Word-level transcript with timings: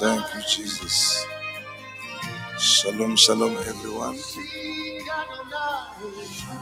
Thank 0.00 0.34
you, 0.34 0.40
Jesus. 0.48 1.26
Shalom, 2.58 3.16
shalom, 3.16 3.54
everyone, 3.58 4.18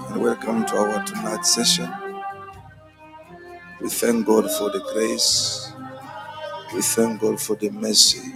and 0.09 0.21
welcome 0.21 0.67
to 0.67 0.77
our 0.77 1.05
tonight 1.05 1.47
session. 1.47 1.89
We 3.81 3.91
thank 3.91 4.27
God 4.27 4.51
for 4.51 4.71
the 4.71 4.81
grace. 4.93 5.73
We 6.75 6.83
thank 6.83 7.21
God 7.21 7.41
for 7.41 7.55
the 7.55 7.71
mercy. 7.71 8.33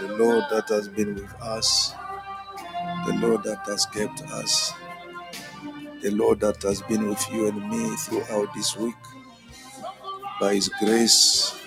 The 0.00 0.16
Lord 0.18 0.44
that 0.50 0.68
has 0.68 0.88
been 0.88 1.14
with 1.14 1.34
us, 1.40 1.94
the 3.06 3.14
Lord 3.14 3.42
that 3.44 3.60
has 3.66 3.86
kept 3.86 4.20
us, 4.32 4.74
the 6.02 6.10
Lord 6.10 6.40
that 6.40 6.62
has 6.62 6.82
been 6.82 7.08
with 7.08 7.26
you 7.32 7.48
and 7.48 7.70
me 7.70 7.96
throughout 7.96 8.52
this 8.54 8.76
week. 8.76 8.96
By 10.38 10.56
His 10.56 10.68
grace, 10.68 11.61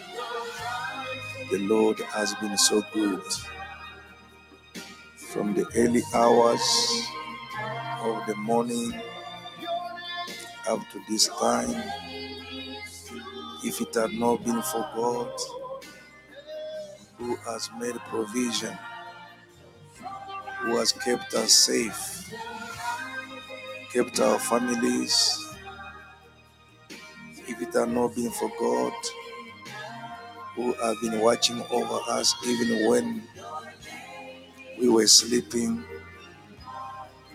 the 1.56 1.62
Lord 1.68 2.02
has 2.02 2.36
been 2.36 2.58
so 2.58 2.84
good. 2.94 3.22
From 5.16 5.54
the 5.54 5.66
early 5.78 6.04
hours 6.14 6.60
of 8.02 8.28
the 8.28 8.36
morning 8.36 8.92
up 10.68 10.82
to 10.92 11.02
this 11.08 11.30
time, 11.30 11.82
if 13.64 13.80
it 13.80 13.96
had 13.96 14.12
not 14.12 14.44
been 14.44 14.62
for 14.64 14.82
God 14.98 15.32
who 17.18 17.38
has 17.38 17.70
made 17.80 17.96
provision, 18.10 18.78
who 20.60 20.76
has 20.76 20.92
kept 20.92 21.34
us 21.36 21.54
safe, 21.54 22.34
kept 23.94 24.20
our 24.20 24.40
families, 24.40 25.56
if 27.48 27.62
it 27.62 27.74
had 27.74 27.88
not 27.88 28.14
been 28.14 28.32
for 28.32 28.52
God 28.60 28.94
who 30.56 30.74
have 30.74 31.02
been 31.02 31.20
watching 31.22 31.64
over 31.72 32.00
us 32.10 32.36
even 32.48 32.88
when 32.90 33.24
we 34.80 34.90
were 34.90 35.08
sleeping, 35.08 35.84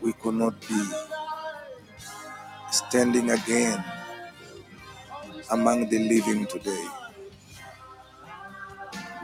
we 0.02 0.12
could 0.14 0.34
not 0.34 0.60
be 0.68 0.82
standing 2.70 3.30
again 3.30 3.82
among 5.50 5.88
the 5.88 5.98
living 5.98 6.46
today. 6.46 6.86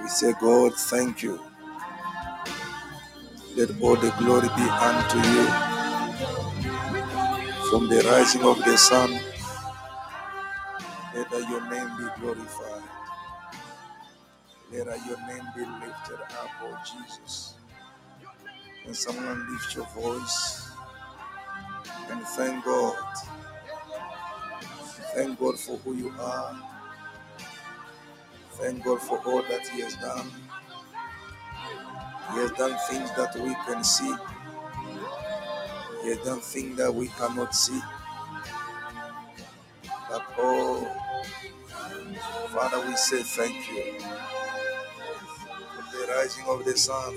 We 0.01 0.09
say, 0.09 0.33
God, 0.41 0.75
thank 0.75 1.23
you. 1.23 1.41
Let 3.57 3.71
all 3.83 3.97
the 3.97 4.11
glory 4.19 4.49
be 4.57 4.63
unto 4.63 5.19
you. 5.19 5.47
From 7.71 7.89
the 7.89 8.03
rising 8.11 8.43
of 8.45 8.59
the 8.65 8.77
sun, 8.79 9.19
let 11.15 11.31
your 11.49 11.71
name 11.71 11.91
be 11.99 12.07
glorified. 12.21 12.83
Let 14.73 15.07
your 15.07 15.19
name 15.29 15.45
be 15.55 15.63
lifted 15.63 16.21
up, 16.21 16.51
oh 16.63 16.79
Jesus. 16.85 17.55
Can 18.85 18.95
someone 18.95 19.53
lift 19.53 19.75
your 19.77 19.87
voice 19.87 20.71
and 22.11 22.23
thank 22.23 22.65
God? 22.65 22.97
Thank 25.15 25.39
God 25.39 25.59
for 25.59 25.77
who 25.79 25.95
you 25.95 26.13
are. 26.21 26.61
Thank 28.53 28.85
God 28.85 29.01
for 29.01 29.19
all 29.27 29.43
that 29.43 29.67
He 29.69 29.83
has 29.83 29.95
done. 29.97 30.31
He 32.33 32.39
has 32.41 32.51
done 32.53 32.77
things 32.89 33.11
that 33.17 33.35
we 33.37 33.55
can 33.67 33.85
see. 33.85 34.15
He 36.03 36.09
has 36.09 36.19
done 36.19 36.41
things 36.41 36.77
that 36.79 36.95
we 36.95 37.09
cannot 37.09 37.55
see. 37.55 37.81
But 40.11 40.23
oh, 40.39 40.87
Father, 42.49 42.87
we 42.87 42.97
say 42.97 43.23
thank 43.23 43.71
you. 43.71 44.36
Rising 46.09 46.45
of 46.49 46.65
the 46.65 46.77
sun, 46.77 47.15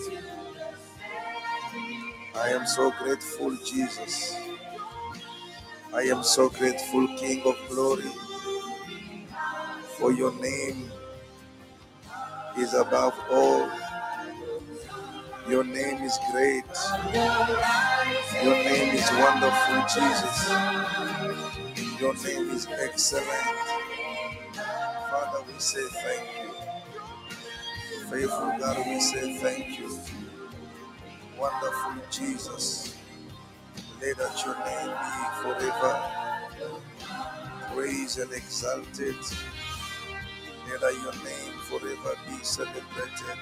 I 2.36 2.50
am 2.50 2.68
so 2.68 2.92
grateful, 2.92 3.56
Jesus. 3.66 4.36
I 5.94 6.02
am 6.04 6.24
so 6.24 6.50
grateful, 6.50 7.08
King 7.18 7.42
of 7.46 7.58
glory, 7.70 8.12
for 9.98 10.14
your 10.14 10.34
name 10.42 10.92
is 12.58 12.74
above 12.74 13.16
all. 13.32 13.70
Your 15.50 15.64
name 15.64 16.04
is 16.04 16.20
great. 16.32 16.64
Your 18.44 18.56
name 18.56 18.96
is 18.96 19.10
wonderful, 19.14 19.82
Jesus. 19.96 20.50
Your 22.00 22.14
name 22.24 22.52
is 22.56 22.68
excellent. 22.80 23.58
Father, 24.96 25.44
we 25.48 25.60
say 25.60 25.82
thank 26.04 26.30
you. 26.38 26.39
Faithful 28.10 28.54
God, 28.60 28.78
we 28.88 29.00
say 29.02 29.38
thank 29.38 29.80
you. 29.80 30.00
Wonderful 31.40 32.02
Jesus. 32.12 32.96
May 34.02 34.14
that 34.14 34.46
your 34.46 34.56
name 34.66 34.96
be 35.02 35.42
forever 35.44 36.30
praised 37.74 38.20
and 38.20 38.32
exalted. 38.34 39.16
May 40.68 40.78
that 40.82 40.94
your 41.04 41.14
name 41.24 41.60
forever 41.70 42.18
be 42.28 42.44
celebrated. 42.44 43.40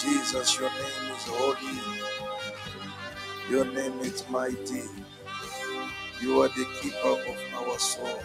Jesus, 0.00 0.58
your 0.58 0.70
name 0.70 1.12
is 1.16 1.24
holy. 1.26 1.80
Your 3.50 3.64
name 3.64 4.00
is 4.00 4.24
mighty. 4.30 4.84
You 6.22 6.42
are 6.42 6.48
the 6.48 6.66
keeper 6.80 7.08
of 7.08 7.68
our 7.68 7.78
soul. 7.78 8.20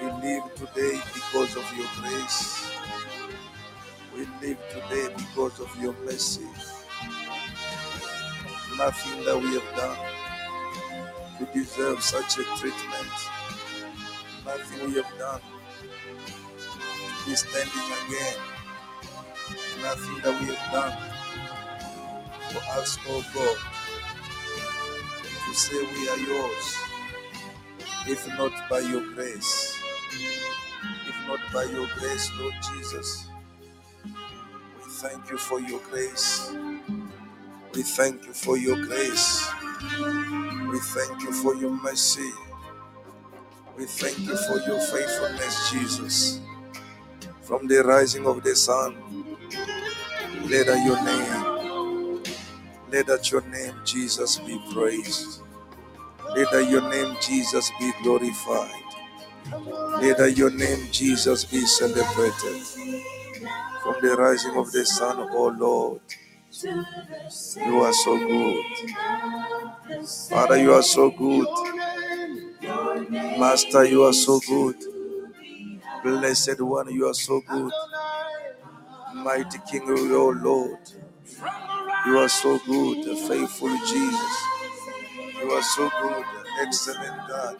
We 0.00 0.08
live 0.08 0.54
today 0.56 1.00
because 1.14 1.56
of 1.56 1.64
your 1.76 1.88
grace. 1.96 2.70
We 4.14 4.26
live 4.42 4.58
today 4.70 5.08
because 5.16 5.58
of 5.60 5.74
your 5.82 5.94
mercy. 6.04 6.46
Nothing 8.76 9.24
that 9.24 9.40
we 9.40 9.54
have 9.54 9.76
done 9.76 9.98
to 11.38 11.46
deserve 11.58 12.02
such 12.02 12.38
a 12.38 12.44
treatment. 12.58 13.12
Nothing 14.44 14.90
we 14.90 14.96
have 14.96 15.18
done 15.18 15.40
to 15.40 17.26
be 17.26 17.34
standing 17.34 17.88
again. 18.06 18.36
Nothing 19.82 20.20
that 20.22 20.40
we 20.40 20.54
have 20.54 20.72
done 20.72 20.98
for 22.50 22.80
us, 22.80 22.98
oh 23.08 23.24
God, 23.34 23.58
to 25.46 25.54
say 25.54 25.78
we 25.78 26.08
are 26.08 26.18
yours. 26.18 26.76
If 28.08 28.26
not 28.38 28.52
by 28.70 28.80
your 28.80 29.02
grace, 29.14 29.75
not 31.28 31.40
by 31.52 31.64
your 31.64 31.88
grace, 31.98 32.30
Lord 32.38 32.54
Jesus, 32.74 33.28
we 34.76 34.84
thank 34.92 35.30
you 35.30 35.38
for 35.38 35.60
your 35.60 35.80
grace. 35.90 36.52
We 37.74 37.82
thank 37.82 38.26
you 38.26 38.34
for 38.34 38.58
your 38.58 38.76
grace. 38.86 39.48
We 40.70 40.78
thank 40.80 41.22
you 41.22 41.32
for 41.32 41.54
your 41.56 41.70
mercy. 41.70 42.30
We 43.76 43.86
thank 43.86 44.18
you 44.20 44.36
for 44.36 44.58
your 44.68 44.80
faithfulness, 44.80 45.70
Jesus. 45.72 46.40
From 47.42 47.68
the 47.68 47.84
rising 47.84 48.26
of 48.26 48.42
the 48.44 48.56
sun, 48.56 48.96
let 50.48 50.66
your 50.86 51.02
name, 51.04 51.62
let 52.92 53.32
your 53.32 53.42
name, 53.48 53.74
Jesus, 53.84 54.38
be 54.40 54.60
praised. 54.72 55.42
Let 56.36 56.70
your 56.70 56.88
name, 56.90 57.16
Jesus, 57.22 57.70
be 57.80 57.92
glorified. 58.02 58.85
Let 60.00 60.36
your 60.38 60.50
name, 60.50 60.88
Jesus, 60.92 61.44
be 61.44 61.60
celebrated. 61.66 62.62
From 63.82 63.96
the 64.02 64.16
rising 64.18 64.56
of 64.56 64.72
the 64.72 64.86
sun, 64.86 65.18
O 65.32 65.48
Lord, 65.58 66.00
you 67.56 67.80
are 67.82 67.92
so 67.92 68.18
good. 68.18 68.64
Father, 70.30 70.58
you 70.58 70.72
are 70.74 70.82
so 70.82 71.10
good. 71.10 71.48
Master, 73.38 73.84
you 73.84 74.04
are 74.04 74.12
so 74.14 74.40
good. 74.40 74.76
Blessed 76.04 76.60
one, 76.62 76.92
you 76.92 77.08
are 77.08 77.14
so 77.14 77.42
good. 77.48 77.72
Mighty 79.14 79.58
King, 79.70 79.82
oh 79.88 80.30
Lord, 80.42 80.78
you 82.06 82.18
are 82.18 82.28
so 82.28 82.58
good. 82.66 83.04
Faithful 83.28 83.76
Jesus, 83.86 84.36
you 85.42 85.50
are 85.52 85.62
so 85.62 85.90
good. 86.02 86.24
Excellent 86.62 87.28
God, 87.28 87.56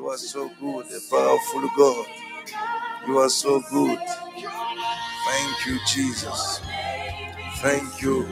you 0.00 0.08
are 0.08 0.16
so 0.16 0.50
good. 0.58 0.86
A 0.86 1.00
powerful 1.10 1.68
God, 1.76 2.06
you 3.06 3.18
are 3.18 3.28
so 3.28 3.60
good. 3.70 3.98
Thank 5.26 5.66
you, 5.66 5.78
Jesus. 5.86 6.62
Thank 7.56 8.00
you. 8.00 8.26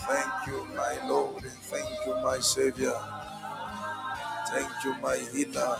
Thank 0.00 0.46
you, 0.48 0.66
my 0.76 1.08
Lord, 1.08 1.42
and 1.44 1.60
thank 1.72 1.88
you, 2.04 2.14
my 2.22 2.40
Savior. 2.40 2.92
Thank 4.48 4.84
you, 4.84 4.94
my 5.00 5.16
healer. 5.32 5.78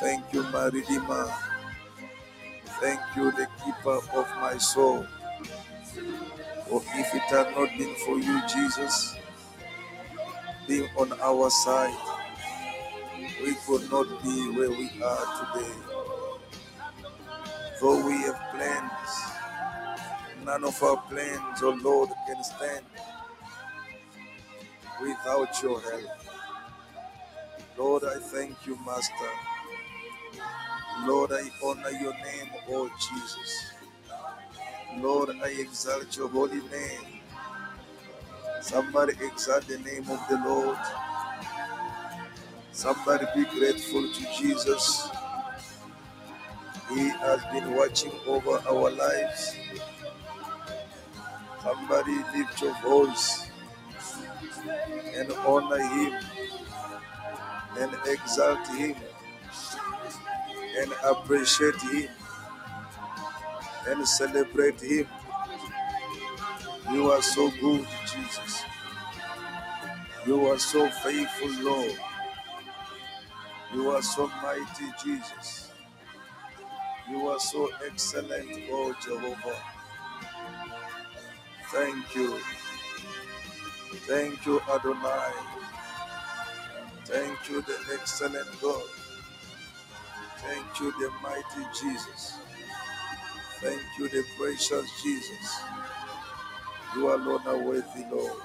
Thank 0.00 0.32
you, 0.32 0.44
my 0.44 0.66
Redeemer. 0.66 1.28
Thank 2.80 3.00
you, 3.16 3.32
the 3.32 3.48
keeper 3.64 3.98
of 4.14 4.28
my 4.40 4.56
soul. 4.58 5.04
For 6.68 6.80
if 6.94 7.12
it 7.12 7.22
had 7.22 7.56
not 7.56 7.76
been 7.76 7.94
for 8.06 8.20
you, 8.20 8.40
Jesus, 8.46 9.16
being 10.68 10.88
on 10.96 11.12
our 11.20 11.50
side, 11.50 12.17
we 13.42 13.54
could 13.66 13.90
not 13.90 14.22
be 14.22 14.50
where 14.50 14.70
we 14.70 14.90
are 15.02 15.54
today. 15.54 15.72
Though 17.80 18.06
we 18.06 18.14
have 18.22 18.40
plans, 18.52 19.10
none 20.44 20.64
of 20.64 20.82
our 20.82 20.96
plans, 21.08 21.60
oh 21.62 21.78
Lord, 21.82 22.10
can 22.26 22.42
stand 22.44 22.84
without 25.02 25.62
your 25.62 25.80
help. 25.80 26.10
Lord, 27.78 28.04
I 28.04 28.18
thank 28.20 28.66
you, 28.66 28.78
Master. 28.86 29.30
Lord, 31.04 31.32
I 31.32 31.50
honor 31.64 31.90
your 31.90 32.14
name, 32.14 32.50
oh 32.70 32.90
Jesus. 33.00 33.72
Lord, 34.98 35.30
I 35.44 35.48
exalt 35.48 36.16
your 36.16 36.28
holy 36.28 36.62
name. 36.70 37.20
Somebody 38.62 39.14
exalt 39.24 39.66
the 39.68 39.78
name 39.78 40.10
of 40.10 40.20
the 40.28 40.42
Lord. 40.44 40.78
Somebody 42.78 43.26
be 43.34 43.44
grateful 43.44 44.08
to 44.08 44.22
Jesus. 44.38 45.08
He 46.94 47.08
has 47.08 47.42
been 47.52 47.74
watching 47.74 48.12
over 48.24 48.62
our 48.68 48.92
lives. 48.92 49.56
Somebody 51.60 52.14
lift 52.36 52.62
your 52.62 52.80
voice 52.80 53.50
and 55.16 55.32
honor 55.44 55.80
him 55.80 56.12
and 57.80 57.96
exalt 58.06 58.64
him 58.68 58.94
and 60.78 60.92
appreciate 61.04 61.80
him 61.82 62.08
and 63.88 64.06
celebrate 64.06 64.80
him. 64.80 65.08
You 66.92 67.10
are 67.10 67.22
so 67.22 67.50
good, 67.60 67.84
Jesus. 68.06 68.62
You 70.24 70.46
are 70.46 70.60
so 70.60 70.88
faithful, 70.88 71.50
Lord. 71.64 71.98
You 73.74 73.90
are 73.90 74.02
so 74.02 74.28
mighty, 74.42 74.86
Jesus. 75.04 75.70
You 77.10 77.28
are 77.28 77.40
so 77.40 77.70
excellent, 77.86 78.48
oh 78.70 78.94
Jehovah. 79.04 79.56
Thank 81.72 82.14
you. 82.16 82.38
Thank 84.08 84.46
you, 84.46 84.60
Adonai. 84.72 85.32
Thank 87.06 87.50
you, 87.50 87.62
the 87.62 87.76
excellent 87.94 88.48
God. 88.62 88.82
Thank 90.38 90.80
you, 90.80 90.92
the 90.92 91.10
mighty 91.22 91.68
Jesus. 91.80 92.34
Thank 93.60 93.82
you, 93.98 94.08
the 94.08 94.24
precious 94.38 94.88
Jesus. 95.02 95.60
You 96.96 97.14
alone 97.14 97.42
are 97.46 97.58
worthy, 97.58 98.04
Lord. 98.10 98.40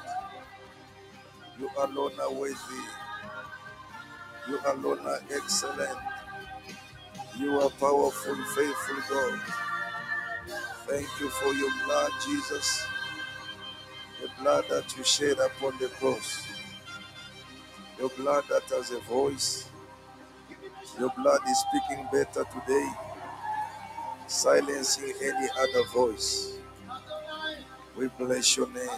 You 1.60 1.70
alone 1.80 2.14
are 2.22 2.34
worthy. 2.34 3.02
You 4.50 4.60
alone 4.68 5.00
are 5.07 5.22
excellent. 5.34 6.00
You 7.40 7.62
are 7.62 7.69
powerful, 7.72 8.36
faithful 8.56 8.98
God. 9.10 9.40
Thank 10.88 11.07
you 11.19 11.30
for 11.30 11.54
your 11.54 11.72
blood, 11.86 12.12
Jesus. 12.25 12.86
The 14.22 14.30
blood 14.42 14.66
that 14.69 14.98
you 14.98 15.04
shed 15.04 15.38
upon 15.40 15.78
the 15.80 15.88
cross. 15.88 16.45
Your 18.00 18.10
blood 18.10 18.45
that 18.50 18.63
has 18.63 18.92
a 18.92 19.00
voice. 19.01 19.69
Your 21.00 21.12
blood 21.18 21.39
is 21.50 21.57
speaking 21.69 22.06
better 22.12 22.46
today, 22.46 22.89
silencing 24.28 25.13
any 25.24 25.48
other 25.60 25.88
voice. 25.94 26.57
We 27.98 28.07
bless 28.19 28.57
your 28.57 28.69
name. 28.72 28.89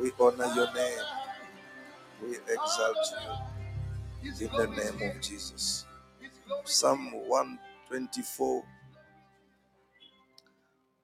We 0.00 0.12
honor 0.20 0.52
your 0.54 0.72
name. 0.74 1.04
We 2.22 2.36
exalt 2.36 2.96
you 3.12 3.43
in 4.26 4.50
the 4.56 4.66
name 4.66 5.10
of 5.10 5.20
Jesus. 5.20 5.84
Psalm 6.64 7.12
124. 7.28 8.64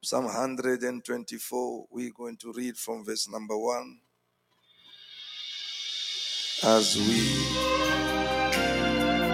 Psalm 0.01 0.25
124. 0.25 1.87
We're 1.91 2.11
going 2.13 2.37
to 2.39 2.53
read 2.53 2.77
from 2.77 3.05
verse 3.05 3.29
number 3.29 3.57
1 3.57 3.99
as 6.65 6.97
we 6.97 7.21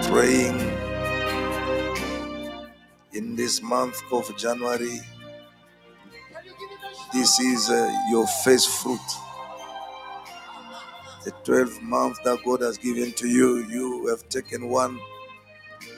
praying 0.09 0.59
in 3.13 3.35
this 3.35 3.61
month 3.61 4.01
of 4.11 4.35
January. 4.37 4.99
This 7.13 7.39
is 7.39 7.69
uh, 7.69 7.91
your 8.09 8.27
first 8.43 8.69
fruit. 8.69 9.26
The 11.27 11.33
12 11.43 11.81
months 11.81 12.21
that 12.23 12.39
God 12.45 12.61
has 12.61 12.77
given 12.77 13.11
to 13.11 13.27
you, 13.27 13.57
you 13.67 14.07
have 14.07 14.29
taken 14.29 14.69
one 14.69 14.97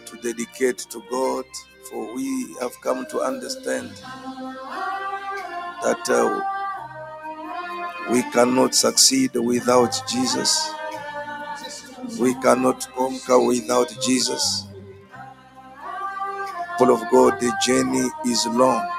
to 0.08 0.18
dedicate 0.24 0.80
to 0.90 1.04
God. 1.12 1.46
For 1.88 2.16
we 2.16 2.56
have 2.60 2.72
come 2.82 3.06
to 3.12 3.20
understand 3.22 3.92
that 5.84 6.10
uh, 6.10 6.42
we 8.12 8.24
cannot 8.32 8.74
succeed 8.74 9.36
without 9.36 10.02
Jesus. 10.10 10.72
We 12.20 12.34
cannot 12.42 12.88
conquer 12.96 13.40
without 13.40 13.96
Jesus. 14.02 14.64
People 16.80 16.96
of 16.96 17.02
God, 17.12 17.40
the 17.40 17.54
journey 17.64 18.10
is 18.26 18.48
long. 18.48 18.90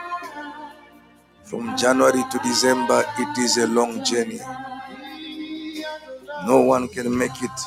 From 1.42 1.76
January 1.76 2.22
to 2.30 2.38
December, 2.44 3.04
it 3.18 3.38
is 3.38 3.56
a 3.56 3.66
long 3.66 4.04
journey. 4.04 4.38
No 6.46 6.62
one 6.62 6.88
can 6.88 7.16
make 7.16 7.42
it 7.42 7.60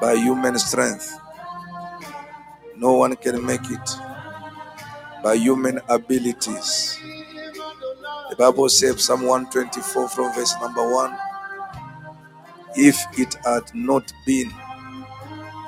by 0.00 0.14
human 0.14 0.58
strength. 0.58 1.18
No 2.76 2.94
one 2.94 3.16
can 3.16 3.44
make 3.44 3.68
it 3.70 3.90
by 5.22 5.34
human 5.34 5.80
abilities. 5.88 6.98
The 8.30 8.36
Bible 8.36 8.68
says, 8.68 9.02
Psalm 9.04 9.22
124 9.22 10.08
from 10.08 10.32
verse 10.34 10.54
number 10.60 10.88
1 10.88 11.16
If 12.76 12.96
it 13.18 13.34
had 13.44 13.74
not 13.74 14.12
been 14.24 14.50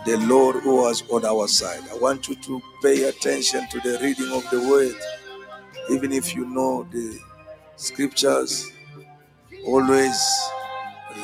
the 0.06 0.16
Lord 0.28 0.56
who 0.62 0.76
was 0.76 1.02
on 1.10 1.24
our 1.24 1.48
side, 1.48 1.82
I 1.92 1.98
want 1.98 2.28
you 2.28 2.36
to 2.36 2.62
pay 2.82 3.04
attention 3.04 3.66
to 3.70 3.80
the 3.80 3.98
reading 4.00 4.32
of 4.32 4.48
the 4.50 4.60
word, 4.68 4.96
even 5.90 6.12
if 6.12 6.34
you 6.34 6.46
know 6.46 6.86
the 6.90 7.18
scriptures. 7.76 8.70
Always 9.66 10.16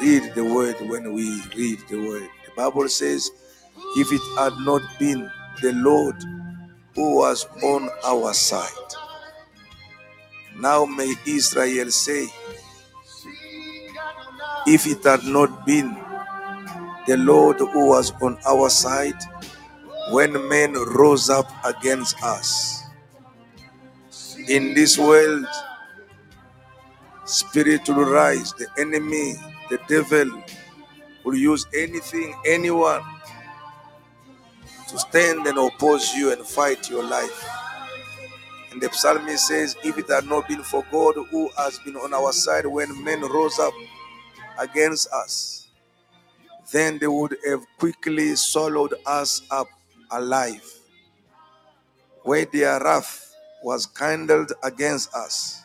read 0.00 0.35
the 0.35 0.45
word 0.45 0.76
when 0.88 1.12
we 1.14 1.42
read 1.57 1.80
the 1.88 1.99
word. 1.99 2.28
The 2.47 2.52
Bible 2.57 2.88
says, 2.88 3.30
If 3.97 4.12
it 4.12 4.23
had 4.38 4.54
not 4.61 4.83
been 4.99 5.30
the 5.62 5.73
Lord 5.75 6.16
who 6.95 7.16
was 7.16 7.47
on 7.62 7.90
our 8.04 8.35
side, 8.35 8.90
now 10.61 10.87
may 10.87 11.14
Israel 11.26 11.90
say, 11.90 12.28
If 14.66 14.87
it 14.87 15.04
had 15.04 15.25
not 15.25 15.66
been 15.66 15.97
the 17.07 17.16
Lord 17.18 17.59
who 17.59 17.87
was 17.88 18.12
on 18.23 18.38
our 18.47 18.71
side, 18.71 19.18
when 20.11 20.33
men 20.49 20.75
rose 20.75 21.30
up 21.30 21.50
against 21.64 22.23
us. 22.23 22.85
In 24.49 24.75
this 24.75 24.99
world, 24.99 25.47
spirit 27.25 27.88
will 27.88 28.11
rise, 28.11 28.52
the 28.54 28.66
enemy, 28.78 29.37
the 29.71 29.79
devil 29.89 30.43
will 31.25 31.37
use 31.37 31.67
anything, 31.75 32.35
anyone 32.47 33.03
to 34.89 34.99
stand 34.99 35.47
and 35.47 35.59
oppose 35.59 36.15
you 36.15 36.33
and 36.33 36.47
fight 36.47 36.91
your 36.91 37.05
life. 37.05 37.49
And 38.73 38.81
the 38.83 38.91
psalmist 38.93 39.49
says, 39.49 39.77
If 39.85 39.99
it 39.99 40.09
had 40.11 40.27
not 40.27 40.49
been 40.49 40.63
for 40.63 40.85
God 40.91 41.17
who 41.31 41.51
has 41.59 41.79
been 41.81 41.97
on 41.97 42.15
our 42.15 42.33
side 42.33 42.67
when 42.67 43.03
men 43.05 43.23
rose 43.23 43.59
up 43.59 43.75
against 44.59 45.09
us, 45.13 45.69
then 46.73 46.99
they 46.99 47.07
would 47.09 47.37
have 47.47 47.65
quickly 47.79 48.37
swallowed 48.37 48.95
us 49.07 49.43
up 49.51 49.69
alive. 50.11 50.65
Where 52.23 52.47
their 52.47 52.81
wrath 52.81 53.35
was 53.63 53.87
kindled 53.87 54.53
against 54.65 55.15
us, 55.15 55.63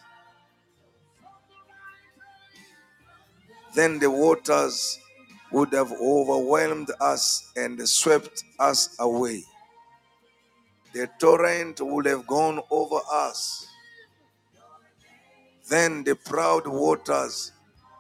then 3.76 4.00
the 4.00 4.10
waters 4.10 5.00
would 5.52 5.74
have 5.74 5.92
overwhelmed 5.94 6.90
us 7.00 7.52
and 7.56 7.88
swept 7.88 8.44
us 8.60 8.96
away. 9.00 9.44
The 10.94 11.10
torrent 11.20 11.82
would 11.82 12.06
have 12.06 12.28
gone 12.28 12.62
over 12.72 13.00
us. 13.12 13.68
Then 15.70 16.04
the 16.04 16.16
proud 16.16 16.68
waters 16.68 17.52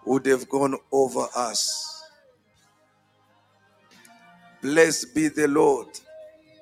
would 0.06 0.26
have 0.26 0.50
gone 0.50 0.76
over 0.92 1.28
us. 1.36 2.04
Blessed 4.62 5.16
be 5.16 5.28
the 5.28 5.48
Lord 5.48 5.88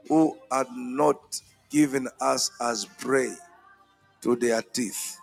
who 0.08 0.38
had 0.52 0.68
not 0.76 1.42
given 1.70 2.08
us 2.20 2.52
as 2.62 2.86
prey 2.86 3.34
to 4.22 4.36
their 4.36 4.62
teeth. 4.62 5.18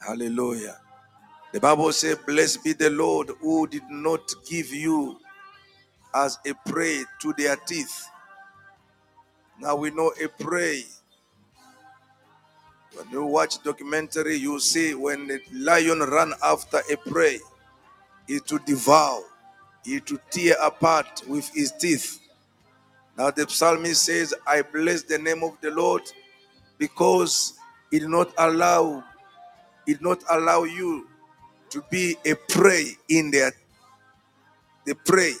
Hallelujah. 0.00 0.78
The 1.52 1.58
Bible 1.58 1.92
says, 1.92 2.16
Blessed 2.26 2.62
be 2.62 2.74
the 2.74 2.90
Lord 2.90 3.30
who 3.40 3.66
did 3.66 3.82
not 3.90 4.22
give 4.48 4.70
you 4.72 5.18
as 6.14 6.38
a 6.46 6.54
prey 6.70 7.04
to 7.22 7.32
their 7.36 7.56
teeth. 7.56 8.06
Now 9.60 9.74
we 9.74 9.90
know 9.90 10.12
a 10.22 10.28
prey. 10.28 10.84
When 12.94 13.10
you 13.10 13.24
watch 13.24 13.62
documentary, 13.64 14.36
you 14.36 14.60
see 14.60 14.94
when 14.94 15.26
the 15.26 15.40
lion 15.52 16.00
run 16.00 16.34
after 16.42 16.82
a 16.90 16.96
prey, 16.96 17.40
it 18.28 18.46
to 18.46 18.60
devour, 18.60 19.22
it 19.84 20.06
to 20.06 20.20
tear 20.30 20.54
apart 20.62 21.22
with 21.26 21.48
his 21.52 21.72
teeth. 21.72 22.20
Now 23.18 23.30
the 23.32 23.48
psalmist 23.48 24.04
says, 24.04 24.34
I 24.46 24.62
bless 24.62 25.02
the 25.02 25.18
name 25.18 25.42
of 25.42 25.56
the 25.60 25.70
Lord 25.72 26.02
because 26.78 27.54
it 27.90 28.00
did 28.00 28.08
not 28.08 28.32
allow, 28.38 29.04
it 29.86 29.94
did 29.94 30.02
not 30.02 30.22
allow 30.30 30.62
you 30.64 31.09
to 31.70 31.84
be 31.90 32.16
a 32.26 32.34
prey 32.48 32.92
in 33.08 33.30
their 33.30 33.52
the 34.86 34.94
prey 34.94 35.34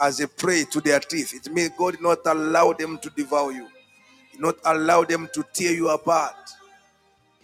as 0.00 0.20
a 0.20 0.28
prey 0.28 0.64
to 0.72 0.80
their 0.80 1.00
teeth. 1.00 1.34
It 1.34 1.52
means 1.52 1.72
God 1.78 1.96
not 2.00 2.20
allow 2.26 2.72
them 2.72 2.98
to 2.98 3.10
devour 3.10 3.52
you, 3.52 3.68
not 4.38 4.56
allow 4.64 5.04
them 5.04 5.28
to 5.34 5.44
tear 5.54 5.72
you 5.72 5.90
apart. 5.90 6.34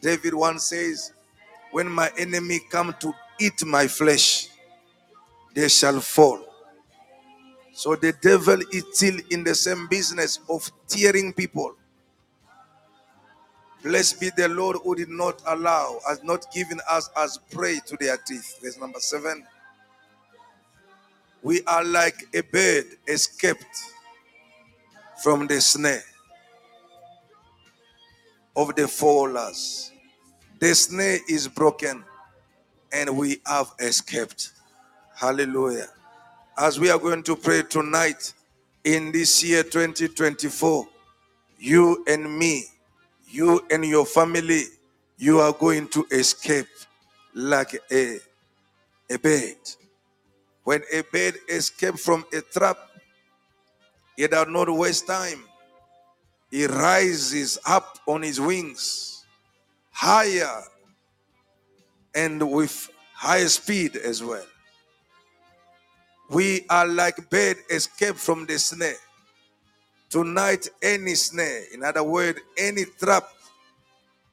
David 0.03 0.35
once 0.35 0.65
says, 0.65 1.13
When 1.73 1.89
my 1.91 2.11
enemy 2.19 2.61
come 2.71 2.95
to 3.01 3.13
eat 3.41 3.65
my 3.65 3.87
flesh, 3.89 4.49
they 5.55 5.69
shall 5.69 6.01
fall. 6.01 6.41
So 7.73 7.97
the 7.97 8.13
devil 8.13 8.59
is 8.73 8.85
still 8.93 9.19
in 9.31 9.45
the 9.45 9.55
same 9.55 9.89
business 9.89 10.41
of 10.51 10.71
tearing 10.89 11.33
people. 11.33 11.75
Blessed 13.83 14.21
be 14.21 14.31
the 14.37 14.49
Lord 14.49 14.77
who 14.83 14.95
did 14.97 15.09
not 15.09 15.41
allow, 15.47 16.01
has 16.09 16.23
not 16.25 16.53
given 16.53 16.81
us 16.91 17.09
as 17.17 17.39
prey 17.51 17.81
to 17.87 17.97
their 18.01 18.17
teeth. 18.17 18.59
Verse 18.63 18.79
number 18.79 19.01
seven. 19.01 19.45
We 21.43 21.63
are 21.65 21.85
like 21.85 22.27
a 22.35 22.43
bird 22.43 22.85
escaped 23.07 23.65
from 25.23 25.47
the 25.47 25.61
snare 25.61 26.03
of 28.57 28.75
the 28.75 28.89
fowlers. 28.89 29.93
The 30.61 30.75
snare 30.75 31.19
is 31.29 31.47
broken 31.47 32.05
and 32.93 33.17
we 33.17 33.41
have 33.47 33.73
escaped. 33.79 34.53
Hallelujah. 35.15 35.89
As 36.57 36.81
we 36.81 36.91
are 36.91 36.99
going 36.99 37.23
to 37.25 37.37
pray 37.37 37.63
tonight 37.63 38.33
in 38.85 39.13
this 39.13 39.45
year 39.45 39.63
2024, 39.63 40.87
you 41.59 42.05
and 42.09 42.39
me, 42.39 42.65
you 43.31 43.65
and 43.71 43.85
your 43.85 44.07
family, 44.07 44.65
you 45.19 45.41
are 45.41 45.53
going 45.53 45.89
to 45.89 46.07
escape 46.11 46.67
like 47.35 47.77
a, 47.91 48.19
a 49.11 49.19
bird. 49.19 49.57
When 50.65 50.83
a 50.93 51.03
bird 51.03 51.37
escapes 51.49 52.05
from 52.05 52.25
a 52.33 52.41
trap, 52.41 52.79
it 54.17 54.31
does 54.33 54.49
not 54.49 54.69
waste 54.71 55.07
time. 55.07 55.45
He 56.51 56.67
rises 56.67 57.59
up 57.67 57.99
on 58.07 58.23
his 58.23 58.41
wings 58.41 59.25
higher 59.91 60.63
and 62.15 62.51
with 62.51 62.91
high 63.15 63.47
speed 63.47 63.97
as 63.97 64.23
well. 64.23 64.47
We 66.31 66.65
are 66.69 66.87
like 66.87 67.31
bird 67.31 67.57
escaped 67.71 68.19
from 68.19 68.47
the 68.47 68.59
snare. 68.59 68.95
Tonight, 70.11 70.69
any 70.83 71.15
snare, 71.15 71.65
in 71.73 71.85
other 71.85 72.03
words, 72.03 72.41
any 72.57 72.85
trap 72.85 73.29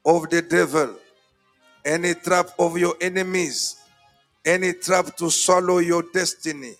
of 0.04 0.30
the 0.30 0.40
devil, 0.40 0.96
any 1.84 2.14
trap 2.14 2.48
of 2.58 2.78
your 2.78 2.94
enemies, 3.00 3.76
any 4.44 4.72
trap 4.72 5.14
to 5.16 5.30
swallow 5.30 5.78
your 5.78 6.02
destiny, 6.14 6.74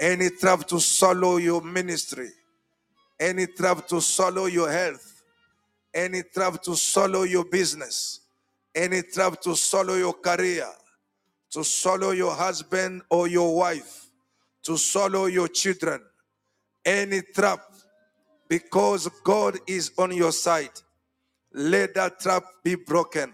any 0.00 0.30
trap 0.30 0.66
to 0.68 0.80
swallow 0.80 1.36
your 1.36 1.60
ministry, 1.60 2.30
any 3.20 3.46
trap 3.46 3.86
to 3.88 4.00
swallow 4.00 4.46
your 4.46 4.70
health, 4.70 5.22
any 5.92 6.22
trap 6.22 6.62
to 6.62 6.74
swallow 6.74 7.24
your 7.24 7.44
business, 7.44 8.20
any 8.74 9.02
trap 9.02 9.40
to 9.40 9.54
swallow 9.54 9.94
your 9.94 10.14
career, 10.14 10.66
to 11.50 11.62
swallow 11.62 12.12
your 12.12 12.32
husband 12.32 13.02
or 13.10 13.28
your 13.28 13.54
wife, 13.54 14.06
to 14.62 14.78
swallow 14.78 15.26
your 15.26 15.48
children, 15.48 16.00
any 16.84 17.20
trap, 17.34 17.60
because 18.52 19.08
God 19.24 19.58
is 19.66 19.92
on 19.96 20.14
your 20.14 20.30
side, 20.30 20.78
let 21.54 21.94
that 21.94 22.20
trap 22.20 22.44
be 22.62 22.74
broken. 22.74 23.32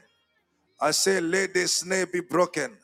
I 0.80 0.92
say, 0.92 1.20
let 1.20 1.54
the 1.54 1.66
snare 1.66 2.06
be 2.06 2.20
broken. 2.20 2.76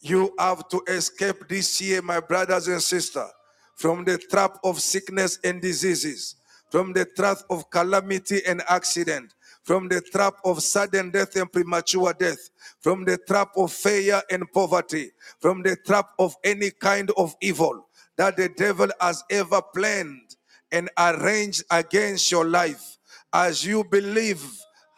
You 0.00 0.34
have 0.36 0.68
to 0.70 0.82
escape 0.88 1.46
this 1.48 1.80
year, 1.80 2.02
my 2.02 2.18
brothers 2.18 2.66
and 2.66 2.82
sisters, 2.82 3.30
from 3.76 4.04
the 4.04 4.18
trap 4.18 4.58
of 4.64 4.80
sickness 4.80 5.38
and 5.44 5.62
diseases, 5.62 6.34
from 6.72 6.92
the 6.92 7.04
trap 7.04 7.38
of 7.50 7.70
calamity 7.70 8.40
and 8.48 8.64
accident, 8.68 9.36
from 9.62 9.86
the 9.86 10.00
trap 10.00 10.34
of 10.44 10.64
sudden 10.64 11.12
death 11.12 11.36
and 11.36 11.52
premature 11.52 12.12
death, 12.14 12.50
from 12.80 13.04
the 13.04 13.16
trap 13.28 13.50
of 13.56 13.72
failure 13.72 14.22
and 14.28 14.42
poverty, 14.52 15.12
from 15.38 15.62
the 15.62 15.76
trap 15.86 16.08
of 16.18 16.34
any 16.42 16.72
kind 16.72 17.12
of 17.16 17.36
evil 17.40 17.86
that 18.16 18.36
the 18.36 18.48
devil 18.48 18.88
has 19.00 19.22
ever 19.30 19.62
planned 19.72 20.35
and 20.76 20.90
arranged 20.98 21.64
against 21.70 22.30
your 22.30 22.44
life. 22.44 22.98
As 23.32 23.64
you 23.64 23.82
believe 23.84 24.44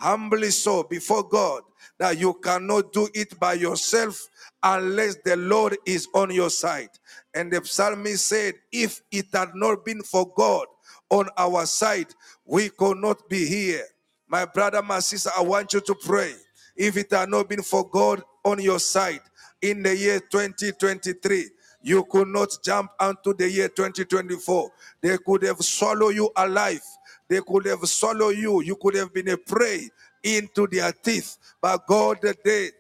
humbly 0.01 0.51
so 0.51 0.83
before 0.83 1.23
God 1.23 1.63
that 1.99 2.19
you 2.19 2.35
cannot 2.35 2.93
do 2.93 3.09
it 3.15 3.39
by 3.39 3.53
yourself 3.55 4.29
unless 4.63 5.17
the 5.25 5.37
Lord 5.37 5.77
is 5.87 6.09
on 6.15 6.31
your 6.35 6.51
side. 6.51 6.91
And 7.35 7.53
the 7.53 7.65
psalmist 7.65 8.27
said, 8.27 8.55
If 8.73 9.01
it 9.13 9.27
had 9.33 9.51
not 9.55 9.85
been 9.85 10.03
for 10.03 10.27
God 10.35 10.67
on 11.11 11.29
our 11.39 11.65
side, 11.67 12.09
we 12.45 12.71
could 12.71 12.99
not 12.99 13.29
be 13.29 13.47
here. 13.47 13.85
My 14.29 14.47
brother, 14.47 14.83
my 14.83 14.99
sister, 15.01 15.31
I 15.37 15.43
want 15.43 15.73
you 15.73 15.81
to 15.81 15.95
pray. 15.95 16.35
If 16.77 16.97
it 16.97 17.13
had 17.13 17.29
not 17.29 17.49
been 17.49 17.63
for 17.63 17.89
God 17.89 18.23
on 18.45 18.61
your 18.61 18.81
side 18.81 19.21
in 19.63 19.83
the 19.83 19.97
year 19.97 20.21
2023, 20.21 21.51
you 21.83 22.05
could 22.05 22.29
not 22.29 22.57
jump 22.63 22.91
onto 22.99 23.35
the 23.35 23.49
year 23.51 23.69
2024. 23.69 24.71
They 25.01 25.19
could 25.19 25.43
have 25.45 25.59
swallowed 25.59 26.15
you 26.15 26.31
alive. 26.37 26.83
They 27.29 27.41
could 27.41 27.67
have 27.67 27.87
swallowed 27.89 28.37
you. 28.37 28.63
You 28.63 28.77
could 28.77 28.95
have 28.97 29.13
been 29.13 29.29
a 29.29 29.37
prey 29.37 29.91
into 30.23 30.67
their 30.67 30.93
teeth. 30.93 31.39
But 31.61 31.87
God, 31.87 32.19
the 32.23 32.35
day 32.45 32.71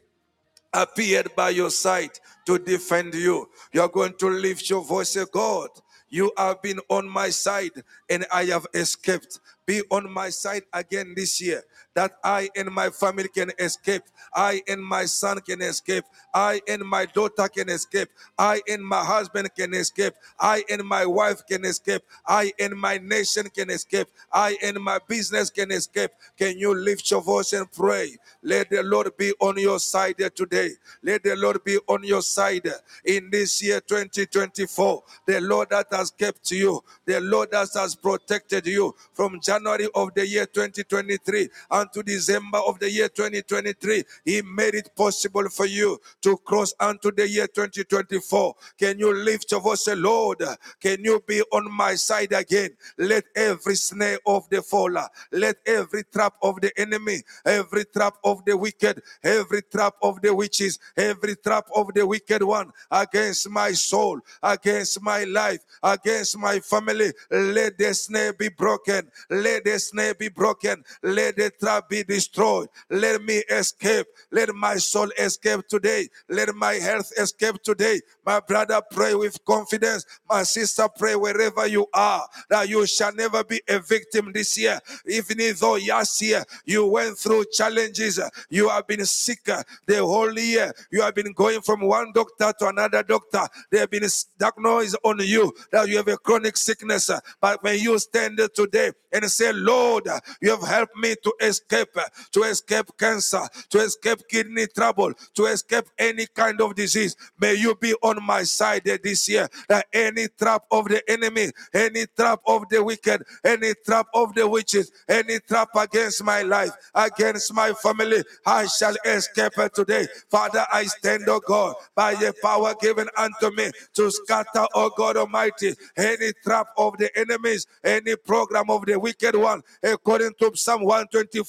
appeared 0.73 1.35
by 1.37 1.51
your 1.51 1.71
side 1.71 2.19
to 2.47 2.59
defend 2.59 3.15
you. 3.15 3.49
You 3.73 3.83
are 3.83 3.89
going 3.89 4.15
to 4.19 4.29
lift 4.29 4.69
your 4.69 4.83
voice, 4.85 5.11
say, 5.11 5.25
God, 5.31 5.71
you 6.11 6.33
have 6.37 6.63
been 6.63 6.81
on 6.89 7.09
my 7.09 7.31
side 7.31 7.83
and 8.09 8.27
I 8.33 8.47
have 8.47 8.67
escaped. 8.75 9.41
Be 9.67 9.83
on 9.91 10.11
my 10.11 10.31
side 10.31 10.63
again 10.73 11.13
this 11.15 11.41
year 11.41 11.63
that 11.95 12.13
I 12.25 12.49
and 12.57 12.71
my 12.71 12.91
family 12.91 13.29
can 13.29 13.53
escape. 13.59 14.03
I 14.35 14.63
and 14.69 14.83
my 14.85 15.07
son 15.07 15.41
can 15.41 15.63
escape. 15.63 16.05
I 16.35 16.61
and 16.69 16.83
my 16.83 17.07
daughter 17.07 17.49
can 17.49 17.69
escape. 17.69 18.09
I 18.39 18.63
and 18.69 18.85
my 18.85 19.05
husband 19.05 19.51
can 19.57 19.75
escape. 19.75 20.15
I 20.39 20.65
and 20.71 20.85
my 20.85 21.07
wife 21.07 21.47
can 21.47 21.65
escape. 21.65 22.03
I 22.27 22.53
and 22.61 22.75
my 22.79 22.99
nation 22.99 23.49
can 23.55 23.71
escape. 23.71 24.09
I 24.33 24.57
and 24.63 24.79
my 24.81 25.01
business 25.09 25.51
can 25.51 25.73
escape. 25.73 26.11
Can 26.39 26.59
you 26.59 26.75
lift 26.75 27.11
your 27.11 27.23
voice 27.23 27.53
and 27.53 27.71
pray? 27.73 28.17
Let 28.43 28.71
the 28.71 28.83
Lord 28.83 29.17
be 29.17 29.33
on 29.41 29.59
your 29.59 29.79
side 29.81 30.19
today. 30.35 30.71
Let 31.03 31.25
the 31.25 31.37
Lord 31.37 31.65
be 31.65 31.79
on 31.89 32.05
your 32.05 32.23
side 32.23 32.69
in 33.05 33.31
this 33.31 33.63
year 33.63 33.81
2024. 33.81 35.03
The 35.27 35.41
Lord 35.41 35.71
that 35.71 35.87
has 35.93 36.11
kept 36.11 36.51
you, 36.53 36.83
the 37.07 37.21
Lord 37.21 37.51
that 37.53 37.69
has 37.75 37.95
protected 37.95 38.67
you 38.67 38.95
from 39.15 39.41
January 39.41 39.89
of 39.95 40.15
the 40.15 40.27
year 40.27 40.47
2023 40.47 41.49
unto 41.89 42.03
December 42.03 42.59
of 42.59 42.79
the 42.79 42.91
year 42.91 43.09
2023. 43.09 44.05
He 44.25 44.43
made 44.43 44.75
it 44.75 44.91
possible 44.95 45.49
for 45.49 45.67
you 45.67 45.99
to 46.23 46.37
cross 46.39 46.75
unto 46.79 47.11
the 47.11 47.27
year 47.29 47.47
2024. 47.47 48.55
Can 48.79 48.99
you 48.99 49.15
lift 49.15 49.51
your 49.51 49.61
voice, 49.61 49.89
Lord, 49.89 50.43
can 50.81 51.03
you 51.05 51.23
be 51.27 51.43
on 51.53 51.73
my 51.73 51.95
side 51.95 52.33
again? 52.33 52.71
Let 52.99 53.25
every 53.35 53.77
snare 53.77 54.19
of 54.27 54.49
the 54.51 54.63
fowler, 54.63 55.09
let 55.33 55.57
every 55.67 56.05
trap 56.05 56.35
of 56.43 56.61
the 56.61 56.73
enemy, 56.79 57.23
every 57.45 57.85
trap 57.87 58.17
of 58.23 58.45
the 58.45 58.57
wicked, 58.57 59.03
every 59.23 59.63
trap 59.63 59.95
of 60.03 60.21
the 60.21 60.35
witches, 60.35 60.79
every 60.97 61.37
trap 61.37 61.67
of 61.75 61.95
the 61.95 62.07
wicked 62.07 62.43
one 62.43 62.71
against 62.91 63.49
my 63.49 63.73
soul, 63.73 64.21
against 64.43 65.01
my 65.01 65.25
life, 65.25 65.61
against 65.83 66.37
my 66.37 66.61
family, 66.61 67.13
let 67.31 67.79
the 67.79 67.95
snare 67.95 68.33
be 68.33 68.49
broken. 68.49 69.11
Let 69.31 69.65
the 69.65 69.79
snare 69.79 70.15
be 70.15 70.29
broken. 70.29 70.85
Let 71.03 71.37
the 71.37 71.51
trap 71.69 71.89
be 71.89 72.03
destroyed. 72.03 72.69
Let 72.91 73.23
me 73.23 73.43
escape. 73.51 74.07
Let 74.33 74.55
my 74.55 74.77
soul 74.77 75.11
escape 75.19 75.67
today. 75.69 76.09
Let 76.29 76.55
my 76.55 76.75
health 76.75 77.13
escape 77.19 77.63
today. 77.63 78.01
My 78.25 78.41
brother, 78.41 78.81
pray 78.91 79.15
with 79.15 79.45
confidence. 79.45 80.07
My 80.29 80.43
sister, 80.45 80.89
pray 80.97 81.15
wherever 81.15 81.67
you 81.67 81.87
are 81.93 82.27
that 82.49 82.69
you 82.69 82.87
shall 82.87 83.13
never 83.15 83.45
be 83.45 83.61
a 83.69 83.79
victim 83.81 84.33
this 84.33 84.59
year. 84.59 84.81
Even 85.07 85.39
though 85.61 85.79
last 85.89 86.21
year 86.23 86.45
you 86.65 86.87
went 86.87 87.19
through 87.19 87.45
challenges, 87.53 88.21
you 88.49 88.69
have 88.69 88.87
been 88.87 89.05
sick 89.05 89.45
the 89.45 89.99
whole 89.99 90.39
year. 90.39 90.73
You 90.91 91.03
have 91.03 91.15
been 91.15 91.33
going 91.33 91.61
from 91.61 91.83
one 91.83 92.13
doctor 92.15 92.53
to 92.61 92.69
another 92.69 93.03
doctor. 93.03 93.47
They 93.71 93.79
have 93.79 93.91
been 93.91 94.09
diagnosed 94.39 94.97
on 95.05 95.19
you 95.21 95.53
that 95.73 95.89
you 95.89 95.99
have 95.99 96.09
a 96.09 96.17
chronic 96.17 96.57
sickness. 96.57 97.11
But 97.41 97.63
when 97.63 97.79
you 97.79 97.99
stand 97.99 98.41
today 98.55 98.93
and 99.13 99.25
say, 99.31 99.53
Lord, 99.53 100.09
you 100.41 100.51
have 100.51 100.67
helped 100.67 100.97
me 100.97 101.15
to 101.23 101.35
escape, 101.41 101.58
Eh, 101.71 101.85
to 102.33 102.43
escape 102.43 102.87
cancer, 102.99 103.43
to 103.71 103.79
escape 103.79 104.21
kidney 104.29 104.67
trouble, 104.67 105.13
to 105.35 105.47
escape 105.47 105.85
any 105.99 106.27
kind 106.27 106.61
of 106.61 106.75
disease. 106.75 107.17
May 107.41 107.55
you 107.55 107.75
be 107.75 107.95
on 108.03 108.25
my 108.25 108.43
side 108.43 108.87
eh, 108.87 108.99
this 109.03 109.29
year. 109.29 109.49
That 109.69 109.87
any 109.93 110.29
trap 110.39 110.65
of 110.71 110.89
the 110.89 111.03
enemy, 111.11 111.51
any 111.75 112.07
trap 112.17 112.41
of 112.47 112.69
the 112.69 112.83
wicked, 112.83 113.23
any 113.45 113.75
trap 113.85 114.07
of 114.15 114.35
the 114.35 114.49
witches, 114.49 114.91
any 115.09 115.39
trap 115.41 115.71
against 115.77 116.23
my 116.25 116.43
life, 116.43 116.73
against 116.95 117.53
my 117.55 117.73
family, 117.73 118.23
I 118.47 118.67
shall 118.67 118.97
escape 119.05 119.59
eh, 119.59 119.69
today. 119.69 120.07
Father, 120.31 120.65
I 120.73 120.85
stand, 120.85 121.25
oh 121.29 121.41
God, 121.41 121.75
by 121.95 122.15
the 122.15 122.35
power 122.43 122.75
given 122.81 123.09
unto 123.17 123.55
me 123.55 123.71
to 123.95 124.11
scatter, 124.11 124.67
oh 124.75 124.91
God 124.97 125.17
Almighty, 125.17 125.75
any 125.97 126.33
trap 126.45 126.69
of 126.77 126.97
the 126.99 127.11
enemies, 127.19 127.67
any 127.85 128.17
program 128.17 128.71
of 128.71 128.87
the 128.87 128.99
wicked 128.99 129.35
one, 129.35 129.63
according 129.83 130.33
to 130.41 130.53
Psalm 130.55 130.83
124. 130.83 131.48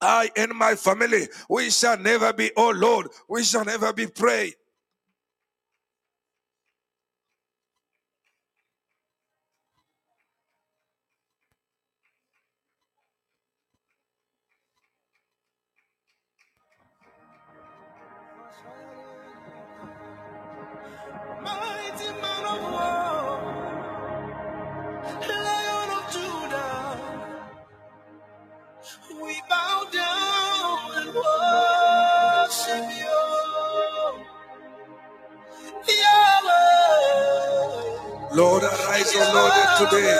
I 0.00 0.30
and 0.36 0.52
my 0.54 0.76
family, 0.76 1.28
we 1.48 1.70
shall 1.70 1.98
never 1.98 2.32
be, 2.32 2.50
oh 2.56 2.70
Lord, 2.70 3.08
we 3.28 3.44
shall 3.44 3.64
never 3.64 3.92
be 3.92 4.06
prey 4.06 4.54
today. 39.78 40.18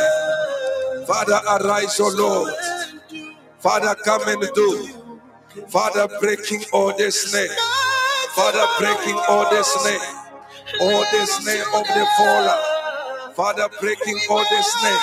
Father, 1.06 1.40
arise, 1.60 2.00
O 2.00 2.08
Lord. 2.16 2.54
Father, 3.60 3.94
come 4.04 4.22
and 4.28 4.42
do. 4.54 4.88
Father, 5.68 6.08
breaking 6.20 6.64
all 6.72 6.96
the 6.96 7.10
snare. 7.10 7.48
Father, 8.34 8.66
breaking 8.78 9.18
all 9.28 9.48
the 9.50 9.62
snare. 9.62 10.00
All 10.80 11.04
the 11.12 11.26
snare 11.26 11.64
of 11.74 11.86
the 11.86 12.06
fowler. 12.18 13.32
Father, 13.34 13.68
breaking 13.80 14.18
all 14.30 14.38
the 14.44 14.62
snare. 14.62 15.00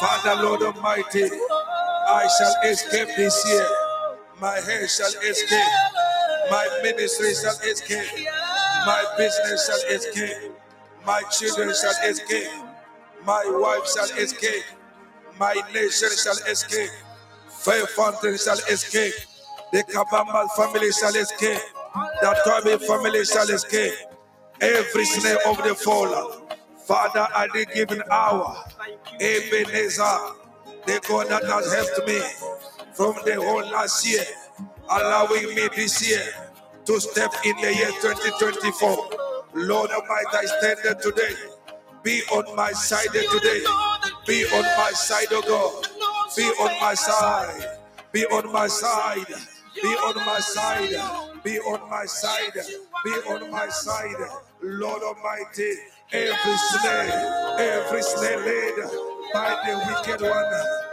Father, 0.00 0.42
Lord 0.42 0.62
Almighty, 0.62 1.24
I 1.24 2.28
shall 2.38 2.70
escape 2.70 3.08
this 3.16 3.44
year. 3.48 3.68
My 4.40 4.60
hair 4.60 4.88
shall 4.88 5.12
escape. 5.22 5.74
My 6.50 6.80
ministry 6.82 7.34
shall 7.34 7.58
escape. 7.70 8.28
My 8.86 9.04
business 9.18 9.66
shall 9.66 9.94
escape. 9.96 10.52
My 11.06 11.22
children 11.30 11.74
shall 11.74 12.10
escape. 12.10 12.48
My 13.26 13.44
wife 13.46 13.88
shall 13.88 14.18
escape. 14.18 14.64
My 15.38 15.54
nation 15.74 16.10
shall 16.16 16.38
escape. 16.50 16.90
Faith 17.48 17.90
Fountain 17.90 18.38
shall 18.38 18.58
escape. 18.70 19.14
The 19.72 19.84
Kabamba 19.84 20.48
family 20.56 20.92
shall 20.92 21.14
escape. 21.16 21.60
The 22.20 22.36
Toby 22.46 22.84
family 22.86 23.24
shall 23.24 23.48
escape. 23.50 23.94
Every 24.60 25.04
snare 25.06 25.38
of 25.46 25.58
the 25.58 25.74
fallen. 25.74 26.42
Father, 26.86 27.26
at 27.36 27.52
the 27.52 27.66
given 27.74 28.02
hour, 28.10 28.64
Ebenezer, 29.20 30.18
the 30.86 31.00
God 31.08 31.28
that 31.28 31.44
has 31.44 31.72
helped 31.72 32.06
me 32.08 32.20
from 32.94 33.14
the 33.24 33.36
whole 33.36 33.66
last 33.70 34.06
year, 34.06 34.24
allowing 34.90 35.54
me 35.54 35.68
this 35.76 36.08
year 36.08 36.24
to 36.86 37.00
step 37.00 37.32
in 37.46 37.56
the 37.58 37.74
year 37.74 37.90
2024. 38.02 39.10
Lord 39.54 39.90
Almighty, 39.90 40.26
I 40.34 40.44
stand 40.46 40.78
there 40.84 40.94
today. 40.94 41.53
Be 42.04 42.22
on 42.32 42.54
my 42.54 42.70
side 42.72 43.08
today. 43.12 43.64
Be 44.26 44.44
on 44.44 44.62
my 44.76 44.92
side, 44.94 45.28
oh 45.32 45.42
God. 45.42 45.88
Be 46.36 46.42
on 46.44 46.80
my 46.80 46.94
side. 46.94 47.78
Be 48.12 48.26
on 48.26 48.52
my 48.52 48.66
side. 48.68 49.26
Be 49.82 49.88
on 49.88 50.16
my 50.16 50.38
side. 50.38 51.42
Be 51.42 51.58
on 51.60 51.90
my 51.90 52.04
side. 52.04 52.52
Be 53.04 53.10
on 53.10 53.50
my 53.50 53.68
side. 53.68 54.16
Lord 54.62 55.02
Almighty, 55.02 55.72
every 56.12 56.56
snare, 56.56 57.56
every 57.58 58.02
snare 58.02 58.38
laid 58.38 58.76
by 59.32 59.56
the 59.66 59.76
wicked 59.88 60.22
one 60.22 60.52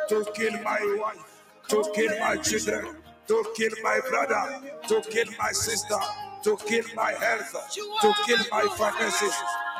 to 0.09 0.31
kill 0.33 0.53
my 0.63 0.97
wife, 0.99 1.41
to 1.69 1.83
kill 1.93 2.19
my 2.19 2.37
children, 2.37 2.95
to 3.27 3.45
kill 3.57 3.71
my 3.83 3.99
brother, 4.09 4.61
to 4.87 5.01
kill 5.09 5.27
my 5.37 5.51
sister 5.51 5.99
to 6.43 6.57
kill 6.57 6.83
my 6.95 7.11
health, 7.13 7.69
to 8.01 8.13
kill 8.25 8.39
my 8.51 8.67
finances, 8.77 9.33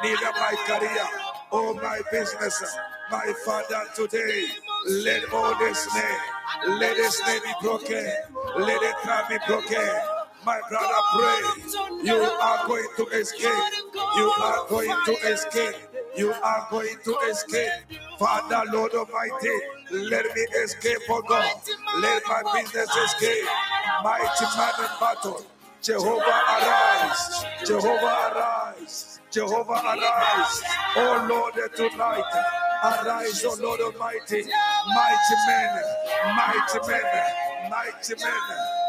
neither 0.03 0.31
my 0.33 0.55
career 0.67 1.07
or 1.51 1.73
my 1.75 2.01
business. 2.11 2.77
My 3.11 3.33
Father, 3.45 3.83
today, 3.95 4.47
let 4.87 5.33
all 5.33 5.57
this 5.59 5.87
name, 5.93 6.79
let 6.79 6.95
this 6.95 7.21
name 7.27 7.41
be 7.43 7.53
broken, 7.61 8.05
let 8.59 8.81
it 8.81 8.95
not 9.05 9.29
be 9.29 9.37
broken. 9.47 9.89
My 10.45 10.59
brother, 10.69 11.01
pray. 11.13 11.71
You 12.03 12.15
are 12.23 12.67
going 12.67 12.87
to 12.97 13.05
escape. 13.09 13.63
You 13.93 14.33
are 14.41 14.67
going 14.69 14.95
to 15.05 15.11
escape. 15.27 15.75
You 16.17 16.33
are 16.33 16.67
going 16.71 16.95
to 17.03 17.15
escape. 17.29 17.69
Father, 18.17 18.63
Lord 18.71 18.93
Almighty, 18.95 19.59
let 19.91 20.25
me 20.25 20.41
escape, 20.63 20.97
oh 21.09 21.21
God. 21.21 21.51
Let 22.01 22.23
my 22.27 22.61
business 22.61 22.89
escape. 22.89 23.45
Mighty 24.03 24.45
man 24.57 24.73
in 24.79 24.99
battle. 24.99 25.45
Jehovah 25.81 26.21
arise. 26.21 27.45
Jehovah 27.65 28.31
arise. 28.35 29.19
Jehovah 29.31 29.81
arise. 29.81 30.63
Oh 30.95 31.25
Lord, 31.27 31.53
tonight. 31.75 32.23
Arise, 32.83 33.43
oh 33.45 33.57
Lord 33.59 33.81
Almighty. 33.81 34.43
Mighty 34.93 35.35
men. 35.47 35.83
Mighty 36.35 36.87
men. 36.87 37.69
Mighty 37.71 38.13
men. 38.23 38.41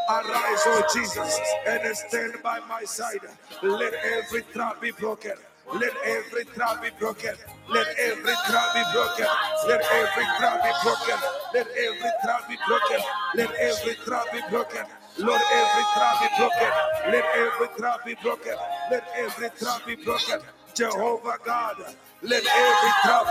Arise, 0.09 0.63
oh 0.67 0.83
Jesus, 0.93 1.39
and 1.65 1.97
stand 1.97 2.33
by 2.43 2.59
my 2.69 2.83
side. 2.83 3.21
Let 3.63 3.93
every 4.05 4.43
trap 4.53 4.79
be 4.79 4.91
broken. 4.91 5.33
Let 5.73 5.93
every 6.05 6.45
trap 6.45 6.83
be 6.83 6.89
broken. 6.99 7.33
Let 7.71 7.87
every 7.97 8.33
trap 8.45 8.73
be 8.75 8.83
broken. 8.93 9.25
Let 9.67 9.81
every 9.81 10.25
trap 10.37 10.63
be 10.63 10.71
broken. 10.83 11.17
Let 11.55 11.67
every 11.75 12.11
trap 12.21 12.47
be 12.47 12.55
broken. 12.67 12.99
Let 13.35 13.51
every 13.55 13.95
trap 14.05 14.25
be 14.31 14.41
broken. 14.51 14.85
Lord, 15.19 15.41
every 15.53 15.83
trap 15.93 16.21
be 16.21 16.27
broken. 16.37 16.71
Let 17.11 17.25
every 17.35 17.67
trap 17.77 18.05
be 18.05 18.15
broken. 18.21 18.55
Let 18.89 19.03
every 19.15 19.49
trap 19.59 19.85
be 19.85 19.95
broken. 19.95 20.39
Jehovah 20.73 21.37
God, 21.45 21.77
let 22.23 22.43
every 22.43 22.91
trap, 23.03 23.27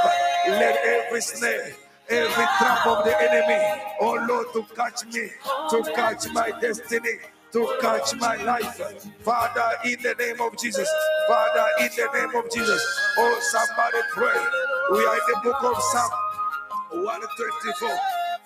let 0.47 0.77
every 0.85 1.21
snare, 1.21 1.73
every 2.09 2.45
trap 2.59 2.87
of 2.87 3.05
the 3.05 3.21
enemy, 3.21 3.83
oh 4.01 4.25
Lord, 4.29 4.47
to 4.53 4.63
catch 4.77 5.05
me, 5.07 5.29
to 5.71 5.93
catch 5.97 6.33
my 6.33 6.53
destiny, 6.61 7.19
to 7.53 7.79
catch 7.81 8.15
my 8.17 8.37
life. 8.45 8.81
Father, 9.23 9.71
in 9.85 10.01
the 10.03 10.15
name 10.21 10.41
of 10.41 10.57
Jesus. 10.57 10.89
Father, 11.27 11.67
in 11.81 11.89
the 11.97 12.09
name 12.15 12.37
of 12.37 12.51
Jesus. 12.53 12.83
Oh, 13.19 13.41
somebody 13.51 13.99
pray. 14.13 14.97
We 14.97 15.05
are 15.05 15.15
in 15.15 15.21
the 15.35 15.41
book 15.43 15.63
of 15.65 15.83
Psalm 15.83 16.11
124 16.93 17.91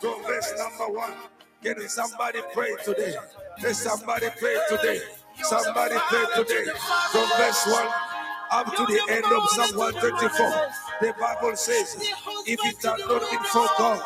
from 0.01 0.23
verse 0.25 0.55
number 0.59 0.93
1. 0.95 1.36
Can 1.67 1.89
somebody 1.89 2.41
pray 2.55 2.77
today? 2.85 3.15
Can 3.61 3.75
somebody 3.75 4.29
pray 4.39 4.57
today? 4.69 5.01
Somebody 5.43 5.97
pray 6.09 6.25
today. 6.37 6.65
From 7.11 7.29
verse 7.39 7.67
1 7.67 7.89
up 8.53 8.67
to 8.77 8.87
the 8.87 9.01
end 9.11 9.25
of 9.25 9.49
Psalm 9.51 9.77
134. 9.77 10.69
The 11.01 11.15
Bible 11.21 11.57
says, 11.57 11.97
if 12.47 12.61
it 12.65 12.87
had 12.87 13.01
not 13.01 13.21
been 13.31 13.43
for 13.51 13.67
God, 13.79 14.01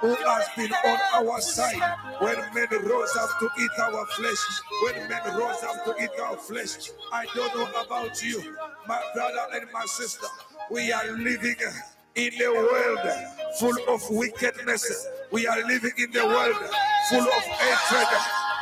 who 0.00 0.14
has 0.14 0.48
been 0.56 0.72
on 0.72 0.98
our 1.14 1.40
side 1.40 1.80
when 2.20 2.36
men 2.54 2.68
rose 2.84 3.16
up 3.16 3.30
to 3.40 3.48
eat 3.58 3.70
our 3.80 4.06
flesh. 4.06 4.38
When 4.84 5.08
men 5.08 5.22
rose 5.38 5.62
up 5.64 5.84
to 5.86 5.94
eat 6.02 6.10
our 6.22 6.36
flesh. 6.36 6.90
I 7.12 7.24
don't 7.34 7.56
know 7.56 7.82
about 7.82 8.22
you, 8.22 8.56
my 8.86 9.00
brother 9.14 9.46
and 9.54 9.66
my 9.72 9.84
sister. 9.86 10.26
We 10.70 10.92
are 10.92 11.12
living 11.12 11.56
in 12.14 12.32
a 12.42 12.52
world 12.52 13.00
full 13.58 13.76
of 13.94 14.02
wickedness. 14.10 15.06
We 15.32 15.46
are 15.46 15.62
living 15.66 15.92
in 15.98 16.10
the 16.12 16.24
world 16.24 16.56
full 17.08 17.20
of 17.20 17.42
hatred. 17.58 18.08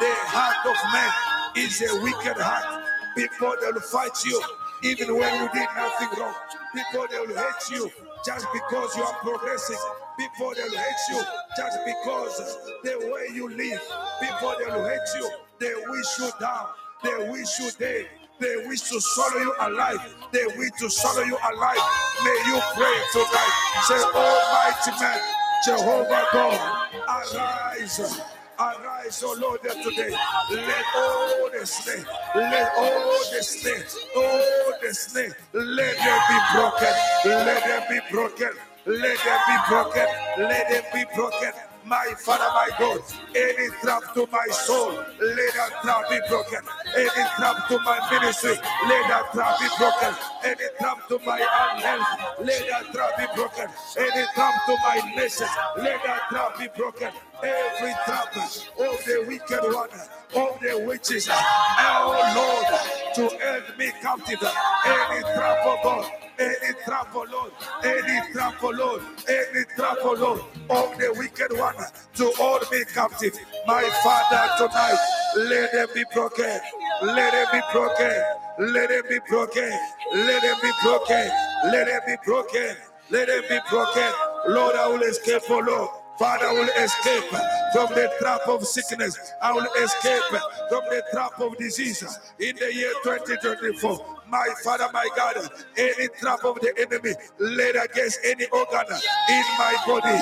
The 0.01 0.11
heart 0.33 0.65
of 0.67 0.77
man 0.93 1.13
is 1.57 1.83
a 1.83 2.03
wicked 2.03 2.41
heart. 2.41 2.85
People 3.17 3.55
will 3.61 3.81
fight 3.81 4.17
you 4.25 4.43
even 4.83 5.17
when 5.17 5.33
you 5.43 5.49
did 5.53 5.69
nothing 5.77 6.09
wrong. 6.19 6.35
People 6.75 7.07
will 7.11 7.37
hate 7.37 7.71
you 7.71 7.91
just 8.25 8.47
because 8.53 8.97
you 8.97 9.03
are 9.03 9.15
progressing. 9.21 9.77
People 10.19 10.49
will 10.49 10.57
hate 10.57 11.05
you 11.11 11.21
just 11.57 11.79
because 11.85 12.59
the 12.83 12.99
way 13.13 13.35
you 13.35 13.49
live. 13.49 13.83
People 14.21 14.55
will 14.59 14.89
hate 14.89 15.11
you. 15.19 15.31
They 15.61 15.75
wish 15.89 16.19
you 16.19 16.31
down. 16.41 16.67
They 17.05 17.31
wish 17.31 17.59
you 17.61 17.71
dead. 17.79 18.07
They 18.41 18.57
wish 18.67 18.81
to 18.91 19.01
swallow 19.01 19.41
you 19.41 19.55
alive. 19.61 20.01
They 20.33 20.47
wish 20.59 20.73
to 20.81 20.91
swallow 20.91 21.23
you 21.23 21.37
alive. 21.37 21.85
May 22.25 22.39
you 22.49 22.61
pray 22.75 22.97
tonight. 23.13 23.55
Say, 23.87 24.01
Almighty 24.03 24.91
man, 25.01 25.21
Jehovah 25.65 26.27
God, 26.33 26.89
arise. 27.09 28.21
Arise, 28.59 29.23
O 29.25 29.35
Lord, 29.41 29.61
today. 29.63 30.11
Let 30.51 30.85
all 30.97 31.51
the 31.51 31.67
snare, 31.67 32.05
let 32.35 32.73
all 32.77 33.19
the 33.33 33.43
snare, 33.43 33.85
all 34.17 34.73
the 34.83 34.95
snare, 34.95 35.37
let 35.55 35.97
them 35.97 36.21
be 36.29 36.39
broken. 36.53 36.95
Let 37.25 37.65
them 37.65 37.83
be 37.89 38.01
broken. 38.13 38.51
Let 38.87 39.19
them 39.19 39.41
be 39.49 39.57
broken. 39.69 40.07
Let 40.39 40.69
them 40.69 40.85
be 40.93 41.05
broken 41.17 41.74
my 41.87 42.15
Father, 42.19 42.49
my 42.55 42.71
God, 42.79 43.01
any 43.35 43.69
trap 43.83 44.03
to 44.15 44.27
my 44.33 44.47
soul, 44.51 44.93
let 44.93 45.55
that 45.55 45.71
trap 45.83 46.11
be 46.11 46.19
broken. 46.29 46.61
Any 46.97 47.25
trap 47.37 47.69
to 47.69 47.79
my 47.81 47.99
ministry, 48.11 48.57
let 48.89 49.09
that 49.09 49.33
trap 49.33 49.59
be 49.61 49.69
broken. 49.79 50.15
Any 50.45 50.69
trap 50.79 51.09
to 51.09 51.19
my 51.27 51.39
health, 51.39 52.39
let 52.41 52.69
that 52.69 52.93
trap 52.93 53.19
be 53.19 53.27
broken. 53.37 53.69
Any 53.99 54.27
trap 54.35 54.55
to 54.67 54.77
my 54.85 55.13
nation, 55.17 55.49
let 55.79 56.03
that 56.05 56.21
trap 56.31 56.59
be 56.59 56.69
broken. 56.77 57.13
Every 57.45 57.93
trap 58.07 58.37
of 58.37 59.05
the 59.05 59.25
wicked 59.29 59.75
one, 59.75 59.91
of 60.37 60.61
the 60.61 60.85
witches, 60.87 61.29
oh 61.31 62.33
Lord, 62.37 63.15
to 63.17 63.37
hold 63.39 63.79
me 63.79 63.93
captive. 64.01 64.43
Any 64.87 65.23
trap 65.23 65.67
of 65.67 65.83
God 65.83 66.11
any 66.39 66.75
trap, 66.85 67.09
oh 67.15 67.27
Lord, 67.31 67.53
any 67.85 68.33
trap, 68.33 68.55
oh 68.63 68.71
Lord, 68.71 69.03
any 69.29 69.65
trap, 69.77 69.99
oh 70.03 70.17
Lord, 70.19 70.41
of 70.71 70.99
the 70.99 71.15
wicked 71.17 71.57
one 71.57 71.75
to 72.15 72.33
hold 72.37 72.63
me 72.73 72.85
captive. 72.93 73.39
My 73.67 73.83
Father, 74.03 74.69
tonight, 74.69 74.99
let 75.37 75.73
them 75.73 75.89
be 75.95 76.05
broken, 76.13 76.61
let 77.03 77.33
them 77.33 77.47
be 77.53 77.61
broken, 77.73 78.23
let 78.59 78.89
them 78.89 79.03
be 79.09 79.19
broken, 79.29 79.71
let 80.13 80.43
them 80.43 80.57
be 80.63 80.71
broken, 80.83 81.31
let 81.65 81.87
them 81.87 82.01
be 82.07 82.17
broken, 82.25 82.77
let 83.11 83.29
them 83.29 83.43
be 83.49 83.59
broken. 83.71 84.13
Lord, 84.49 84.75
I 84.77 84.89
will 84.89 85.03
escape, 85.03 85.43
oh 85.51 85.59
Lord. 85.61 86.04
Father, 86.19 86.47
I 86.47 86.53
will 86.53 86.85
escape 86.85 87.25
from 87.73 87.95
the 87.95 88.11
trap 88.21 88.47
of 88.49 88.65
sickness. 88.67 89.19
I 89.43 89.53
will 89.53 89.67
escape 89.83 90.23
from 90.69 90.83
the 90.91 91.03
trap 91.13 91.41
of 91.41 91.57
disease 91.59 92.03
in 92.39 92.57
the 92.57 92.73
year 92.73 92.93
2024 93.03 94.15
my 94.35 94.49
Father, 94.65 94.89
my 94.93 95.09
God, 95.17 95.37
any 95.77 96.09
trap 96.21 96.45
of 96.45 96.61
the 96.61 96.73
enemy 96.79 97.15
laid 97.39 97.77
against 97.77 98.19
any 98.25 98.47
organ 98.47 98.87
in 99.31 99.45
my 99.59 99.77
body, 99.87 100.19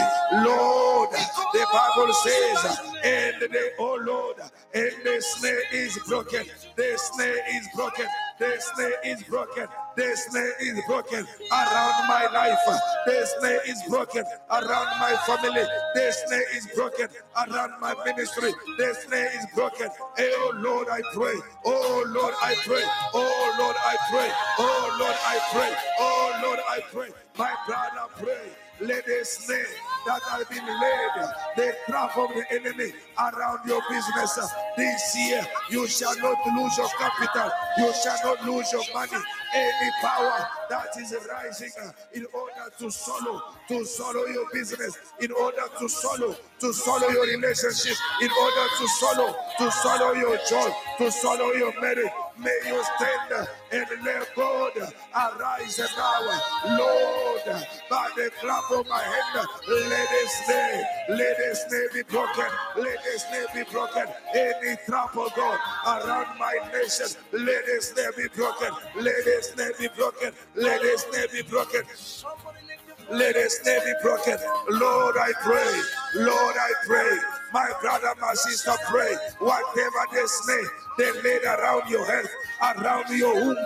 Lord, 0.47 1.11
the 1.55 1.67
Bible 1.73 2.13
says, 2.13 2.79
and 3.05 3.41
the 3.41 3.71
oh 3.79 3.99
Lord, 4.05 4.37
and 4.75 4.93
the 5.05 5.21
snare 5.21 5.63
is 5.73 5.99
broken, 6.07 6.45
the 6.77 6.93
snare 6.97 7.57
is 7.57 7.69
broken, 7.75 8.07
the 8.39 8.57
snare 8.59 9.01
is 9.05 9.23
broken, 9.23 9.67
the 9.97 10.17
snare 10.17 10.55
is 10.61 10.81
broken 10.87 11.27
around 11.53 12.09
my 12.09 12.29
life, 12.33 12.59
the 13.07 13.27
snare 13.39 13.61
is 13.69 13.83
broken 13.89 14.25
around 14.51 14.89
my 15.01 15.17
family, 15.27 15.65
the 15.95 16.13
snare 16.13 16.57
is 16.57 16.67
broken 16.75 17.09
around 17.37 17.73
my 17.81 17.95
ministry, 18.07 18.53
the 18.79 18.95
snare 19.07 19.31
is 19.39 19.47
broken. 19.55 19.89
Oh 20.19 20.53
Lord, 20.57 20.89
I 20.91 21.03
pray, 21.15 21.35
oh 21.65 22.05
Lord, 22.15 22.35
I 22.43 22.55
pray, 22.67 22.85
oh 23.15 23.57
Lord, 23.61 23.77
I 23.77 23.97
pray. 24.11 24.33
Oh 24.59 24.97
Lord, 25.01 25.17
I 25.25 25.39
pray. 25.53 25.75
Oh 25.99 26.41
Lord, 26.43 26.61
I 26.69 26.81
pray. 26.93 27.09
My 27.39 27.55
brother, 27.67 28.09
pray. 28.19 28.51
Let 28.81 29.07
the 29.07 29.25
snare 29.25 29.67
that 30.07 30.23
has 30.23 30.45
been 30.47 30.67
laid, 30.67 31.29
the 31.57 31.75
trap 31.89 32.17
of 32.19 32.31
the 32.35 32.45
enemy 32.53 32.93
around 33.19 33.61
your 33.67 33.81
business 33.91 34.39
this 34.77 35.17
year. 35.17 35.47
You 35.71 35.87
shall 35.87 36.17
not 36.19 36.39
lose 36.47 36.77
your 36.79 36.89
capital. 36.99 37.51
You 37.79 37.93
shall 38.03 38.19
not 38.25 38.45
lose 38.47 38.73
your 38.73 38.85
money. 38.95 39.23
Any 39.55 39.91
power 40.03 40.47
that 40.71 40.89
is 40.99 41.15
rising 41.31 41.71
uh, 41.85 41.91
in 42.15 42.27
order 42.33 42.73
to 42.79 42.91
swallow, 42.91 43.43
to 43.69 43.85
swallow 43.85 44.25
your 44.27 44.47
business, 44.53 44.97
in 45.21 45.31
order 45.33 45.65
to 45.79 45.89
swallow, 45.89 46.35
to 46.61 46.73
swallow 46.73 47.09
your 47.09 47.27
relationship, 47.27 47.97
in 48.23 48.31
order 48.31 48.67
to 48.79 48.89
swallow, 48.99 49.35
to 49.59 49.71
swallow 49.71 50.13
your 50.15 50.39
joy, 50.49 50.71
to 50.99 51.11
swallow 51.11 51.53
your 51.53 51.73
marriage. 51.81 52.11
May 52.39 52.59
you 52.67 52.83
stand 52.97 53.33
uh, 53.37 53.45
and 53.73 53.87
let 54.05 54.35
God 54.35 54.73
arise 55.15 55.79
now, 55.97 56.41
Lord, 56.79 57.67
by 57.91 58.09
the 58.17 58.31
clap 58.41 58.71
of 58.71 58.89
my 58.89 59.03
hand. 59.03 59.47
Let 59.69 60.09
it 60.11 60.29
stay, 60.29 60.83
let 61.11 61.39
it 61.39 61.57
stay 61.57 61.87
be 61.93 62.03
broken, 62.05 62.47
let 62.77 62.99
it 63.05 63.21
stay 63.21 63.45
be 63.55 63.71
broken. 63.71 64.07
Any 64.35 64.62
trap 64.87 65.17
of 65.17 65.35
God 65.37 65.59
around 65.87 66.39
my 66.39 66.55
nation, 66.73 67.07
let 67.33 67.65
it 67.67 67.85
name 67.97 68.13
be 68.17 68.29
broken, 68.37 68.71
let 68.97 69.15
it 69.27 69.55
name 69.59 69.73
be 69.79 69.89
broken, 69.97 70.33
let 70.57 70.81
it 70.83 71.01
name 71.13 71.29
be 71.33 71.43
broken. 71.49 71.83
Let 73.11 73.37
it 73.37 73.53
name 73.67 73.81
be 73.85 73.95
broken. 74.03 74.39
Lord, 74.71 75.17
I 75.19 75.33
pray. 75.43 76.23
Lord, 76.25 76.57
I 76.57 76.73
pray. 76.87 77.42
My 77.53 77.71
brother, 77.81 78.15
my 78.21 78.35
sister, 78.35 78.73
pray. 78.89 79.15
Whatever 79.39 80.07
they 80.13 80.27
snare 80.27 80.83
they 80.99 81.11
laid 81.23 81.45
around 81.45 81.89
your 81.89 82.05
head, 82.05 82.27
around 82.61 83.09
your 83.17 83.35
womb, 83.35 83.57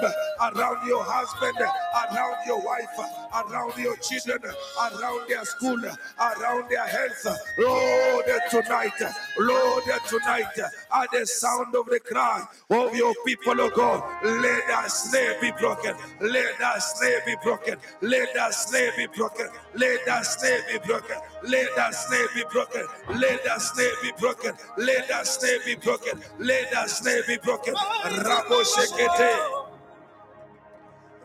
around 0.41 0.87
your 0.87 1.03
husband, 1.05 1.59
around 1.59 2.37
your 2.47 2.65
wife, 2.65 2.87
around 3.35 3.77
your 3.77 3.97
children, 3.97 4.41
around 4.81 5.29
their 5.29 5.45
school, 5.45 5.79
around 6.21 6.71
their 6.71 6.87
health. 6.87 7.27
Lord, 7.59 8.25
tonight, 8.51 8.93
Lord, 9.39 9.85
tonight, 10.09 10.59
at 10.59 11.11
the 11.13 11.27
sound 11.27 11.75
of 11.75 11.87
the 11.87 12.01
cry 12.01 12.47
of 12.71 12.95
your 12.95 13.15
people, 13.25 13.61
oh 13.61 13.71
God, 13.75 14.03
let 14.23 14.67
that 14.69 14.91
snare 14.91 15.41
be 15.41 15.51
broken. 15.59 15.95
Let 16.21 16.59
that 16.61 16.79
snare 16.79 17.23
be 17.27 17.35
broken. 17.43 17.77
Let 18.01 18.35
that 18.35 18.55
snare 18.55 18.93
be 18.97 19.07
broken. 19.09 19.49
Let 19.75 20.07
that 20.07 20.27
snare 20.27 20.63
be 20.73 20.79
broken. 20.87 21.17
Let 21.49 21.77
that 21.77 21.95
snare 21.95 22.29
be 22.35 22.45
broken. 22.53 22.85
Let 23.17 23.45
that 23.45 23.63
snare 23.63 23.93
be 24.03 24.13
broken. 24.21 24.55
Let 24.79 25.09
that 25.09 25.27
snare 25.27 25.59
be 25.67 25.77
broken. 25.77 26.23
Let 26.41 26.73
that 26.73 26.91
snare 26.91 27.23
be 27.29 27.39
broken. 27.39 27.75
Rabo 27.75 28.63
shekete. 28.65 29.33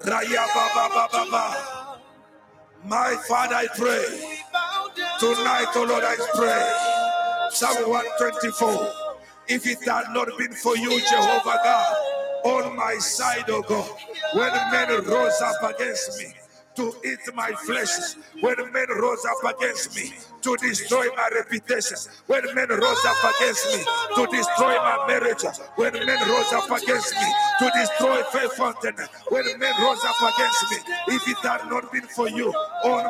Raya 0.03 0.47
baba 0.55 0.89
baba 0.93 1.25
My 2.85 3.15
Father, 3.27 3.55
I 3.55 3.67
pray. 3.77 4.37
Tonight, 5.19 5.67
oh 5.75 5.85
Lord, 5.89 6.03
I 6.05 6.15
pray. 6.35 7.49
Psalm 7.51 7.89
124. 7.89 8.89
If 9.49 9.67
it 9.67 9.85
had 9.87 10.13
not 10.13 10.29
been 10.37 10.53
for 10.53 10.77
you, 10.77 10.89
Jehovah 11.09 11.59
God, 11.63 11.95
on 12.45 12.75
my 12.77 12.95
side, 12.99 13.45
oh 13.49 13.61
God, 13.63 13.89
when 14.33 14.53
men 14.71 15.05
rose 15.05 15.41
up 15.41 15.75
against 15.75 16.19
me, 16.19 16.33
to 16.75 16.93
eat 17.05 17.19
my 17.35 17.51
flesh. 17.65 18.15
When 18.41 18.55
men 18.71 18.87
rose 18.99 19.25
up 19.25 19.55
against 19.55 19.95
me 19.95 20.13
to 20.41 20.57
destroy 20.57 21.07
my 21.15 21.29
reputation, 21.35 21.97
when 22.27 22.43
men 22.55 22.69
rose 22.69 23.05
up 23.05 23.35
against 23.35 23.65
me 23.67 23.83
to 24.15 24.27
destroy 24.31 24.75
my 24.77 25.05
marriage, 25.07 25.43
when 25.75 25.93
men 25.93 26.29
rose 26.29 26.53
up 26.53 26.69
against 26.71 27.13
me 27.15 27.27
to 27.59 27.71
destroy 27.75 28.23
Faith 28.31 28.53
Fountain, 28.53 28.95
when 29.29 29.45
men 29.59 29.73
rose 29.81 30.03
up 30.05 30.33
against 30.33 30.71
me, 30.71 30.77
if 31.15 31.27
it 31.27 31.37
had 31.37 31.69
not 31.69 31.91
been 31.91 32.03
for 32.03 32.29
you 32.29 32.51
on, 32.51 33.05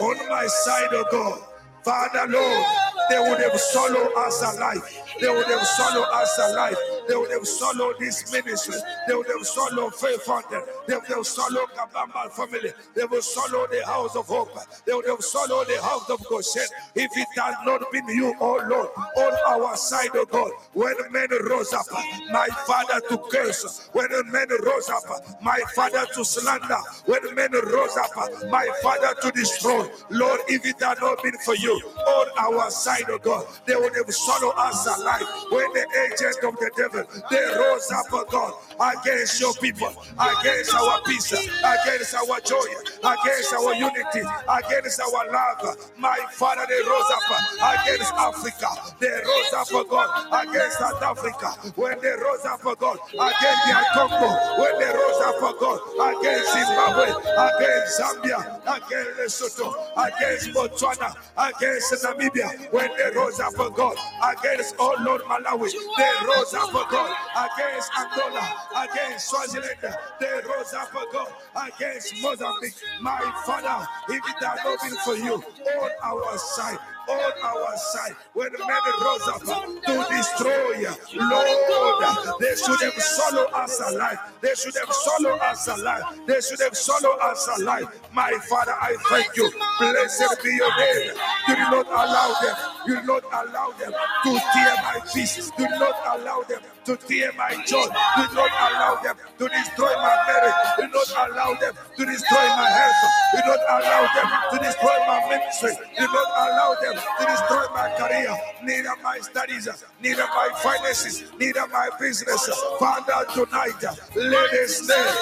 on 0.00 0.28
my 0.28 0.46
side, 0.46 0.88
oh 0.92 1.04
God, 1.10 1.40
Father 1.84 2.30
Lord, 2.30 2.66
they 3.10 3.18
would 3.18 3.40
have 3.40 3.58
swallowed 3.58 4.12
us 4.16 4.42
alive. 4.54 4.82
They 5.20 5.28
would 5.28 5.46
have 5.46 5.66
swallowed 5.66 6.08
us 6.12 6.38
alive. 6.38 6.76
They 7.10 7.16
would 7.16 7.32
have 7.32 7.44
swallowed 7.46 7.96
this 7.98 8.32
ministry. 8.32 8.76
They 9.08 9.14
would 9.16 9.26
have 9.26 9.44
swallowed 9.44 9.96
Faith 9.96 10.22
Fountain. 10.22 10.62
They 10.86 10.94
would 10.94 11.06
have 11.06 11.26
swallowed 11.26 11.70
Kabamba 11.70 12.30
family. 12.30 12.70
They 12.94 13.04
would 13.04 13.24
swallow 13.24 13.66
the 13.66 13.84
house 13.84 14.14
of 14.14 14.26
hope. 14.28 14.56
They 14.86 14.94
would 14.94 15.08
have 15.08 15.20
swallowed 15.20 15.66
the 15.66 15.82
house 15.82 16.08
of 16.08 16.24
Goshen. 16.28 16.68
If 16.94 17.10
it 17.16 17.26
had 17.34 17.54
not 17.66 17.82
been 17.90 18.06
you, 18.10 18.32
oh 18.40 18.62
Lord, 18.64 18.90
on 19.16 19.60
our 19.60 19.76
side, 19.76 20.10
oh 20.14 20.24
God, 20.24 20.52
when 20.72 20.94
men 21.10 21.26
rose 21.48 21.72
up, 21.72 21.86
my 22.30 22.46
father 22.64 23.00
to 23.08 23.18
curse, 23.28 23.88
when 23.92 24.06
men 24.30 24.46
rose 24.62 24.88
up, 24.88 25.02
my 25.42 25.60
father 25.74 26.06
to 26.14 26.24
slander, 26.24 26.78
when 27.06 27.34
men 27.34 27.50
rose 27.52 27.96
up, 27.96 28.10
my 28.50 28.68
father 28.82 29.20
to 29.20 29.32
destroy, 29.32 29.84
Lord, 30.10 30.42
if 30.46 30.64
it 30.64 30.80
had 30.80 31.00
not 31.00 31.20
been 31.24 31.36
for 31.44 31.56
you 31.56 31.72
on 31.74 32.26
our 32.38 32.70
side, 32.70 33.02
oh 33.08 33.18
God, 33.18 33.46
they 33.66 33.74
would 33.74 33.96
have 33.96 34.14
swallowed 34.14 34.54
us 34.58 34.86
alive. 34.86 35.26
When 35.50 35.72
the 35.72 35.86
agent 36.06 36.44
of 36.44 36.54
the 36.60 36.70
devil 36.76 36.99
they 37.30 37.44
rose 37.56 37.90
up, 37.92 38.06
oh 38.12 38.24
God, 38.30 38.54
against 38.80 39.40
your 39.40 39.52
people, 39.54 39.92
against 40.18 40.74
our 40.74 41.00
peace, 41.04 41.32
against 41.32 42.14
our 42.14 42.40
joy, 42.40 42.64
against 43.04 43.52
our 43.54 43.74
unity, 43.74 44.24
against 44.48 45.00
our 45.00 45.30
love. 45.30 45.76
My 45.98 46.18
Father, 46.32 46.64
they 46.68 46.80
rose 46.80 47.10
up 47.12 47.28
against 47.60 48.12
Africa. 48.14 48.68
They 48.98 49.08
rose 49.08 49.52
up, 49.54 49.68
oh 49.72 49.84
God, 49.84 50.08
against 50.48 50.78
South 50.78 51.02
Africa. 51.02 51.50
When 51.76 52.00
they 52.00 52.10
rose 52.10 52.44
up, 52.46 52.60
oh 52.64 52.74
God, 52.74 52.98
against 53.12 53.62
the 53.68 53.84
Congo. 53.94 54.30
When 54.62 54.78
they 54.78 54.92
rose 54.92 55.20
up, 55.20 55.36
oh 55.40 55.56
God, 55.60 55.80
against 56.16 56.52
Zimbabwe, 56.52 57.08
against 57.36 58.00
Zambia, 58.00 58.40
against 58.64 59.40
Lesotho, 59.42 59.68
against 59.96 60.50
Botswana, 60.50 61.14
against 61.36 61.92
Namibia. 62.04 62.72
When 62.72 62.90
they 62.96 63.10
rose 63.16 63.40
up, 63.40 63.52
oh 63.58 63.70
God, 63.70 63.96
against, 64.24 64.76
all 64.78 64.96
Lord, 65.04 65.22
Malawi. 65.22 65.70
They 65.70 66.26
rose 66.26 66.54
up, 66.54 66.70
oh 66.72 66.86
God, 66.90 67.12
against 67.36 67.90
Angola, 67.98 68.44
against 68.76 69.28
Swaziland. 69.28 69.78
They 70.20 70.40
rose 70.46 70.74
up, 70.74 70.92
God, 71.12 71.32
against 71.56 72.14
Mozambique. 72.22 72.74
My 73.00 73.20
Father, 73.44 73.86
if 74.08 74.22
it 74.24 74.44
had 74.44 74.58
not 74.64 74.78
been 74.82 74.96
for 75.04 75.16
you 75.16 75.34
on 75.34 75.90
our 76.02 76.38
side, 76.38 76.78
on 77.08 77.32
our 77.42 77.76
side 77.76 78.14
when 78.34 78.52
men 78.52 78.84
rose 79.02 79.28
up 79.28 79.40
to 79.42 80.06
destroy. 80.14 80.86
Lord, 81.16 82.40
they 82.40 82.54
should 82.54 82.80
have 82.80 83.02
swallowed 83.02 83.52
us 83.52 83.80
alive. 83.80 84.18
They 84.40 84.54
should 84.54 84.76
have 84.76 84.92
swallowed 84.92 85.40
us 85.40 85.68
alive. 85.68 86.02
They 86.26 86.40
should 86.40 86.60
have 86.60 86.76
swallowed 86.76 87.18
us 87.22 87.48
alive. 87.58 88.00
My 88.12 88.32
Father, 88.48 88.74
I 88.80 88.96
thank 89.08 89.36
you. 89.36 89.50
Blessed 89.78 90.42
be 90.42 90.50
your 90.54 90.76
name. 90.78 91.14
Do 91.46 91.54
not 91.54 91.86
allow 91.86 92.40
them. 92.40 92.56
Do 92.86 93.02
not 93.02 93.24
allow 93.32 93.70
them 93.72 93.92
to 94.24 94.40
tear 94.52 94.74
my 94.82 95.00
peace. 95.12 95.50
Do 95.56 95.64
not 95.64 95.96
allow 96.18 96.42
them 96.42 96.60
to 96.84 96.96
tear 96.96 97.32
my 97.36 97.52
joy. 97.66 97.84
Do 97.84 98.24
not 98.34 98.50
allow 98.50 99.00
them 99.02 99.16
to 99.38 99.48
destroy 99.48 99.94
my 99.94 100.16
marriage. 100.26 100.60
Do 100.78 100.88
not 100.88 101.30
allow 101.30 101.54
them 101.54 101.74
to 101.96 102.04
destroy 102.06 102.46
my 102.56 102.68
health. 102.70 102.96
Do 103.32 103.40
not 103.46 103.60
allow 103.68 104.02
them 104.14 104.28
to 104.52 104.56
destroy 104.64 104.96
my 105.06 105.18
ministry. 105.28 105.72
Do 105.98 106.04
not 106.04 106.28
allow 106.36 106.74
them 106.80 106.94
to 106.94 107.24
destroy 107.26 107.64
my 107.74 107.88
career, 107.96 108.36
neither 108.62 108.94
my 109.02 109.18
studies, 109.20 109.68
neither 110.02 110.26
my 110.26 110.48
finances, 110.62 111.24
neither 111.38 111.66
my 111.68 111.88
business. 111.98 112.48
Father, 112.78 113.24
tonight, 113.34 113.80
let 114.16 114.52
us 114.52 114.78
snare, 114.78 115.14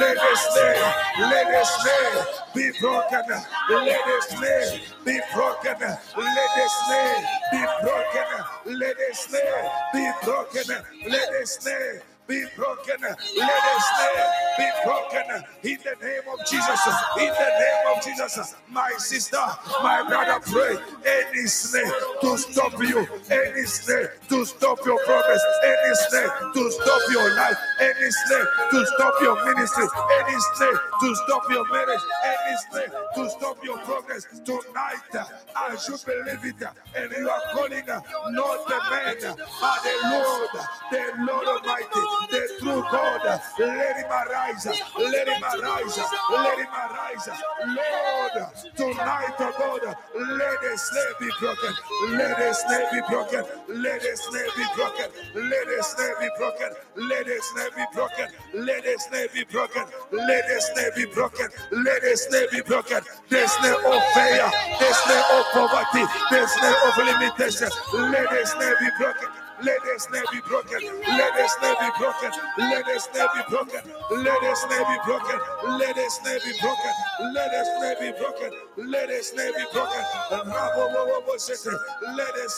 let 0.00 0.16
us 0.18 0.40
snare, 0.52 0.94
let 1.30 1.46
us 1.46 1.82
snare 1.82 2.26
be 2.54 2.70
broken, 2.80 3.22
let 3.70 4.06
us 4.06 4.28
snare 4.28 4.80
be 5.04 5.20
broken, 5.34 5.76
let 5.80 6.50
us 6.58 6.72
snare 6.86 7.16
be 7.52 7.64
broken, 7.82 8.78
let 8.78 8.96
us 9.10 9.18
snare 9.20 9.70
be 9.94 10.10
broken, 10.24 10.84
let 11.08 11.28
us 11.42 11.58
snare 11.60 12.02
be 12.30 12.44
broken. 12.54 13.02
Let 13.02 13.18
his 13.18 13.86
name 13.98 14.30
be 14.56 14.68
broken. 14.84 15.26
In 15.64 15.78
the 15.82 16.06
name 16.06 16.22
of 16.32 16.38
Jesus. 16.46 16.80
In 17.18 17.26
the 17.26 17.50
name 17.58 17.96
of 17.96 18.04
Jesus, 18.04 18.54
my 18.68 18.92
sister, 18.98 19.42
my 19.82 20.06
brother, 20.06 20.38
pray. 20.46 20.78
Any 21.04 21.46
snare 21.46 21.92
to 22.20 22.38
stop 22.38 22.78
you, 22.78 23.06
any 23.30 23.64
snare 23.66 24.14
to 24.28 24.44
stop 24.44 24.78
your 24.86 24.98
progress, 25.04 25.42
any 25.64 25.94
snare 26.08 26.30
to 26.54 26.70
stop 26.70 27.02
your 27.10 27.34
life, 27.34 27.58
any 27.80 28.10
snare 28.10 28.46
to 28.70 28.86
stop 28.86 29.14
your 29.20 29.44
ministry, 29.44 29.86
any 30.20 30.36
snare 30.54 30.80
to 31.00 31.14
stop 31.16 31.42
your 31.50 31.68
marriage, 31.72 32.00
any 32.24 32.56
snare 32.70 32.92
to 33.16 33.30
stop 33.30 33.58
your 33.64 33.78
progress. 33.78 34.26
Tonight. 34.44 35.26
As 35.56 35.88
you 35.88 35.96
believe 36.06 36.44
it, 36.44 36.68
and 36.94 37.12
you 37.12 37.28
are 37.28 37.40
calling 37.52 37.86
not 37.86 38.68
the 38.68 38.78
man, 38.90 39.36
but 39.60 39.82
the 39.82 39.94
Lord, 40.10 40.48
the 40.90 41.24
Lord 41.24 41.46
Almighty 41.48 42.19
the 42.28 42.48
true 42.60 42.82
God. 42.90 43.40
Let 43.58 43.96
him 43.96 44.10
arise. 44.10 44.66
Let 44.98 45.28
him 45.28 45.42
arise. 45.42 45.98
Let 46.30 46.58
him 46.58 46.66
arise. 46.68 47.28
Lord, 47.66 48.48
tonight, 48.76 49.34
oh 49.38 49.54
God, 49.58 49.96
let 50.14 50.60
the 50.60 50.78
snare 50.78 51.14
be 51.20 51.28
broken. 51.40 51.72
Let 52.16 52.38
the 52.38 52.52
snare 52.52 52.88
be 52.92 53.00
broken. 53.08 53.44
Let 53.68 54.00
the 54.02 54.16
snare 54.16 54.50
be 54.56 54.64
broken. 54.76 55.10
Let 55.34 55.66
the 55.66 55.82
snare 55.82 56.14
be 56.20 56.28
broken. 56.38 56.70
Let 56.96 57.24
the 57.26 57.40
snare 57.42 57.70
be 57.76 57.84
broken. 57.94 58.26
Let 58.54 58.84
the 58.84 58.98
snare 58.98 59.30
be 59.34 59.44
broken. 59.52 59.86
Let 60.12 60.44
the 60.48 60.60
snare 60.60 60.90
be 60.96 61.04
broken. 61.12 61.48
Let 61.72 62.02
the 62.02 62.16
snare 62.16 62.48
be 62.52 62.60
broken. 62.62 63.00
The 63.28 63.46
snare 63.48 63.74
of 63.74 64.02
fear. 64.14 64.50
The 64.78 64.90
snare 64.92 65.26
of 65.38 65.44
poverty. 65.52 66.04
The 66.30 66.46
snare 66.46 66.78
of 66.88 66.96
limitation. 66.98 67.70
Let 68.12 68.30
the 68.30 68.46
snare 68.46 68.76
be 68.80 68.88
broken. 68.98 69.28
Let 69.62 69.80
the 69.82 69.98
snare 69.98 70.24
be 70.32 70.40
broken. 70.48 70.80
Let 71.08 71.34
the 71.34 71.48
snare 71.48 71.76
be 71.80 71.90
broken. 71.98 72.30
Let 72.58 72.84
the 72.86 72.98
snare 73.00 73.28
be 73.34 73.42
broken. 73.50 73.82
Let 74.24 74.40
the 74.42 74.54
snare 74.56 74.84
be 74.86 74.98
broken. 75.06 75.40
Let 75.78 75.96
the 75.96 76.10
snare 76.10 76.40
be 76.44 76.52
broken. 76.60 76.92
Let 77.34 77.50
the 77.52 77.64
snare 77.78 77.96
be 78.00 78.18
broken. 78.18 78.50
Let 78.86 79.08
the 79.08 79.36
name 79.36 79.52
be 79.56 79.64
broken. 79.74 80.04
Let 80.30 80.46
the 80.46 80.70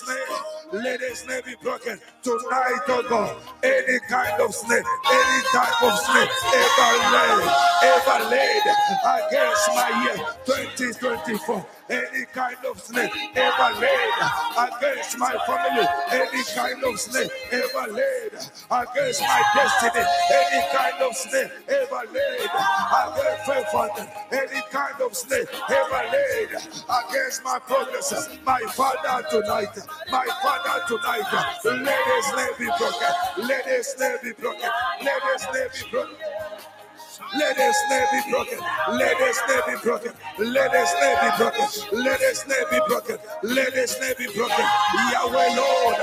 name, 0.07 0.83
let 0.85 1.01
the 1.01 1.17
snare 1.17 1.43
be 1.43 1.55
broken. 1.61 1.99
Tonight, 2.23 2.85
oh 2.89 3.03
God, 3.09 3.37
any 3.65 3.99
kind 4.09 4.41
of 4.41 4.55
snake, 4.55 4.85
any 5.11 5.43
type 5.51 5.83
of 5.83 5.99
snare 5.99 6.29
ever 6.55 6.93
laid, 7.11 7.51
ever 7.83 8.31
laid 8.31 8.63
against 9.03 9.69
my 9.75 9.91
year 10.05 10.19
2024 10.47 11.67
any 11.93 12.25
kind 12.33 12.57
of 12.65 12.81
snake 12.81 13.13
ever 13.37 13.81
laid 13.81 14.11
against 14.57 15.19
my 15.19 15.37
family, 15.47 15.87
any 16.11 16.43
kind 16.55 16.83
of 16.85 16.99
snake 16.99 17.31
ever 17.53 17.93
laid 17.93 18.33
against 18.33 19.21
my 19.21 19.43
destiny, 19.55 20.05
any 20.33 20.63
kind 20.73 21.03
of 21.03 21.15
snake 21.15 21.51
ever 21.69 22.03
laid 22.13 22.49
against 22.49 23.49
my 23.49 23.65
father, 23.71 24.09
any 24.33 24.63
kind 24.71 25.01
of 25.03 25.15
snake 25.15 25.49
ever 25.71 26.03
against 26.13 27.45
my 27.45 27.59
progress, 27.61 28.39
my 28.45 28.61
father 28.75 29.27
tonight, 29.31 29.77
my 30.11 30.27
father 30.43 30.85
tonight, 30.89 31.25
let 31.65 32.07
his 32.07 32.37
name 32.37 32.55
be 32.59 32.67
broken, 32.79 33.49
let 33.49 33.67
his 33.67 33.95
name 33.99 34.17
be 34.23 34.33
broken, 34.33 34.71
let 35.03 35.23
his 35.23 35.47
name 35.55 35.69
be 35.75 35.91
broken. 35.91 36.17
Let 37.39 37.57
the 37.57 37.75
snare 37.87 38.09
be 38.13 38.31
broken. 38.31 38.59
Let 38.93 39.19
the 39.19 39.33
snare 39.33 39.63
be 39.67 39.83
broken. 39.83 40.13
Let 40.39 40.73
the 40.73 40.87
snare 40.87 41.17
be 41.23 41.39
broken. 41.39 41.67
Let 42.05 42.21
the 42.21 42.35
snare 42.35 42.67
be 42.71 42.81
broken. 42.89 43.19
Let 43.45 43.75
the 43.75 43.87
snare 43.89 44.15
be 44.19 44.27
broken. 44.37 44.67
Yahweh 45.13 45.57
Lord, 45.57 45.97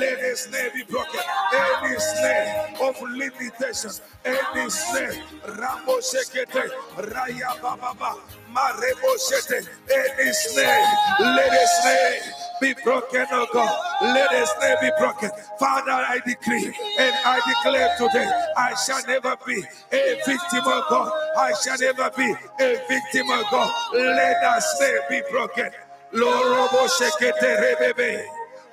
let 0.00 0.20
the 0.20 0.36
snare 0.36 0.70
be 0.74 0.84
broken. 0.84 1.20
Any 1.54 1.98
snare 1.98 2.74
of 2.82 3.00
limitation, 3.02 3.90
any 4.24 4.70
snare, 4.70 5.14
Rambo 5.58 5.98
Shekete, 6.00 6.70
Raya 6.96 7.60
Baba, 7.62 8.16
Marebo 8.52 9.12
Shete, 9.18 9.66
any 9.90 10.32
snare, 10.32 10.86
let 11.20 11.50
the 11.50 11.66
snare 11.82 12.43
be 12.60 12.74
broken, 12.84 13.26
oh 13.32 13.46
God. 13.52 13.78
Let 14.02 14.30
the 14.30 14.46
snare 14.46 14.78
be 14.80 14.90
broken. 14.98 15.30
Father, 15.58 15.92
I 15.92 16.20
decree 16.26 16.66
and 17.00 17.14
I 17.24 17.40
declare 17.46 17.94
today, 17.98 18.30
I 18.56 18.74
shall 18.86 19.02
never 19.06 19.36
be 19.46 19.62
a 19.92 20.16
victim 20.26 20.66
of 20.66 20.84
God. 20.90 21.12
I 21.38 21.52
shall 21.64 21.78
never 21.78 22.10
be 22.16 22.34
a 22.60 22.76
victim 22.88 23.30
of 23.30 23.44
God. 23.50 23.72
Let 23.94 24.42
us 24.44 24.76
snare 24.78 25.00
be 25.10 25.22
broken. 25.30 25.70
Rebebe. 27.60 28.24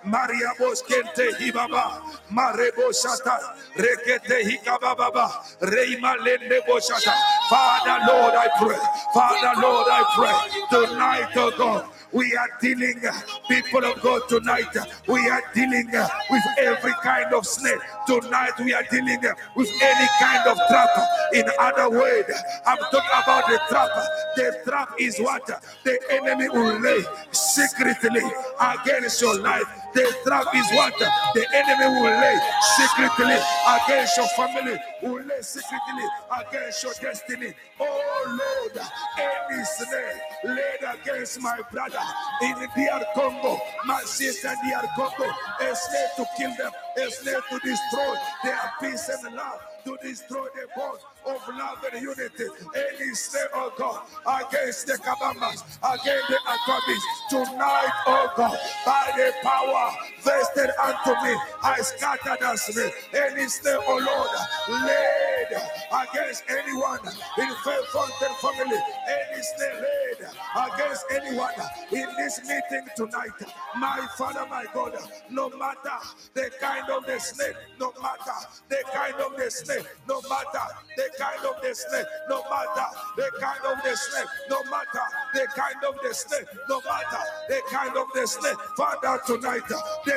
Maria 0.06 0.52
Boskente 0.60 1.32
Hibaba, 1.39 2.02
Marebo 2.32 2.91
Shata, 2.91 3.38
Rekete 3.78 4.44
Hikababa, 4.44 5.30
Reima 5.62 6.15
Lende 6.17 6.60
Boshata. 6.67 7.13
Father, 7.50 8.06
Lord, 8.08 8.34
I 8.36 8.48
pray. 8.60 8.78
Father, 9.13 9.62
Lord, 9.62 9.88
I 9.89 10.04
pray. 10.15 10.88
Tonight, 10.88 11.30
oh 11.38 11.52
God. 11.58 11.86
We 12.13 12.36
are 12.36 12.50
dealing, 12.62 13.02
people 13.50 13.86
of 13.86 14.02
God, 14.02 14.21
tonight. 14.28 14.76
We 15.08 15.30
are 15.30 15.41
dealing 15.54 15.89
with 16.30 16.43
every 16.60 16.93
kind 17.04 17.34
of 17.34 17.45
snake. 17.45 17.80
Tonight, 18.08 18.54
we 18.60 18.74
are 18.74 18.84
dealing 18.91 19.21
with 19.56 19.69
any 19.82 20.08
kind 20.19 20.47
of 20.47 20.58
trap. 20.67 20.89
In 21.34 21.45
other 21.60 21.89
words, 21.89 22.32
I'm 22.65 22.78
talking 22.78 23.24
about 23.24 23.47
the 23.47 23.60
trap. 23.69 23.89
The 24.36 24.60
trap 24.65 24.89
is 25.00 25.19
what 25.19 25.45
the 25.86 26.00
enemy 26.10 26.50
will 26.50 26.80
lay 26.80 27.02
secretly 27.32 28.24
against 28.60 29.21
your 29.21 29.39
life. 29.39 29.67
The 29.94 30.16
trap 30.24 30.48
is 30.56 30.68
what 30.72 30.94
the 31.00 31.46
enemy 31.54 32.00
will 32.00 32.20
lay 32.22 32.40
secretly 32.78 33.36
against 33.68 34.18
your 34.18 34.28
family, 34.38 34.80
will 35.02 35.24
lay 35.24 35.42
secretly 35.42 36.06
against 36.40 36.84
your 36.84 36.94
destiny. 37.02 37.54
Oh 37.80 38.40
Lord, 38.40 38.88
any 39.20 39.64
snare 39.66 40.22
laid 40.46 41.00
against 41.02 41.42
my 41.42 41.60
brother 41.72 42.00
in 42.44 42.56
DR 42.76 43.04
Congo, 43.14 43.60
my 43.86 44.02
sister 44.02 44.54
DR 44.64 44.88
Congo, 44.96 45.30
a 45.62 45.76
snare 45.76 46.10
to 46.18 46.26
kill 46.38 46.56
them, 46.56 46.72
a 46.98 47.12
snare 47.12 47.42
to 47.50 47.60
destroy 47.60 48.16
their 48.44 48.72
peace 48.80 49.10
and 49.10 49.36
love 49.36 49.60
to 49.86 49.98
destroy 50.02 50.46
the 50.56 50.68
bonds 50.76 51.04
of 51.26 51.42
love 51.58 51.84
and 51.94 52.02
unity. 52.02 52.46
Any 52.76 53.14
snare, 53.16 53.50
oh 53.56 53.74
God, 53.78 54.02
against 54.48 54.88
the 54.88 54.94
Kabambas, 54.94 55.64
against 55.84 56.28
the 56.30 56.40
Akabis. 56.48 57.02
Tonight, 57.30 57.94
oh 58.08 58.32
God, 58.38 58.58
by 58.86 59.12
the 59.18 59.34
power 59.44 59.92
vested 60.24 60.70
unto 60.82 61.12
me, 61.26 61.36
I 61.64 61.82
scatter 61.82 62.38
the 62.40 62.56
snare. 62.58 62.92
Any 63.14 63.48
snare, 63.48 63.80
oh 63.88 63.98
Lord, 63.98 64.84
laid 64.86 65.62
against 65.92 66.44
anyone 66.50 67.00
in 67.38 67.52
Faith 67.64 67.88
Fountain 67.94 68.36
family. 68.42 68.80
Any 69.08 69.42
snare 69.44 69.82
laid 69.82 70.28
against 70.56 71.06
anyone 71.12 71.54
in 71.92 72.08
this 72.18 72.40
meeting 72.42 72.88
tonight. 72.96 73.32
My 73.78 74.08
Father, 74.18 74.46
my 74.50 74.66
God, 74.74 74.96
no 75.30 75.50
matter 75.50 75.98
the 76.34 76.52
kind 76.60 76.90
of 76.90 77.06
the 77.06 77.20
snake, 77.20 77.56
no 77.80 77.94
matter 78.02 78.38
the 78.70 78.78
kind 78.94 79.16
of 79.16 79.36
the 79.38 79.50
snake, 79.50 79.86
no 80.08 80.22
matter 80.30 80.66
the 80.98 81.10
kind 81.18 81.46
of 81.46 81.62
the 81.62 81.76
snake, 81.76 82.06
no 82.30 82.44
matter 82.50 82.88
the 83.16 83.30
kind 83.40 83.66
of 83.66 83.84
the 83.84 83.96
snake, 83.96 84.28
no 84.50 84.64
matter 84.70 85.06
the 85.34 85.48
kind 85.56 85.84
of 85.84 85.96
the 86.04 86.14
snake, 86.14 86.48
no 86.70 86.82
matter 86.82 87.24
the 87.50 87.62
kind 87.72 87.98
of 87.98 88.08
the 88.14 88.28
snake. 88.28 88.58
Father, 88.78 89.20
tonight 89.26 89.64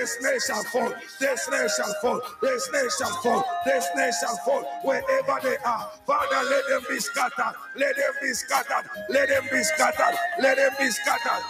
the 0.00 0.07
snake 0.07 0.42
shall 0.42 0.64
fall, 0.64 0.92
the 1.20 1.37
snake 1.37 1.70
shall 1.76 1.94
fall, 2.02 2.20
the 2.42 2.61
snake 2.61 2.90
shall 2.98 3.16
fall, 3.22 3.44
the 3.64 3.80
snake 3.80 4.14
shall 4.20 4.37
fall. 4.44 4.64
Wherever 4.83 5.38
they 5.42 5.57
are. 5.64 5.90
Father, 6.07 6.50
let 6.50 6.68
them 6.68 6.83
be 6.88 6.98
scattered. 6.98 7.54
Let 7.76 7.96
them 7.96 8.12
be 8.22 8.33
scattered. 8.35 8.90
Let 9.09 9.28
them 9.28 9.44
be 9.50 9.62
scattered. 9.62 10.16
Let 10.40 10.57
them 10.57 10.72
be 10.78 10.90
scattered. 10.90 11.44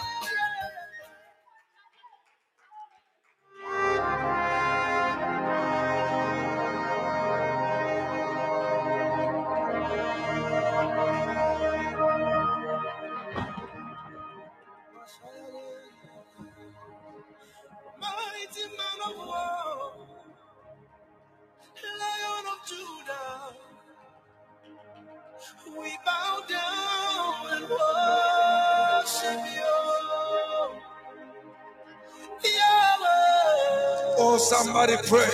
Somebody 34.85 35.07
pray. 35.09 35.25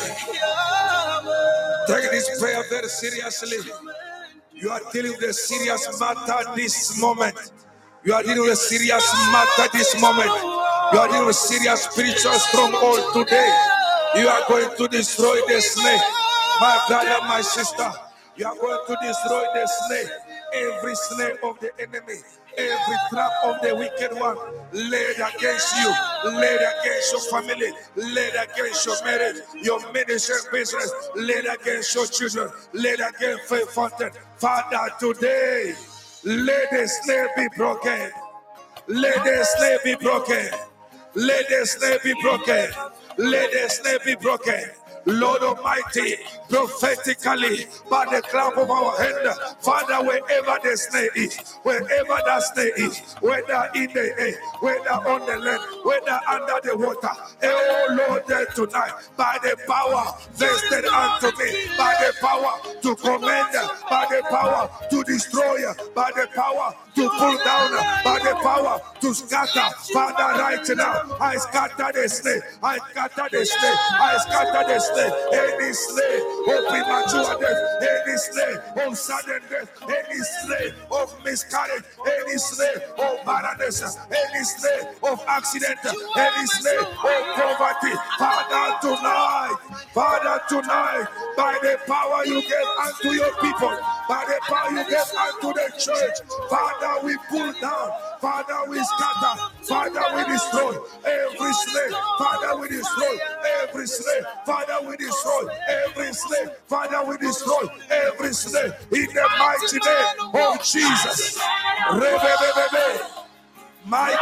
Take 1.88 2.12
this 2.12 2.40
prayer 2.40 2.64
very 2.70 2.88
seriously. 2.88 3.58
You 4.54 4.70
are 4.70 4.80
dealing 4.94 5.12
with 5.12 5.30
a 5.30 5.34
serious 5.34 6.00
matter 6.00 6.56
this 6.56 7.00
moment. 7.02 7.36
You 8.06 8.14
are 8.14 8.24
dealing 8.24 8.44
with 8.44 8.54
a 8.54 8.56
serious 8.56 9.14
matter 9.32 9.70
this 9.74 10.00
moment. 10.00 10.32
You 10.94 11.00
are 11.00 11.08
dealing 11.10 11.28
with 11.28 11.36
serious 11.36 11.84
spiritual 11.84 12.34
stronghold 12.34 13.14
today. 13.14 13.50
You 14.16 14.28
are 14.30 14.44
going 14.48 14.76
to 14.78 14.88
destroy 14.88 15.36
the 15.48 15.60
snake. 15.60 16.02
My 16.62 16.80
brother, 16.88 17.18
my 17.28 17.42
sister, 17.42 17.92
you 18.38 18.46
are 18.46 18.56
going 18.56 18.80
to 18.88 18.98
destroy 19.06 19.44
the 19.54 19.68
snake. 19.68 20.21
Every 20.54 20.96
snare 20.96 21.38
of 21.44 21.60
the 21.60 21.72
enemy 21.80 22.22
every 22.58 22.96
trap 23.10 23.32
of 23.44 23.62
the 23.62 23.76
wicked 23.76 24.18
one 24.20 24.38
laid 24.72 25.16
against 25.16 25.76
you, 25.78 25.94
laid 26.26 26.60
against 26.60 27.12
your 27.12 27.22
family, 27.32 27.72
laid 27.96 28.34
against 28.36 28.86
your 28.86 29.04
marriage, 29.04 29.38
your 29.62 29.80
ministry 29.92 30.36
business, 30.52 30.92
laid 31.16 31.46
against 31.46 31.96
your 31.96 32.06
children, 32.08 32.50
laid 32.74 33.00
against 33.00 33.44
Faith 33.50 33.72
Fountain. 33.72 34.12
Father, 34.38 34.90
today, 35.00 35.74
let 36.24 36.70
the 36.72 36.88
snare 36.88 37.30
be 37.36 37.48
broken. 37.56 38.12
Let 38.88 39.24
the 39.24 39.44
snare 39.44 39.80
be 39.84 39.96
broken. 39.96 40.48
Let 41.16 41.50
the 41.50 41.66
snare 41.66 42.00
be 42.04 42.14
broken. 42.22 42.70
Let 43.18 43.52
the 43.52 43.70
snare 43.70 44.00
be 44.06 44.16
broken. 44.16 44.64
Lord 45.06 45.42
Almighty, 45.42 46.16
prophetically, 46.50 47.66
by 47.90 48.06
the 48.06 48.22
clap 48.22 48.58
of 48.58 48.70
our 48.70 48.98
hand, 48.98 49.30
Father, 49.62 50.06
wherever 50.06 50.58
the 50.64 50.78
snake 50.78 51.12
is, 51.16 51.38
wherever 51.64 52.18
that 52.26 52.44
snake 52.44 52.74
is, 52.78 53.00
whether 53.22 53.70
in 53.76 53.92
the 53.94 54.14
air, 54.20 54.36
whether 54.60 54.92
on 54.92 55.26
the 55.26 55.38
land, 55.38 55.62
whether 55.84 56.20
under 56.30 56.60
the 56.64 56.78
water, 56.78 57.10
eh, 57.42 57.50
oh 57.52 58.06
Lord, 58.08 58.24
there 58.28 58.46
tonight, 58.48 58.92
by 59.18 59.38
the 59.42 59.58
power 59.68 60.14
vested 60.34 60.86
unto 60.86 61.28
me, 61.38 61.68
by 61.78 61.96
the 62.00 62.14
power 62.22 62.60
to 62.82 62.96
command, 62.96 63.54
by 63.90 64.06
the 64.10 64.24
power 64.30 64.70
to 64.90 65.04
destroy, 65.04 65.64
by 65.96 66.12
the 66.16 66.28
power 66.36 66.76
to 66.96 67.10
pull 67.10 67.38
down, 67.44 67.72
by 68.04 68.20
the 68.20 68.36
power 68.44 68.80
to 69.00 69.14
scatter. 69.14 69.76
Father, 69.94 70.40
right 70.40 70.68
now, 70.76 71.18
I 71.20 71.38
scatter 71.38 71.92
the 71.94 72.10
snare, 72.10 72.42
I 72.62 72.78
scatter 72.90 73.28
the 73.32 73.46
snare, 73.46 73.76
I 73.76 74.18
scatter 74.20 74.74
the 74.74 74.80
snare, 74.80 75.14
any 75.32 75.74
snare 75.74 76.22
of 76.52 76.68
premature 76.70 77.40
death, 77.40 77.62
any 77.82 78.18
snare 78.18 78.88
of 78.88 78.98
sudden 78.98 79.42
death, 79.50 79.70
any 79.84 80.20
snare 80.20 80.76
of 80.92 81.24
miscarriage, 81.24 81.84
any 82.06 82.38
snare 82.38 82.82
of 83.00 83.26
barrenness, 83.26 83.98
any 84.12 84.44
snare 84.44 84.94
of 85.04 85.24
accident, 85.28 85.80
any 85.86 86.46
snare 86.48 86.82
of 86.82 87.24
poverty. 87.36 87.96
Father, 88.20 88.78
tonight, 88.82 89.56
Father, 89.94 90.42
tonight, 90.50 91.08
by 91.38 91.58
the 91.62 91.78
power 91.88 92.26
you 92.26 92.42
gave 92.42 92.70
unto 92.84 93.10
your 93.10 93.34
people, 93.42 93.78
by 94.10 94.26
the 94.28 94.40
power 94.44 94.72
you 94.72 94.84
gave 94.86 95.12
unto 95.18 95.54
the 95.54 95.72
church, 95.78 96.18
Father, 96.50 96.81
we 97.04 97.18
pull 97.30 97.54
down, 97.62 97.92
Father, 98.20 98.70
we 98.70 98.80
scatter, 98.84 99.34
Father, 99.64 100.04
we 100.16 100.24
destroy 100.34 100.74
every 101.06 101.54
slave. 101.54 101.94
Father, 102.18 102.58
we 102.60 102.68
destroy 102.70 103.18
every 103.62 103.88
slave. 103.88 104.24
Father, 104.46 104.88
we 104.88 104.98
destroy 104.98 105.48
every 105.68 106.14
slave. 106.14 106.50
Father, 106.68 107.10
we 107.10 107.18
destroy 107.18 107.64
every 107.90 108.34
slave 108.34 108.74
in 108.92 109.08
the 109.14 109.28
mighty 109.40 109.80
name 109.80 110.48
of 110.50 110.64
Jesus. 110.64 111.40
My 113.86 114.16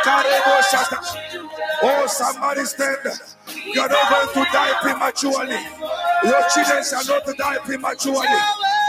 Oh, 1.81 2.05
somebody 2.07 2.65
stand. 2.65 2.97
You're 3.65 3.89
not 3.89 4.09
going 4.09 4.45
to 4.45 4.51
die 4.51 4.73
prematurely. 4.81 5.59
Your 6.23 6.43
children 6.49 6.83
shall 6.83 7.05
not 7.05 7.25
die 7.37 7.57
prematurely. 7.63 8.39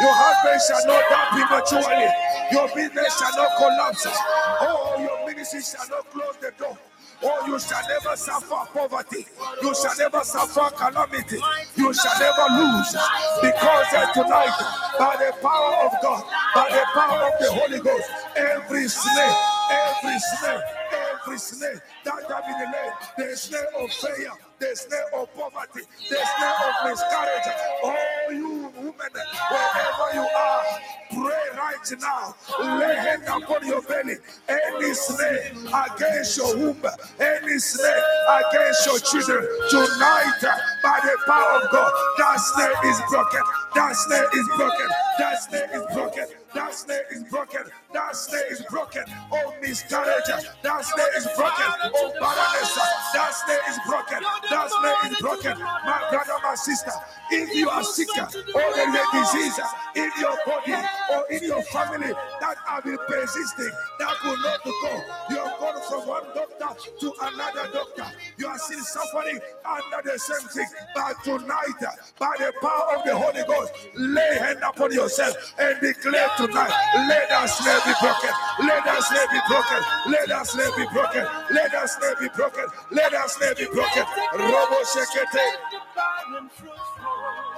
Your 0.01 0.15
husband 0.15 0.61
shall 0.67 0.87
not 0.87 1.05
die 1.11 1.29
prematurely. 1.33 2.09
Your 2.53 2.69
business 2.75 3.19
shall 3.19 3.37
not 3.37 3.57
collapse. 3.59 4.07
Oh, 4.07 4.97
your 4.99 5.27
ministry 5.27 5.61
shall 5.63 5.89
not 5.89 6.09
close 6.11 6.37
the 6.41 6.53
door. 6.59 6.79
Oh, 7.23 7.47
you 7.47 7.59
shall 7.59 7.83
never 7.87 8.17
suffer 8.17 8.65
poverty. 8.73 9.27
You 9.63 9.75
shall 9.75 9.97
never 9.99 10.25
suffer 10.25 10.75
calamity. 10.75 11.39
You 11.77 11.93
shall 11.93 12.19
never 12.19 12.47
lose. 12.57 12.97
Because 13.43 13.87
tonight, 14.15 14.57
by 14.99 15.17
the 15.19 15.33
power 15.43 15.87
of 15.87 15.93
God, 16.01 16.25
by 16.55 16.69
the 16.71 16.85
power 16.95 17.29
of 17.29 17.39
the 17.41 17.53
Holy 17.53 17.81
Ghost, 17.81 18.09
every 18.37 18.89
snake, 18.89 19.37
every 19.71 20.19
snake, 20.19 20.65
every 20.93 21.39
snake 21.39 21.81
that 22.05 22.23
have 22.29 22.45
been 22.47 22.73
laid, 22.73 22.93
the 23.31 23.37
snare 23.37 23.69
of 23.79 23.91
failure, 23.93 24.33
the 24.61 24.77
snare 24.77 25.07
of 25.15 25.35
poverty, 25.35 25.83
the 26.11 26.17
snare 26.17 26.59
of 26.69 26.91
miscarriage. 26.91 27.49
All 27.85 28.33
you 28.33 28.73
women, 28.77 29.15
wherever 29.51 30.09
you 30.15 30.27
are, 30.37 30.65
pray 31.13 31.59
right 31.59 31.93
now. 32.01 32.35
Lay 32.79 32.95
hand 32.97 33.23
upon 33.29 33.67
your 33.67 33.83
belly. 33.83 34.17
Any 34.49 34.95
snare 34.95 35.53
against 35.87 36.37
your 36.39 36.57
womb, 36.57 36.85
any 37.21 37.59
snare 37.59 38.03
against 38.41 38.87
your 38.87 38.99
children, 39.01 39.49
tonight, 39.71 40.41
by 40.83 41.01
the 41.03 41.17
power 41.27 41.63
of 41.63 41.71
God, 41.73 41.93
that 42.19 42.37
snare 42.41 42.91
is 42.91 43.01
broken. 43.11 43.43
That 43.75 43.97
snare 43.97 44.29
is 44.39 44.49
broken. 44.57 44.89
That 45.19 45.43
snare 45.43 45.71
is 45.75 45.95
broken. 45.95 46.27
That 46.55 46.75
snare 46.75 47.07
is 47.13 47.25
broken. 47.25 47.63
That 47.93 48.15
snare 48.15 48.53
is 48.53 48.63
broken. 48.71 49.05
Oh, 49.33 49.55
miscarriage. 49.61 50.27
That 50.63 50.85
snare 50.85 51.17
is 51.17 51.27
broken. 51.37 51.67
Oh, 51.93 52.13
barrenness. 52.21 52.75
That 53.15 53.35
snare 53.35 53.61
is 53.69 53.79
broken. 53.87 54.23
That 54.49 54.71
snare 54.71 55.13
is 55.13 55.19
broken. 55.21 55.59
My 55.59 56.07
brother, 56.11 56.39
my 56.43 56.55
sister, 56.55 56.93
if 57.33 57.55
you 57.55 57.69
are 57.69 57.83
sick 57.83 58.09
or 58.17 58.29
there 58.75 58.91
is 58.91 59.31
disease 59.33 59.61
in 59.97 60.11
your 60.21 60.37
body 60.47 60.75
or 61.13 61.27
in 61.31 61.43
your 61.43 61.63
family 61.63 62.13
that 62.41 62.57
have 62.67 62.85
been 62.85 62.99
persisting, 63.09 63.71
that 63.99 64.15
will 64.25 64.39
not 64.39 64.63
go. 64.65 65.03
You 65.31 65.37
have 65.37 65.59
gone 65.59 65.83
from 65.89 66.07
one 66.07 66.25
doctor 66.35 66.91
to 67.01 67.13
another 67.23 67.73
doctor. 67.73 68.07
You 68.37 68.47
are 68.47 68.59
still 68.59 68.81
suffering 68.81 69.41
under 69.65 70.11
the 70.13 70.19
same 70.19 70.49
thing. 70.49 70.67
But 70.95 71.25
tonight, 71.25 71.97
by 72.19 72.35
the 72.39 72.53
power 72.61 72.99
of 72.99 73.05
the 73.05 73.17
Holy 73.17 73.43
Ghost, 73.47 73.73
lay 73.97 74.39
hand 74.39 74.61
upon 74.63 74.93
yourself 74.93 75.37
and 75.59 75.81
declare 75.81 76.29
tonight, 76.37 76.73
let 77.09 77.31
us 77.33 77.59
snare 77.81 77.95
be 77.95 78.01
broken. 78.01 78.33
Let 78.67 78.87
us 78.87 79.09
snare 79.09 79.27
be 79.31 79.41
broken. 79.49 79.81
Let 80.09 80.31
us 80.31 80.51
snare 80.53 80.71
be 80.77 80.87
broken. 80.93 81.25
Let 81.51 81.75
us 81.75 81.97
snare 81.97 82.15
be 82.17 82.29
broken. 82.37 82.65
Let 82.91 83.15
us 83.15 83.37
snare 83.37 83.55
be 83.55 83.67
broken. 83.67 84.05
Robo 84.35 84.81
Shekete. 84.85 85.47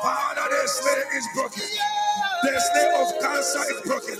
Father, 0.03 0.47
the 0.51 0.68
snare 0.68 1.18
is 1.18 1.27
broken. 1.35 1.62
The 2.43 2.61
snare 2.61 3.03
of 3.03 3.09
cancer 3.20 3.64
is 3.75 3.81
broken. 3.87 4.18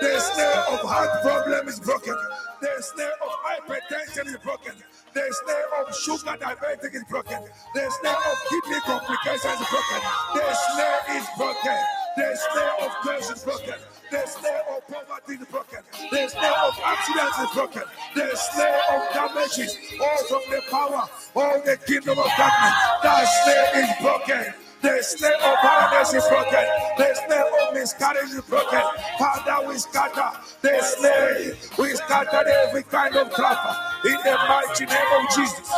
The 0.00 0.20
snare 0.20 0.64
of 0.74 0.80
heart 0.80 1.22
problem 1.22 1.68
is 1.68 1.80
broken. 1.80 2.14
The 2.60 2.82
snare 2.82 3.16
of 3.22 3.30
hypertension 3.44 4.26
is 4.26 4.38
broken. 4.38 4.74
The 5.14 5.22
snare 5.44 5.68
of 5.80 5.94
sugar 5.94 6.36
diabetic 6.36 6.94
is 6.94 7.04
broken. 7.08 7.38
The 7.74 7.90
snare 8.00 8.16
of 8.16 8.36
kidney 8.50 8.80
complications 8.84 9.60
is 9.60 9.68
broken. 9.70 10.00
The 10.34 10.54
snare 10.54 11.00
is 11.16 11.26
broken. 11.38 11.78
The 12.16 12.36
snare 12.36 12.74
of 12.82 12.90
curse 13.02 13.30
is 13.30 13.44
broken. 13.44 13.78
The 14.14 14.26
snare 14.28 14.62
of 14.70 14.86
poverty 14.86 15.42
is 15.42 15.48
broken. 15.48 15.80
The 16.12 16.28
snare 16.28 16.58
of 16.62 16.78
accidents 16.84 17.38
is 17.40 17.50
broken. 17.50 17.82
The 18.14 18.36
snare 18.36 18.80
of 18.94 19.12
damages, 19.12 19.76
all 20.00 20.24
from 20.28 20.42
the 20.54 20.62
power 20.70 21.02
of 21.02 21.64
the 21.64 21.76
kingdom 21.84 22.20
of 22.20 22.30
darkness. 22.38 22.74
That 23.02 23.24
snare 23.42 23.82
is 23.82 23.90
broken. 24.00 24.54
The 24.82 25.02
snare 25.02 25.34
of 25.34 25.56
barrenness 25.64 26.14
is 26.14 26.28
broken. 26.28 26.64
The 26.96 27.14
snare 27.26 27.66
of 27.66 27.74
miscarriage 27.74 28.30
is 28.30 28.42
broken. 28.42 28.82
Father, 29.18 29.66
we 29.66 29.78
scatter 29.78 30.30
the 30.62 30.80
snare. 30.80 31.56
We 31.76 31.96
scatter 31.96 32.46
every 32.46 32.84
kind 32.84 33.16
of 33.16 33.34
trap 33.34 33.58
in 34.04 34.12
the 34.22 34.38
mighty 34.46 34.86
name 34.86 35.10
of 35.18 35.26
Jesus. 35.34 35.68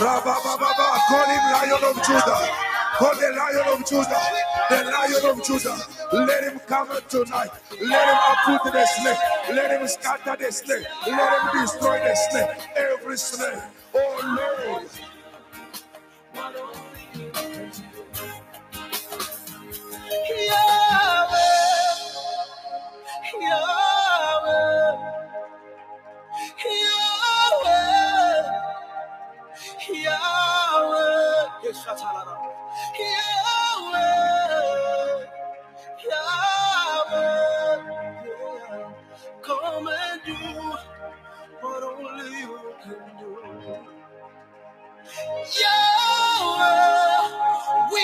Rabba, 0.00 0.34
Baba, 0.40 0.88
call 1.04 1.26
him 1.28 1.44
Lion 1.52 1.84
of 1.84 2.02
Judah. 2.02 2.67
For 2.98 3.14
the 3.14 3.32
lion 3.36 3.80
of 3.80 3.88
Judah, 3.88 4.22
the 4.70 4.84
lion 4.84 5.26
of 5.38 5.44
Judah, 5.44 5.78
let 6.12 6.44
him 6.44 6.60
come 6.66 6.88
tonight. 7.08 7.50
Let 7.80 8.08
him 8.08 8.18
uproot 8.32 8.72
the 8.72 8.86
snake. 8.86 9.18
Let 9.50 9.80
him 9.80 9.88
scatter 9.88 10.36
the 10.44 10.52
snake. 10.52 10.86
Let 11.06 11.42
him 11.42 11.62
destroy 11.62 11.98
the 12.00 12.14
snake. 12.16 12.50
Every 12.76 13.18
snake. 13.18 13.62
Oh 13.94 14.68
Lord. 14.68 14.88
Yahweh, 20.38 21.38
Yahweh, 23.40 24.92
Yahweh, 29.92 30.04
Yahweh, 31.64 32.67
Yahweh, 32.98 33.06
we. 47.92 48.02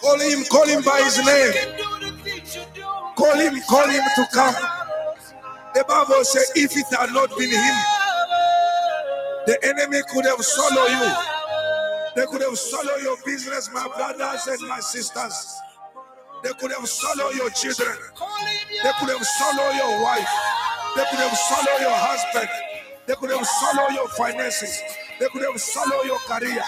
Call 0.00 0.18
him, 0.20 0.44
call 0.46 0.66
him 0.66 0.82
by 0.82 1.02
his 1.02 1.18
name. 1.24 1.52
Call 3.16 3.36
him, 3.38 3.60
call 3.68 3.88
him 3.88 4.02
to 4.16 4.26
come. 4.34 4.54
The 5.74 5.84
Bible 5.88 6.24
says, 6.24 6.52
if 6.56 6.76
it 6.76 6.86
had 6.96 7.12
not 7.12 7.30
been 7.38 7.50
him, 7.50 7.76
the 9.46 9.58
enemy 9.64 10.00
could 10.12 10.26
have 10.26 10.42
swallowed 10.44 10.90
you. 10.90 11.29
They 12.16 12.26
could 12.26 12.42
have 12.42 12.58
swallowed 12.58 13.02
your 13.02 13.16
business, 13.24 13.70
my 13.72 13.86
brothers 13.88 14.46
and 14.48 14.68
my 14.68 14.80
sisters. 14.80 15.54
They 16.42 16.50
could 16.58 16.72
have 16.72 16.88
swallowed 16.88 17.34
your 17.36 17.50
children. 17.50 17.96
They 18.82 18.90
could 18.98 19.10
have 19.10 19.24
swallowed 19.24 19.76
your 19.76 20.02
wife. 20.02 20.28
They 20.96 21.04
could 21.10 21.20
have 21.20 21.36
swallowed 21.38 21.80
your 21.80 21.94
husband. 21.94 22.48
They 23.06 23.14
could 23.14 23.30
have 23.30 23.46
swallowed 23.46 23.94
your 23.94 24.08
finances. 24.08 24.82
They 25.20 25.26
could 25.28 25.42
have 25.42 25.60
swallowed 25.60 26.06
your 26.06 26.18
career. 26.20 26.62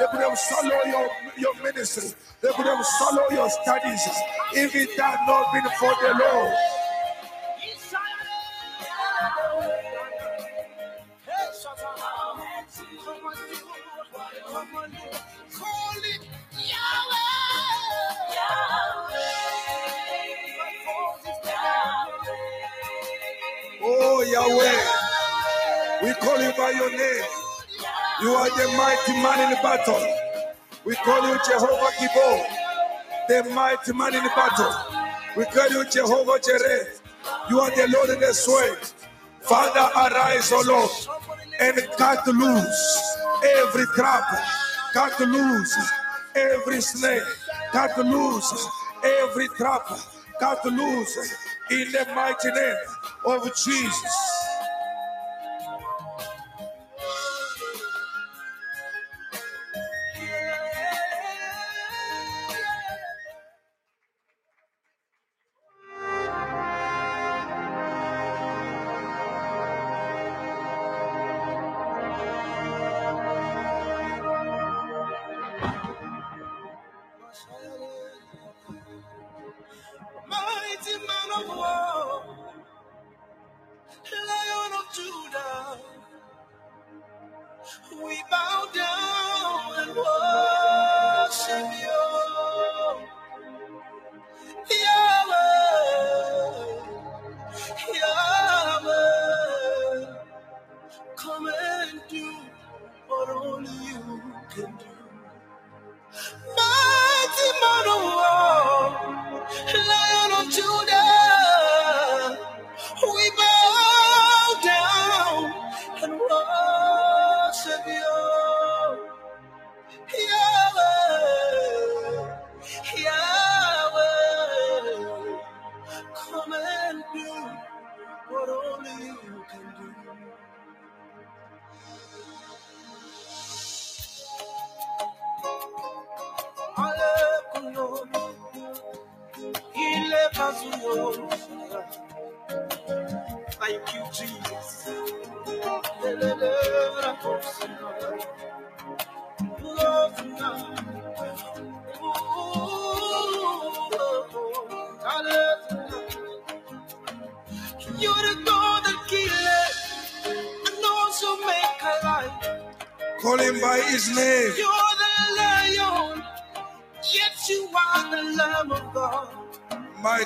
They 0.00 0.06
could 0.10 0.20
have 0.20 0.38
swallowed 0.38 0.86
your, 0.86 1.08
your 1.38 1.54
ministry. 1.62 2.10
They 2.40 2.50
could 2.52 2.66
have 2.66 2.84
swallowed 2.84 3.30
your 3.32 3.50
studies. 3.50 4.02
If 4.54 4.74
it 4.74 4.98
had 5.00 5.26
not 5.26 5.52
been 5.52 5.70
for 5.78 5.94
the 6.02 6.18
Lord. 6.18 6.77
Oh 24.10 24.22
Yahweh, 24.22 25.12
we 26.02 26.14
call 26.14 26.40
you 26.42 26.50
by 26.56 26.70
your 26.70 26.90
name. 26.90 27.24
You 28.22 28.30
are 28.30 28.48
the 28.48 28.68
mighty 28.78 29.12
man 29.22 29.40
in 29.44 29.50
the 29.50 29.56
battle. 29.62 30.00
We 30.86 30.94
call 30.96 31.28
you 31.28 31.38
Jehovah 31.46 31.92
Gibor, 32.00 32.46
the 33.28 33.50
mighty 33.54 33.92
man 33.92 34.14
in 34.14 34.24
the 34.24 34.30
battle. 34.30 34.74
We 35.36 35.44
call 35.44 35.68
you 35.68 35.84
Jehovah 35.90 36.40
Jireh. 36.40 36.86
You 37.50 37.60
are 37.60 37.70
the 37.76 37.88
Lord 37.94 38.10
in 38.10 38.20
the 38.20 38.32
sword. 38.32 38.78
Father, 39.42 39.90
arise, 39.94 40.52
O 40.52 40.62
Lord, 40.66 40.90
and 41.60 41.76
cut 41.98 42.26
loose 42.28 43.18
every 43.58 43.84
trap, 43.94 44.24
cut 44.94 45.20
loose 45.20 45.78
every 46.34 46.80
snake, 46.80 47.22
cut 47.72 47.98
loose 47.98 48.68
every 49.04 49.48
trap, 49.58 49.86
cut 50.40 50.64
loose 50.64 51.34
in 51.70 51.92
the 51.92 52.06
mighty 52.14 52.50
name 52.52 52.97
of 53.26 53.44
Jesus. 53.56 54.47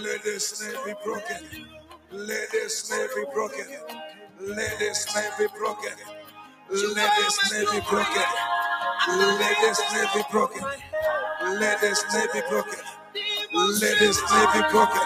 let 0.00 0.22
the 0.22 0.38
snare 0.38 0.78
be 0.86 0.94
broken. 1.04 1.68
Let 2.12 2.50
the 2.52 2.68
snare 2.70 3.08
be 3.16 3.24
broken. 3.34 3.66
Let 4.40 4.78
the 4.78 4.94
snare 4.94 5.32
be 5.40 5.46
broken. 5.58 5.92
Let 6.70 7.10
the 7.18 7.30
snare 7.30 7.64
be 7.72 7.80
broken. 7.90 8.22
Let 9.42 9.50
the 9.50 9.72
snare 9.72 10.06
be 10.14 10.22
broken. 10.30 10.62
Let 11.42 11.80
the 11.80 11.94
snare 11.96 12.28
be 12.32 12.42
broken. 12.48 12.84
Let 13.80 13.98
the 13.98 14.12
snare 14.14 14.48
be 14.54 14.60
broken. 14.70 15.02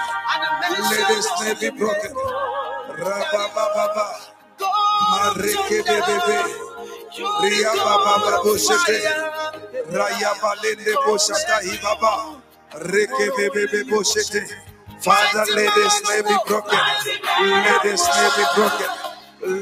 Let 0.90 1.08
the 1.08 1.22
snare 1.22 1.54
be 1.56 1.78
broken. 1.78 2.14
Rabababa. 3.00 4.08
Mareke 5.10 5.82
bebebe. 5.86 6.71
Ria 7.18 7.72
baba 7.76 8.14
babo 8.24 8.56
shete. 8.56 8.98
Raya 9.92 10.32
balende 10.42 10.94
boshata 11.06 11.60
hibaba. 11.66 12.40
Reke 12.74 13.26
bebebe 13.36 13.84
boshete. 13.90 14.48
Father, 15.02 15.44
let 15.56 15.74
the 15.74 15.90
snare 15.90 16.22
be 16.24 16.36
broken. 16.48 16.78
Let 17.40 17.82
the 17.82 17.96
snare 17.96 18.30
be 18.36 18.44
broken. 18.56 18.90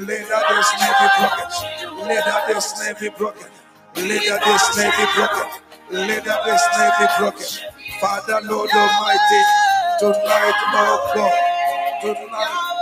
Let 0.07 0.29
the 0.29 0.63
snare 0.63 0.95
be 1.01 1.11
broken. 1.19 1.61
Let 2.09 2.47
the 2.49 2.61
snare 2.61 2.95
be 3.01 3.09
broken. 3.19 3.51
Let 3.97 4.25
the 4.45 4.59
snare 4.59 4.93
be 4.99 5.07
broken. 5.17 5.49
Let 5.91 6.25
the 6.25 6.59
snare 6.59 6.93
be 7.01 7.07
broken. 7.19 7.47
Father, 8.01 8.41
Lord 8.45 8.71
Almighty, 8.75 9.43
tonight, 10.01 10.61
oh 10.75 11.13
God, 11.15 11.35
tonight. 12.03 12.73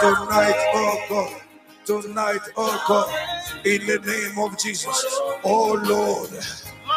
Tonight, 0.00 0.70
oh 0.74 1.06
God. 1.10 1.49
Tonight, 1.86 2.40
oh 2.56 2.84
God. 2.86 3.66
In 3.66 3.86
the 3.86 3.98
name 3.98 4.38
of 4.44 4.58
Jesus. 4.58 5.04
Oh 5.44 5.74
Lord. 5.84 6.30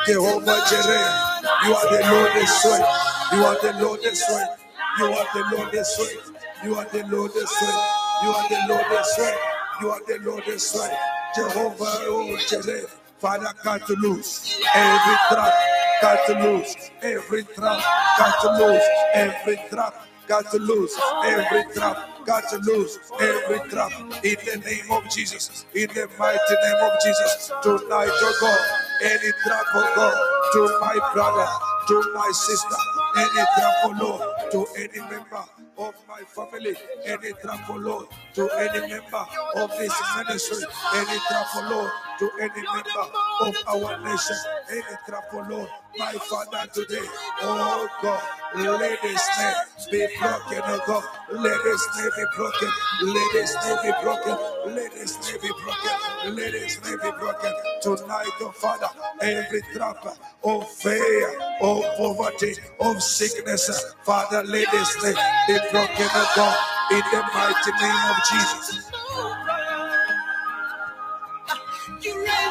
Jehovah 0.05 0.63
Jireh. 0.69 1.41
You 1.65 1.73
are 1.75 1.89
the 1.89 2.11
Lord 2.11 2.31
that 2.34 2.47
strength. 2.47 2.89
You 3.34 3.43
are 3.43 3.61
the 3.61 3.84
Lord 3.84 4.01
that 4.03 4.15
strength. 4.15 4.63
You 4.99 5.05
are 5.05 5.27
the 5.34 5.55
Lord 5.57 5.71
that 5.71 5.86
strength. 5.86 6.31
You 6.63 6.75
are 6.75 6.86
the 6.86 7.07
Lord 7.07 7.31
that 7.34 7.47
strength. 7.47 7.84
You 8.23 8.31
are 8.31 8.49
the 8.49 8.67
Lord 8.69 8.86
that 8.91 9.05
strength. 9.05 9.39
You 9.81 9.89
are 9.89 10.01
the 10.05 10.19
Lord 10.23 10.43
that 10.47 10.61
strength. 10.61 10.95
Jehovah, 11.36 11.86
oh 12.07 12.38
Jireh. 12.47 12.88
Father, 13.19 13.53
cut 13.63 13.89
loose 13.89 14.59
every 14.75 15.15
trap, 15.29 15.53
cut 16.01 16.29
loose 16.43 16.75
every 17.01 17.43
trap, 17.43 17.81
cut 18.17 18.59
loose 18.59 18.84
every 19.13 19.55
trap, 19.69 19.95
got 20.27 20.51
to 20.51 20.57
lose 20.57 20.93
every 21.23 21.63
trap, 21.73 22.12
got 22.26 22.49
to 22.49 22.57
lose 22.59 22.99
every 23.19 23.59
trap 23.69 23.91
in 24.24 24.38
the 24.45 24.61
name 24.65 24.91
of 24.91 25.09
Jesus, 25.09 25.65
in 25.76 25.88
the 25.89 26.09
mighty 26.17 26.55
name 26.63 26.82
of 26.82 26.91
Jesus. 27.03 27.51
Tonight, 27.61 28.09
oh 28.11 28.38
God, 28.41 29.11
any 29.11 29.32
trap, 29.43 29.65
oh 29.74 29.93
God, 29.95 30.15
to 30.53 30.80
my 30.82 31.13
brother, 31.13 31.47
to 31.88 32.13
my 32.13 32.30
sister, 32.34 32.76
any 33.17 33.30
trap, 33.55 33.74
oh 33.84 33.97
Lord, 34.01 34.51
to 34.51 34.65
any 34.78 34.99
member 35.09 35.43
of 35.78 35.95
my 36.07 36.21
family, 36.21 36.76
any 37.05 37.34
trap, 37.41 37.69
oh 37.69 37.76
Lord, 37.76 38.07
to 38.36 38.49
any 38.51 38.80
member 38.88 39.26
of 39.55 39.69
this 39.78 39.93
ministry, 40.17 40.65
any 40.95 41.19
trap, 41.28 41.47
oh 41.55 41.67
Lord, 41.71 41.91
to 42.19 42.30
any 42.41 42.63
member 42.63 43.05
of 43.41 43.55
our 43.67 44.03
nation, 44.03 44.38
any 44.71 44.82
trap, 45.07 45.26
oh 45.34 45.45
Lord, 45.49 45.69
my 45.97 46.13
Father 46.13 46.69
today, 46.74 47.05
oh 47.41 47.88
God, 48.01 48.24
let 48.56 49.01
this 49.01 49.30
name 49.39 49.54
be 49.91 50.08
broken, 50.20 50.62
oh 50.66 50.80
God, 50.86 51.04
let 51.32 51.64
this 51.64 51.88
name 51.97 52.12
be 52.16 52.24
broken, 52.36 52.70
let 53.04 53.34
this 53.34 53.56
name 53.66 53.78
be 53.84 53.91
broken, 54.01 54.76
let 54.76 54.91
this 54.93 55.18
name 55.26 55.41
be 55.41 55.49
broken, 55.64 56.36
let 56.36 56.51
this 56.51 56.82
name 56.86 56.99
be 57.04 57.12
broken 57.20 57.51
tonight, 57.82 58.30
oh 58.41 58.51
Father, 58.56 58.88
every 59.22 59.62
trap 59.74 60.06
of 60.43 60.70
fear, 60.70 61.39
of 61.62 61.84
poverty, 61.97 62.56
of 62.80 63.01
sickness, 63.01 63.93
Father, 64.04 64.43
let 64.43 64.70
this 64.72 65.04
name 65.04 65.16
be 65.47 65.58
broken, 65.72 66.08
oh 66.14 66.34
God, 66.36 66.58
in 66.91 67.04
the 67.12 67.24
mighty 67.34 67.72
name 67.82 68.12
of 68.12 68.18
Jesus. 68.30 68.91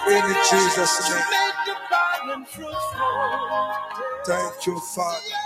In 0.09 0.35
Jesus' 0.51 1.11
name. 1.11 1.25
Thank 4.27 4.67
you, 4.67 4.81
Father. 4.81 5.42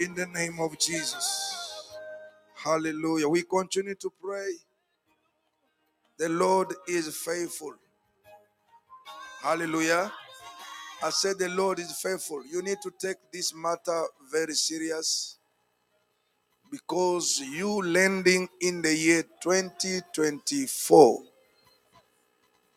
In 0.00 0.14
the 0.14 0.26
name 0.26 0.60
of 0.60 0.78
Jesus. 0.78 1.96
Hallelujah. 2.56 3.28
We 3.28 3.42
continue 3.44 3.96
to 3.96 4.12
pray. 4.22 4.52
The 6.18 6.28
Lord 6.30 6.74
is 6.88 7.16
faithful. 7.16 7.74
Hallelujah. 9.42 10.12
I 11.02 11.10
said 11.10 11.38
the 11.38 11.48
Lord 11.50 11.78
is 11.80 11.92
faithful. 12.00 12.42
You 12.46 12.62
need 12.62 12.78
to 12.82 12.92
take 13.00 13.18
this 13.32 13.54
matter 13.54 14.04
very 14.32 14.54
serious 14.54 15.38
because 16.70 17.40
you 17.40 17.82
landing 17.82 18.48
in 18.60 18.82
the 18.82 18.94
year 18.94 19.24
2024 19.42 21.22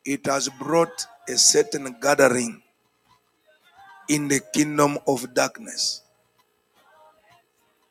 it 0.05 0.25
has 0.27 0.49
brought 0.59 1.07
a 1.29 1.37
certain 1.37 1.95
gathering 2.01 2.61
in 4.09 4.29
the 4.29 4.41
kingdom 4.53 4.99
of 5.07 5.33
darkness. 5.35 6.02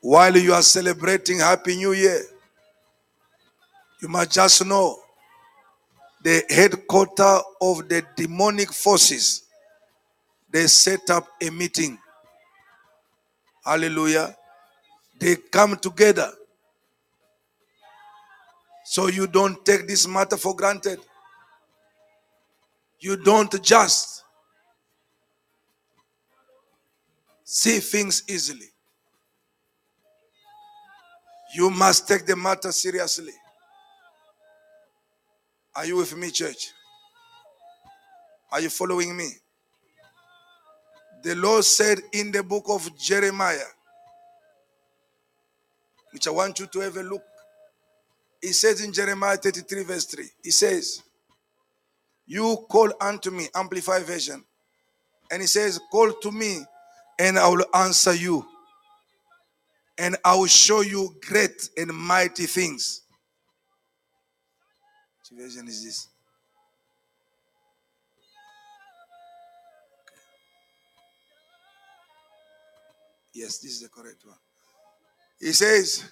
While 0.03 0.37
you 0.37 0.53
are 0.53 0.63
celebrating 0.63 1.39
Happy 1.39 1.77
New 1.77 1.93
Year, 1.93 2.23
you 4.01 4.09
must 4.09 4.33
just 4.33 4.67
know 4.67 4.99
the 6.25 6.43
headquarter 6.51 7.39
of 7.61 7.89
the 7.89 8.05
demonic 8.17 8.73
forces, 8.73 9.45
they 10.51 10.67
set 10.67 11.09
up 11.11 11.29
a 11.41 11.51
meeting. 11.51 11.99
Hallelujah. 13.65 14.37
They 15.21 15.37
come 15.37 15.77
together. 15.77 16.33
So 18.85 19.07
you 19.07 19.29
don't 19.29 19.65
take 19.65 19.87
this 19.87 20.09
matter 20.09 20.37
for 20.37 20.57
granted. 20.57 20.99
You 22.99 23.17
don't 23.17 23.63
just 23.63 24.25
see 27.45 27.79
things 27.79 28.25
easily. 28.29 28.72
You 31.55 31.71
must 31.71 32.09
take 32.09 32.25
the 32.27 32.37
matter 32.37 32.73
seriously. 32.73 33.33
Are 35.75 35.87
you 35.87 35.97
with 35.97 36.17
me, 36.17 36.31
church? 36.31 36.73
Are 38.51 38.61
you 38.61 38.69
following 38.71 39.17
me? 39.17 39.29
The 41.23 41.35
Lord 41.37 41.65
said 41.65 42.01
in 42.13 42.33
the 42.33 42.43
book 42.43 42.65
of 42.69 42.97
Jeremiah, 42.99 43.59
which 46.13 46.27
I 46.27 46.31
want 46.31 46.59
you 46.59 46.67
to 46.67 46.81
have 46.81 46.97
a 46.97 47.03
look. 47.03 47.23
He 48.41 48.53
says 48.53 48.85
in 48.85 48.93
Jeremiah 48.93 49.37
33, 49.37 49.85
verse 49.85 50.05
3, 50.07 50.25
He 50.43 50.51
says, 50.51 51.03
You 52.27 52.67
call 52.69 52.93
unto 53.01 53.31
me, 53.31 53.49
Amplified 53.55 54.03
Version. 54.03 54.45
And 55.31 55.41
He 55.43 55.47
says, 55.49 55.81
Call 55.91 56.13
to 56.13 56.33
me, 56.33 56.65
and 57.19 57.39
I 57.39 57.49
will 57.49 57.65
answer 57.73 58.15
you, 58.15 58.45
and 59.99 60.17
I 60.25 60.35
will 60.37 60.47
show 60.47 60.81
you 60.83 61.15
great 61.27 61.71
and 61.77 61.93
mighty 61.93 62.47
things. 62.47 63.03
Which 65.31 65.41
version 65.43 65.69
is 65.69 65.85
this? 65.85 66.09
Yes, 73.35 73.59
this 73.59 73.73
is 73.73 73.81
the 73.83 73.89
correct 73.89 74.25
one. 74.25 74.37
He 75.41 75.53
says, 75.53 76.05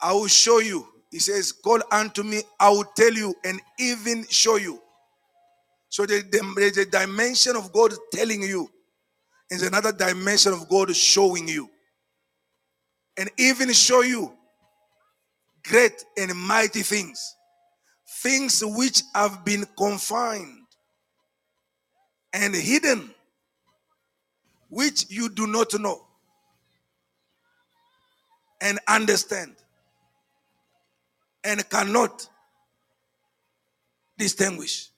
I 0.00 0.12
will 0.12 0.28
show 0.28 0.58
you. 0.60 0.86
He 1.10 1.18
says, 1.18 1.52
Call 1.52 1.80
unto 1.92 2.22
me, 2.22 2.42
I 2.58 2.70
will 2.70 2.84
tell 2.96 3.12
you, 3.12 3.34
and 3.44 3.60
even 3.78 4.26
show 4.28 4.56
you. 4.56 4.80
So 5.88 6.06
the- 6.06 6.22
the- 6.22 6.54
there's 6.56 6.78
a 6.78 6.86
dimension 6.86 7.56
of 7.56 7.72
God 7.72 7.94
telling 8.12 8.42
you, 8.42 8.70
is 9.50 9.62
another 9.62 9.92
dimension 9.92 10.52
of 10.52 10.68
God 10.68 10.94
showing 10.96 11.48
you. 11.48 11.68
And 13.20 13.30
even 13.36 13.70
show 13.74 14.00
you 14.00 14.32
great 15.62 16.06
and 16.16 16.34
mighty 16.34 16.80
things. 16.80 17.36
Things 18.22 18.62
which 18.64 19.02
have 19.14 19.44
been 19.44 19.66
confined 19.76 20.64
and 22.32 22.54
hidden, 22.54 23.10
which 24.70 25.04
you 25.10 25.28
do 25.28 25.46
not 25.46 25.78
know 25.78 26.00
and 28.62 28.78
understand 28.88 29.54
and 31.44 31.68
cannot 31.68 32.26
distinguish. 34.16 34.88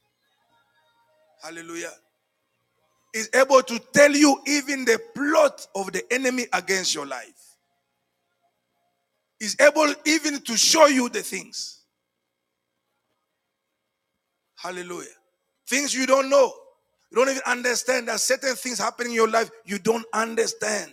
Hallelujah. 1.43 1.91
Is 3.13 3.31
able 3.35 3.65
to 3.65 3.81
tell 3.93 4.13
you 4.13 4.41
even 4.47 4.85
the 4.85 5.01
plot 5.13 5.67
of 5.75 5.91
the 5.91 6.05
enemy 6.13 6.47
against 6.53 6.95
your 6.95 7.07
life. 7.07 7.42
Is 9.43 9.57
able 9.59 9.93
even 10.07 10.41
to 10.43 10.57
show 10.57 10.87
you 10.87 11.09
the 11.09 11.21
things. 11.21 11.81
Hallelujah. 14.55 15.09
Things 15.67 15.93
you 15.93 16.07
don't 16.07 16.31
know. 16.31 16.53
You 17.11 17.17
don't 17.17 17.29
even 17.29 17.43
understand 17.45 18.07
that 18.07 18.21
certain 18.21 18.55
things 18.55 18.79
happening 18.79 19.11
in 19.11 19.17
your 19.17 19.29
life 19.29 19.51
you 19.65 19.81
don't 19.81 20.07
understand. 20.15 20.93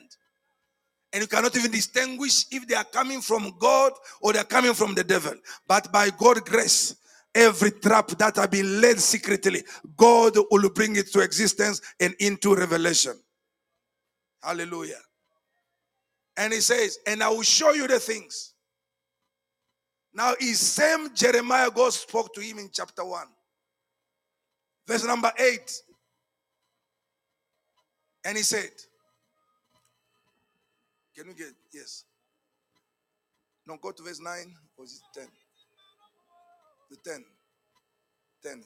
And 1.13 1.21
you 1.21 1.27
cannot 1.27 1.55
even 1.55 1.69
distinguish 1.69 2.45
if 2.49 2.67
they 2.67 2.73
are 2.73 2.85
coming 2.85 3.21
from 3.21 3.53
God 3.59 3.93
or 4.19 4.33
they 4.33 4.39
are 4.39 4.45
coming 4.45 4.73
from 4.73 4.95
the 4.95 5.03
devil. 5.03 5.35
But 5.67 5.91
by 5.91 6.09
God's 6.09 6.41
grace, 6.41 6.95
every 7.35 7.69
trap 7.69 8.07
that 8.17 8.37
have 8.37 8.49
been 8.49 8.81
laid 8.81 8.99
secretly, 8.99 9.63
God 9.95 10.37
will 10.49 10.69
bring 10.71 10.95
it 10.95 11.11
to 11.13 11.19
existence 11.19 11.81
and 11.99 12.15
into 12.19 12.55
revelation. 12.55 13.13
Hallelujah. 14.41 15.01
And 16.39 16.53
he 16.53 16.61
says, 16.61 16.99
and 17.05 17.21
I 17.21 17.27
will 17.27 17.41
show 17.41 17.73
you 17.73 17.85
the 17.85 17.99
things. 17.99 18.53
Now, 20.13 20.35
is 20.39 20.57
same 20.57 21.13
Jeremiah 21.13 21.69
God 21.69 21.91
spoke 21.91 22.33
to 22.33 22.39
him 22.39 22.59
in 22.59 22.69
chapter 22.71 23.03
1, 23.03 23.27
verse 24.87 25.03
number 25.03 25.33
8. 25.37 25.81
And 28.23 28.37
he 28.37 28.43
said, 28.43 28.69
Can 31.13 31.27
we 31.27 31.33
get, 31.33 31.53
yes. 31.73 32.05
No, 33.67 33.77
go 33.81 33.91
to 33.91 34.01
verse 34.01 34.21
9 34.21 34.31
or 34.77 34.85
is 34.85 35.01
it 35.13 35.19
10? 35.19 35.27
The 36.89 37.09
10. 37.11 37.25
10. 38.43 38.63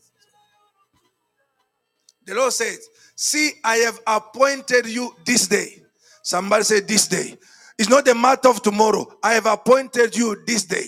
The 2.25 2.35
Lord 2.35 2.53
said, 2.53 2.77
See, 3.15 3.53
I 3.63 3.77
have 3.77 3.99
appointed 4.05 4.85
you 4.85 5.15
this 5.25 5.47
day. 5.47 5.81
Somebody 6.21 6.63
say, 6.63 6.79
This 6.79 7.07
day. 7.07 7.35
It's 7.77 7.89
not 7.89 8.07
a 8.07 8.15
matter 8.15 8.49
of 8.49 8.61
tomorrow. 8.61 9.05
I 9.23 9.33
have 9.33 9.45
appointed 9.45 10.15
you 10.15 10.43
this 10.45 10.63
day 10.63 10.85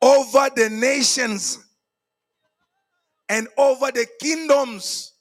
over 0.00 0.48
the 0.54 0.70
nations 0.70 1.58
and 3.28 3.48
over 3.56 3.90
the 3.90 4.06
kingdoms. 4.20 5.12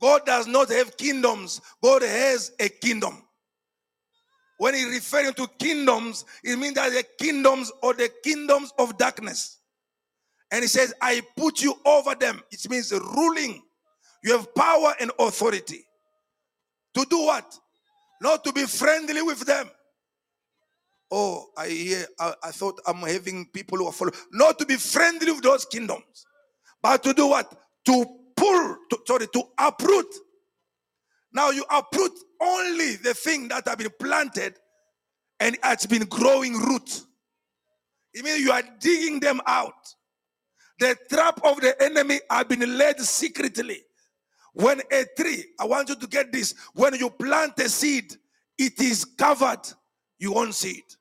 God 0.00 0.24
does 0.24 0.46
not 0.46 0.70
have 0.70 0.96
kingdoms, 0.96 1.60
God 1.82 2.02
has 2.02 2.52
a 2.58 2.68
kingdom. 2.68 3.22
When 4.56 4.74
he's 4.74 4.86
referring 4.86 5.32
to 5.34 5.46
kingdoms, 5.58 6.24
it 6.44 6.58
means 6.58 6.74
that 6.74 6.90
the 6.90 7.04
kingdoms 7.18 7.72
or 7.82 7.94
the 7.94 8.10
kingdoms 8.22 8.72
of 8.78 8.98
darkness. 8.98 9.58
And 10.50 10.62
he 10.62 10.68
says, 10.68 10.92
I 11.00 11.22
put 11.36 11.62
you 11.62 11.74
over 11.86 12.14
them. 12.14 12.42
It 12.50 12.68
means 12.68 12.92
ruling. 12.92 13.62
You 14.22 14.32
have 14.36 14.54
power 14.54 14.94
and 15.00 15.10
authority. 15.18 15.84
To 16.94 17.06
do 17.08 17.20
what? 17.24 17.58
Not 18.20 18.44
to 18.44 18.52
be 18.52 18.64
friendly 18.64 19.22
with 19.22 19.40
them. 19.40 19.70
Oh, 21.10 21.46
I 21.56 21.68
hear, 21.68 22.06
I, 22.20 22.34
I 22.44 22.50
thought 22.52 22.80
I'm 22.86 22.98
having 22.98 23.46
people 23.46 23.78
who 23.78 23.86
are 23.86 23.92
following. 23.92 24.14
Not 24.32 24.58
to 24.60 24.66
be 24.66 24.76
friendly 24.76 25.32
with 25.32 25.42
those 25.42 25.64
kingdoms, 25.64 26.26
but 26.82 27.02
to 27.02 27.12
do 27.12 27.28
what? 27.28 27.52
To 27.86 28.04
pull, 28.36 28.76
to, 28.90 28.98
sorry, 29.06 29.26
to 29.32 29.42
uproot. 29.58 30.14
Now 31.32 31.50
you 31.50 31.64
uproot 31.70 32.12
only 32.40 32.96
the 32.96 33.14
thing 33.14 33.48
that 33.48 33.66
have 33.66 33.78
been 33.78 33.90
planted 33.98 34.54
and 35.40 35.58
has 35.62 35.86
been 35.86 36.04
growing 36.04 36.54
root. 36.58 37.02
It 38.14 38.24
means 38.24 38.40
you 38.40 38.52
are 38.52 38.62
digging 38.80 39.20
them 39.20 39.40
out. 39.46 39.74
The 40.78 40.96
trap 41.08 41.40
of 41.44 41.60
the 41.60 41.80
enemy 41.82 42.20
have 42.30 42.48
been 42.48 42.78
laid 42.78 42.98
secretly. 43.00 43.82
When 44.52 44.80
a 44.90 45.04
tree, 45.16 45.44
I 45.58 45.64
want 45.66 45.88
you 45.88 45.96
to 45.96 46.06
get 46.06 46.32
this, 46.32 46.54
when 46.74 46.94
you 46.94 47.10
plant 47.10 47.58
a 47.58 47.68
seed, 47.68 48.16
it 48.58 48.80
is 48.80 49.04
covered, 49.04 49.60
you 50.18 50.32
won't 50.32 50.54
see 50.54 50.72
it. 50.72 50.96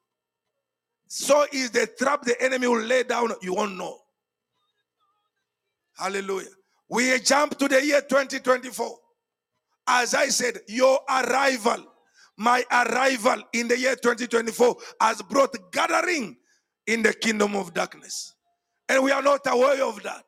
So 1.07 1.45
is 1.51 1.71
the 1.71 1.87
trap 1.97 2.21
the 2.21 2.39
enemy 2.41 2.67
will 2.67 2.81
lay 2.81 3.03
down, 3.03 3.31
you 3.41 3.55
won't 3.55 3.75
know. 3.75 3.97
Hallelujah. 5.97 6.49
We 6.87 7.19
jump 7.19 7.57
to 7.57 7.67
the 7.67 7.83
year 7.83 8.01
2024. 8.01 8.97
As 9.87 10.13
I 10.13 10.27
said, 10.27 10.59
your 10.67 10.99
arrival, 11.09 11.83
my 12.37 12.63
arrival 12.71 13.43
in 13.53 13.67
the 13.67 13.77
year 13.77 13.95
2024 13.95 14.75
has 15.01 15.21
brought 15.23 15.55
gathering 15.71 16.37
in 16.85 17.01
the 17.03 17.13
kingdom 17.13 17.55
of 17.55 17.73
darkness. 17.73 18.35
And 18.87 19.03
we 19.03 19.11
are 19.11 19.21
not 19.21 19.41
aware 19.47 19.83
of 19.83 20.01
that. 20.03 20.25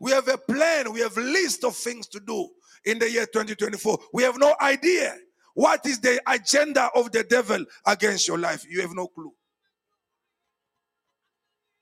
We 0.00 0.12
have 0.12 0.28
a 0.28 0.38
plan, 0.38 0.92
we 0.92 1.00
have 1.00 1.16
list 1.16 1.62
of 1.62 1.76
things 1.76 2.08
to 2.08 2.20
do 2.20 2.48
in 2.86 2.98
the 2.98 3.10
year 3.10 3.26
2024. 3.26 3.98
We 4.12 4.22
have 4.22 4.38
no 4.38 4.54
idea 4.60 5.14
what 5.54 5.84
is 5.84 6.00
the 6.00 6.20
agenda 6.26 6.90
of 6.94 7.12
the 7.12 7.22
devil 7.24 7.64
against 7.86 8.26
your 8.26 8.38
life. 8.38 8.64
You 8.68 8.80
have 8.80 8.94
no 8.94 9.08
clue. 9.08 9.32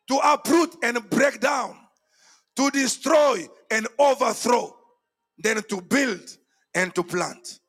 To 0.08 0.18
uproot 0.24 0.76
and 0.82 1.08
break 1.10 1.40
down, 1.40 1.76
to 2.56 2.70
destroy 2.70 3.46
and 3.70 3.86
overthrow, 3.98 4.74
then 5.38 5.62
to 5.62 5.80
build 5.80 6.28
and 6.74 6.94
to 6.94 7.04
plant. 7.04 7.60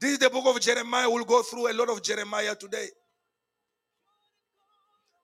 This 0.00 0.12
is 0.12 0.18
the 0.18 0.30
book 0.30 0.46
of 0.46 0.60
Jeremiah. 0.60 1.10
We'll 1.10 1.24
go 1.24 1.42
through 1.42 1.70
a 1.70 1.74
lot 1.74 1.90
of 1.90 2.02
Jeremiah 2.02 2.54
today. 2.54 2.86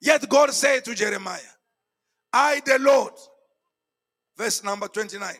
Yet 0.00 0.28
God 0.28 0.52
said 0.52 0.84
to 0.84 0.94
Jeremiah, 0.94 1.40
I, 2.32 2.60
the 2.64 2.78
Lord, 2.78 3.14
verse 4.38 4.62
number 4.62 4.86
29. 4.88 5.34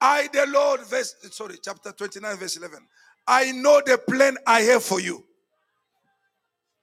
I, 0.00 0.28
the 0.32 0.46
Lord, 0.48 0.80
verse, 0.86 1.14
sorry, 1.30 1.56
chapter 1.62 1.92
29, 1.92 2.36
verse 2.36 2.56
11. 2.56 2.80
I 3.26 3.52
know 3.52 3.80
the 3.86 3.96
plan 3.96 4.36
I 4.46 4.60
have 4.62 4.82
for 4.82 5.00
you. 5.00 5.24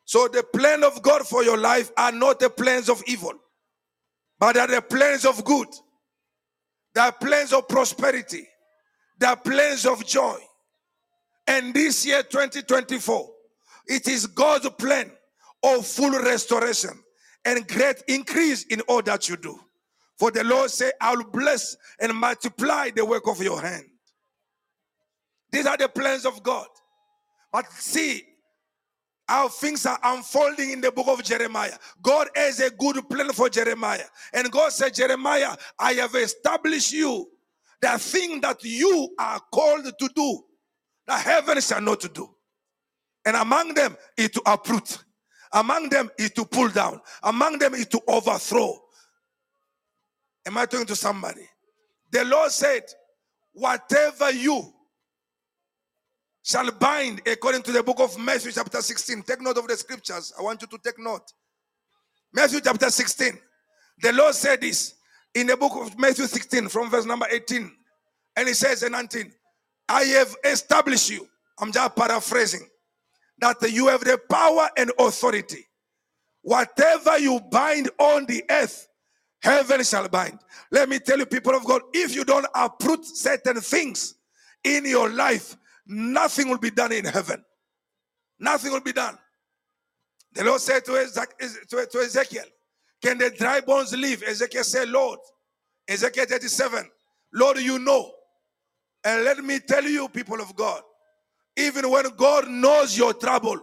So 0.05 0.27
the 0.27 0.43
plan 0.43 0.83
of 0.83 1.01
God 1.03 1.27
for 1.27 1.43
your 1.43 1.57
life 1.57 1.91
are 1.97 2.11
not 2.11 2.39
the 2.39 2.49
plans 2.49 2.89
of 2.89 3.03
evil, 3.05 3.33
but 4.39 4.57
are 4.57 4.67
the 4.67 4.81
plans 4.81 5.25
of 5.25 5.43
good. 5.45 5.67
They 6.95 7.01
are 7.01 7.11
plans 7.11 7.53
of 7.53 7.67
prosperity. 7.67 8.47
They 9.19 9.27
are 9.27 9.37
plans 9.37 9.85
of 9.85 10.05
joy. 10.05 10.37
And 11.47 11.73
this 11.73 12.05
year, 12.05 12.23
2024, 12.23 13.29
it 13.87 14.07
is 14.07 14.25
God's 14.27 14.69
plan 14.71 15.11
of 15.63 15.85
full 15.85 16.11
restoration 16.11 16.91
and 17.45 17.67
great 17.67 18.03
increase 18.07 18.63
in 18.63 18.81
all 18.81 19.01
that 19.03 19.29
you 19.29 19.37
do. 19.37 19.59
For 20.21 20.29
the 20.29 20.43
Lord 20.43 20.69
say, 20.69 20.91
I 21.01 21.15
will 21.15 21.23
bless 21.23 21.75
and 21.99 22.13
multiply 22.13 22.91
the 22.91 23.03
work 23.03 23.27
of 23.27 23.41
your 23.41 23.59
hand. 23.59 23.85
These 25.51 25.65
are 25.65 25.75
the 25.75 25.89
plans 25.89 26.27
of 26.27 26.43
God. 26.43 26.67
But 27.51 27.71
see 27.71 28.21
how 29.27 29.47
things 29.47 29.83
are 29.87 29.97
unfolding 30.03 30.69
in 30.69 30.79
the 30.79 30.91
book 30.91 31.07
of 31.07 31.23
Jeremiah. 31.23 31.73
God 32.03 32.29
has 32.35 32.59
a 32.59 32.69
good 32.69 33.09
plan 33.09 33.31
for 33.31 33.49
Jeremiah. 33.49 34.05
And 34.31 34.51
God 34.51 34.71
said, 34.71 34.93
Jeremiah, 34.93 35.55
I 35.79 35.93
have 35.93 36.13
established 36.13 36.93
you 36.93 37.27
the 37.81 37.97
thing 37.97 38.41
that 38.41 38.63
you 38.63 39.15
are 39.17 39.41
called 39.51 39.85
to 39.85 40.09
do, 40.15 40.43
the 41.07 41.17
heaven 41.17 41.59
shall 41.61 41.81
not 41.81 42.05
do. 42.13 42.29
And 43.25 43.35
among 43.35 43.73
them 43.73 43.97
is 44.15 44.29
to 44.29 44.41
uproot. 44.45 44.99
Among 45.51 45.89
them 45.89 46.11
is 46.19 46.29
to 46.33 46.45
pull 46.45 46.69
down. 46.69 47.01
Among 47.23 47.57
them 47.57 47.73
is 47.73 47.87
to 47.87 48.01
overthrow. 48.07 48.79
Am 50.45 50.57
I 50.57 50.65
talking 50.65 50.87
to 50.87 50.95
somebody? 50.95 51.47
The 52.11 52.25
Lord 52.25 52.51
said, 52.51 52.83
Whatever 53.53 54.31
you 54.31 54.73
shall 56.43 56.71
bind, 56.71 57.21
according 57.27 57.63
to 57.63 57.71
the 57.71 57.83
book 57.83 57.99
of 57.99 58.17
Matthew, 58.17 58.51
chapter 58.51 58.81
16. 58.81 59.23
Take 59.23 59.41
note 59.41 59.57
of 59.57 59.67
the 59.67 59.75
scriptures. 59.75 60.33
I 60.37 60.41
want 60.41 60.61
you 60.61 60.67
to 60.67 60.77
take 60.83 60.97
note. 60.99 61.33
Matthew, 62.33 62.61
chapter 62.61 62.89
16. 62.89 63.37
The 64.01 64.13
Lord 64.13 64.33
said 64.33 64.61
this 64.61 64.95
in 65.35 65.47
the 65.47 65.57
book 65.57 65.73
of 65.75 65.97
Matthew 65.99 66.25
16, 66.25 66.69
from 66.69 66.89
verse 66.89 67.05
number 67.05 67.27
18. 67.29 67.71
And 68.37 68.47
he 68.47 68.53
says 68.53 68.83
in 68.83 68.93
19, 68.93 69.31
I 69.89 70.03
have 70.03 70.35
established 70.45 71.09
you. 71.09 71.27
I'm 71.59 71.71
just 71.71 71.95
paraphrasing 71.95 72.67
that 73.39 73.57
you 73.69 73.87
have 73.87 74.03
the 74.03 74.17
power 74.29 74.69
and 74.77 74.91
authority. 74.97 75.67
Whatever 76.41 77.19
you 77.19 77.39
bind 77.51 77.89
on 77.99 78.25
the 78.25 78.43
earth, 78.49 78.87
heaven 79.41 79.83
shall 79.83 80.07
bind. 80.07 80.39
Let 80.71 80.89
me 80.89 80.99
tell 80.99 81.17
you, 81.19 81.25
people 81.25 81.55
of 81.55 81.65
God, 81.65 81.81
if 81.93 82.15
you 82.15 82.23
don't 82.23 82.45
uproot 82.55 83.05
certain 83.05 83.59
things 83.61 84.15
in 84.63 84.85
your 84.85 85.09
life, 85.09 85.57
nothing 85.85 86.49
will 86.49 86.57
be 86.57 86.71
done 86.71 86.91
in 86.91 87.05
heaven. 87.05 87.43
Nothing 88.39 88.71
will 88.71 88.81
be 88.81 88.93
done. 88.93 89.17
The 90.33 90.43
Lord 90.43 90.61
said 90.61 90.85
to, 90.85 90.97
Ezekiel, 90.97 92.43
Can 93.01 93.17
the 93.17 93.31
dry 93.31 93.61
bones 93.61 93.95
live? 93.95 94.23
Ezekiel 94.23 94.63
said, 94.63 94.89
Lord, 94.89 95.19
Ezekiel 95.87 96.25
37, 96.25 96.89
Lord, 97.33 97.57
you 97.59 97.79
know. 97.79 98.11
And 99.03 99.23
let 99.25 99.43
me 99.43 99.59
tell 99.59 99.83
you, 99.83 100.07
people 100.09 100.39
of 100.39 100.55
God, 100.55 100.81
even 101.57 101.89
when 101.89 102.05
God 102.15 102.47
knows 102.47 102.97
your 102.97 103.13
trouble, 103.13 103.59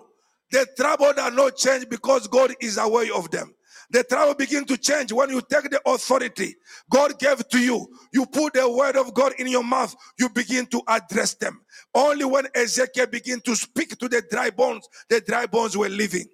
the 0.51 0.67
trouble 0.77 1.13
does 1.15 1.33
not 1.33 1.57
change 1.57 1.89
because 1.89 2.27
God 2.27 2.53
is 2.61 2.77
aware 2.77 3.15
of 3.15 3.31
them. 3.31 3.55
The 3.91 4.05
trouble 4.05 4.35
begin 4.35 4.65
to 4.67 4.77
change 4.77 5.13
when 5.13 5.31
you 5.31 5.41
take 5.43 5.71
the 5.71 5.81
authority 5.87 6.57
God 6.91 7.19
gave 7.19 7.49
to 7.49 7.59
you. 7.59 7.89
You 8.13 8.27
put 8.27 8.55
the 8.55 8.71
word 8.71 8.97
of 8.97 9.15
God 9.15 9.33
in 9.39 9.49
your 9.49 9.65
mouth. 9.65 9.95
You 10.19 10.29
begin 10.29 10.67
to 10.67 10.83
address 10.89 11.35
them. 11.35 11.61
Only 11.95 12.25
when 12.25 12.47
Ezekiel 12.55 13.07
began 13.07 13.41
to 13.43 13.57
speak 13.57 13.99
to 13.99 14.09
the 14.09 14.23
dry 14.31 14.51
bones, 14.51 14.89
the 15.09 15.21
dry 15.21 15.47
bones 15.47 15.77
were 15.77 15.89
living. 15.89 16.27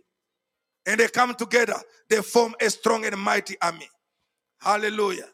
And 0.86 1.00
they 1.00 1.08
come 1.08 1.34
together. 1.34 1.76
They 2.10 2.22
form 2.22 2.54
a 2.60 2.70
strong 2.70 3.04
and 3.06 3.16
mighty 3.18 3.56
army. 3.62 3.88
Hallelujah. 4.60 5.28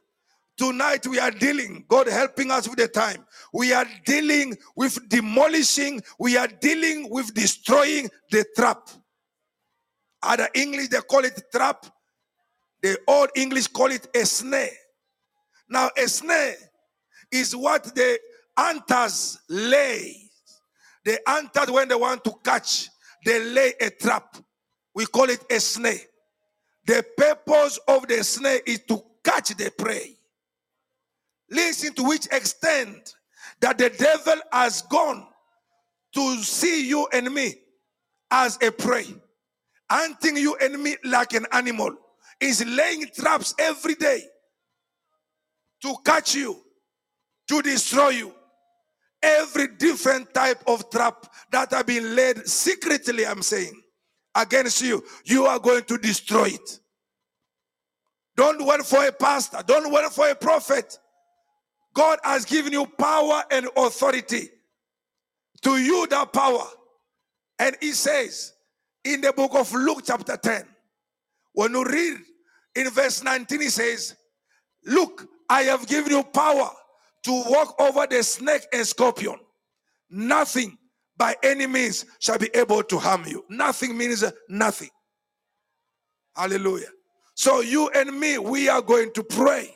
Tonight 0.58 1.06
we 1.06 1.18
are 1.18 1.30
dealing, 1.30 1.84
God 1.88 2.08
helping 2.08 2.50
us 2.50 2.68
with 2.68 2.78
the 2.78 2.88
time. 2.88 3.24
We 3.52 3.72
are 3.72 3.86
dealing 4.04 4.56
with 4.76 5.08
demolishing, 5.08 6.02
we 6.18 6.36
are 6.36 6.48
dealing 6.48 7.08
with 7.10 7.32
destroying 7.34 8.10
the 8.30 8.44
trap. 8.56 8.90
Other 10.22 10.48
English, 10.54 10.88
they 10.88 10.98
call 11.00 11.24
it 11.24 11.40
trap. 11.52 11.86
The 12.82 12.98
old 13.06 13.30
English 13.34 13.68
call 13.68 13.90
it 13.90 14.08
a 14.14 14.24
snare. 14.24 14.70
Now, 15.68 15.90
a 15.96 16.08
snare 16.08 16.56
is 17.30 17.54
what 17.54 17.84
the 17.94 18.18
hunters 18.56 19.38
lay. 19.48 20.16
The 21.04 21.20
hunters, 21.26 21.70
when 21.70 21.88
they 21.88 21.94
want 21.94 22.24
to 22.24 22.32
catch, 22.44 22.88
they 23.24 23.42
lay 23.44 23.74
a 23.80 23.90
trap. 23.90 24.36
We 24.94 25.06
call 25.06 25.30
it 25.30 25.44
a 25.50 25.60
snare. 25.60 26.00
The 26.86 27.04
purpose 27.16 27.78
of 27.86 28.08
the 28.08 28.24
snare 28.24 28.60
is 28.66 28.80
to 28.88 29.02
catch 29.22 29.50
the 29.50 29.70
prey. 29.70 30.16
Listen 31.50 31.92
to 31.94 32.02
which 32.04 32.26
extent 32.32 33.14
that 33.60 33.78
the 33.78 33.90
devil 33.90 34.36
has 34.52 34.82
gone 34.82 35.26
to 36.14 36.42
see 36.42 36.88
you 36.88 37.06
and 37.12 37.32
me 37.32 37.54
as 38.30 38.58
a 38.62 38.70
prey, 38.70 39.06
hunting 39.88 40.36
you 40.36 40.56
and 40.60 40.82
me 40.82 40.96
like 41.04 41.32
an 41.34 41.46
animal, 41.52 41.96
is 42.40 42.64
laying 42.66 43.06
traps 43.14 43.54
every 43.58 43.94
day 43.96 44.22
to 45.82 45.94
catch 46.04 46.34
you, 46.34 46.56
to 47.48 47.62
destroy 47.62 48.10
you. 48.10 48.34
every 49.22 49.68
different 49.78 50.32
type 50.34 50.62
of 50.66 50.90
trap 50.90 51.26
that 51.52 51.72
have 51.72 51.86
been 51.86 52.16
laid 52.16 52.46
secretly, 52.48 53.26
I'm 53.26 53.42
saying, 53.42 53.80
against 54.34 54.82
you, 54.82 55.04
you 55.24 55.46
are 55.46 55.60
going 55.60 55.84
to 55.84 55.98
destroy 55.98 56.46
it. 56.48 56.80
Don't 58.36 58.64
wait 58.66 58.82
for 58.82 59.04
a 59.06 59.12
pastor, 59.12 59.60
don't 59.66 59.92
wait 59.92 60.10
for 60.12 60.28
a 60.30 60.34
prophet. 60.34 60.98
God 61.94 62.18
has 62.24 62.44
given 62.46 62.72
you 62.72 62.86
power 62.86 63.44
and 63.50 63.68
authority. 63.76 64.50
To 65.62 65.78
you, 65.78 66.06
that 66.08 66.32
power. 66.32 66.64
And 67.58 67.76
He 67.80 67.92
says 67.92 68.54
in 69.04 69.22
the 69.22 69.32
book 69.32 69.52
of 69.54 69.72
Luke, 69.74 70.02
chapter 70.06 70.36
10, 70.36 70.64
when 71.54 71.72
you 71.72 71.84
read 71.84 72.18
in 72.74 72.88
verse 72.90 73.22
19, 73.22 73.60
He 73.60 73.68
says, 73.68 74.16
Look, 74.84 75.26
I 75.48 75.62
have 75.62 75.86
given 75.86 76.12
you 76.12 76.22
power 76.22 76.70
to 77.24 77.42
walk 77.46 77.80
over 77.80 78.06
the 78.06 78.22
snake 78.22 78.62
and 78.72 78.86
scorpion. 78.86 79.36
Nothing 80.08 80.78
by 81.16 81.36
any 81.42 81.66
means 81.66 82.06
shall 82.18 82.38
be 82.38 82.50
able 82.54 82.82
to 82.84 82.98
harm 82.98 83.24
you. 83.26 83.44
Nothing 83.50 83.96
means 83.96 84.24
nothing. 84.48 84.88
Hallelujah. 86.34 86.88
So, 87.34 87.60
you 87.60 87.90
and 87.94 88.18
me, 88.18 88.38
we 88.38 88.68
are 88.68 88.82
going 88.82 89.12
to 89.12 89.22
pray. 89.22 89.74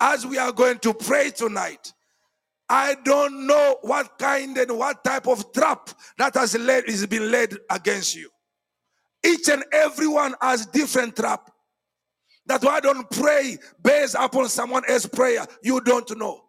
As 0.00 0.26
we 0.26 0.38
are 0.38 0.52
going 0.52 0.78
to 0.80 0.92
pray 0.92 1.30
tonight, 1.30 1.92
I 2.68 2.96
don't 3.04 3.46
know 3.46 3.76
what 3.82 4.18
kind 4.18 4.56
and 4.56 4.78
what 4.78 5.04
type 5.04 5.28
of 5.28 5.52
trap 5.52 5.90
that 6.18 6.34
has 6.34 6.56
led 6.58 6.84
is 6.84 7.06
been 7.06 7.30
laid 7.30 7.56
against 7.70 8.16
you. 8.16 8.30
Each 9.24 9.48
and 9.48 9.64
everyone 9.72 10.34
has 10.40 10.66
different 10.66 11.16
trap. 11.16 11.50
That's 12.46 12.64
why 12.64 12.76
I 12.76 12.80
don't 12.80 13.10
pray 13.10 13.58
based 13.82 14.16
upon 14.18 14.48
someone 14.48 14.84
else's 14.88 15.10
prayer. 15.10 15.46
You 15.62 15.80
don't 15.80 16.18
know. 16.18 16.42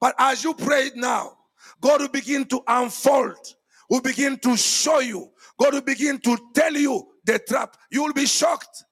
But 0.00 0.14
as 0.18 0.44
you 0.44 0.54
pray 0.54 0.90
now, 0.94 1.32
God 1.80 2.00
will 2.02 2.08
begin 2.08 2.44
to 2.46 2.60
unfold, 2.66 3.36
will 3.90 4.00
begin 4.02 4.38
to 4.40 4.56
show 4.56 5.00
you, 5.00 5.30
God 5.60 5.74
will 5.74 5.82
begin 5.82 6.18
to 6.20 6.38
tell 6.54 6.74
you 6.74 7.08
the 7.24 7.38
trap. 7.40 7.76
You 7.90 8.04
will 8.04 8.12
be 8.12 8.26
shocked 8.26 8.84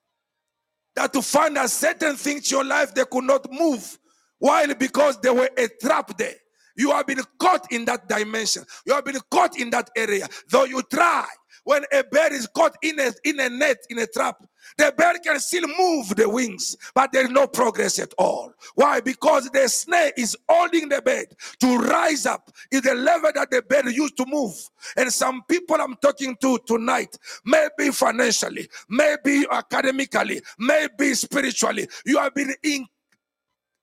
that 0.96 1.12
to 1.12 1.22
find 1.22 1.56
that 1.56 1.70
certain 1.70 2.16
things 2.16 2.50
in 2.52 2.56
your 2.58 2.64
life 2.64 2.94
they 2.94 3.04
could 3.10 3.24
not 3.24 3.50
move. 3.52 3.98
Why? 4.38 4.72
Because 4.74 5.20
there 5.20 5.34
were 5.34 5.50
a 5.56 5.68
trap 5.80 6.16
there. 6.18 6.34
You 6.76 6.92
have 6.92 7.06
been 7.06 7.20
caught 7.38 7.72
in 7.72 7.84
that 7.86 8.08
dimension. 8.08 8.64
You 8.86 8.94
have 8.94 9.04
been 9.04 9.20
caught 9.30 9.58
in 9.58 9.70
that 9.70 9.90
area. 9.96 10.28
Though 10.50 10.64
you 10.64 10.82
try, 10.82 11.26
when 11.64 11.84
a 11.92 12.04
bear 12.04 12.32
is 12.32 12.46
caught 12.48 12.76
in 12.82 13.00
a, 13.00 13.12
in 13.24 13.40
a 13.40 13.48
net, 13.48 13.78
in 13.90 13.98
a 13.98 14.06
trap, 14.06 14.36
the 14.78 14.92
bird 14.96 15.18
can 15.24 15.38
still 15.40 15.66
move 15.78 16.14
the 16.16 16.28
wings, 16.28 16.76
but 16.94 17.12
there's 17.12 17.30
no 17.30 17.46
progress 17.46 17.98
at 17.98 18.12
all. 18.18 18.52
Why? 18.74 19.00
Because 19.00 19.48
the 19.50 19.68
snake 19.68 20.14
is 20.16 20.36
holding 20.48 20.88
the 20.88 21.02
bird 21.02 21.26
to 21.60 21.78
rise 21.78 22.26
up 22.26 22.50
in 22.70 22.82
the 22.82 22.94
level 22.94 23.30
that 23.34 23.50
the 23.50 23.62
bird 23.62 23.86
used 23.86 24.16
to 24.18 24.26
move. 24.26 24.54
And 24.96 25.12
some 25.12 25.42
people 25.48 25.76
I'm 25.80 25.96
talking 25.96 26.36
to 26.40 26.58
tonight, 26.66 27.16
maybe 27.44 27.90
financially, 27.90 28.68
maybe 28.88 29.46
academically, 29.50 30.42
maybe 30.58 31.14
spiritually, 31.14 31.88
you 32.04 32.18
have 32.18 32.34
been 32.34 32.54
in, 32.62 32.86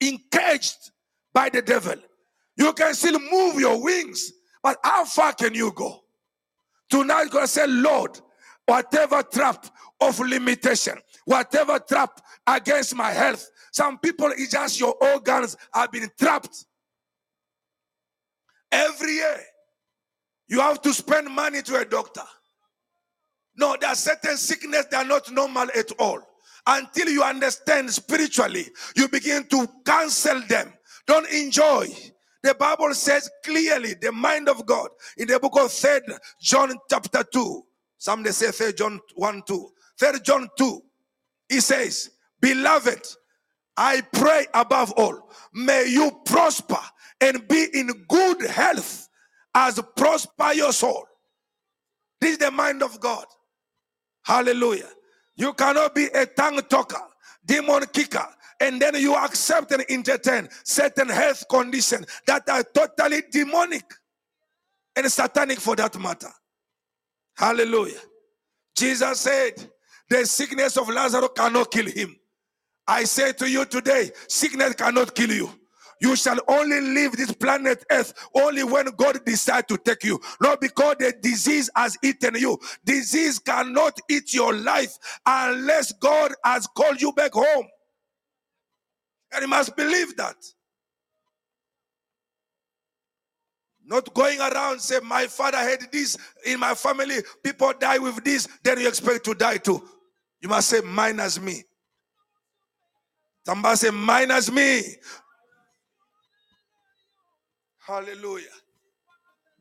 engaged 0.01 0.91
by 1.33 1.49
the 1.49 1.61
devil. 1.61 1.95
You 2.55 2.73
can 2.73 2.93
still 2.93 3.19
move 3.19 3.59
your 3.59 3.83
wings, 3.83 4.31
but 4.61 4.77
how 4.83 5.05
far 5.05 5.33
can 5.33 5.53
you 5.53 5.71
go? 5.71 6.01
Tonight, 6.89 7.29
God 7.31 7.49
say, 7.49 7.65
Lord, 7.67 8.19
whatever 8.65 9.23
trap 9.23 9.65
of 10.01 10.19
limitation, 10.19 10.97
whatever 11.25 11.79
trap 11.79 12.21
against 12.47 12.95
my 12.95 13.11
health, 13.11 13.49
some 13.71 13.97
people, 13.97 14.31
it's 14.37 14.51
just 14.51 14.79
your 14.79 14.95
organs 15.01 15.57
have 15.73 15.91
been 15.91 16.09
trapped. 16.19 16.65
Every 18.71 19.13
year, 19.13 19.39
you 20.47 20.59
have 20.59 20.81
to 20.81 20.93
spend 20.93 21.29
money 21.29 21.61
to 21.63 21.77
a 21.77 21.85
doctor. 21.85 22.23
No, 23.55 23.75
there 23.79 23.89
are 23.89 23.95
certain 23.95 24.37
sickness 24.37 24.85
that 24.91 25.05
are 25.05 25.07
not 25.07 25.31
normal 25.31 25.67
at 25.75 25.91
all. 25.99 26.19
Until 26.65 27.09
you 27.09 27.23
understand 27.23 27.91
spiritually, 27.91 28.67
you 28.95 29.07
begin 29.09 29.45
to 29.49 29.67
cancel 29.85 30.41
them. 30.47 30.71
Don't 31.05 31.29
enjoy. 31.29 31.87
The 32.41 32.53
Bible 32.55 32.93
says 32.93 33.29
clearly 33.43 33.95
the 34.01 34.11
mind 34.11 34.49
of 34.49 34.65
God 34.65 34.89
in 35.17 35.27
the 35.27 35.39
book 35.39 35.57
of 35.59 35.71
Third 35.71 36.03
John 36.41 36.73
chapter 36.89 37.23
2. 37.23 37.63
Some 38.03 38.21
they 38.21 38.31
say 38.31 38.51
Third 38.51 38.75
John 38.75 38.99
1 39.15 39.43
2. 39.47 39.69
Third 39.97 40.25
John 40.25 40.49
2. 40.57 40.81
He 41.47 41.61
says, 41.61 42.09
Beloved, 42.41 43.07
I 43.77 44.01
pray 44.01 44.45
above 44.53 44.91
all, 44.97 45.29
may 45.53 45.87
you 45.87 46.11
prosper 46.25 46.81
and 47.21 47.47
be 47.47 47.65
in 47.73 47.87
good 48.09 48.41
health 48.41 49.07
as 49.55 49.79
prosper 49.95 50.51
your 50.51 50.73
soul. 50.73 51.05
This 52.19 52.33
is 52.33 52.37
the 52.39 52.51
mind 52.51 52.83
of 52.83 52.99
God. 52.99 53.23
Hallelujah. 54.23 54.89
You 55.37 55.53
cannot 55.53 55.95
be 55.95 56.07
a 56.07 56.25
tongue 56.25 56.59
talker, 56.69 56.99
demon 57.45 57.85
kicker, 57.93 58.27
and 58.59 58.81
then 58.81 58.95
you 58.95 59.15
accept 59.15 59.71
and 59.71 59.85
entertain 59.87 60.49
certain 60.65 61.07
health 61.07 61.45
conditions 61.49 62.05
that 62.27 62.49
are 62.49 62.63
totally 62.63 63.23
demonic 63.31 63.85
and 64.93 65.09
satanic 65.09 65.61
for 65.61 65.77
that 65.77 65.97
matter. 65.97 66.33
Hallelujah. 67.37 68.01
Jesus 68.77 69.21
said, 69.21 69.53
The 70.09 70.25
sickness 70.25 70.77
of 70.77 70.89
Lazarus 70.89 71.29
cannot 71.35 71.71
kill 71.71 71.87
him. 71.87 72.15
I 72.87 73.05
say 73.05 73.33
to 73.33 73.49
you 73.49 73.65
today, 73.65 74.11
sickness 74.29 74.75
cannot 74.75 75.15
kill 75.15 75.31
you. 75.31 75.49
You 76.01 76.15
shall 76.17 76.39
only 76.49 76.81
leave 76.81 77.13
this 77.13 77.31
planet 77.33 77.85
Earth 77.91 78.13
only 78.35 78.63
when 78.63 78.87
God 78.97 79.25
decides 79.25 79.67
to 79.69 79.77
take 79.77 80.03
you. 80.03 80.19
Not 80.41 80.61
because 80.61 80.97
the 80.99 81.13
disease 81.21 81.69
has 81.75 81.97
eaten 82.03 82.35
you. 82.35 82.59
Disease 82.85 83.39
cannot 83.39 83.97
eat 84.09 84.33
your 84.33 84.53
life 84.53 84.97
unless 85.25 85.93
God 85.93 86.33
has 86.43 86.67
called 86.67 87.01
you 87.01 87.13
back 87.13 87.33
home. 87.33 87.67
And 89.33 89.43
you 89.43 89.47
must 89.49 89.75
believe 89.77 90.17
that. 90.17 90.35
Not 93.85 94.13
going 94.13 94.39
around 94.39 94.79
say, 94.79 94.99
My 95.03 95.27
father 95.27 95.57
had 95.57 95.91
this 95.91 96.17
in 96.45 96.59
my 96.59 96.73
family, 96.73 97.17
people 97.43 97.73
die 97.79 97.97
with 97.97 98.23
this, 98.23 98.47
then 98.63 98.79
you 98.79 98.87
expect 98.87 99.25
to 99.25 99.33
die 99.33 99.57
too. 99.57 99.83
You 100.41 100.49
must 100.49 100.69
say, 100.69 100.81
Minus 100.81 101.39
me. 101.39 101.63
Somebody 103.45 103.75
say, 103.75 103.89
Minus 103.91 104.51
me. 104.51 104.81
Hallelujah. 107.85 108.47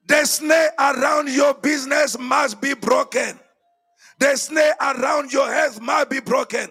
The 0.06 0.24
snare 0.24 0.70
around 0.78 1.28
your 1.30 1.54
business 1.54 2.18
must 2.18 2.60
be 2.60 2.74
broken. 2.74 3.38
The 4.18 4.36
snare 4.36 4.74
around 4.80 5.32
your 5.32 5.52
health 5.52 5.80
must 5.80 6.10
be 6.10 6.20
broken. 6.20 6.68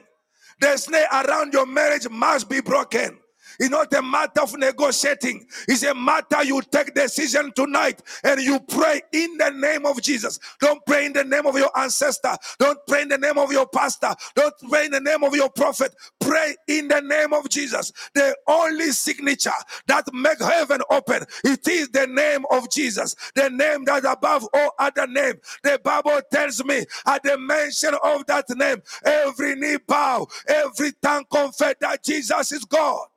The 0.60 0.78
snare 0.78 1.08
around 1.12 1.54
your 1.54 1.66
marriage 1.66 2.08
must 2.10 2.50
be 2.50 2.62
broken. 2.62 3.18
It's 3.62 3.72
not 3.72 3.94
a 3.96 4.04
matter 4.04 4.42
of 4.44 4.58
negotiating. 4.58 5.48
It's 5.70 5.84
a 5.84 5.96
matter 5.96 6.44
you 6.44 6.62
take 6.72 6.96
decision 6.96 7.54
tonight 7.56 8.02
and 8.26 8.42
you 8.42 8.60
pray 8.62 9.02
in 9.14 9.38
the 9.38 9.52
name 9.52 9.86
of 9.88 10.02
Jesus. 10.02 10.40
Don't 10.62 10.86
pray 10.88 11.08
in 11.08 11.14
the 11.14 11.26
name 11.26 11.48
of 11.48 11.58
your 11.58 11.72
ancestor. 11.80 12.36
Don't 12.60 12.80
pray 12.88 13.04
in 13.04 13.10
the 13.10 13.20
name 13.20 13.40
of 13.40 13.54
your 13.54 13.68
pastor. 13.68 14.16
Don't 14.36 14.56
pray 14.70 14.88
in 14.88 14.92
the 14.92 15.02
name 15.02 15.24
of 15.24 15.36
your 15.36 15.50
prophet. 15.52 15.96
Pray 16.22 16.56
in 16.68 16.90
the 16.90 17.02
name 17.02 17.34
of 17.34 17.50
Jesus. 17.50 17.94
The 18.16 18.36
only 18.48 18.92
signature 18.92 19.52
that 19.88 20.06
make 20.14 20.42
heaven 20.42 20.82
open. 20.92 21.26
It 21.46 21.68
is 21.68 21.90
the 21.90 22.08
name 22.08 22.46
of 22.52 22.72
Jesus. 22.72 23.16
The 23.36 23.50
name 23.50 23.86
that 23.86 24.06
above 24.06 24.48
all 24.54 24.72
other 24.80 25.08
name. 25.08 25.36
The 25.64 25.80
Bible 25.84 26.22
tells 26.32 26.64
me 26.66 26.86
at 27.08 27.24
the 27.24 27.38
mention 27.38 27.96
of 28.04 28.26
that 28.28 28.46
name, 28.52 28.82
every 29.06 29.56
knee 29.56 29.78
bow, 29.88 30.28
every 30.48 30.94
tongue 31.02 31.26
confess 31.32 31.76
that 31.82 32.04
Jesus 32.04 32.52
is 32.52 32.66
God. 32.66 33.08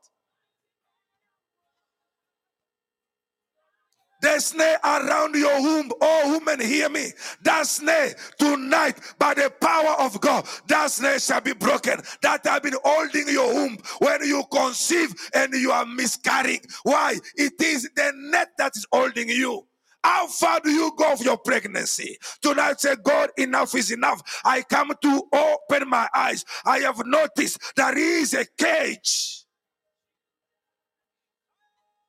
The 4.24 4.40
snare 4.40 4.78
around 4.82 5.34
your 5.34 5.60
womb, 5.60 5.92
oh 6.00 6.32
woman, 6.32 6.58
hear 6.58 6.88
me. 6.88 7.12
That 7.42 7.66
snare 7.66 8.14
tonight, 8.38 8.98
by 9.18 9.34
the 9.34 9.52
power 9.60 9.96
of 10.00 10.18
God, 10.22 10.46
that 10.66 10.90
snare 10.90 11.18
shall 11.18 11.42
be 11.42 11.52
broken. 11.52 12.00
That 12.22 12.46
have 12.46 12.62
been 12.62 12.72
holding 12.82 13.28
your 13.28 13.52
womb 13.52 13.76
when 13.98 14.22
you 14.24 14.42
conceive 14.50 15.14
and 15.34 15.52
you 15.52 15.72
are 15.72 15.84
miscarrying. 15.84 16.62
Why? 16.84 17.18
It 17.36 17.52
is 17.62 17.90
the 17.94 18.12
net 18.16 18.48
that 18.56 18.72
is 18.74 18.86
holding 18.90 19.28
you. 19.28 19.66
How 20.02 20.26
far 20.28 20.58
do 20.60 20.70
you 20.70 20.90
go 20.96 21.12
of 21.12 21.20
your 21.20 21.36
pregnancy? 21.36 22.16
Tonight, 22.40 22.80
say, 22.80 22.94
God, 23.04 23.28
enough 23.36 23.74
is 23.74 23.90
enough. 23.90 24.22
I 24.42 24.62
come 24.62 24.92
to 25.02 25.22
open 25.34 25.86
my 25.86 26.08
eyes. 26.14 26.46
I 26.64 26.78
have 26.78 27.04
noticed 27.04 27.60
there 27.76 27.98
is 27.98 28.32
a 28.32 28.46
cage. 28.56 29.44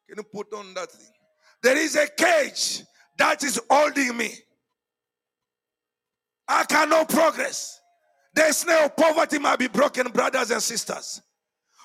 Can 0.07 0.18
you 0.18 0.24
put 0.24 0.53
on 0.53 0.74
that 0.76 0.91
thing? 0.93 1.14
There 1.66 1.78
is 1.78 1.95
a 1.95 2.05
cage 2.05 2.84
that 3.18 3.43
is 3.43 3.59
holding 3.68 4.16
me. 4.16 4.32
I 6.47 6.63
cannot 6.66 7.09
progress. 7.09 7.82
The 8.36 8.51
snare 8.51 8.86
of 8.86 8.95
poverty 8.95 9.39
might 9.39 9.57
be 9.57 9.68
broken, 9.68 10.11
brothers 10.11 10.51
and 10.51 10.61
sisters. 10.61 11.24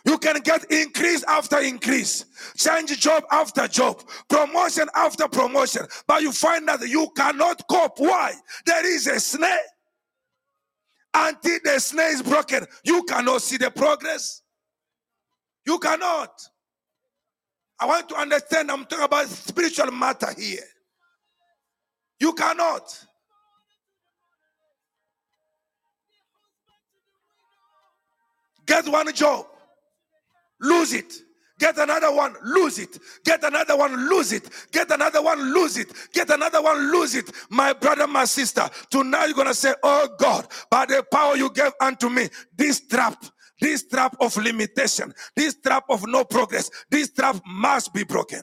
You 0.05 0.19
can 0.19 0.39
get 0.41 0.71
increase 0.71 1.25
after 1.25 1.61
increase, 1.61 2.27
change 2.59 2.95
job 3.01 3.25
after 3.33 3.67
job, 3.69 4.03
promotion 4.29 4.87
after 4.95 5.27
promotion, 5.29 5.87
but 6.07 6.21
you 6.21 6.33
find 6.33 6.69
that 6.69 6.87
you 6.87 7.09
cannot 7.17 7.63
cope. 7.67 7.99
Why? 8.01 8.35
There 8.67 8.87
is 8.87 9.07
a 9.07 9.19
snare. 9.19 9.61
Until 11.15 11.59
the 11.65 11.81
snare 11.81 12.13
is 12.13 12.21
broken, 12.21 12.67
you 12.85 13.03
cannot 13.05 13.41
see 13.41 13.57
the 13.57 13.71
progress. 13.71 14.43
You 15.65 15.79
cannot. 15.79 16.33
I 17.81 17.87
want 17.87 18.09
to 18.11 18.17
understand, 18.17 18.71
I'm 18.71 18.85
talking 18.85 19.05
about 19.05 19.27
spiritual 19.29 19.91
matter 19.91 20.29
here. 20.39 20.65
You 22.21 22.35
cannot. 22.35 22.83
Get 28.67 28.87
one 28.87 29.13
job, 29.15 29.47
lose 30.61 30.93
it. 30.93 31.13
Get 31.59 31.77
another 31.77 32.11
one, 32.15 32.35
lose 32.43 32.79
it. 32.79 32.99
Get 33.23 33.45
another 33.45 33.77
one, 33.77 34.09
lose 34.09 34.33
it. 34.33 34.49
Get 34.73 34.91
another 34.91 35.21
one, 35.21 35.53
lose 35.53 35.77
it. 35.77 35.89
Get 36.13 36.31
another 36.31 36.63
one, 36.63 36.91
lose 36.91 37.15
it. 37.15 37.31
My 37.51 37.75
brother, 37.75 38.07
my 38.07 38.25
sister, 38.25 38.69
tonight 38.91 39.27
you're 39.27 39.35
gonna 39.35 39.53
say, 39.53 39.75
Oh 39.83 40.09
God, 40.19 40.47
by 40.71 40.87
the 40.87 41.05
power 41.13 41.37
you 41.37 41.51
gave 41.51 41.73
unto 41.81 42.09
me, 42.09 42.29
this 42.57 42.81
trap, 42.87 43.23
this 43.61 43.87
trap 43.87 44.17
of 44.21 44.37
limitation, 44.37 45.13
this 45.37 45.57
trap 45.61 45.85
of 45.89 46.07
no 46.07 46.25
progress, 46.25 46.71
this 46.91 47.13
trap 47.13 47.41
must 47.47 47.93
be 47.93 48.05
broken. 48.05 48.43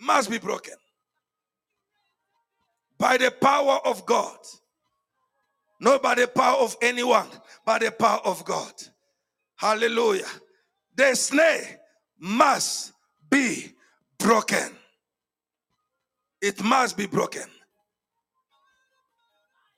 Must 0.00 0.30
be 0.30 0.38
broken. 0.38 0.74
By 2.98 3.16
the 3.18 3.30
power 3.30 3.80
of 3.84 4.04
God. 4.06 4.38
Not 5.80 6.02
by 6.02 6.14
the 6.14 6.28
power 6.28 6.58
of 6.58 6.76
anyone, 6.80 7.26
by 7.64 7.78
the 7.78 7.90
power 7.90 8.20
of 8.24 8.44
God. 8.44 8.72
Hallelujah. 9.56 10.26
The 10.94 11.14
snare 11.14 11.80
must 12.18 12.92
be 13.30 13.72
broken. 14.18 14.76
It 16.40 16.62
must 16.62 16.96
be 16.96 17.06
broken. 17.06 17.44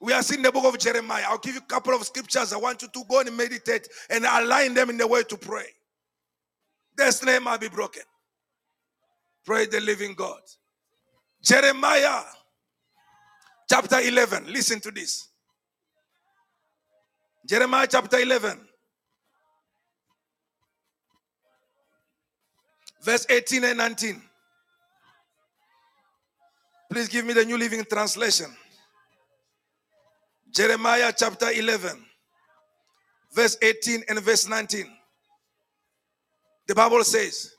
We 0.05 0.13
are 0.13 0.23
seeing 0.23 0.43
the 0.43 0.53
book 0.53 0.67
of 0.67 0.79
Jeremiah. 0.79 1.25
I'll 1.29 1.39
give 1.39 1.55
you 1.55 1.63
a 1.63 1.65
couple 1.65 1.95
of 1.95 2.05
scriptures. 2.05 2.53
I 2.53 2.59
want 2.59 2.83
you 2.83 2.89
to 2.89 3.05
go 3.09 3.21
and 3.21 3.35
meditate 3.35 3.89
and 4.11 4.27
align 4.27 4.75
them 4.75 4.91
in 4.91 4.99
the 4.99 5.07
way 5.07 5.23
to 5.23 5.37
pray. 5.39 5.65
The 6.95 7.11
snare 7.11 7.41
must 7.41 7.63
be 7.63 7.69
broken. 7.69 8.03
Pray 9.47 9.65
the 9.65 9.81
living 9.81 10.13
God. 10.13 10.41
Jeremiah 11.43 12.21
chapter 13.67 13.99
11. 13.99 14.53
Listen 14.53 14.79
to 14.81 14.91
this. 14.91 15.29
Jeremiah 17.47 17.87
chapter 17.91 18.19
11. 18.19 18.61
Verse 23.03 23.25
18 23.31 23.65
and 23.65 23.79
19. 23.79 24.23
Please 26.91 27.09
give 27.09 27.25
me 27.25 27.33
the 27.33 27.47
New 27.47 27.57
Living 27.57 27.83
Translation. 27.89 28.55
Jeremiah 30.55 31.13
chapter 31.17 31.51
11, 31.51 31.91
verse 33.33 33.57
18 33.61 34.05
and 34.09 34.21
verse 34.21 34.49
19. 34.49 34.87
The 36.69 36.75
Bible 36.75 37.05
says, 37.05 37.53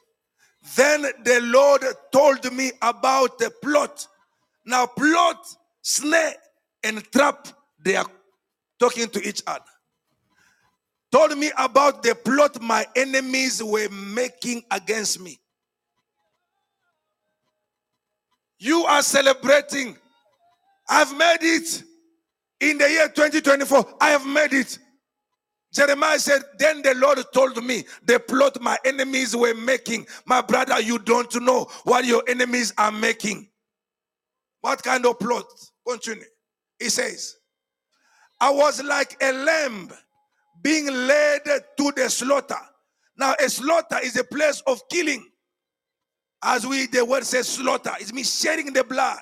Then 0.76 1.02
the 1.02 1.41
Lord 1.43 1.84
told 2.12 2.52
me 2.54 2.72
about 2.82 3.38
the 3.38 3.52
plot. 3.62 4.08
Now, 4.66 4.86
plot, 4.88 5.46
snare, 5.82 6.36
and 6.84 7.04
trap, 7.12 7.48
they 7.84 7.96
are 7.96 8.08
talking 8.80 9.08
to 9.10 9.28
each 9.28 9.43
other 9.46 9.66
told 11.16 11.38
me 11.38 11.50
about 11.58 12.04
the 12.04 12.14
plot 12.14 12.62
my 12.62 12.86
enemies 12.93 13.64
were 13.64 13.88
making 13.89 14.62
against 14.70 15.18
me. 15.22 15.39
You 18.60 18.84
are 18.84 19.02
celebrating. 19.02 19.96
I've 20.89 21.16
made 21.16 21.38
it 21.41 21.84
in 22.72 22.78
the 22.78 22.89
year 22.89 23.07
2024. 23.09 23.97
I 24.01 24.09
have 24.09 24.26
made 24.26 24.53
it. 24.53 24.80
Jeremiah 25.74 26.20
said, 26.20 26.41
Then 26.57 26.82
the 26.82 26.95
Lord 26.95 27.20
told 27.34 27.61
me 27.63 27.84
the 28.05 28.20
plot 28.20 28.61
my 28.61 28.78
enemies 28.86 29.36
were 29.36 29.53
making. 29.53 30.07
My 30.26 30.41
brother, 30.41 30.80
you 30.80 30.99
don't 30.99 31.34
know 31.41 31.68
what 31.84 32.05
your 32.05 32.24
enemies 32.28 32.74
are 32.78 32.91
making. 32.91 33.49
What 34.61 34.82
kind 34.82 35.05
of 35.05 35.20
plot? 35.20 35.45
Continue. 35.88 36.24
He 36.80 36.89
says, 36.89 37.36
I 38.39 38.49
was 38.51 38.82
like 38.84 39.18
a 39.22 39.32
lamb 39.32 39.89
being 40.61 40.88
led 40.88 41.43
to 41.43 41.91
the 41.95 42.09
slaughter. 42.09 42.55
Now, 43.18 43.36
a 43.39 43.49
slaughter 43.49 43.99
is 44.03 44.18
a 44.18 44.24
place 44.24 44.61
of 44.68 44.82
killing. 44.89 45.26
As 46.43 46.66
we, 46.66 46.88
the 46.88 47.03
word 47.03 47.24
says 47.24 47.47
slaughter, 47.47 47.91
it 47.99 48.13
means 48.13 48.39
shedding 48.39 48.72
the 48.74 48.84
blood. 48.84 49.22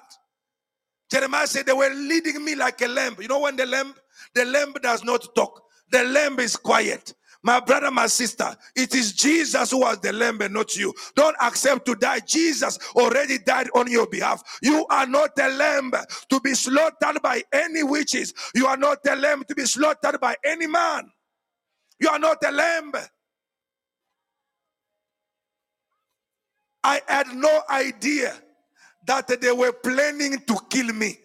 Jeremiah 1.14 1.48
said 1.48 1.68
they 1.68 1.74
were 1.74 1.92
leading 1.96 2.46
me 2.46 2.56
like 2.56 2.82
a 2.84 2.90
lamb. 2.90 3.18
You 3.22 3.30
know 3.30 3.42
when 3.42 3.58
the 3.58 3.68
lamb, 3.68 3.96
the 4.36 4.46
lamb 4.46 4.74
does 4.84 5.06
not 5.06 5.36
talk. 5.36 5.64
The 5.92 6.04
lamb 6.06 6.40
is 6.42 6.58
quiet. 6.58 7.14
My 7.44 7.62
brother, 7.62 7.92
my 7.92 8.08
sister, 8.08 8.58
it 8.76 8.96
is 8.96 9.14
Jesus 9.14 9.72
who 9.72 9.82
was 9.82 10.00
the 10.02 10.14
lamb 10.14 10.42
and 10.42 10.54
not 10.54 10.76
you. 10.76 10.94
Don't 11.16 11.38
accept 11.42 11.88
to 11.88 11.96
die. 11.96 12.22
Jesus 12.22 12.80
already 12.96 13.40
died 13.40 13.70
on 13.76 13.92
your 13.92 14.08
behalf. 14.08 14.44
You 14.64 14.86
are 14.90 15.08
not 15.08 15.32
a 15.40 15.50
lamb 15.50 15.94
to 16.32 16.42
be 16.42 16.56
slaughtered 16.56 17.22
by 17.24 17.44
any 17.54 17.84
witches. 17.84 18.34
You 18.56 18.68
are 18.68 18.78
not 18.78 19.00
a 19.10 19.16
lamb 19.16 19.46
to 19.50 19.56
be 19.56 19.66
slaughtered 19.66 20.22
by 20.22 20.36
any 20.46 20.68
man. 20.68 21.12
You 22.00 22.10
are 22.10 22.20
not 22.20 22.40
a 22.46 22.52
lamb. 22.52 22.94
I 26.84 27.02
had 27.08 27.28
no 27.36 27.64
idea 27.70 28.36
that 29.06 29.42
they 29.42 29.52
were 29.52 29.74
planning 29.74 30.40
to 30.48 30.58
kill 30.70 30.94
me. 30.94 31.18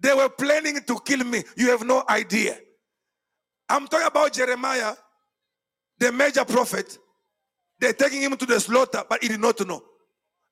They 0.00 0.14
were 0.14 0.28
planning 0.28 0.80
to 0.86 1.00
kill 1.04 1.24
me. 1.24 1.44
You 1.56 1.70
have 1.70 1.84
no 1.84 2.02
idea. 2.08 2.58
I'm 3.68 3.86
talking 3.86 4.06
about 4.06 4.32
Jeremiah, 4.32 4.94
the 5.98 6.10
major 6.10 6.44
prophet. 6.44 6.98
They're 7.78 7.92
taking 7.92 8.22
him 8.22 8.36
to 8.36 8.46
the 8.46 8.58
slaughter, 8.58 9.02
but 9.08 9.22
he 9.22 9.28
did 9.28 9.40
not 9.40 9.66
know. 9.66 9.82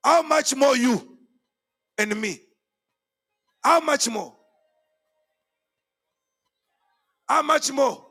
How 0.03 0.21
much 0.21 0.55
more 0.55 0.75
you 0.77 1.17
and 1.97 2.19
me? 2.19 2.39
How 3.63 3.81
much 3.81 4.07
more? 4.07 4.35
How 7.27 7.41
much 7.41 7.71
more? 7.71 8.05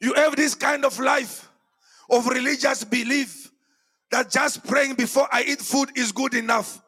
You 0.00 0.14
have 0.14 0.36
this 0.36 0.54
kind 0.54 0.84
of 0.84 0.98
life 0.98 1.48
of 2.10 2.26
religious 2.26 2.84
belief 2.84 3.50
that 4.14 4.30
just 4.30 4.64
praying 4.64 4.94
before 4.94 5.26
I 5.32 5.42
eat 5.42 5.60
food 5.60 5.90
is 5.96 6.12
good 6.12 6.34
enough. 6.34 6.80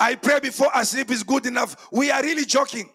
I 0.00 0.14
pray 0.14 0.40
before 0.40 0.68
I 0.74 0.84
sleep 0.84 1.10
is 1.10 1.22
good 1.22 1.44
enough. 1.44 1.88
We 1.92 2.10
are 2.10 2.22
really 2.22 2.46
joking. 2.46 2.88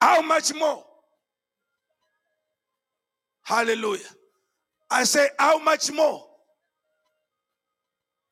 How 0.00 0.22
much 0.22 0.52
more? 0.54 0.84
Hallelujah. 3.44 4.08
I 4.90 5.04
say, 5.04 5.28
how 5.38 5.60
much 5.60 5.92
more? 5.92 6.26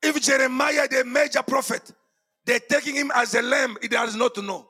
If 0.03 0.21
Jeremiah, 0.21 0.85
the 0.89 1.05
major 1.05 1.41
prophet, 1.41 1.89
they're 2.45 2.59
taking 2.59 2.95
him 2.95 3.13
as 3.15 3.33
a 3.33 3.41
lamb, 3.41 3.77
he 3.81 3.87
does 3.87 4.13
not 4.17 4.35
know. 4.43 4.67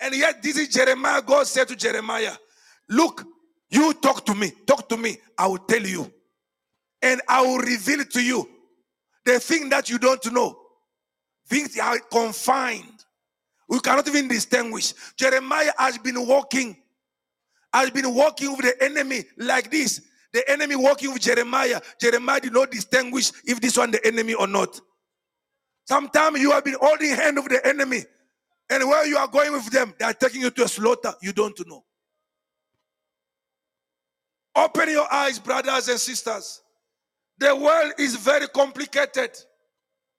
And 0.00 0.14
yet, 0.14 0.42
this 0.42 0.56
is 0.56 0.68
Jeremiah. 0.68 1.20
God 1.20 1.46
said 1.46 1.68
to 1.68 1.76
Jeremiah, 1.76 2.32
Look, 2.88 3.26
you 3.68 3.92
talk 3.92 4.24
to 4.24 4.34
me, 4.34 4.52
talk 4.66 4.88
to 4.88 4.96
me, 4.96 5.18
I 5.36 5.48
will 5.48 5.58
tell 5.58 5.82
you. 5.86 6.10
And 7.02 7.20
I 7.28 7.42
will 7.42 7.58
reveal 7.58 8.04
to 8.04 8.22
you 8.22 8.48
the 9.24 9.40
thing 9.40 9.68
that 9.70 9.88
you 9.88 9.98
don't 9.98 10.32
know. 10.32 10.56
Things 11.48 11.78
are 11.78 11.98
confined. 11.98 13.04
We 13.68 13.80
cannot 13.80 14.06
even 14.08 14.28
distinguish. 14.28 14.94
Jeremiah 15.16 15.72
has 15.78 15.98
been 15.98 16.26
walking, 16.26 16.76
has 17.72 17.90
been 17.90 18.14
walking 18.14 18.50
with 18.50 18.62
the 18.62 18.84
enemy 18.84 19.24
like 19.38 19.70
this. 19.70 20.02
The 20.32 20.48
enemy 20.48 20.76
walking 20.76 21.12
with 21.12 21.22
Jeremiah. 21.22 21.80
Jeremiah 22.00 22.40
did 22.40 22.52
not 22.52 22.70
distinguish 22.70 23.32
if 23.44 23.60
this 23.60 23.76
one 23.76 23.90
the 23.90 24.04
enemy 24.06 24.34
or 24.34 24.46
not. 24.46 24.80
Sometimes 25.86 26.40
you 26.40 26.52
have 26.52 26.64
been 26.64 26.76
holding 26.80 27.10
hand 27.10 27.36
with 27.36 27.48
the 27.48 27.66
enemy, 27.66 28.04
and 28.68 28.88
where 28.88 29.04
you 29.06 29.16
are 29.16 29.26
going 29.26 29.52
with 29.52 29.68
them, 29.70 29.92
they 29.98 30.04
are 30.04 30.12
taking 30.12 30.40
you 30.40 30.50
to 30.50 30.64
a 30.64 30.68
slaughter. 30.68 31.12
You 31.20 31.32
don't 31.32 31.58
know. 31.66 31.84
Open 34.54 34.88
your 34.88 35.12
eyes, 35.12 35.38
brothers 35.40 35.88
and 35.88 35.98
sisters. 35.98 36.60
The 37.40 37.56
world 37.56 37.94
is 37.98 38.14
very 38.16 38.46
complicated. 38.48 39.30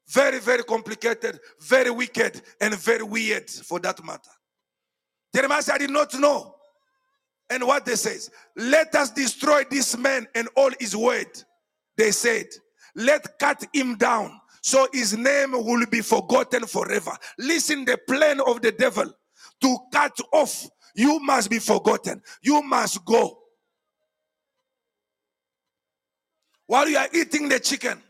Very, 0.09 0.39
very 0.39 0.63
complicated, 0.63 1.39
very 1.61 1.89
wicked, 1.89 2.41
and 2.59 2.75
very 2.75 3.03
weird 3.03 3.49
for 3.49 3.79
that 3.79 4.03
matter. 4.03 4.31
Jeremiah 5.33 5.61
said, 5.61 5.75
I 5.75 5.77
did 5.77 5.91
not 5.91 6.13
know. 6.15 6.55
And 7.49 7.65
what 7.65 7.85
they 7.85 7.95
says, 7.95 8.29
let 8.57 8.93
us 8.95 9.11
destroy 9.11 9.63
this 9.69 9.97
man 9.97 10.27
and 10.35 10.49
all 10.57 10.71
his 10.79 10.97
word. 10.97 11.27
They 11.95 12.11
said, 12.11 12.47
let 12.95 13.39
cut 13.39 13.63
him 13.73 13.95
down 13.95 14.41
so 14.61 14.87
his 14.91 15.17
name 15.17 15.51
will 15.51 15.85
be 15.85 16.01
forgotten 16.01 16.65
forever. 16.65 17.11
Listen, 17.37 17.85
the 17.85 17.97
plan 17.97 18.41
of 18.41 18.61
the 18.61 18.73
devil 18.73 19.09
to 19.61 19.77
cut 19.93 20.17
off 20.33 20.67
You 20.95 21.19
must 21.19 21.49
be 21.49 21.59
forgotten. 21.59 22.21
You 22.41 22.61
must 22.61 23.03
go. 23.05 23.37
While 26.71 26.87
you 26.87 26.97
are 26.97 27.09
eating 27.13 27.49
the 27.49 27.59
chicken, 27.59 28.01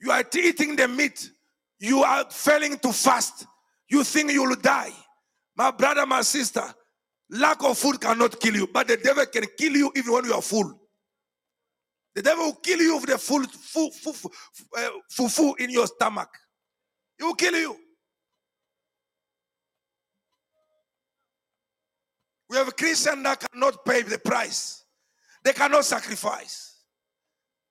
you 0.00 0.10
are 0.10 0.24
eating 0.34 0.74
the 0.74 0.88
meat, 0.88 1.30
you 1.78 2.02
are 2.02 2.28
failing 2.28 2.76
to 2.78 2.92
fast. 2.92 3.46
You 3.88 4.02
think 4.02 4.32
you 4.32 4.42
will 4.42 4.56
die. 4.56 4.90
My 5.56 5.70
brother, 5.70 6.04
my 6.06 6.22
sister, 6.22 6.64
lack 7.30 7.62
of 7.62 7.78
food 7.78 8.00
cannot 8.00 8.40
kill 8.40 8.56
you, 8.56 8.66
but 8.66 8.88
the 8.88 8.96
devil 8.96 9.24
can 9.26 9.44
kill 9.56 9.76
you 9.76 9.92
even 9.94 10.12
when 10.12 10.24
you 10.24 10.34
are 10.34 10.42
full. 10.42 10.76
The 12.16 12.22
devil 12.22 12.46
will 12.46 12.54
kill 12.54 12.80
you 12.80 12.96
with 12.96 13.10
the 13.10 13.18
full 13.18 13.44
full, 13.44 13.92
full, 13.92 14.12
full, 15.28 15.50
uh, 15.50 15.54
in 15.60 15.70
your 15.70 15.86
stomach. 15.86 16.30
He 17.16 17.22
will 17.22 17.36
kill 17.36 17.54
you. 17.54 17.76
We 22.50 22.56
have 22.56 22.76
Christians 22.76 23.22
that 23.22 23.38
cannot 23.52 23.84
pay 23.84 24.02
the 24.02 24.18
price. 24.18 24.82
They 25.44 25.52
cannot 25.52 25.84
sacrifice. 25.84 26.75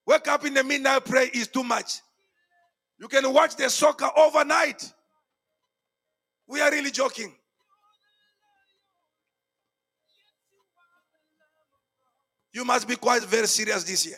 Wake 0.06 0.28
up 0.28 0.46
in 0.46 0.54
the 0.54 0.64
midnight 0.64 1.04
pray 1.06 1.30
is 1.34 1.48
too 1.48 1.64
much. 1.64 2.02
You 3.00 3.08
can 3.08 3.32
watch 3.34 3.56
the 3.56 3.70
soccer 3.70 4.10
overnight. 4.16 4.94
We 6.48 6.62
are 6.62 6.72
really 6.72 6.92
joking. 6.92 7.34
You 12.54 12.64
must 12.64 12.88
be 12.88 12.96
quite 12.96 13.24
very 13.24 13.48
serious 13.48 13.84
this 13.84 14.06
year. 14.06 14.18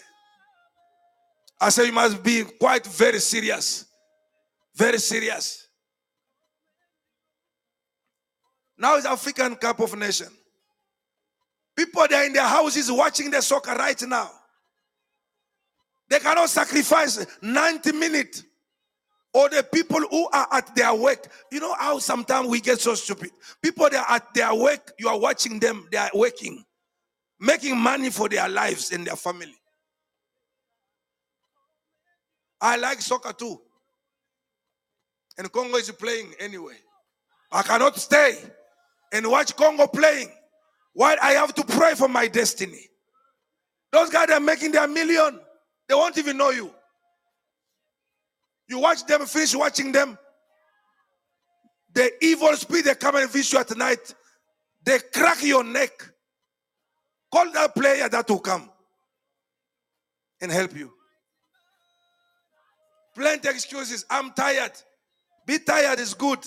I 1.60 1.70
say 1.70 1.88
you 1.88 1.92
must 1.92 2.22
be 2.22 2.44
quite 2.44 2.86
very 2.86 3.20
serious. 3.20 3.86
Very 4.76 5.00
serious. 5.00 5.68
Now 8.78 8.96
it's 8.98 9.08
African 9.08 9.56
Cup 9.56 9.80
of 9.80 9.98
Nation. 9.98 10.28
People 11.76 12.06
they 12.08 12.16
are 12.16 12.26
in 12.26 12.34
their 12.34 12.44
houses 12.44 12.92
watching 12.92 13.32
the 13.32 13.42
soccer 13.42 13.74
right 13.74 14.00
now. 14.04 14.30
They 16.10 16.20
cannot 16.20 16.50
sacrifice 16.50 17.26
90 17.42 17.92
minutes. 17.94 18.44
Or 19.34 19.50
the 19.50 19.62
people 19.62 20.00
who 20.00 20.28
are 20.30 20.48
at 20.52 20.74
their 20.76 20.96
work. 20.96 21.28
You 21.52 21.60
know 21.60 21.76
how 21.78 22.00
sometimes 22.00 22.48
we 22.48 22.60
get 22.60 22.80
so 22.80 22.96
stupid. 22.96 23.30
People 23.62 23.90
that 23.90 24.10
are 24.10 24.16
at 24.16 24.34
their 24.34 24.54
work, 24.56 24.94
you 24.98 25.10
are 25.10 25.20
watching 25.20 25.60
them, 25.60 25.88
they 25.92 25.98
are 25.98 26.10
working, 26.14 26.64
making 27.40 27.78
money 27.78 28.10
for 28.10 28.30
their 28.30 28.50
lives 28.50 28.92
and 28.92 29.06
their 29.06 29.16
family. 29.16 29.54
I 32.60 32.78
like 32.78 33.02
soccer 33.02 33.34
too. 33.34 33.62
And 35.38 35.52
Congo 35.52 35.78
is 35.78 35.92
playing 35.92 36.34
anyway. 36.40 36.78
I 37.52 37.62
cannot 37.62 37.98
stay 37.98 38.38
and 39.14 39.30
watch 39.30 39.56
Congo 39.56 39.88
playing 39.88 40.30
while 40.94 41.18
I 41.22 41.34
have 41.34 41.54
to 41.56 41.64
pray 41.64 41.94
for 41.94 42.08
my 42.08 42.28
destiny. 42.28 42.90
Those 43.92 44.10
guys 44.10 44.30
are 44.32 44.40
making 44.40 44.72
their 44.72 44.88
million. 44.88 45.40
They 45.88 45.96
won't 45.96 46.18
even 46.18 46.38
know 46.38 46.50
you. 46.50 46.72
You 48.68 48.80
watch 48.80 49.06
them, 49.06 49.26
finish 49.26 49.56
watching 49.56 49.92
them. 49.92 50.18
The 51.94 52.12
evil 52.22 52.54
spirit 52.56 52.86
they 52.86 52.96
come 52.96 53.16
and 53.16 53.30
visit 53.30 53.54
you 53.54 53.60
at 53.60 53.78
night. 53.78 54.14
They 54.84 55.00
crack 55.14 55.42
your 55.44 55.64
neck. 55.64 55.92
Call 57.32 57.52
that 57.52 57.74
player 57.74 58.08
that 58.10 58.30
will 58.30 58.40
come 58.40 58.70
and 60.42 60.52
help 60.52 60.76
you. 60.76 60.92
Plenty 63.16 63.50
excuses. 63.50 64.06
I'm 64.10 64.32
tired. 64.32 64.72
Be 65.46 65.60
tired 65.60 66.00
is 66.00 66.14
good, 66.14 66.40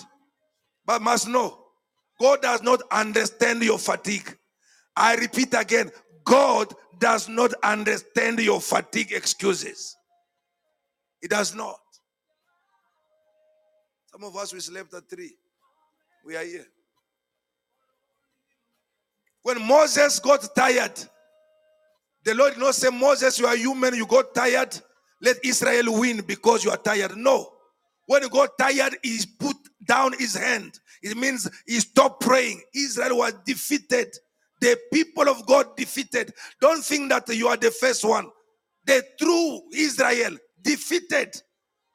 but 0.87 1.03
must 1.03 1.27
know 1.27 1.59
God 2.21 2.43
does 2.43 2.63
not 2.63 2.83
understand 2.93 3.63
your 3.63 3.79
fatigue. 3.79 4.37
I 4.95 5.17
repeat 5.17 5.55
again 5.55 5.91
God 6.31 6.73
does 7.01 7.29
not 7.29 7.53
understand 7.65 8.39
your 8.39 8.61
fatigue 8.61 9.11
excuses. 9.11 9.97
He 11.21 11.27
does 11.27 11.57
not. 11.57 11.81
Some 14.13 14.23
of 14.23 14.37
us 14.37 14.53
we 14.53 14.61
slept 14.61 14.95
at 14.95 15.11
three. 15.11 15.35
We 16.25 16.37
are 16.37 16.45
here. 16.45 16.67
When 19.43 19.67
Moses 19.67 20.21
got 20.21 20.55
tired, 20.55 20.93
the 22.23 22.35
Lord 22.35 22.53
did 22.53 22.61
not 22.61 22.77
say, 22.77 22.91
Moses, 22.91 23.37
you 23.41 23.47
are 23.47 23.57
human, 23.57 23.97
you 23.97 24.07
got 24.07 24.33
tired. 24.33 24.79
Let 25.21 25.45
Israel 25.45 25.99
win 25.99 26.21
because 26.25 26.65
you 26.65 26.71
are 26.71 26.77
tired. 26.77 27.17
No. 27.17 27.51
When 28.07 28.23
he 28.23 28.29
got 28.29 28.57
tired, 28.57 28.97
he 29.03 29.19
put 29.37 29.57
down 29.85 30.13
his 30.17 30.37
hand. 30.37 30.79
It 31.03 31.17
means 31.17 31.51
he 31.67 31.81
stopped 31.81 32.21
praying. 32.21 32.61
Israel 32.73 33.19
was 33.19 33.33
defeated. 33.45 34.15
The 34.61 34.79
people 34.93 35.29
of 35.29 35.47
God 35.47 35.77
defeated. 35.77 36.35
Don't 36.61 36.85
think 36.85 37.11
that 37.11 37.29
you 37.29 37.49
are 37.49 37.57
the 37.57 37.71
first 37.71 38.05
one. 38.05 38.31
The 38.85 39.03
true 39.19 39.63
Israel 39.73 40.37
defeated. 40.63 41.41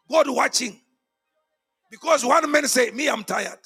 God 0.09 0.30
watching. 0.30 0.80
Because 1.91 2.26
one 2.26 2.49
man 2.51 2.68
say, 2.68 2.91
Me, 2.91 3.07
I'm 3.07 3.24
tired. 3.24 3.59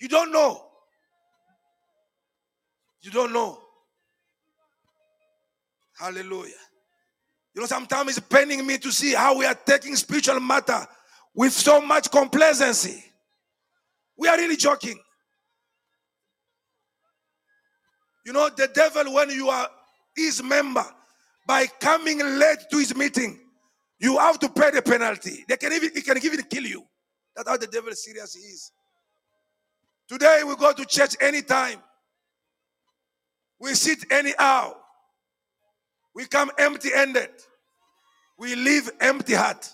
You 0.00 0.08
don't 0.08 0.32
know. 0.32 0.64
You 3.02 3.10
don't 3.10 3.32
know. 3.32 3.58
Hallelujah. 5.98 6.54
You 7.54 7.60
know, 7.60 7.66
sometimes 7.66 8.16
it's 8.16 8.26
paining 8.26 8.66
me 8.66 8.78
to 8.78 8.90
see 8.90 9.14
how 9.14 9.36
we 9.36 9.44
are 9.44 9.54
taking 9.54 9.94
spiritual 9.96 10.40
matter 10.40 10.86
with 11.34 11.52
so 11.52 11.80
much 11.80 12.10
complacency. 12.10 13.04
We 14.16 14.28
are 14.28 14.36
really 14.36 14.56
joking. 14.56 14.98
You 18.24 18.32
know, 18.32 18.48
the 18.56 18.68
devil, 18.68 19.12
when 19.14 19.30
you 19.30 19.48
are 19.48 19.68
his 20.14 20.42
member, 20.42 20.84
by 21.46 21.66
coming 21.80 22.18
late 22.18 22.58
to 22.70 22.78
his 22.78 22.94
meeting, 22.94 23.38
you 23.98 24.18
have 24.18 24.38
to 24.40 24.48
pay 24.48 24.70
the 24.70 24.82
penalty. 24.82 25.44
They 25.48 25.56
can 25.56 25.72
even 25.72 25.90
he 25.94 26.02
can 26.02 26.18
even 26.18 26.42
kill 26.42 26.64
you. 26.64 26.84
That's 27.34 27.48
how 27.48 27.56
the 27.56 27.66
devil 27.66 27.92
serious 27.92 28.34
he 28.34 28.40
is. 28.40 28.72
Today 30.08 30.42
we 30.46 30.54
go 30.56 30.72
to 30.72 30.84
church 30.84 31.16
anytime. 31.20 31.78
We 33.58 33.74
sit 33.74 34.04
anyhow. 34.10 34.74
We 36.14 36.26
come 36.26 36.50
empty 36.58 36.90
handed. 36.92 37.30
We 38.38 38.54
leave 38.56 38.90
empty 39.00 39.34
heart. 39.34 39.68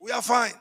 We 0.00 0.10
are 0.10 0.22
fine. 0.22 0.54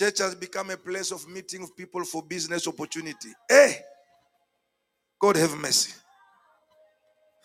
Church 0.00 0.20
has 0.20 0.34
become 0.34 0.70
a 0.70 0.78
place 0.78 1.10
of 1.10 1.28
meeting 1.28 1.62
of 1.62 1.76
people 1.76 2.02
for 2.04 2.22
business 2.22 2.66
opportunity. 2.66 3.28
Hey, 3.46 3.80
God 5.20 5.36
have 5.36 5.54
mercy. 5.58 5.92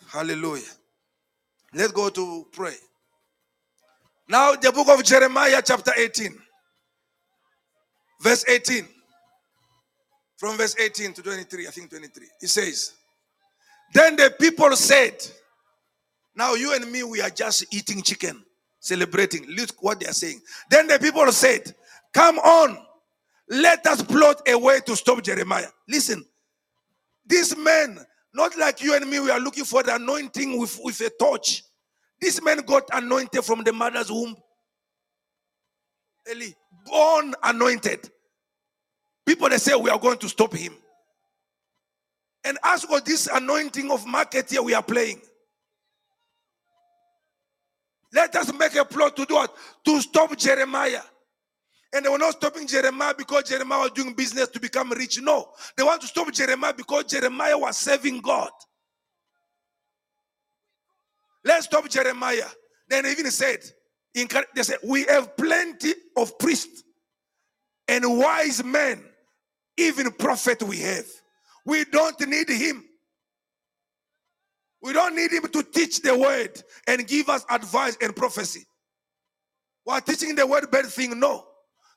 Hallelujah. 0.08 0.64
Let's 1.74 1.92
go 1.92 2.08
to 2.08 2.46
pray. 2.50 2.72
Now, 4.26 4.54
the 4.54 4.72
book 4.72 4.88
of 4.88 5.04
Jeremiah, 5.04 5.60
chapter 5.62 5.92
18, 5.94 6.34
verse 8.22 8.46
18. 8.48 8.86
From 10.38 10.56
verse 10.56 10.76
18 10.80 11.12
to 11.12 11.22
23, 11.22 11.66
I 11.66 11.70
think 11.70 11.90
23. 11.90 12.26
It 12.40 12.48
says, 12.48 12.94
Then 13.92 14.16
the 14.16 14.34
people 14.40 14.74
said, 14.76 15.12
Now 16.34 16.54
you 16.54 16.74
and 16.74 16.90
me, 16.90 17.02
we 17.02 17.20
are 17.20 17.28
just 17.28 17.66
eating 17.74 18.00
chicken, 18.00 18.42
celebrating. 18.80 19.44
Look 19.46 19.82
what 19.82 20.00
they 20.00 20.06
are 20.06 20.14
saying. 20.14 20.40
Then 20.70 20.86
the 20.86 20.98
people 20.98 21.30
said, 21.32 21.74
Come 22.16 22.38
on, 22.38 22.78
let 23.50 23.86
us 23.86 24.00
plot 24.00 24.40
a 24.48 24.58
way 24.58 24.80
to 24.86 24.96
stop 24.96 25.22
Jeremiah. 25.22 25.68
Listen, 25.86 26.24
these 27.26 27.54
men, 27.58 27.98
not 28.32 28.56
like 28.56 28.82
you 28.82 28.96
and 28.96 29.06
me, 29.10 29.20
we 29.20 29.30
are 29.30 29.38
looking 29.38 29.64
for 29.64 29.82
the 29.82 29.96
anointing 29.96 30.58
with, 30.58 30.80
with 30.82 30.98
a 31.02 31.10
torch. 31.20 31.62
This 32.18 32.42
man 32.42 32.60
got 32.60 32.84
anointed 32.94 33.44
from 33.44 33.64
the 33.64 33.72
mother's 33.74 34.10
womb. 34.10 34.34
Eli, 36.30 36.52
born 36.86 37.34
anointed. 37.42 38.08
People 39.26 39.50
they 39.50 39.58
say 39.58 39.74
we 39.74 39.90
are 39.90 39.98
going 39.98 40.16
to 40.16 40.28
stop 40.30 40.54
him. 40.54 40.72
And 42.44 42.56
as 42.64 42.84
for 42.84 43.00
this 43.02 43.28
anointing 43.30 43.90
of 43.90 44.06
market 44.06 44.48
here, 44.48 44.62
we 44.62 44.72
are 44.72 44.82
playing. 44.82 45.20
Let 48.14 48.34
us 48.36 48.54
make 48.54 48.74
a 48.74 48.86
plot 48.86 49.16
to 49.16 49.26
do 49.26 49.42
it 49.42 49.50
to 49.84 50.00
stop 50.00 50.34
Jeremiah. 50.38 51.02
And 51.96 52.04
they 52.04 52.10
were 52.10 52.18
not 52.18 52.34
stopping 52.34 52.66
Jeremiah 52.66 53.14
because 53.16 53.44
Jeremiah 53.44 53.80
was 53.80 53.92
doing 53.92 54.12
business 54.12 54.48
to 54.48 54.60
become 54.60 54.90
rich. 54.90 55.18
No, 55.22 55.48
they 55.78 55.82
want 55.82 56.02
to 56.02 56.06
stop 56.06 56.30
Jeremiah 56.30 56.74
because 56.76 57.04
Jeremiah 57.04 57.56
was 57.56 57.78
serving 57.78 58.20
God. 58.20 58.50
Let's 61.42 61.64
stop 61.64 61.88
Jeremiah. 61.88 62.44
Then 62.86 63.06
even 63.06 63.30
said, 63.30 63.60
they 64.14 64.62
said, 64.62 64.76
we 64.84 65.04
have 65.04 65.38
plenty 65.38 65.94
of 66.18 66.38
priests 66.38 66.82
and 67.88 68.18
wise 68.18 68.62
men 68.62 69.02
even 69.78 70.12
prophet 70.12 70.62
we 70.62 70.80
have. 70.80 71.06
We 71.64 71.86
don't 71.86 72.20
need 72.28 72.50
him. 72.50 72.84
We 74.82 74.92
don't 74.92 75.16
need 75.16 75.32
him 75.32 75.44
to 75.44 75.62
teach 75.62 76.02
the 76.02 76.16
word 76.16 76.62
and 76.86 77.08
give 77.08 77.30
us 77.30 77.46
advice 77.48 77.96
and 78.02 78.14
prophecy. 78.14 78.66
While 79.84 80.02
teaching 80.02 80.34
the 80.34 80.46
word 80.46 80.70
bad 80.70 80.86
thing, 80.86 81.18
no. 81.18 81.45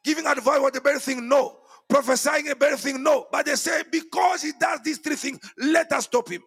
Giving 0.04 0.26
advice 0.26 0.60
what 0.60 0.74
the 0.74 0.82
bad 0.82 1.02
thing, 1.02 1.28
no. 1.28 1.58
Prophesying 1.88 2.50
a 2.50 2.56
bad 2.56 2.78
thing, 2.80 3.02
no. 3.02 3.28
But 3.32 3.46
they 3.46 3.56
say 3.56 3.84
because 3.92 4.44
he 4.44 4.52
does 4.60 4.80
these 4.84 5.00
three 5.00 5.16
things, 5.16 5.40
let 5.58 5.92
us 5.92 6.06
stop 6.06 6.30
him. 6.30 6.44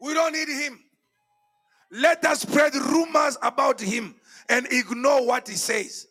We 0.00 0.14
don't 0.14 0.32
need 0.32 0.48
him. 0.48 0.78
Let 1.90 2.24
us 2.24 2.42
spread 2.42 2.74
rumors 2.74 3.38
about 3.42 3.80
him 3.80 4.14
and 4.48 4.66
ignore 4.70 5.26
what 5.26 5.48
he 5.48 5.54
says. 5.54 6.06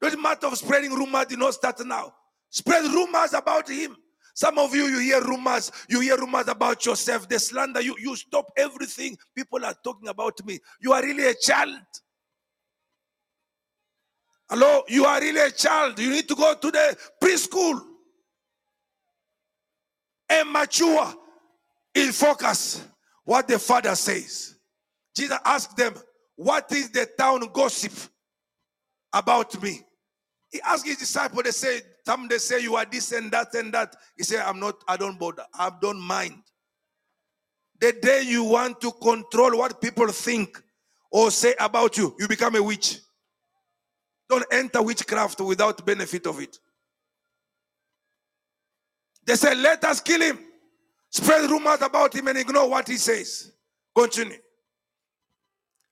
Doesn't 0.00 0.20
matter 0.20 0.48
of 0.48 0.58
spreading 0.58 0.92
rumors, 0.92 1.26
did 1.26 1.38
not 1.38 1.54
start 1.54 1.84
now. 1.86 2.12
Spread 2.50 2.84
rumors 2.84 3.32
about 3.32 3.68
him. 3.70 3.96
Some 4.34 4.58
of 4.58 4.74
you, 4.74 4.86
you 4.86 4.98
hear 4.98 5.20
rumors, 5.22 5.70
you 5.88 6.00
hear 6.00 6.16
rumors 6.16 6.48
about 6.48 6.84
yourself, 6.86 7.28
They 7.28 7.38
slander, 7.38 7.82
you, 7.82 7.96
you 7.98 8.16
stop 8.16 8.50
everything. 8.56 9.16
People 9.34 9.64
are 9.64 9.74
talking 9.84 10.08
about 10.08 10.44
me. 10.46 10.58
You 10.80 10.92
are 10.92 11.02
really 11.02 11.26
a 11.26 11.34
child. 11.34 11.80
Hello, 14.48 14.82
you 14.88 15.04
are 15.04 15.20
really 15.20 15.40
a 15.40 15.50
child. 15.50 15.98
You 15.98 16.10
need 16.10 16.28
to 16.28 16.34
go 16.34 16.54
to 16.54 16.70
the 16.70 16.96
preschool 17.22 17.80
and 20.28 20.50
mature 20.50 21.14
in 21.94 22.12
focus 22.12 22.84
what 23.24 23.48
the 23.48 23.58
father 23.58 23.94
says. 23.94 24.56
Jesus 25.14 25.38
asked 25.44 25.76
them, 25.76 25.94
What 26.36 26.70
is 26.72 26.90
the 26.90 27.06
town 27.18 27.48
gossip 27.52 27.92
about 29.12 29.62
me? 29.62 29.80
He 30.50 30.60
asked 30.62 30.86
his 30.86 30.98
disciples, 30.98 31.44
they 31.44 31.50
say, 31.50 31.80
some 32.04 32.28
they 32.28 32.38
say 32.38 32.60
you 32.60 32.76
are 32.76 32.84
this 32.84 33.12
and 33.12 33.30
that 33.30 33.54
and 33.54 33.72
that. 33.74 33.94
He 34.16 34.24
said, 34.24 34.40
I'm 34.40 34.58
not, 34.58 34.76
I 34.88 34.96
don't 34.96 35.18
bother, 35.18 35.44
I 35.54 35.70
don't 35.80 36.00
mind. 36.00 36.42
The 37.80 37.92
day 37.92 38.22
you 38.22 38.44
want 38.44 38.80
to 38.80 38.92
control 38.92 39.58
what 39.58 39.80
people 39.80 40.08
think 40.08 40.62
or 41.10 41.30
say 41.30 41.54
about 41.58 41.96
you, 41.96 42.14
you 42.18 42.28
become 42.28 42.56
a 42.56 42.62
witch. 42.62 42.98
Don't 44.28 44.44
enter 44.52 44.82
witchcraft 44.82 45.40
without 45.40 45.84
benefit 45.84 46.26
of 46.26 46.40
it. 46.40 46.58
They 49.26 49.36
said, 49.36 49.58
Let 49.58 49.84
us 49.84 50.00
kill 50.00 50.20
him 50.20 50.38
spread 51.12 51.48
rumors 51.50 51.82
about 51.82 52.14
him 52.14 52.26
and 52.28 52.38
ignore 52.38 52.68
what 52.68 52.88
he 52.88 52.96
says. 52.96 53.52
Continue. 53.94 54.38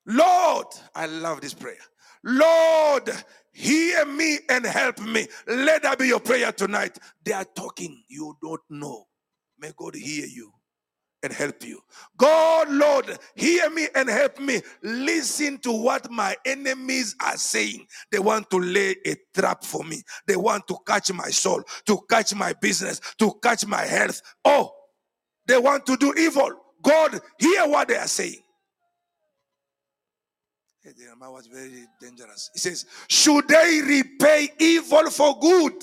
Lord, 0.07 0.67
I 0.95 1.07
love 1.07 1.43
this 1.43 1.55
prayer. 1.55 1.77
Lord, 2.25 3.11
hear 3.53 4.07
me 4.07 4.39
and 4.49 4.65
help 4.67 5.01
me. 5.01 5.27
Let 5.47 5.83
that 5.85 5.99
be 5.99 6.09
your 6.09 6.21
prayer 6.21 6.53
tonight. 6.53 6.99
They 7.25 7.33
are 7.33 7.47
talking, 7.57 8.03
you 8.09 8.37
don't 8.43 8.61
know. 8.71 9.07
May 9.59 9.73
God 9.77 9.95
hear 9.95 10.27
you 10.27 10.53
and 11.23 11.33
help 11.33 11.65
you. 11.65 11.81
God, 12.17 12.71
Lord, 12.71 13.19
hear 13.35 13.71
me 13.71 13.89
and 13.95 14.09
help 14.09 14.41
me. 14.41 14.63
Listen 14.83 15.59
to 15.61 15.73
what 15.73 16.11
my 16.11 16.37
enemies 16.47 17.17
are 17.23 17.37
saying. 17.37 17.87
They 18.13 18.19
want 18.21 18.51
to 18.51 18.59
lay 18.59 18.97
a 19.07 19.17
trap 19.35 19.65
for 19.65 19.85
me, 19.85 20.03
they 20.27 20.37
want 20.37 20.69
to 20.69 20.77
catch 20.87 21.13
my 21.13 21.31
soul, 21.31 21.63
to 21.87 22.01
catch 22.11 22.35
my 22.35 22.55
business, 22.55 23.01
to 23.19 23.35
catch 23.43 23.67
my 23.67 23.83
health. 23.85 24.23
Oh, 24.45 24.73
they 25.47 25.59
want 25.59 25.87
to 25.87 25.97
do 25.97 26.15
evil. 26.19 26.51
God, 26.83 27.21
hear 27.39 27.69
what 27.69 27.89
they 27.89 27.97
are 27.97 28.09
saying. 28.09 28.41
Jeremiah 30.83 31.31
was 31.31 31.47
very 31.47 31.87
dangerous. 32.01 32.51
He 32.55 32.59
says, 32.59 32.87
Should 33.09 33.49
they 33.49 33.81
repay 33.83 34.49
evil 34.59 35.11
for 35.11 35.39
good? 35.39 35.75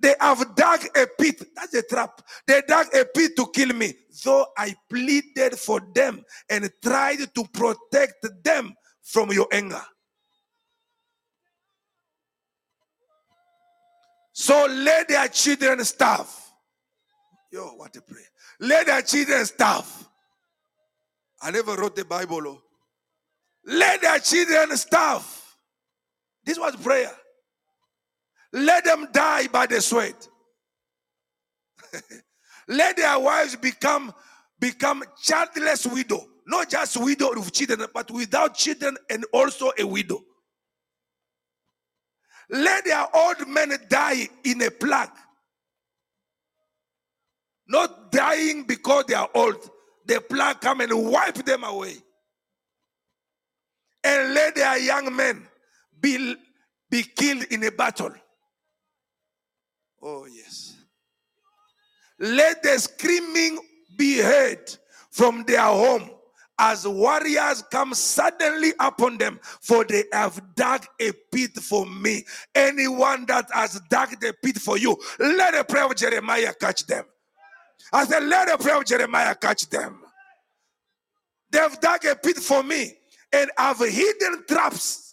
They 0.00 0.14
have 0.18 0.54
dug 0.54 0.80
a 0.96 1.06
pit. 1.18 1.42
That's 1.54 1.74
a 1.74 1.82
trap. 1.82 2.22
They 2.46 2.62
dug 2.66 2.86
a 2.94 3.04
pit 3.04 3.32
to 3.36 3.46
kill 3.54 3.74
me. 3.74 3.94
Though 4.24 4.46
I 4.56 4.74
pleaded 4.88 5.58
for 5.58 5.80
them 5.94 6.24
and 6.48 6.70
tried 6.82 7.34
to 7.34 7.44
protect 7.52 8.26
them 8.42 8.74
from 9.02 9.30
your 9.30 9.46
anger. 9.52 9.82
So 14.32 14.66
let 14.66 15.08
their 15.08 15.28
children 15.28 15.84
starve. 15.84 16.34
Yo, 17.52 17.66
what 17.76 17.94
a 17.96 18.00
prayer. 18.00 18.24
Let 18.60 18.86
their 18.86 19.02
children 19.02 19.44
starve. 19.44 20.08
I 21.42 21.50
never 21.50 21.76
wrote 21.76 21.96
the 21.96 22.04
Bible. 22.04 22.48
Oh. 22.48 22.62
Let 23.64 24.02
their 24.02 24.18
children 24.18 24.76
starve. 24.76 25.26
This 26.44 26.58
was 26.58 26.76
prayer. 26.76 27.12
Let 28.52 28.84
them 28.84 29.08
die 29.12 29.46
by 29.48 29.66
the 29.66 29.80
sweat. 29.80 30.28
Let 32.68 32.96
their 32.96 33.18
wives 33.18 33.56
become 33.56 34.12
become 34.58 35.02
childless 35.22 35.86
widow. 35.86 36.26
Not 36.46 36.70
just 36.70 36.96
widow 36.96 37.30
of 37.32 37.52
children, 37.52 37.86
but 37.94 38.10
without 38.10 38.54
children 38.54 38.96
and 39.08 39.24
also 39.32 39.70
a 39.78 39.86
widow. 39.86 40.20
Let 42.50 42.84
their 42.84 43.06
old 43.14 43.46
men 43.48 43.72
die 43.88 44.28
in 44.44 44.60
a 44.62 44.70
plague. 44.70 45.08
Not 47.68 48.10
dying 48.10 48.64
because 48.64 49.04
they 49.06 49.14
are 49.14 49.28
old. 49.32 49.70
The 50.06 50.20
plague 50.20 50.60
come 50.60 50.80
and 50.80 51.06
wipe 51.06 51.36
them 51.44 51.62
away. 51.62 51.96
And 54.02 54.34
let 54.34 54.54
their 54.54 54.78
young 54.78 55.14
men 55.14 55.46
be, 56.00 56.36
be 56.90 57.02
killed 57.02 57.44
in 57.50 57.64
a 57.64 57.70
battle. 57.70 58.12
Oh, 60.02 60.26
yes. 60.26 60.76
Let 62.18 62.62
the 62.62 62.78
screaming 62.78 63.58
be 63.96 64.18
heard 64.18 64.76
from 65.10 65.44
their 65.44 65.60
home 65.60 66.10
as 66.58 66.86
warriors 66.86 67.62
come 67.70 67.94
suddenly 67.94 68.72
upon 68.78 69.16
them, 69.16 69.40
for 69.42 69.84
they 69.84 70.04
have 70.12 70.40
dug 70.54 70.84
a 71.00 71.12
pit 71.32 71.52
for 71.52 71.86
me. 71.86 72.24
Anyone 72.54 73.24
that 73.26 73.48
has 73.52 73.80
dug 73.88 74.10
the 74.20 74.34
pit 74.42 74.58
for 74.58 74.76
you, 74.76 74.96
let 75.18 75.54
the 75.54 75.64
prayer 75.64 75.86
of 75.86 75.96
Jeremiah 75.96 76.52
catch 76.52 76.86
them. 76.86 77.04
I 77.92 78.04
said, 78.04 78.24
let 78.24 78.48
the 78.48 78.62
prayer 78.62 78.78
of 78.78 78.84
Jeremiah 78.84 79.34
catch 79.34 79.68
them. 79.70 80.02
They've 81.50 81.80
dug 81.80 82.04
a 82.04 82.14
pit 82.14 82.36
for 82.36 82.62
me 82.62 82.94
and 83.32 83.50
have 83.58 83.78
hidden 83.80 84.44
traps 84.48 85.09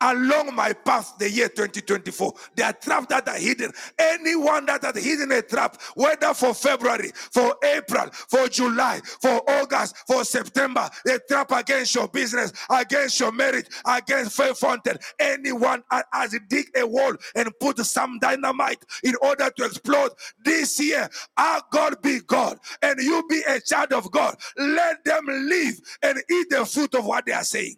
along 0.00 0.54
my 0.54 0.72
path 0.72 1.14
the 1.18 1.30
year 1.30 1.48
2024. 1.48 2.32
There 2.56 2.66
are 2.66 2.72
traps 2.72 3.06
that 3.08 3.28
are 3.28 3.38
hidden. 3.38 3.72
Anyone 3.98 4.66
that 4.66 4.84
has 4.84 5.02
hidden 5.02 5.32
a 5.32 5.42
trap, 5.42 5.80
whether 5.94 6.34
for 6.34 6.54
February, 6.54 7.10
for 7.32 7.56
April, 7.64 8.08
for 8.12 8.48
July, 8.48 9.00
for 9.20 9.42
August, 9.50 9.96
for 10.06 10.24
September, 10.24 10.88
a 11.06 11.18
trap 11.28 11.52
against 11.52 11.94
your 11.94 12.08
business, 12.08 12.52
against 12.70 13.18
your 13.20 13.32
marriage, 13.32 13.66
against 13.86 14.36
faith 14.36 14.58
fountain. 14.58 14.98
Anyone 15.18 15.82
has 16.12 16.36
dig 16.48 16.66
a 16.76 16.86
wall 16.86 17.14
and 17.34 17.50
put 17.60 17.78
some 17.78 18.18
dynamite 18.20 18.84
in 19.04 19.14
order 19.22 19.50
to 19.56 19.64
explode 19.64 20.10
this 20.44 20.80
year, 20.80 21.08
our 21.36 21.62
God 21.72 22.00
be 22.02 22.20
God 22.26 22.58
and 22.82 22.98
you 23.00 23.22
be 23.28 23.42
a 23.48 23.60
child 23.60 23.92
of 23.92 24.10
God. 24.10 24.36
Let 24.56 25.04
them 25.04 25.26
live 25.26 25.74
and 26.02 26.18
eat 26.30 26.50
the 26.50 26.64
fruit 26.66 26.94
of 26.94 27.06
what 27.06 27.26
they 27.26 27.32
are 27.32 27.44
saying. 27.44 27.76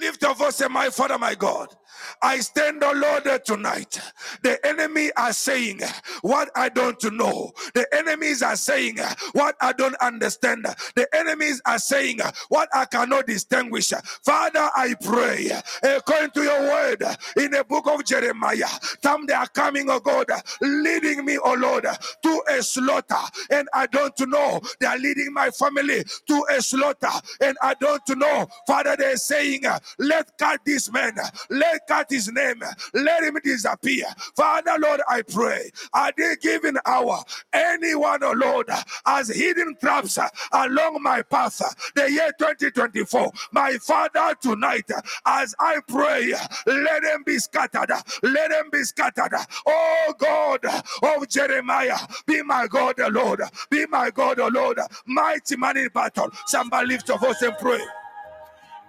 Lift 0.00 0.22
your 0.22 0.34
voice 0.34 0.60
and 0.62 0.72
my 0.72 0.90
Father, 0.90 1.18
my 1.18 1.34
God. 1.34 1.76
I 2.22 2.40
stand, 2.40 2.82
O 2.84 2.92
Lord, 2.92 3.24
tonight. 3.44 4.00
The 4.42 4.64
enemy 4.66 5.10
are 5.16 5.32
saying 5.32 5.80
what 6.22 6.50
I 6.56 6.68
don't 6.68 7.02
know. 7.14 7.52
The 7.74 7.86
enemies 7.94 8.42
are 8.42 8.56
saying 8.56 8.98
what 9.32 9.56
I 9.60 9.72
don't 9.72 9.96
understand. 9.96 10.66
The 10.96 11.08
enemies 11.14 11.60
are 11.66 11.78
saying 11.78 12.20
what 12.48 12.68
I 12.74 12.86
cannot 12.86 13.26
distinguish. 13.26 13.92
Father, 14.24 14.70
I 14.76 14.94
pray, 15.02 15.50
according 15.82 16.30
to 16.32 16.42
your 16.42 16.60
word 16.62 17.02
in 17.36 17.52
the 17.52 17.64
book 17.68 17.86
of 17.88 18.04
Jeremiah, 18.04 18.68
some 19.02 19.26
they 19.26 19.34
are 19.34 19.48
coming, 19.48 19.90
O 19.90 20.00
God, 20.00 20.26
leading 20.60 21.24
me, 21.24 21.38
O 21.38 21.54
Lord, 21.54 21.86
to 22.22 22.42
a 22.50 22.62
slaughter, 22.62 23.16
and 23.50 23.68
I 23.74 23.86
don't 23.86 24.18
know. 24.28 24.60
They 24.80 24.86
are 24.86 24.98
leading 24.98 25.32
my 25.32 25.50
family 25.50 26.04
to 26.28 26.44
a 26.50 26.62
slaughter, 26.62 27.08
and 27.40 27.56
I 27.62 27.74
don't 27.74 28.02
know. 28.16 28.46
Father, 28.66 28.96
they're 28.96 29.16
saying, 29.16 29.62
let 29.98 30.36
cut 30.38 30.60
this 30.64 30.90
man, 30.92 31.14
let 31.50 31.79
cut 31.88 32.06
his 32.10 32.30
name. 32.32 32.62
Let 32.94 33.24
him 33.24 33.38
disappear. 33.44 34.06
Father, 34.36 34.76
Lord, 34.78 35.00
I 35.08 35.22
pray. 35.22 35.70
Are 35.92 36.12
they 36.16 36.36
giving 36.40 36.76
hour? 36.86 37.22
Anyone, 37.52 38.22
oh 38.22 38.32
Lord, 38.36 38.68
has 39.06 39.28
hidden 39.28 39.76
traps 39.80 40.18
along 40.52 41.02
my 41.02 41.22
path, 41.22 41.58
the 41.94 42.10
year 42.10 42.32
2024. 42.38 43.32
My 43.52 43.72
Father, 43.78 44.34
tonight, 44.40 44.90
as 45.26 45.54
I 45.58 45.78
pray, 45.88 46.32
let 46.66 47.02
them 47.02 47.22
be 47.24 47.38
scattered. 47.38 47.90
Let 48.22 48.50
them 48.50 48.70
be 48.72 48.82
scattered. 48.84 49.34
Oh 49.66 50.14
God 50.18 50.64
of 50.64 51.28
Jeremiah, 51.28 51.96
be 52.26 52.42
my 52.42 52.66
God, 52.66 52.96
oh 53.00 53.08
Lord. 53.08 53.42
Be 53.70 53.86
my 53.86 54.10
God, 54.10 54.40
oh 54.40 54.48
Lord. 54.48 54.78
Mighty 55.06 55.56
man 55.56 55.76
in 55.76 55.88
battle. 55.94 56.30
Somebody 56.46 56.88
lift 56.88 57.08
your 57.08 57.18
voice 57.18 57.42
and 57.42 57.56
pray 57.58 57.80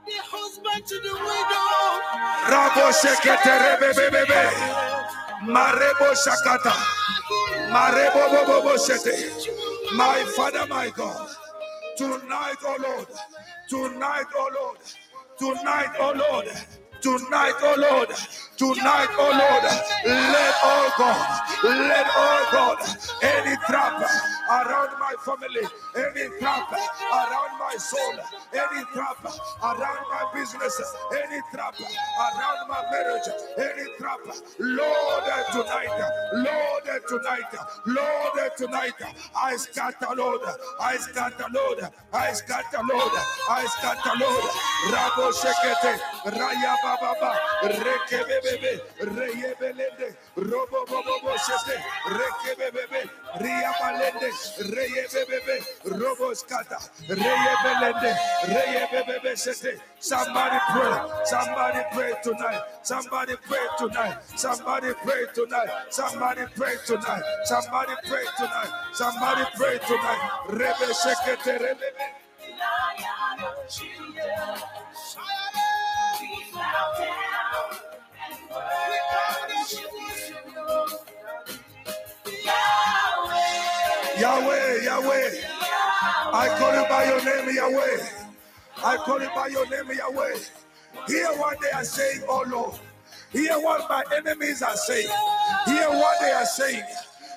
the 0.06 0.14
husband. 0.23 0.84
Rabo 2.52 2.91
shekete 2.91 3.53
rebebebebe. 3.64 4.44
Marebo 5.44 6.14
shakata. 6.15 6.73
Marebo 7.72 8.45
bobo 8.48 8.78
shete. 8.78 9.15
My 9.95 10.23
Father, 10.36 10.65
my 10.68 10.90
God. 10.90 11.30
Tonight, 11.98 12.57
oh 12.64 12.78
Lord. 12.82 13.07
Tonight, 13.69 14.26
oh 14.36 14.49
Lord. 14.56 14.78
Tonight, 15.38 15.91
oh 15.99 16.14
Lord. 16.15 16.48
Tonight, 17.02 17.56
oh 17.61 17.76
Lord. 17.80 18.10
Tonight, 18.57 19.10
oh 19.18 19.32
Lord. 19.32 19.64
Let, 20.06 20.56
oh 20.64 20.94
God. 20.98 21.41
Let, 21.64 22.07
oh 22.15 22.49
God. 22.52 22.80
Any 23.23 23.56
trap 23.68 24.02
around 24.49 24.99
my 24.99 25.14
family, 25.26 25.68
any 25.95 26.30
trap 26.40 26.72
around 26.72 27.60
my 27.60 27.76
soul, 27.78 28.14
any 28.53 28.84
trap 28.94 29.18
around 29.64 30.06
my 30.11 30.32
business, 30.34 30.82
any 31.14 31.40
trap 31.53 31.76
around 31.80 32.68
my 32.69 32.84
marriage, 32.91 33.28
any 33.57 33.86
trap, 33.98 34.19
Lord, 34.60 35.23
eh, 35.26 35.44
tonight, 35.52 36.11
Lord, 36.34 36.84
eh, 36.88 36.99
tonight, 37.07 37.53
Lord, 37.86 38.40
eh, 38.40 38.49
tonight, 38.57 38.94
I 39.36 39.56
scatter, 39.57 40.15
Lord, 40.15 40.41
I 40.80 40.98
scatter, 40.98 41.45
Lord, 41.53 41.80
I 42.14 42.34
scatter, 42.34 42.82
Lord, 42.84 43.11
I 43.49 43.65
scatter, 43.68 44.15
Lord, 44.19 44.45
Rabo 44.91 45.32
Shekete, 45.34 45.99
Raya 46.26 46.76
Baba, 46.99 47.39
Rekebebe, 47.63 48.81
Reyebelende, 48.99 50.15
Robo 50.35 50.85
Bobo 50.85 51.35
Shete, 51.38 51.77
Rekebebe, 52.18 53.09
Ria 53.41 53.72
Malende, 53.81 54.30
Reyebebe, 54.73 55.57
Roboskata, 55.85 56.80
Reyebelende, 57.07 58.15
Reyebebe 58.47 59.38
Sete. 59.38 59.80
Somebody 59.99 60.57
pray, 60.72 61.23
somebody 61.26 61.80
pray 61.93 62.13
tonight, 62.23 62.61
somebody 62.84 63.35
pray 63.47 63.65
tonight, 63.77 64.18
somebody 64.35 64.93
pray 65.03 65.26
tonight, 65.34 65.69
somebody 65.91 66.41
pray 66.55 66.76
tonight, 66.85 67.23
somebody 67.43 67.93
pray 68.05 68.26
tonight, 68.38 68.72
somebody 68.93 69.43
pray 69.55 69.77
tonight. 69.88 70.22
Rebe 70.49 70.93
Shekete, 70.93 71.59
Rebebe. 71.59 72.05
Yahweh, 84.20 84.84
Yahweh. 84.84 85.32
I 86.34 86.56
call 86.60 86.76
you 86.76 86.90
by 86.90 87.06
your 87.06 87.24
name, 87.26 87.56
Yahweh. 87.56 87.98
I 88.84 88.98
call 88.98 89.22
you 89.22 89.30
by 89.36 89.48
your 89.48 89.68
name, 89.70 89.98
Yahweh. 89.98 90.38
Hear 91.08 91.28
what 91.38 91.60
they 91.62 91.72
are 91.72 91.84
saying, 91.84 92.22
oh 92.28 92.44
Lord. 92.48 92.80
Hear 93.32 93.60
what 93.60 93.90
my 93.90 94.04
enemies 94.16 94.62
are 94.62 94.76
saying. 94.76 95.10
Hear 95.66 95.90
what 95.90 96.20
they 96.22 96.32
are 96.32 96.46
saying. 96.46 96.84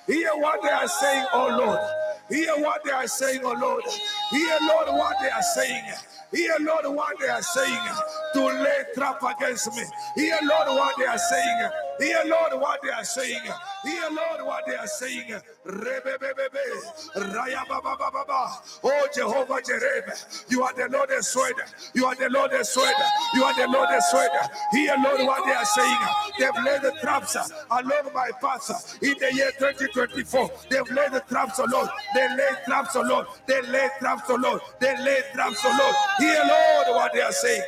Hear 0.06 0.30
what 0.36 0.62
they 0.62 0.70
are 0.70 0.88
saying, 0.88 1.26
oh 1.32 1.56
Lord. 1.58 1.80
Hear 2.28 2.54
what 2.58 2.84
they 2.84 2.90
are 2.90 3.06
saying, 3.06 3.40
oh 3.44 3.52
Lord. 3.52 3.84
Hear, 4.30 4.58
Lord, 4.62 4.88
what 4.88 5.16
they 5.22 5.30
are 5.30 5.42
saying. 5.42 5.84
Hear, 6.34 6.56
Lord, 6.60 6.86
what 6.96 7.18
they 7.20 7.28
are 7.28 7.42
saying 7.42 7.80
to 8.34 8.46
lay 8.46 8.84
trap 8.94 9.22
against 9.22 9.74
me. 9.76 9.84
Hear, 10.16 10.38
Lord, 10.42 10.68
what 10.78 10.96
they 10.98 11.06
are 11.06 11.18
saying. 11.18 11.70
Hear, 11.98 12.22
Lord, 12.26 12.60
what 12.60 12.80
they 12.82 12.90
are 12.90 13.04
saying. 13.04 13.40
Hear, 13.84 14.08
Lord, 14.10 14.46
what 14.46 14.64
they 14.66 14.76
are 14.76 14.86
saying. 14.86 15.34
Rebebebebe. 15.66 16.64
Rayababababa. 17.16 18.50
Oh, 18.84 19.08
Jehovah 19.14 19.60
Jireh, 19.62 20.14
you 20.48 20.62
are 20.62 20.72
the 20.74 20.88
Lord 20.90 21.10
that 21.10 21.24
sword. 21.24 21.54
You 21.94 22.06
are 22.06 22.14
the 22.14 22.28
Lord 22.30 22.50
that 22.52 22.66
sword. 22.66 22.94
You 23.34 23.44
are 23.44 23.54
the 23.54 23.68
Lord 23.68 23.88
that 23.90 24.02
sword. 24.04 24.30
Hear, 24.72 24.94
Lord, 25.02 25.20
what 25.26 25.44
they 25.46 25.52
are 25.52 25.64
saying. 25.64 25.98
They've 26.38 26.64
laid 26.64 26.82
the 26.82 26.92
traps 27.00 27.36
along 27.70 28.12
my 28.14 28.30
path 28.40 28.98
in 29.02 29.14
the 29.18 29.34
year 29.34 29.50
2024. 29.58 30.50
They've 30.70 30.90
laid 30.90 31.12
the 31.12 31.20
traps, 31.28 31.60
oh 31.60 31.66
Lord. 31.70 31.88
They 32.14 32.28
laid 32.28 32.56
traps, 32.66 32.96
oh 32.96 33.02
Lord. 33.02 33.26
They 33.46 33.62
laid 33.62 33.90
traps, 34.00 34.24
oh 34.28 34.36
Lord. 34.36 34.60
They 34.80 34.96
laid 35.02 35.24
traps, 35.34 35.60
oh 35.64 35.78
Lord. 35.80 35.96
Hear, 36.18 36.42
Lord, 36.44 36.96
what 36.96 37.12
they 37.12 37.22
are 37.22 37.32
saying. 37.32 37.64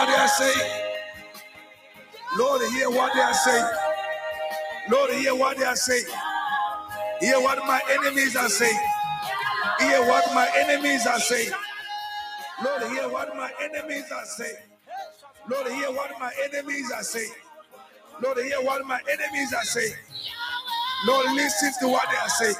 What 0.00 0.08
they 0.08 0.14
are 0.14 0.28
saying. 0.28 0.70
Lord, 2.38 2.62
hear 2.72 2.90
what 2.90 3.12
they 3.12 3.20
are 3.20 3.34
saying. 3.34 3.66
Lord, 4.90 5.10
hear 5.10 5.34
what 5.34 5.58
they 5.58 5.64
are 5.64 5.76
saying. 5.76 6.06
Hear 7.20 7.40
what 7.40 7.58
my 7.66 7.80
enemies 7.90 8.34
are 8.34 8.48
saying. 8.48 8.80
Hear 9.78 10.00
what 10.06 10.24
my 10.34 10.48
enemies 10.56 11.06
are 11.06 11.18
saying. 11.20 11.52
Lord, 12.64 12.82
hear 12.90 13.08
what 13.10 13.36
my 13.36 13.50
enemies 13.62 14.10
are 14.10 14.24
saying. 14.24 14.56
Lord, 15.50 15.68
hear 15.68 15.92
what 15.92 16.18
my 16.18 16.32
enemies 16.44 16.90
are 16.92 17.02
saying. 17.02 17.32
Lord, 18.22 18.38
hear 18.38 18.62
what 18.62 18.86
my 18.86 19.00
enemies 19.10 19.52
are 19.52 19.64
saying. 19.64 19.94
Lord, 21.06 21.26
listen 21.34 21.72
to 21.80 21.88
what 21.88 22.08
they 22.10 22.16
are 22.16 22.28
saying. 22.28 22.56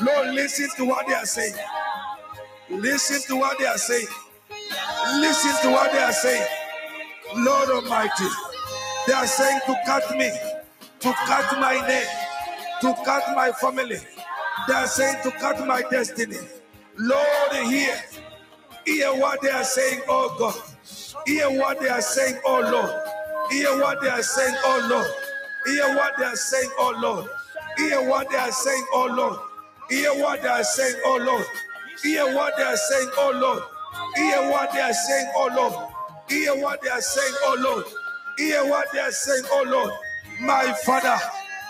Lord, 0.00 0.34
listen 0.34 0.68
to 0.76 0.84
what 0.84 1.06
they 1.06 1.14
are 1.14 1.26
saying. 1.26 1.54
Listen 2.68 3.20
to 3.28 3.40
what 3.40 3.58
they 3.58 3.66
are 3.66 3.78
saying. 3.78 4.06
Listen 5.06 5.52
to 5.62 5.70
what 5.72 5.92
they 5.92 5.98
are 5.98 6.12
saying. 6.12 6.46
Lord 7.36 7.70
Almighty, 7.70 8.28
they 9.06 9.12
are 9.14 9.26
saying 9.26 9.60
to 9.66 9.74
cut 9.86 10.16
me, 10.16 10.30
to 11.00 11.12
cut 11.12 11.58
my 11.60 11.74
name, 11.88 12.06
to 12.82 12.94
cut 13.04 13.22
my 13.34 13.50
family. 13.52 13.98
They 14.68 14.74
are 14.74 14.86
saying 14.86 15.16
to 15.24 15.30
cut 15.32 15.66
my 15.66 15.82
destiny. 15.90 16.36
Lord, 16.98 17.52
hear, 17.68 17.96
hear 18.86 19.08
what 19.14 19.40
they 19.42 19.50
are 19.50 19.64
saying, 19.64 20.02
oh 20.08 20.36
God. 20.38 20.54
Hear 21.26 21.50
what 21.58 21.80
they 21.80 21.88
are 21.88 22.02
saying, 22.02 22.38
oh 22.44 22.60
Lord. 22.60 23.52
Hear 23.52 23.80
what 23.80 24.00
they 24.00 24.08
are 24.08 24.22
saying, 24.22 24.56
oh 24.64 24.88
Lord. 24.90 25.06
Hear 25.66 25.96
what 25.96 26.18
they 26.18 26.24
are 26.24 26.36
saying, 26.36 26.70
oh 26.78 26.94
Lord. 27.02 27.28
Hear 27.78 28.08
what 28.08 28.30
they 28.30 28.36
are 28.38 28.52
saying, 28.52 28.86
oh 28.92 29.06
Lord. 29.16 29.38
Hear 29.90 30.12
what 30.22 30.42
they 30.42 30.48
are 30.48 30.64
saying, 30.64 30.96
oh 31.04 31.18
Lord. 31.18 31.46
Hear 32.02 32.34
what 32.34 32.56
they 32.56 32.62
are 32.64 32.76
saying, 32.76 33.10
oh 33.16 33.32
Lord. 33.34 33.62
Hear 34.16 34.50
what 34.50 34.72
they 34.72 34.80
are 34.80 34.92
saying, 34.92 35.32
oh 35.36 35.50
Lord. 35.56 35.90
Hear 36.28 36.56
what 36.56 36.82
they 36.82 36.90
are 36.90 37.00
saying, 37.00 37.34
oh 37.44 37.56
Lord. 37.60 37.86
Hear 38.38 38.64
what 38.68 38.88
they 38.92 39.00
are 39.00 39.10
saying, 39.12 39.44
oh 39.50 39.64
Lord. 39.66 39.92
My 40.40 40.74
Father, 40.84 41.18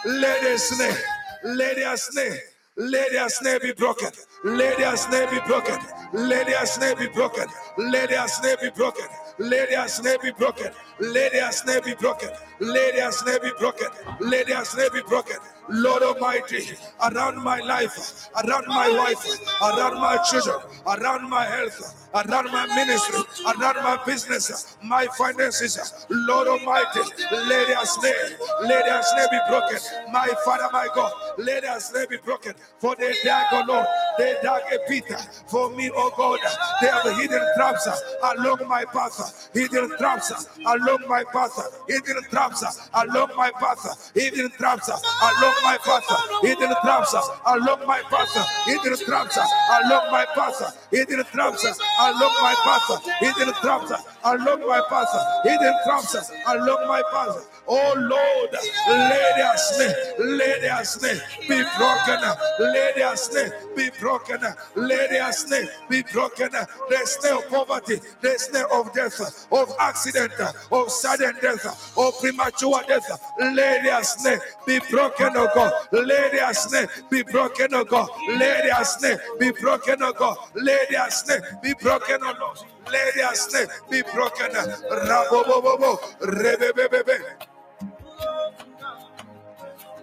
let 0.06 0.42
their 0.42 0.58
snare, 0.58 0.98
let 1.44 1.76
their 1.76 1.96
snare, 1.96 2.38
let 2.76 3.12
their 3.12 3.28
snare 3.28 3.60
be 3.60 3.72
broken. 3.74 4.10
Let 4.44 4.78
their 4.78 4.96
snare 4.96 5.30
be 5.30 5.40
broken. 5.46 5.78
Let 6.14 6.48
their 6.48 6.66
snare 6.66 6.96
be 6.96 7.08
broken. 7.08 7.46
Let 7.78 8.10
their 8.10 8.28
snare 8.28 8.56
be 8.58 8.70
broken. 8.70 9.06
Let 9.38 9.70
their 9.70 9.88
snare 9.88 10.18
be 10.22 10.32
broken. 10.32 10.72
Let 11.02 11.32
their 11.32 11.52
snare 11.52 11.82
be 11.82 11.94
broken. 11.94 12.30
Let 12.60 12.94
their 12.94 13.12
snare 13.12 13.40
be 13.40 13.50
broken. 13.58 13.88
Let 14.20 14.46
their 14.46 14.64
snare 14.64 14.90
be 14.90 15.02
broken. 15.02 15.36
Lord 15.68 16.02
Almighty, 16.02 16.64
around 17.02 17.42
my 17.42 17.60
life, 17.60 18.28
around 18.44 18.66
my 18.68 18.88
wife, 18.90 19.24
around 19.62 20.00
my 20.00 20.18
children, 20.30 20.56
around 20.86 21.28
my 21.30 21.44
health, 21.44 22.08
around 22.14 22.52
my 22.52 22.66
ministry, 22.74 23.20
around 23.46 23.76
my 23.76 23.98
business, 24.04 24.76
my 24.82 25.06
finances, 25.16 26.06
Lord 26.10 26.48
Almighty, 26.48 27.00
let 27.32 27.68
their 27.68 27.84
snare, 27.86 28.38
let 28.62 28.84
their 28.84 29.02
snare 29.02 29.28
be 29.30 29.38
broken. 29.48 29.78
My 30.12 30.28
Father, 30.44 30.68
my 30.72 30.88
God, 30.94 31.12
let 31.38 31.62
their 31.62 31.80
snare 31.80 32.06
be 32.08 32.18
broken. 32.18 32.54
For 32.78 32.94
they 32.96 33.14
dug, 33.24 33.46
oh 33.52 33.64
Lord, 33.68 33.86
they 34.18 34.36
dug 34.42 34.62
a 34.72 34.78
pit 34.88 35.04
for 35.46 35.70
me, 35.70 35.90
oh 35.94 36.12
God. 36.16 36.40
They 36.82 36.88
have 36.88 37.16
hidden 37.18 37.42
traps 37.56 37.88
along 38.36 38.68
my 38.68 38.84
path, 38.84 39.48
hidden 39.54 39.96
traps 39.98 40.48
along 40.66 40.91
my 41.08 41.24
path, 41.32 41.56
hidden 41.88 42.22
traps 42.30 42.88
along 42.94 43.30
my 43.36 43.50
path, 43.52 44.12
hidden 44.14 44.50
traps 44.50 44.88
along 44.88 45.54
my 45.62 45.78
path, 45.84 46.04
hidden 46.42 46.74
traps 46.82 47.14
along 47.46 47.86
my 47.86 48.02
path, 48.10 48.34
hidden 48.66 48.96
traps 49.04 49.36
along 49.36 50.10
my 50.10 50.26
path, 50.34 50.88
hidden 50.90 51.24
traps 51.24 51.66
along 52.00 52.34
my 52.42 52.54
path, 52.64 53.04
hidden 53.20 53.52
traps 53.54 53.92
along 54.24 54.60
my 54.66 54.82
path, 54.88 55.44
hidden 55.44 55.74
traps 55.84 56.30
along 56.46 56.88
my 56.88 57.02
path. 57.12 57.51
Oh 57.68 57.94
Lord, 57.96 58.50
let 58.88 59.36
their 59.36 59.56
snare, 59.56 60.14
let 60.18 60.60
their 60.62 60.84
snare 60.84 61.20
be 61.48 61.62
broken, 61.78 62.20
let 62.60 62.96
their 62.96 63.16
snare 63.16 63.52
be 63.76 63.90
broken, 64.00 64.40
let 64.76 65.10
their 65.10 65.32
snare 65.32 65.68
be 65.88 66.02
broken. 66.12 66.50
The 66.52 67.00
snare 67.06 67.36
of 67.38 67.48
poverty, 67.48 68.00
the 68.20 68.38
snare 68.38 68.72
of 68.72 68.92
death, 68.92 69.48
of 69.52 69.72
accident, 69.80 70.32
of 70.72 70.90
sudden 70.90 71.36
death, 71.40 71.96
of 71.96 72.18
premature 72.20 72.82
death, 72.88 73.08
let 73.40 73.84
their 73.84 74.04
snare 74.04 74.40
be 74.66 74.80
broken, 74.90 75.32
oh 75.36 75.48
God. 75.54 75.72
Let 75.92 76.32
their 76.32 76.54
snare 76.54 76.88
be 77.10 77.22
broken, 77.22 77.74
oh 77.74 77.84
God. 77.84 78.08
Let 78.28 78.64
their 78.64 78.84
snare 78.84 79.20
be 79.38 79.52
broken, 79.52 80.02
oh 80.02 80.12
God. 80.12 80.36
Let 80.56 80.90
their 80.90 81.10
snare 81.10 81.60
be 81.62 81.74
broken, 81.80 82.18
oh 82.22 82.34
Lord. 82.40 82.58
Let 82.90 83.14
their 83.14 83.34
snare 83.34 83.68
be 83.90 84.02
broken. 84.02 84.50
Rabobobobo, 84.52 85.98
rebebebebe. 86.20 87.46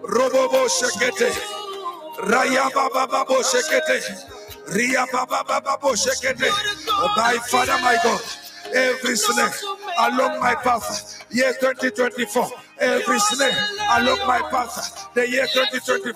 Robobo 0.02 0.68
shekete. 0.68 1.32
Rayabababo 2.18 3.42
shekete. 3.44 4.16
Ria 4.68 5.06
Baba 5.12 5.44
Baba 5.46 5.78
Bo 5.82 5.92
Shekete. 5.94 6.50
My 7.16 7.38
Father, 7.50 7.78
my 7.82 7.98
God, 8.02 8.20
every 8.74 9.16
snake 9.16 9.54
along 10.00 10.40
my 10.40 10.54
path, 10.56 11.24
year 11.30 11.52
2024, 11.60 12.50
every 12.80 13.18
snake 13.18 13.54
along 13.92 14.18
my 14.26 14.40
path, 14.50 15.08
the 15.14 15.28
year 15.28 15.46
2024, 15.46 16.14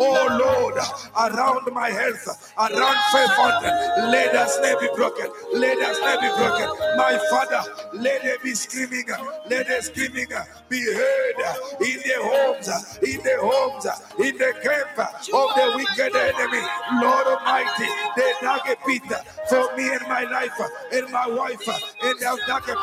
oh 0.00 0.38
Lord, 0.40 0.74
around 1.16 1.72
my 1.72 1.90
health, 1.90 2.52
around 2.58 2.96
faith 3.12 3.32
fountain, 3.36 3.72
let 4.10 4.32
that 4.32 4.50
snake 4.50 4.80
be 4.80 4.88
broken, 4.96 5.28
let 5.54 5.78
that 5.78 5.96
snake 5.96 6.20
be 6.20 6.30
broken. 6.36 6.68
My 6.96 7.18
Father, 7.30 7.62
let 7.94 8.22
them 8.22 8.36
be 8.42 8.54
screaming, 8.54 9.06
let 9.48 9.68
them 9.68 9.82
screaming 9.82 10.28
be 10.68 10.80
heard 10.80 11.36
in 11.80 11.98
the 12.00 12.16
homes, 12.18 12.98
in 13.02 13.20
the 13.22 13.36
homes, 13.40 13.86
in 14.18 14.38
the 14.38 14.52
camp 14.62 14.98
of 14.98 15.48
the 15.56 15.72
wicked 15.76 16.16
enemy. 16.16 16.62
Lord 17.02 17.26
Almighty, 17.26 17.86
they 18.16 18.32
dug 18.40 18.60
a 18.68 18.76
pit 18.86 19.02
for 19.48 19.76
me 19.76 19.88
and 19.92 20.02
my 20.08 20.24
life 20.24 20.58
and 20.92 21.10
my 21.10 21.26
wife, 21.28 21.68
and 22.02 22.18
they 22.18 22.26
have 22.26 22.38
dug 22.46 22.68
a 22.68 22.76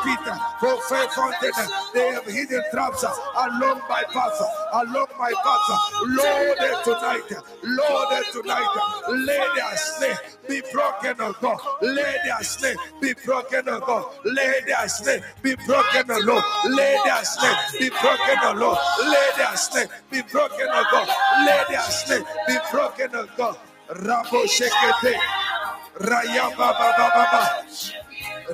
for 0.60 0.80
faith 0.88 1.12
fountain. 1.12 1.52
They 1.94 2.12
have 2.12 2.26
hidden 2.26 2.62
traps 2.70 3.04
along 3.36 3.80
my 3.88 4.02
path, 4.12 4.40
along 4.72 5.06
my 5.18 5.32
path. 5.44 5.92
Lord, 6.06 6.58
eh, 6.60 6.82
tonight, 6.84 7.22
eh, 7.30 7.40
Lord, 7.62 8.08
eh, 8.12 8.22
tonight, 8.32 8.68
let 9.26 9.54
their 9.56 9.76
snake 9.76 10.18
be 10.48 10.62
broken, 10.72 11.16
oh 11.20 11.34
God. 11.40 11.58
Let 11.82 12.24
their 12.24 12.42
snake 12.42 12.78
be 13.00 13.14
broken, 13.24 13.68
oh 13.68 13.80
God. 13.80 14.04
Let 14.24 14.66
their 14.66 14.88
snake 14.88 15.22
be 15.42 15.54
broken, 15.66 16.06
oh. 16.10 16.42
Let 16.70 17.04
their 17.04 17.24
snake 17.24 17.58
be 17.78 17.90
broken, 18.00 18.38
oh. 18.42 18.78
Let 19.04 19.36
their 19.36 19.56
snake 19.56 19.88
be 20.10 20.22
broken, 20.30 20.66
oh 20.70 20.84
God. 20.90 21.08
Let 21.46 21.68
their 21.68 21.80
snake 21.82 22.24
be 22.46 22.56
broken, 22.70 23.10
oh 23.14 23.28
God. 23.36 23.56
Rabo 23.88 24.44
shekete. 24.46 25.14
Raya 26.00 26.56
baba 26.56 26.94
baba 26.96 27.10
baba. 27.14 27.64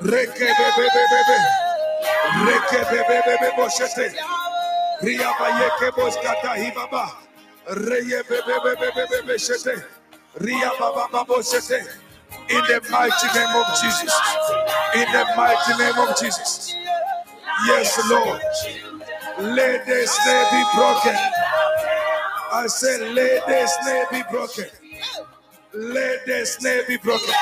Reke 0.03 0.39
bebe 0.39 0.85
bebe 0.93 1.03
bebe. 1.11 1.37
Reke 2.45 2.81
bebe 2.91 3.21
bebe 3.25 3.49
boshete. 3.57 4.13
Ria 5.03 5.33
bayeke 5.39 5.91
boskata 5.95 6.55
hibaba. 6.55 7.11
Reye 7.69 8.23
bebe 8.29 8.55
bebe 8.63 8.91
bebe 8.95 9.07
bebe 9.11 9.35
shete. 9.37 9.83
Ria 10.39 10.71
baba 10.79 11.25
boshete. 11.25 11.81
In 12.49 12.61
the 12.67 12.81
mighty 12.91 13.27
name 13.35 13.55
of 13.55 13.67
Jesus. 13.81 14.13
In 14.95 15.07
the 15.11 15.25
mighty 15.37 15.73
name 15.79 15.97
of 16.09 16.17
Jesus. 16.19 16.75
Yes, 17.67 17.99
Lord. 18.09 18.41
Let 19.39 19.85
the 19.85 20.07
snare 20.07 20.45
be 20.51 20.63
broken. 20.75 21.15
I 22.53 22.67
said, 22.67 23.13
let 23.15 23.47
the 23.47 23.67
snare 23.67 24.07
be 24.11 24.23
broken. 24.31 24.65
Let 25.73 26.25
the 26.25 26.45
snare 26.45 26.83
be 26.87 26.97
broken. 26.97 27.33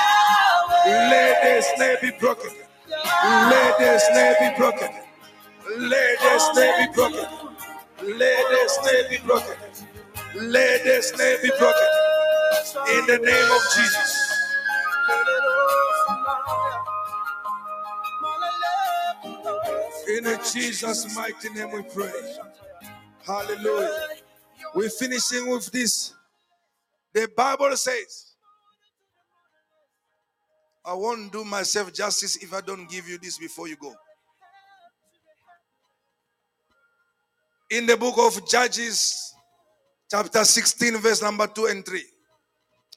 Let 0.86 1.42
the 1.42 1.62
snare 1.62 1.98
be 2.00 2.10
broken. 2.20 2.50
Let 3.24 3.78
the 3.78 3.98
snare 3.98 4.36
be 4.40 4.58
broken. 4.58 4.88
Let 5.78 6.18
the 6.20 6.38
snare 6.38 6.86
be 6.86 6.94
broken. 6.94 7.39
Let 8.02 8.18
the 8.50 8.68
snare 8.68 9.08
be 9.10 9.18
broken. 9.26 9.56
Let 10.34 10.84
the 10.84 11.02
snare 11.02 11.38
be 11.42 11.50
broken. 11.58 11.88
In 12.94 13.06
the 13.06 13.18
name 13.18 13.50
of 13.52 13.62
Jesus. 13.76 14.26
In 20.08 20.24
Jesus' 20.52 21.14
mighty 21.14 21.50
name 21.50 21.72
we 21.72 21.82
pray. 21.82 22.12
Hallelujah. 23.26 23.90
We're 24.74 24.88
finishing 24.88 25.50
with 25.50 25.70
this. 25.70 26.14
The 27.12 27.28
Bible 27.36 27.76
says, 27.76 28.34
I 30.84 30.94
won't 30.94 31.30
do 31.30 31.44
myself 31.44 31.92
justice 31.92 32.36
if 32.42 32.54
I 32.54 32.62
don't 32.62 32.88
give 32.88 33.08
you 33.08 33.18
this 33.18 33.36
before 33.36 33.68
you 33.68 33.76
go. 33.76 33.94
In 37.70 37.86
the 37.86 37.96
book 37.96 38.16
of 38.18 38.48
Judges, 38.48 39.32
chapter 40.10 40.44
16, 40.44 40.96
verse 40.98 41.22
number 41.22 41.46
2 41.46 41.66
and 41.66 41.86
3. 41.86 42.02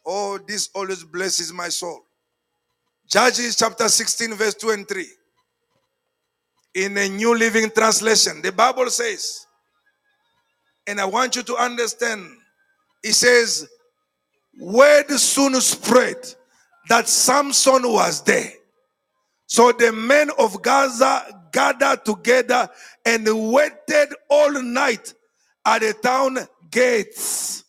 Oh, 0.03 0.39
this 0.47 0.69
always 0.73 1.03
blesses 1.03 1.53
my 1.53 1.69
soul. 1.69 2.01
Judges 3.07 3.55
chapter 3.55 3.87
16, 3.87 4.33
verse 4.33 4.55
2 4.55 4.71
and 4.71 4.87
3. 4.87 5.05
In 6.73 6.97
a 6.97 7.07
New 7.07 7.37
Living 7.37 7.69
Translation, 7.69 8.41
the 8.41 8.51
Bible 8.51 8.89
says, 8.89 9.45
and 10.87 10.99
I 10.99 11.05
want 11.05 11.35
you 11.35 11.43
to 11.43 11.55
understand, 11.55 12.27
it 13.03 13.13
says, 13.13 13.69
word 14.59 15.07
soon 15.11 15.53
spread 15.61 16.17
that 16.89 17.07
Samson 17.07 17.83
was 17.83 18.23
there. 18.23 18.51
So 19.45 19.71
the 19.71 19.91
men 19.91 20.31
of 20.39 20.63
Gaza 20.63 21.42
gathered 21.53 22.03
together 22.03 22.69
and 23.05 23.25
waited 23.51 24.13
all 24.29 24.61
night 24.61 25.13
at 25.65 25.79
the 25.79 25.93
town 25.93 26.39
gates. 26.69 27.63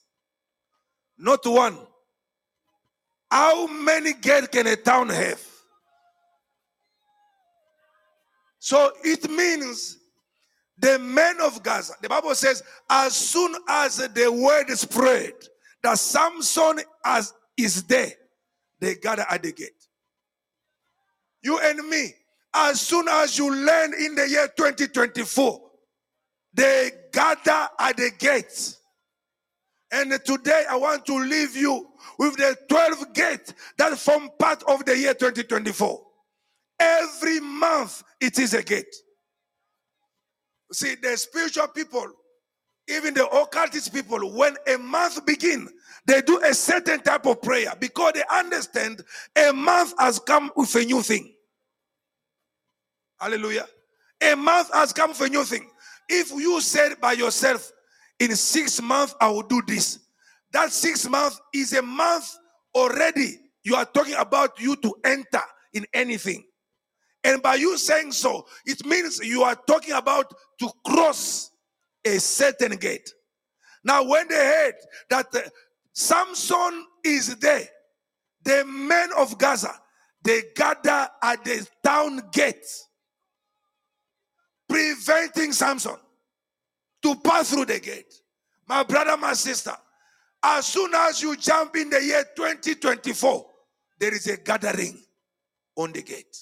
Not 1.16 1.46
one. 1.46 1.78
How 3.30 3.68
many 3.68 4.14
gates 4.14 4.48
can 4.48 4.66
a 4.66 4.74
town 4.74 5.10
have? 5.10 5.40
So 8.58 8.92
it 9.04 9.30
means 9.30 9.98
the 10.78 10.98
men 10.98 11.36
of 11.40 11.62
Gaza, 11.62 11.94
the 12.00 12.08
Bible 12.08 12.34
says, 12.34 12.62
as 12.90 13.14
soon 13.14 13.54
as 13.68 13.96
the 13.96 14.32
word 14.32 14.70
spread 14.76 15.34
that 15.82 15.98
Samson 15.98 16.80
is 17.56 17.82
there, 17.84 18.12
they 18.80 18.94
gather 18.96 19.26
at 19.30 19.42
the 19.42 19.52
gate. 19.52 19.70
You 21.42 21.60
and 21.60 21.88
me, 21.88 22.14
as 22.54 22.80
soon 22.80 23.08
as 23.08 23.36
you 23.36 23.52
learn 23.54 23.92
in 23.94 24.14
the 24.14 24.28
year 24.28 24.48
2024, 24.56 25.60
they 26.54 26.90
gather 27.12 27.68
at 27.78 27.96
the 27.96 28.10
gates. 28.18 28.78
And 29.90 30.12
today 30.24 30.64
I 30.70 30.76
want 30.76 31.04
to 31.06 31.18
leave 31.18 31.56
you 31.56 31.88
with 32.18 32.36
the 32.36 32.56
12 32.68 33.14
gates 33.14 33.54
that 33.78 33.96
form 33.98 34.30
part 34.38 34.62
of 34.68 34.84
the 34.84 34.96
year 34.96 35.14
2024. 35.14 36.00
Every 36.80 37.40
month 37.40 38.02
it 38.20 38.38
is 38.38 38.54
a 38.54 38.62
gate. 38.62 38.94
See, 40.72 40.94
the 40.96 41.16
spiritual 41.16 41.68
people, 41.68 42.06
even 42.88 43.14
the 43.14 43.28
occultist 43.28 43.92
people, 43.92 44.18
when 44.36 44.56
a 44.66 44.78
month 44.78 45.24
begin, 45.26 45.68
they 46.06 46.20
do 46.22 46.40
a 46.42 46.54
certain 46.54 47.00
type 47.00 47.26
of 47.26 47.40
prayer 47.42 47.72
because 47.78 48.12
they 48.14 48.24
understand 48.32 49.02
a 49.36 49.52
month 49.52 49.94
has 49.98 50.18
come 50.18 50.50
with 50.56 50.74
a 50.74 50.84
new 50.84 51.02
thing. 51.02 51.33
Hallelujah. 53.20 53.66
A 54.22 54.34
month 54.34 54.72
has 54.72 54.92
come 54.92 55.14
for 55.14 55.26
a 55.26 55.28
new 55.28 55.44
thing. 55.44 55.68
If 56.08 56.30
you 56.30 56.60
said 56.60 57.00
by 57.00 57.12
yourself, 57.12 57.70
in 58.20 58.34
six 58.36 58.80
months 58.80 59.14
I 59.20 59.28
will 59.28 59.42
do 59.42 59.62
this, 59.66 59.98
that 60.52 60.72
six 60.72 61.08
months 61.08 61.40
is 61.52 61.72
a 61.72 61.82
month 61.82 62.30
already. 62.74 63.40
You 63.64 63.76
are 63.76 63.84
talking 63.84 64.14
about 64.14 64.60
you 64.60 64.76
to 64.76 64.94
enter 65.04 65.42
in 65.72 65.86
anything. 65.92 66.44
And 67.24 67.42
by 67.42 67.54
you 67.54 67.78
saying 67.78 68.12
so, 68.12 68.46
it 68.66 68.84
means 68.84 69.18
you 69.18 69.42
are 69.42 69.56
talking 69.66 69.94
about 69.94 70.32
to 70.60 70.70
cross 70.86 71.50
a 72.04 72.20
certain 72.20 72.76
gate. 72.76 73.10
Now, 73.82 74.04
when 74.04 74.28
they 74.28 74.34
heard 74.34 74.74
that 75.10 75.26
uh, 75.34 75.40
Samson 75.92 76.86
is 77.04 77.34
there, 77.36 77.66
the 78.44 78.64
men 78.66 79.10
of 79.16 79.38
Gaza, 79.38 79.72
they 80.22 80.42
gather 80.54 81.08
at 81.22 81.44
the 81.44 81.66
town 81.82 82.22
gate, 82.32 82.66
preventing 84.74 85.52
Samson 85.52 85.94
to 87.00 87.14
pass 87.16 87.50
through 87.50 87.66
the 87.66 87.78
gate. 87.78 88.12
My 88.66 88.82
brother, 88.82 89.16
my 89.16 89.34
sister, 89.34 89.72
as 90.42 90.66
soon 90.66 90.92
as 90.94 91.22
you 91.22 91.36
jump 91.36 91.76
in 91.76 91.90
the 91.90 92.02
year 92.02 92.24
2024, 92.34 93.46
there 94.00 94.12
is 94.12 94.26
a 94.26 94.36
gathering 94.36 95.00
on 95.76 95.92
the 95.92 96.02
gate. 96.02 96.36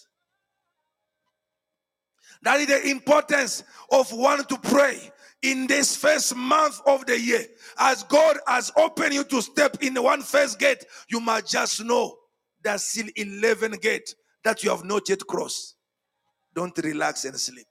That 2.43 2.61
is 2.61 2.69
the 2.69 2.91
importance 2.91 3.65
of 3.91 4.11
wanting 4.13 4.47
to 4.47 4.59
pray 4.59 5.13
in 5.43 5.67
this 5.67 5.95
first 5.95 6.35
month 6.35 6.81
of 6.87 7.05
the 7.05 7.21
year. 7.21 7.45
As 7.79 8.03
God 8.05 8.39
has 8.47 8.73
opened 8.77 9.13
you 9.13 9.25
to 9.25 9.43
step 9.43 9.77
in 9.83 9.93
the 9.93 10.03
one 10.03 10.23
first 10.23 10.59
gate, 10.59 10.85
you 11.09 11.21
must 11.21 11.51
just 11.51 11.85
know 11.85 12.17
there's 12.65 12.85
still 12.85 13.09
11 13.15 13.73
gate 13.73 14.15
that 14.43 14.65
you 14.65 14.71
have 14.71 14.85
not 14.85 15.09
yet 15.09 15.21
crossed. 15.27 15.77
Don't 16.55 16.77
relax 16.79 17.27
and 17.27 17.39
sleep. 17.39 17.67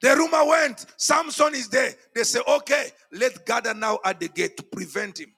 The 0.00 0.16
rumor 0.16 0.46
went, 0.46 0.86
Samson 0.96 1.54
is 1.54 1.68
there. 1.68 1.94
They 2.14 2.22
say, 2.22 2.40
okay, 2.46 2.88
let's 3.12 3.38
gather 3.38 3.74
now 3.74 3.98
at 4.04 4.18
the 4.18 4.28
gate 4.28 4.56
to 4.56 4.62
prevent 4.62 5.20
him. 5.20 5.32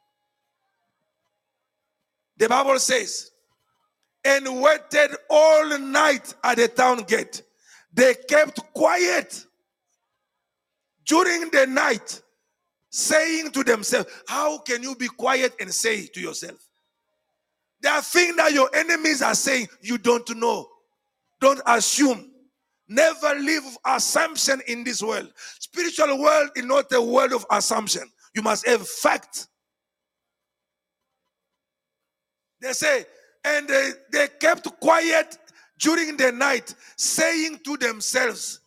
The 2.36 2.48
Bible 2.48 2.78
says, 2.78 3.30
and 4.24 4.60
waited 4.60 5.16
all 5.28 5.78
night 5.78 6.34
at 6.44 6.58
the 6.58 6.68
town 6.68 7.02
gate. 7.02 7.42
They 7.92 8.14
kept 8.14 8.60
quiet 8.72 9.44
during 11.04 11.50
the 11.50 11.66
night, 11.66 12.22
saying 12.90 13.50
to 13.50 13.64
themselves, 13.64 14.08
How 14.28 14.58
can 14.58 14.82
you 14.82 14.94
be 14.94 15.08
quiet 15.08 15.54
and 15.60 15.72
say 15.72 16.06
to 16.06 16.20
yourself? 16.20 16.68
There 17.80 17.92
are 17.92 18.02
things 18.02 18.36
that 18.36 18.52
your 18.52 18.70
enemies 18.74 19.22
are 19.22 19.34
saying 19.34 19.68
you 19.80 19.98
don't 19.98 20.36
know. 20.36 20.68
Don't 21.40 21.60
assume. 21.66 22.31
Never 22.92 23.34
live 23.36 23.64
assumption 23.86 24.60
in 24.66 24.84
this 24.84 25.02
world. 25.02 25.32
Spiritual 25.58 26.20
world 26.20 26.50
is 26.54 26.64
not 26.64 26.92
a 26.92 27.00
world 27.00 27.32
of 27.32 27.46
assumption. 27.50 28.02
You 28.34 28.42
must 28.42 28.66
have 28.66 28.86
fact. 28.86 29.48
They 32.60 32.72
say, 32.74 33.06
and 33.44 33.66
they, 33.66 33.90
they 34.12 34.28
kept 34.38 34.68
quiet 34.78 35.38
during 35.78 36.18
the 36.18 36.32
night, 36.32 36.74
saying 36.96 37.60
to 37.64 37.78
themselves, 37.78 38.60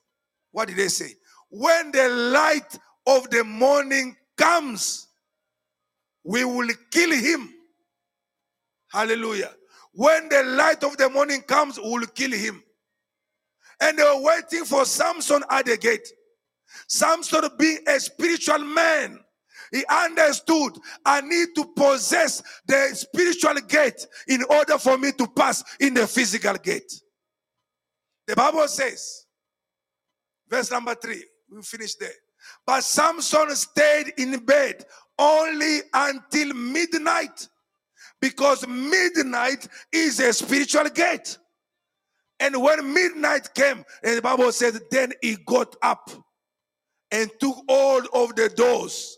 What 0.52 0.70
did 0.70 0.78
they 0.78 0.88
say? 0.88 1.14
When 1.50 1.92
the 1.92 2.10
light 2.10 2.80
of 3.06 3.30
the 3.30 3.44
morning 3.44 4.18
comes, 4.38 5.08
we 6.24 6.44
will 6.44 6.70
kill 6.90 7.12
him. 7.12 7.54
Hallelujah. 8.92 9.52
When 9.94 10.30
the 10.30 10.44
light 10.44 10.84
of 10.84 10.98
the 10.98 11.10
morning 11.10 11.42
comes, 11.44 11.78
we 11.80 11.90
will 11.90 12.08
kill 12.08 12.32
him. 12.32 12.64
And 13.82 13.98
they 13.98 14.04
were 14.04 14.22
waiting 14.22 14.66
for 14.66 14.86
Samson 14.86 15.44
at 15.50 15.66
the 15.66 15.78
gate. 15.78 16.08
Samson, 16.88 17.42
being 17.58 17.80
a 17.88 18.00
spiritual 18.00 18.60
man, 18.60 19.20
he 19.72 19.84
understood 19.90 20.78
I 21.06 21.22
need 21.22 21.50
to 21.56 21.66
possess 21.76 22.42
the 22.68 22.90
spiritual 22.94 23.56
gate 23.68 24.06
in 24.28 24.44
order 24.50 24.78
for 24.78 24.98
me 24.98 25.12
to 25.14 25.28
pass 25.28 25.64
in 25.80 25.94
the 25.94 26.08
physical 26.08 26.56
gate. 26.56 26.92
The 28.28 28.36
Bible 28.36 28.68
says, 28.68 29.26
verse 30.50 30.72
number 30.72 30.96
three, 30.96 31.24
we 31.52 31.62
finish 31.62 31.96
there. 31.96 32.10
But 32.66 32.84
Samson 32.84 33.56
stayed 33.56 34.14
in 34.18 34.38
bed 34.46 34.86
only 35.18 35.80
until 35.94 36.54
midnight 36.54 37.48
because 38.22 38.68
midnight 38.68 39.68
is 39.92 40.20
a 40.20 40.34
spiritual 40.34 40.90
gate. 40.90 41.38
And 42.40 42.62
when 42.62 42.94
midnight 42.94 43.54
came, 43.54 43.86
and 44.04 44.18
the 44.18 44.22
Bible 44.22 44.52
says, 44.52 44.82
then 44.92 45.14
he 45.22 45.38
got 45.46 45.76
up 45.82 46.10
and 47.12 47.32
took 47.40 47.56
hold 47.70 48.08
of 48.14 48.36
the 48.36 48.50
doors 48.50 49.18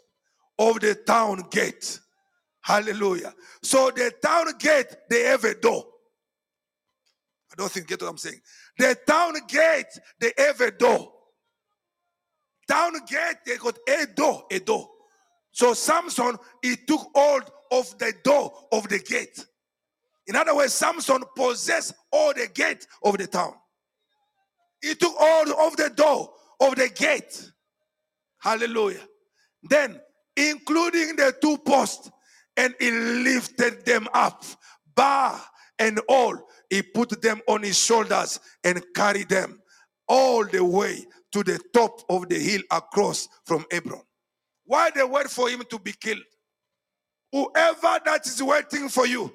of 0.60 0.80
the 0.80 0.96
town 0.96 1.44
gate. 1.50 2.00
Hallelujah. 2.62 3.34
So 3.64 3.92
the 3.92 4.12
town 4.22 4.48
gate, 4.60 4.96
they 5.10 5.24
have 5.24 5.44
a 5.46 5.56
door. 5.56 5.86
I 7.52 7.56
don't 7.56 7.72
think 7.72 7.88
get 7.88 8.02
what 8.02 8.10
I'm 8.10 8.18
saying. 8.18 8.42
The 8.78 8.98
town 9.08 9.34
gate, 9.48 10.00
they 10.20 10.34
have 10.38 10.60
a 10.62 10.72
door. 10.72 11.12
Town 12.68 12.94
gate, 13.08 13.38
they 13.46 13.56
got 13.58 13.78
a 13.88 14.06
door, 14.06 14.44
a 14.52 14.60
door. 14.60 14.90
So 15.52 15.74
Samson, 15.74 16.38
he 16.62 16.76
took 16.76 17.02
hold 17.16 17.50
of 17.72 17.98
the 17.98 18.14
door 18.24 18.54
of 18.72 18.88
the 18.90 19.00
gate. 19.00 19.46
In 20.28 20.36
other 20.36 20.56
words, 20.56 20.74
Samson 20.74 21.24
possessed 21.36 21.94
all 22.12 22.34
the 22.34 22.48
gate 22.54 22.86
of 23.04 23.18
the 23.18 23.28
town. 23.28 23.54
He 24.82 24.94
took 24.94 25.16
all 25.20 25.68
of 25.68 25.78
the 25.78 25.90
door 25.90 26.30
of 26.60 26.76
the 26.76 26.90
gate. 26.90 27.52
Hallelujah. 28.40 29.08
Then, 29.64 30.00
including 30.36 31.16
the 31.16 31.36
two 31.42 31.58
posts, 31.60 32.12
and 32.58 32.76
he 32.80 32.92
lifted 32.92 33.86
them 33.86 34.08
up, 34.14 34.44
bar 34.96 35.40
and 35.80 36.00
all. 36.10 36.36
He 36.70 36.82
put 36.82 37.22
them 37.22 37.42
on 37.48 37.64
his 37.64 37.78
shoulders 37.78 38.40
and 38.64 38.84
carried 38.94 39.30
them 39.30 39.62
all 40.08 40.44
the 40.46 40.64
way 40.64 41.06
to 41.32 41.44
the 41.44 41.60
top 41.74 42.02
of 42.10 42.28
the 42.30 42.40
hill 42.40 42.62
across 42.72 43.28
from 43.46 43.66
Hebron. 43.72 44.02
Why 44.66 44.90
they 44.94 45.04
wait 45.04 45.30
for 45.30 45.50
him 45.50 45.64
to 45.70 45.80
be 45.80 45.94
killed? 45.94 46.24
Whoever 47.32 48.00
that 48.06 48.26
is 48.26 48.42
waiting 48.42 48.90
for 48.90 49.06
you 49.06 49.32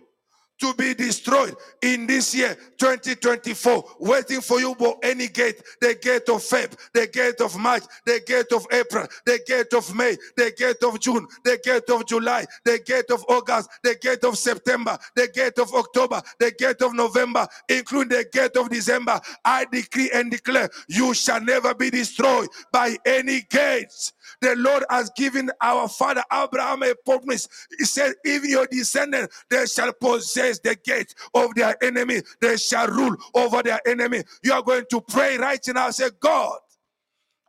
to 0.60 0.74
be 0.74 0.94
destroyed 0.94 1.54
in 1.82 2.06
this 2.06 2.34
year 2.34 2.56
2024 2.78 3.84
waiting 3.98 4.40
for 4.40 4.60
you 4.60 4.74
for 4.76 4.96
any 5.02 5.28
gate 5.28 5.60
the 5.80 5.94
gate 6.00 6.28
of 6.28 6.42
Feb 6.42 6.76
the 6.92 7.06
gate 7.06 7.40
of 7.40 7.58
March 7.58 7.82
the 8.06 8.20
gate 8.26 8.52
of 8.52 8.66
April 8.70 9.06
the 9.26 9.40
gate 9.46 9.72
of 9.74 9.94
May 9.94 10.16
the 10.36 10.52
gate 10.56 10.82
of 10.84 11.00
June 11.00 11.26
the 11.44 11.58
gate 11.64 11.88
of 11.90 12.06
July 12.06 12.44
the 12.64 12.78
gate 12.84 13.10
of 13.10 13.24
August 13.28 13.70
the 13.82 13.96
gate 14.00 14.24
of 14.24 14.38
September 14.38 14.96
the 15.16 15.28
gate 15.28 15.58
of 15.58 15.72
October 15.74 16.22
the 16.38 16.52
gate 16.58 16.80
of 16.82 16.94
November 16.94 17.46
including 17.68 18.16
the 18.16 18.26
gate 18.32 18.56
of 18.56 18.70
December 18.70 19.20
I 19.44 19.66
decree 19.72 20.10
and 20.14 20.30
declare 20.30 20.68
you 20.88 21.14
shall 21.14 21.40
never 21.40 21.74
be 21.74 21.90
destroyed 21.90 22.48
by 22.72 22.96
any 23.04 23.42
gates 23.42 24.12
the 24.42 24.56
Lord 24.56 24.84
has 24.90 25.10
given 25.16 25.50
our 25.62 25.88
father 25.88 26.24
Abraham 26.32 26.82
a 26.84 26.94
promise. 27.06 27.48
He 27.78 27.86
said, 27.86 28.14
If 28.24 28.44
your 28.44 28.66
descendant, 28.70 29.32
they 29.50 29.66
shall 29.66 29.92
possess 29.94 30.60
the 30.60 30.76
gate 30.76 31.14
of 31.34 31.54
their 31.56 31.82
enemy, 31.82 32.22
they 32.40 32.58
shall 32.58 32.88
rule 32.88 33.16
over 33.34 33.62
their 33.62 33.80
enemy. 33.88 34.24
You 34.44 34.54
are 34.54 34.62
going 34.62 34.84
to 34.90 35.00
pray 35.02 35.38
right 35.38 35.64
now. 35.68 35.90
Say, 35.90 36.10
God, 36.20 36.58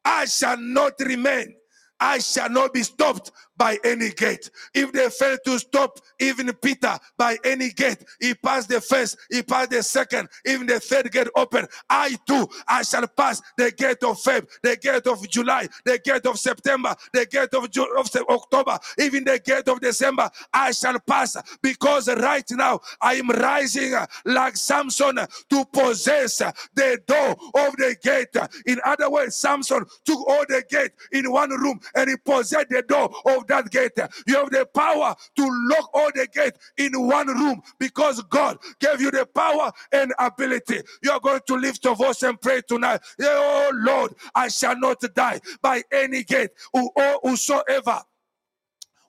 I 0.05 0.25
shall 0.25 0.57
not 0.57 0.93
remain. 0.99 1.55
I 1.99 2.19
shall 2.19 2.49
not 2.49 2.73
be 2.73 2.83
stopped 2.83 3.31
by 3.57 3.77
any 3.83 4.09
gate. 4.11 4.49
If 4.73 4.91
they 4.93 5.09
fail 5.09 5.37
to 5.45 5.59
stop 5.59 5.99
even 6.19 6.51
Peter 6.53 6.97
by 7.17 7.37
any 7.45 7.69
gate, 7.71 8.03
he 8.21 8.33
passed 8.33 8.69
the 8.69 8.81
first, 8.81 9.17
he 9.31 9.43
passed 9.43 9.71
the 9.71 9.83
second, 9.83 10.29
even 10.45 10.67
the 10.67 10.79
third 10.79 11.11
gate 11.11 11.27
open. 11.35 11.67
I 11.89 12.17
too, 12.27 12.47
I 12.67 12.83
shall 12.83 13.07
pass 13.07 13.41
the 13.57 13.71
gate 13.71 14.03
of 14.03 14.17
Feb, 14.21 14.47
the 14.63 14.77
gate 14.77 15.07
of 15.07 15.27
July, 15.29 15.67
the 15.85 15.99
gate 15.99 16.25
of 16.25 16.39
September, 16.39 16.95
the 17.13 17.25
gate 17.25 17.53
of, 17.53 17.69
Ju- 17.71 17.95
of 17.97 18.09
October, 18.29 18.79
even 18.99 19.23
the 19.23 19.39
gate 19.39 19.67
of 19.67 19.79
December. 19.81 20.29
I 20.53 20.71
shall 20.71 20.99
pass 20.99 21.35
because 21.61 22.07
right 22.09 22.45
now 22.51 22.79
I 23.01 23.15
am 23.15 23.29
rising 23.29 23.93
like 24.25 24.57
Samson 24.57 25.15
to 25.49 25.65
possess 25.73 26.37
the 26.39 26.99
door 27.07 27.31
of 27.55 27.75
the 27.77 27.95
gate. 28.03 28.35
In 28.65 28.79
other 28.85 29.09
words, 29.09 29.35
Samson 29.35 29.85
took 30.05 30.27
all 30.27 30.45
the 30.47 30.63
gate 30.69 30.91
in 31.11 31.31
one 31.31 31.49
room 31.51 31.79
and 31.95 32.09
he 32.09 32.15
possessed 32.17 32.69
the 32.69 32.83
door 32.83 33.09
of 33.25 33.42
that 33.47 33.69
gate. 33.71 33.91
You 34.27 34.35
have 34.35 34.49
the 34.51 34.65
power 34.73 35.15
to 35.37 35.67
lock 35.69 35.89
all 35.93 36.09
the 36.13 36.27
gate 36.33 36.53
in 36.77 36.91
one 37.07 37.27
room 37.27 37.61
because 37.79 38.21
God 38.23 38.57
gave 38.79 39.01
you 39.01 39.11
the 39.11 39.25
power 39.25 39.71
and 39.91 40.13
ability. 40.19 40.81
You 41.03 41.11
are 41.11 41.19
going 41.19 41.41
to 41.47 41.55
lift 41.55 41.83
your 41.85 41.95
voice 41.95 42.23
and 42.23 42.39
pray 42.41 42.61
tonight. 42.67 43.01
Oh 43.21 43.71
Lord, 43.73 44.13
I 44.35 44.47
shall 44.49 44.77
not 44.77 45.01
die 45.15 45.39
by 45.61 45.83
any 45.91 46.23
gate, 46.23 46.51
or 46.73 46.91
whosoever 47.23 48.01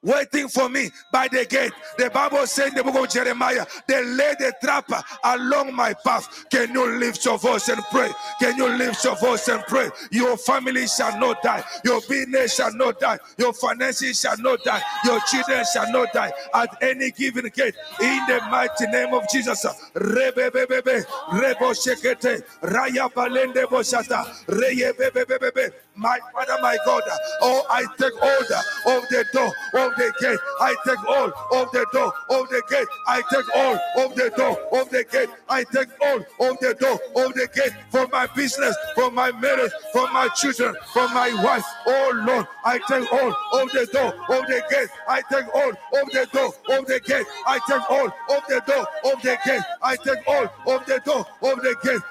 waiting 0.05 0.49
for 0.49 0.69
me 0.69 0.91
by 1.13 1.29
the 1.29 1.47
gate. 1.47 1.73
The 1.99 2.11
Bible 2.11 2.47
says 2.47 2.69
in 2.71 2.75
the 2.77 2.85
book 2.85 2.97
of 2.97 3.11
Jeremiah, 3.11 3.67
they 3.89 4.05
laid 4.05 4.41
a 4.41 4.53
trap 4.63 4.91
along 5.25 5.75
my 5.75 5.95
path. 5.95 6.47
Can 6.51 6.73
you 6.73 6.99
lift 6.99 7.25
your 7.25 7.39
voice 7.39 7.69
and 7.69 7.83
pray? 7.91 8.11
Can 8.41 8.57
you 8.57 8.69
lift 8.69 9.05
your 9.05 9.17
voice 9.17 9.49
and 9.49 9.63
pray? 9.67 9.89
Your 10.13 10.37
family 10.37 10.87
shall 10.87 11.19
not 11.19 11.43
die. 11.43 11.65
Your 11.85 12.01
business 12.09 12.57
shall 12.57 12.75
not 12.75 13.01
die. 13.01 13.19
Your 13.39 13.53
finances 13.53 14.21
shall 14.21 14.39
not 14.39 14.63
die. 14.65 14.83
Your 15.05 15.21
children 15.31 15.65
shall 15.73 15.91
not 15.93 16.13
die 16.13 16.33
at 16.55 16.83
any 16.83 17.11
given 17.11 17.51
gate. 17.55 17.75
In 18.01 18.21
the 18.27 18.41
mighty 18.51 18.87
name 18.89 19.15
of 19.15 19.29
Jesus. 19.31 19.65
Rebebebebe, 19.95 21.05
rebo 21.33 21.75
shekete, 21.75 22.43
raya 22.63 23.09
balende 23.13 23.65
boshata, 23.67 24.25
reyebebebebe. 24.47 25.73
My 25.97 26.19
Father, 26.33 26.57
my 26.61 26.77
God, 26.87 27.03
oh, 27.43 27.65
I 27.71 27.83
take 27.99 28.15
hold 28.21 28.97
of 28.97 29.09
the 29.11 29.25
door 29.33 29.49
of 29.85 29.95
the 29.97 30.13
gate. 30.21 30.39
I 30.61 30.75
take 30.87 30.99
hold 30.99 31.33
of 31.53 31.71
the 31.73 31.87
door 31.93 32.13
of 32.31 32.49
the 32.49 32.63
gate. 32.69 32.89
I 33.07 33.23
take 33.31 33.47
hold 33.55 33.79
of 34.05 34.17
the 34.17 34.31
door 34.37 34.59
of 34.81 34.91
the 34.91 35.05
gate. 35.05 35.29
I 35.49 35.65
take 35.65 35.89
hold 36.01 36.23
of 36.41 36.59
the 36.61 36.75
door 36.81 36.95
of 37.25 37.35
the 37.35 37.49
gate 37.55 37.73
for 37.91 38.09
my 38.09 38.27
business, 38.35 38.77
for 38.97 39.11
my 39.13 39.33
marriage, 39.33 39.73
for 39.93 40.11
my 40.13 40.29
children, 40.37 40.75
for 40.93 41.09
my 41.11 41.31
wife. 41.45 41.65
Oh 41.87 42.13
Lord, 42.27 42.47
I 42.65 42.79
take 42.89 43.09
hold 43.09 43.35
of 43.63 43.71
the 43.73 43.87
door 43.93 44.15
of 44.37 44.47
the 44.47 44.63
gate. 44.71 44.89
I 45.09 45.23
take 45.31 45.45
hold 45.55 45.75
of 45.75 46.11
the 46.11 46.29
door 46.33 46.79
of 46.79 46.87
the 46.87 47.01
gate. 47.07 47.27
I 47.47 47.61
take 47.69 47.83
hold 47.83 48.13
of 48.31 48.43
the 48.49 48.63
door 48.67 48.87
of 49.13 49.23
the 49.23 49.39
gate. 49.47 49.63
I 49.83 49.97
take 49.97 50.25
hold 50.27 50.51
of 50.67 50.87
the 50.87 51.01
door 51.05 51.27
of 51.43 51.63
the 51.63 51.77
gate. 51.85 52.03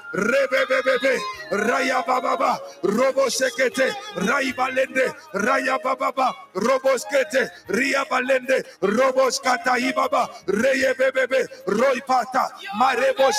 Raya 1.54 2.06
Baba, 2.06 2.60
Robo 2.84 3.28
Sekete, 3.30 3.94
Rai 4.28 4.52
Balende, 4.54 5.14
Raya 5.36 5.78
Baba, 5.84 6.34
Robo 6.56 6.98
Skete, 6.98 7.50
Ria 7.70 8.06
Balende, 8.10 8.64
Robo 8.82 9.30
Skata 9.30 9.78
Ibaba, 9.78 10.30
Reye 10.48 10.94
Bebebe, 10.96 11.48
Roy 11.68 12.00
Pata, 12.08 12.50
Marebo 12.80 13.32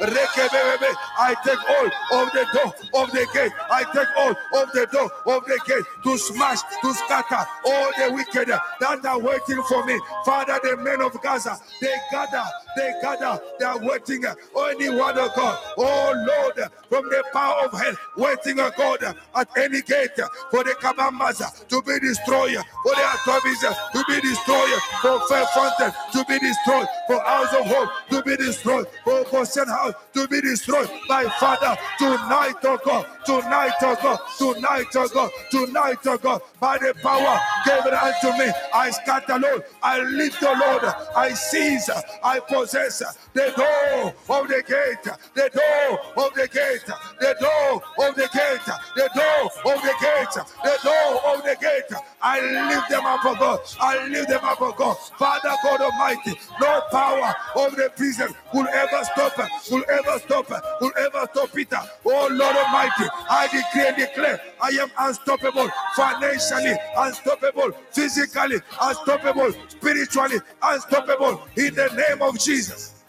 Reke 0.00 0.48
Bebebe. 0.48 0.90
I 1.18 1.34
take 1.44 1.58
all 1.68 2.22
of 2.22 2.32
the 2.32 2.46
door 2.52 3.02
of 3.02 3.10
the 3.12 3.26
gate. 3.32 3.52
I 3.70 3.84
take 3.92 4.08
all 4.16 4.62
of 4.62 4.72
the 4.72 4.86
door 4.92 5.10
of 5.26 5.44
the 5.46 5.60
gate 5.66 5.84
to 6.04 6.18
smash, 6.18 6.60
to 6.82 6.94
scatter 6.94 7.44
all 7.66 7.90
the 7.98 8.12
wicked 8.14 8.48
that 8.48 9.04
are 9.06 9.18
waiting 9.18 9.62
for 9.68 9.84
me. 9.86 9.98
Father, 10.24 10.58
the 10.62 10.76
men 10.78 11.02
of 11.02 11.20
Gaza, 11.22 11.58
they 11.80 11.94
gather, 12.10 12.44
they 12.76 12.92
gather, 13.02 13.40
they 13.58 13.64
are 13.66 13.78
waiting. 13.78 14.24
Only 14.54 14.90
one 14.90 15.18
of 15.18 15.34
God. 15.34 15.58
Oh 15.78 16.12
Lord, 16.16 16.70
from 16.88 17.04
the 17.08 17.24
power 17.32 17.49
of 17.64 17.72
hell, 17.72 17.94
waiting 18.16 18.60
on 18.60 18.72
God 18.76 19.02
at 19.34 19.48
any 19.56 19.82
gate 19.82 20.16
for 20.50 20.64
the 20.64 20.74
Kabambas 20.80 21.66
to 21.68 21.82
be 21.82 21.98
destroyed, 22.00 22.56
for 22.82 22.94
the 22.94 23.02
Atobis 23.02 23.92
to 23.92 24.04
be 24.08 24.20
destroyed, 24.20 24.80
for 25.02 25.20
Faith 25.28 25.48
Fountain 25.54 25.92
to 26.12 26.24
be 26.24 26.38
destroyed, 26.38 26.86
for 27.06 27.20
House 27.20 27.52
of 27.54 27.66
Hope 27.66 27.90
to 28.10 28.22
be 28.22 28.36
destroyed, 28.36 28.86
for 29.04 29.24
Goshen 29.24 29.68
House 29.68 29.94
to 30.14 30.26
be 30.28 30.40
destroyed. 30.40 30.88
My 31.08 31.24
Father, 31.40 31.76
tonight, 31.98 32.54
oh 32.64 32.78
God, 32.84 33.06
tonight, 33.24 33.72
oh 33.82 33.96
God, 34.02 34.18
tonight, 34.38 34.86
oh 34.94 35.08
God, 35.12 35.30
tonight, 35.50 35.98
oh 36.06 36.18
God, 36.18 36.40
by 36.60 36.78
the 36.78 36.94
power 37.02 37.38
given 37.64 37.94
unto 37.94 38.28
me, 38.38 38.50
I 38.74 38.90
scatter, 38.90 39.38
Lord, 39.38 39.62
I 39.82 40.00
lift 40.00 40.40
the 40.40 40.46
Lord, 40.46 40.94
I 41.16 41.32
seize, 41.32 41.88
I 42.22 42.40
possess 42.40 42.98
the 43.34 43.52
door 43.56 44.14
of 44.38 44.48
the 44.48 44.62
gate, 44.66 45.12
the 45.34 45.50
door 45.52 46.24
of 46.26 46.34
the 46.34 46.48
gate, 46.48 46.84
the 47.20 47.36
door 47.40 47.82
of 48.08 48.14
the 48.14 48.28
gate, 48.32 48.66
the 48.96 49.08
door 49.14 49.74
of 49.74 49.82
the 49.82 49.94
gate, 50.00 50.44
the 50.62 50.78
door 50.84 51.34
of 51.34 51.42
the 51.42 51.56
gate. 51.60 51.98
I 52.22 52.40
lift 52.40 52.90
them 52.90 53.06
up, 53.06 53.20
oh 53.24 53.34
God. 53.34 53.60
I 53.80 54.06
lift 54.08 54.28
them 54.28 54.44
up, 54.44 54.60
oh 54.60 54.72
God. 54.76 54.96
Father 55.18 55.54
God 55.62 55.80
Almighty, 55.80 56.38
no 56.60 56.80
power 56.90 57.34
of 57.56 57.76
the 57.76 57.90
prison 57.96 58.28
will 58.52 58.68
ever 58.68 59.04
stop, 59.04 59.36
will 59.70 59.84
ever 59.88 60.18
stop, 60.18 60.50
will 60.80 60.92
ever 60.98 61.26
stop 61.32 61.52
Peter. 61.52 61.80
Oh 62.04 62.28
Lord 62.30 62.56
Almighty, 62.56 63.08
I 63.30 63.48
decree 63.50 63.88
and 63.88 63.96
declare 63.96 64.40
I 64.62 64.68
am 64.68 64.90
unstoppable 64.98 65.68
financially, 65.96 66.76
unstoppable 66.96 67.72
physically, 67.90 68.58
unstoppable 68.80 69.52
spiritually, 69.68 70.38
unstoppable 70.62 71.42
in 71.56 71.74
the 71.74 71.88
name 71.96 72.22
of 72.22 72.38
Jesus. 72.38 72.99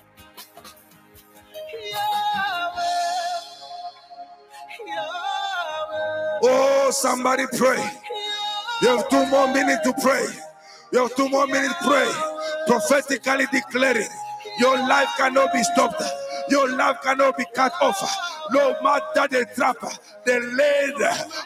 Oh, 6.43 6.89
somebody 6.91 7.45
pray. 7.57 7.83
You 8.81 8.89
have 8.97 9.09
two 9.09 9.25
more 9.27 9.47
minutes 9.53 9.83
to 9.85 9.93
pray. 10.01 10.25
You 10.93 10.99
have 10.99 11.15
two 11.15 11.29
more 11.29 11.47
minutes 11.47 11.75
to 11.79 11.85
pray. 11.87 12.11
Prophetically 12.67 13.45
declaring 13.51 14.07
your 14.59 14.77
life 14.77 15.09
cannot 15.17 15.53
be 15.53 15.63
stopped. 15.63 16.01
Your 16.49 16.69
life 16.75 16.97
cannot 17.03 17.37
be 17.37 17.45
cut 17.55 17.73
off. 17.81 18.01
No 18.51 18.75
matter 18.83 19.27
the 19.29 19.45
trap, 19.55 19.77
the 20.25 20.39
laid 20.39 20.95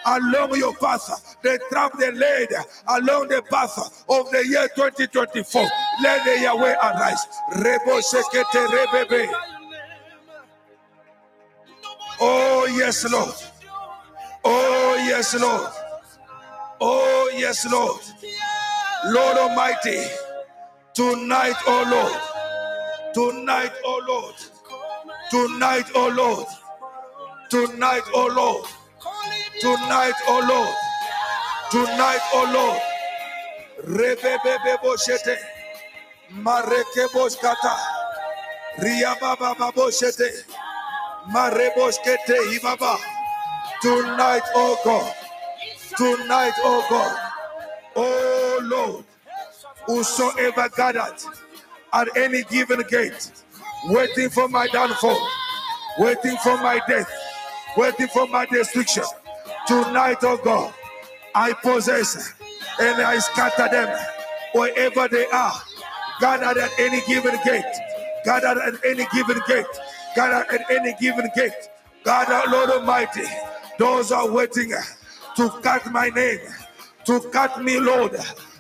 along 0.05 0.57
your 0.57 0.73
path, 0.76 1.38
the 1.43 1.59
trap 1.69 1.93
they 1.99 2.11
laid 2.11 2.49
along 2.88 3.27
the 3.27 3.41
path 3.49 4.05
of 4.09 4.31
the 4.31 4.45
year 4.47 4.67
2024. 4.76 5.61
Let 6.03 6.26
the 6.26 6.41
Yahweh 6.41 6.73
arise. 6.73 7.26
Oh, 12.22 12.65
yes, 12.77 13.09
Lord. 13.11 13.35
Oh, 14.45 14.95
yes, 15.07 15.35
Lord. 15.39 15.72
Oh, 16.81 17.31
yes, 17.38 17.65
Lord. 17.72 18.01
Lord 19.05 19.38
Almighty, 19.38 20.03
tonight, 20.95 21.55
oh 21.67 21.85
Lord, 21.91 22.43
tonight, 23.13 23.72
oh 23.85 24.01
Lord, 24.07 24.35
tonight, 25.31 25.85
oh 25.95 26.09
Lord, 26.09 26.47
tonight, 27.49 28.03
oh 28.13 28.27
Lord, 28.35 28.67
tonight, 29.61 30.13
oh 30.27 30.45
Lord, 30.49 30.76
tonight, 31.72 32.22
oh 32.34 32.51
Lord, 32.53 33.97
rebebebe 33.99 34.77
boshete, 34.84 35.38
mareke 36.31 37.07
boskata, 37.13 37.77
riababa 38.80 39.55
baboshete, 39.55 40.45
mareboskete 41.34 42.38
ibaba, 42.57 42.97
tonight, 43.85 44.41
oh 44.55 44.79
God. 44.83 45.13
Tonight, 45.95 46.53
oh 46.63 46.83
God, 46.89 47.31
oh 47.95 48.59
Lord, 48.63 49.05
whosoever 49.85 50.69
gathered 50.69 51.19
at 51.93 52.17
any 52.17 52.41
given 52.45 52.81
gate, 52.89 53.31
waiting 53.85 54.31
for 54.31 54.49
my 54.49 54.65
downfall, 54.67 55.19
waiting 55.99 56.35
for 56.37 56.57
my 56.57 56.81
death, 56.87 57.09
waiting 57.77 58.07
for 58.07 58.27
my 58.27 58.47
destruction. 58.47 59.03
Tonight, 59.67 60.17
oh 60.23 60.37
God, 60.43 60.73
I 61.35 61.53
possess 61.53 62.33
and 62.81 62.99
I 63.03 63.19
scatter 63.19 63.69
them 63.69 63.95
wherever 64.53 65.07
they 65.07 65.27
are, 65.27 65.53
gathered 66.19 66.57
at 66.57 66.71
any 66.79 67.01
given 67.05 67.37
gate, 67.45 67.75
gathered 68.25 68.57
at 68.57 68.83
any 68.83 69.05
given 69.13 69.39
gate, 69.47 69.65
gathered 70.15 70.47
at 70.51 70.71
any 70.71 70.95
given 70.99 71.29
gate. 71.35 71.69
God, 72.03 72.51
Lord 72.51 72.69
Almighty, 72.69 73.23
those 73.80 74.11
are 74.11 74.30
waiting 74.31 74.73
to 75.35 75.49
cut 75.61 75.91
my 75.91 76.10
name, 76.10 76.39
to 77.06 77.19
cut 77.31 77.64
me, 77.64 77.80
Lord, 77.80 78.14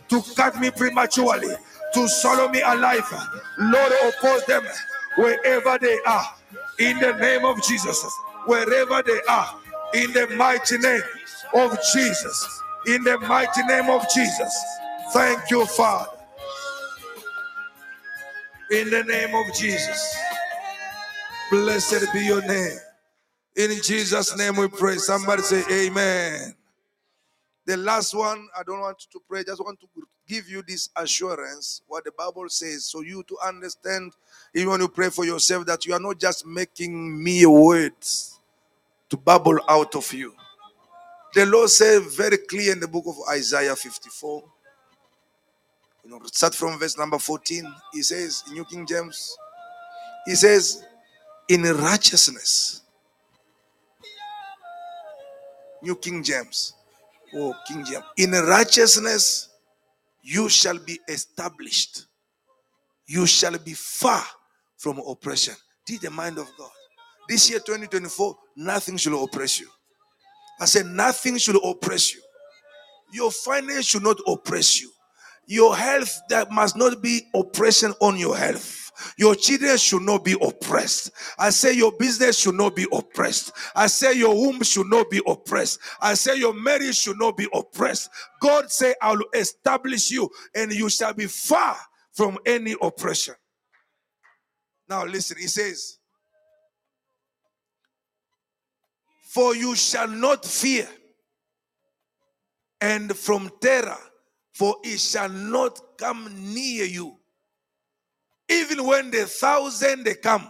to 0.09 0.21
cut 0.35 0.59
me 0.59 0.71
prematurely, 0.71 1.55
to 1.93 2.07
swallow 2.07 2.49
me 2.49 2.61
alive. 2.61 3.11
Lord, 3.57 3.93
oppose 4.03 4.45
them 4.45 4.63
wherever 5.17 5.77
they 5.79 5.97
are. 6.05 6.25
In 6.79 6.99
the 6.99 7.13
name 7.13 7.45
of 7.45 7.63
Jesus, 7.63 8.05
wherever 8.47 9.01
they 9.03 9.21
are, 9.29 9.55
in 9.93 10.11
the 10.13 10.27
mighty 10.35 10.77
name 10.77 11.01
of 11.53 11.77
Jesus, 11.93 12.61
in 12.87 13.03
the 13.03 13.17
mighty 13.19 13.63
name 13.63 13.89
of 13.89 14.05
Jesus. 14.13 14.53
Thank 15.13 15.49
you, 15.51 15.65
Father. 15.65 16.09
In 18.71 18.89
the 18.89 19.03
name 19.03 19.35
of 19.35 19.55
Jesus. 19.55 20.17
Blessed 21.51 22.11
be 22.13 22.25
your 22.25 22.41
name. 22.47 22.77
In 23.55 23.71
Jesus' 23.81 24.37
name 24.37 24.57
we 24.57 24.67
pray. 24.67 24.97
Somebody 24.97 25.41
say, 25.41 25.63
Amen. 25.87 26.53
The 27.65 27.77
last 27.77 28.13
one, 28.13 28.47
I 28.57 28.63
don't 28.63 28.81
want 28.81 28.99
to 28.99 29.19
pray, 29.27 29.43
just 29.43 29.63
want 29.63 29.79
to 29.79 29.87
give 30.27 30.47
you 30.47 30.61
this 30.67 30.89
assurance, 30.95 31.81
what 31.87 32.03
the 32.03 32.11
Bible 32.11 32.47
says, 32.47 32.85
so 32.85 33.01
you 33.01 33.23
to 33.23 33.37
understand, 33.43 34.13
even 34.53 34.69
when 34.69 34.81
you 34.81 34.87
pray 34.87 35.09
for 35.09 35.25
yourself, 35.25 35.65
that 35.65 35.85
you 35.85 35.93
are 35.93 35.99
not 35.99 36.19
just 36.19 36.45
making 36.45 37.23
mere 37.23 37.49
words 37.49 38.39
to 39.09 39.17
bubble 39.17 39.59
out 39.67 39.95
of 39.95 40.11
you. 40.13 40.33
The 41.33 41.45
Lord 41.45 41.69
said 41.69 42.03
very 42.03 42.37
clear 42.37 42.71
in 42.71 42.79
the 42.79 42.87
book 42.87 43.05
of 43.07 43.15
Isaiah 43.31 43.75
54. 43.75 44.43
You 46.03 46.09
know, 46.11 46.19
start 46.25 46.53
from 46.53 46.77
verse 46.77 46.97
number 46.97 47.17
14. 47.17 47.65
He 47.93 48.03
says, 48.03 48.43
in 48.47 48.53
New 48.53 48.65
King 48.65 48.85
James, 48.85 49.35
he 50.25 50.35
says, 50.35 50.83
in 51.49 51.63
righteousness. 51.63 52.83
New 55.85 55.95
King 55.95 56.23
James. 56.23 56.73
Oh, 57.35 57.53
King 57.67 57.85
James. 57.85 58.03
In 58.17 58.31
righteousness, 58.31 59.49
you 60.23 60.49
shall 60.49 60.79
be 60.79 60.99
established. 61.07 62.07
You 63.05 63.27
shall 63.27 63.57
be 63.59 63.73
far 63.73 64.23
from 64.77 64.99
oppression. 65.07 65.53
This 65.85 65.97
is 65.97 66.01
the 66.01 66.09
mind 66.09 66.39
of 66.39 66.47
God. 66.57 66.71
This 67.29 67.49
year, 67.51 67.59
2024, 67.59 68.35
nothing 68.57 68.97
shall 68.97 69.23
oppress 69.23 69.59
you. 69.59 69.67
I 70.59 70.65
said, 70.65 70.87
nothing 70.87 71.37
should 71.37 71.57
oppress 71.63 72.15
you. 72.15 72.21
Your 73.13 73.29
finance 73.29 73.85
should 73.85 74.03
not 74.03 74.17
oppress 74.25 74.81
you. 74.81 74.89
Your 75.45 75.75
health, 75.75 76.19
that 76.29 76.51
must 76.51 76.75
not 76.75 77.03
be 77.03 77.21
oppression 77.35 77.93
on 77.99 78.17
your 78.17 78.35
health. 78.35 78.84
Your 79.17 79.35
children 79.35 79.77
should 79.77 80.01
not 80.01 80.23
be 80.23 80.35
oppressed. 80.41 81.11
I 81.37 81.49
say 81.49 81.73
your 81.73 81.91
business 81.93 82.39
should 82.39 82.55
not 82.55 82.75
be 82.75 82.85
oppressed. 82.91 83.51
I 83.75 83.87
say 83.87 84.13
your 84.13 84.35
womb 84.35 84.63
should 84.63 84.87
not 84.87 85.09
be 85.09 85.21
oppressed. 85.27 85.79
I 86.01 86.13
say 86.13 86.37
your 86.37 86.53
marriage 86.53 86.97
should 86.97 87.17
not 87.17 87.37
be 87.37 87.47
oppressed. 87.53 88.09
God 88.41 88.71
say, 88.71 88.95
I 89.01 89.11
will 89.11 89.25
establish 89.33 90.11
you 90.11 90.29
and 90.53 90.71
you 90.71 90.89
shall 90.89 91.13
be 91.13 91.27
far 91.27 91.77
from 92.13 92.37
any 92.45 92.75
oppression. 92.81 93.35
Now 94.87 95.05
listen, 95.05 95.37
he 95.39 95.47
says, 95.47 95.97
For 99.29 99.55
you 99.55 99.75
shall 99.75 100.07
not 100.07 100.45
fear, 100.45 100.87
and 102.79 103.15
from 103.15 103.51
terror, 103.59 103.97
for 104.53 104.77
it 104.83 104.99
shall 104.99 105.27
not 105.29 105.97
come 105.97 106.53
near 106.53 106.85
you. 106.85 107.17
Even 108.49 108.85
when 108.85 109.11
the 109.11 109.25
thousand 109.25 110.03
they 110.03 110.15
come, 110.15 110.47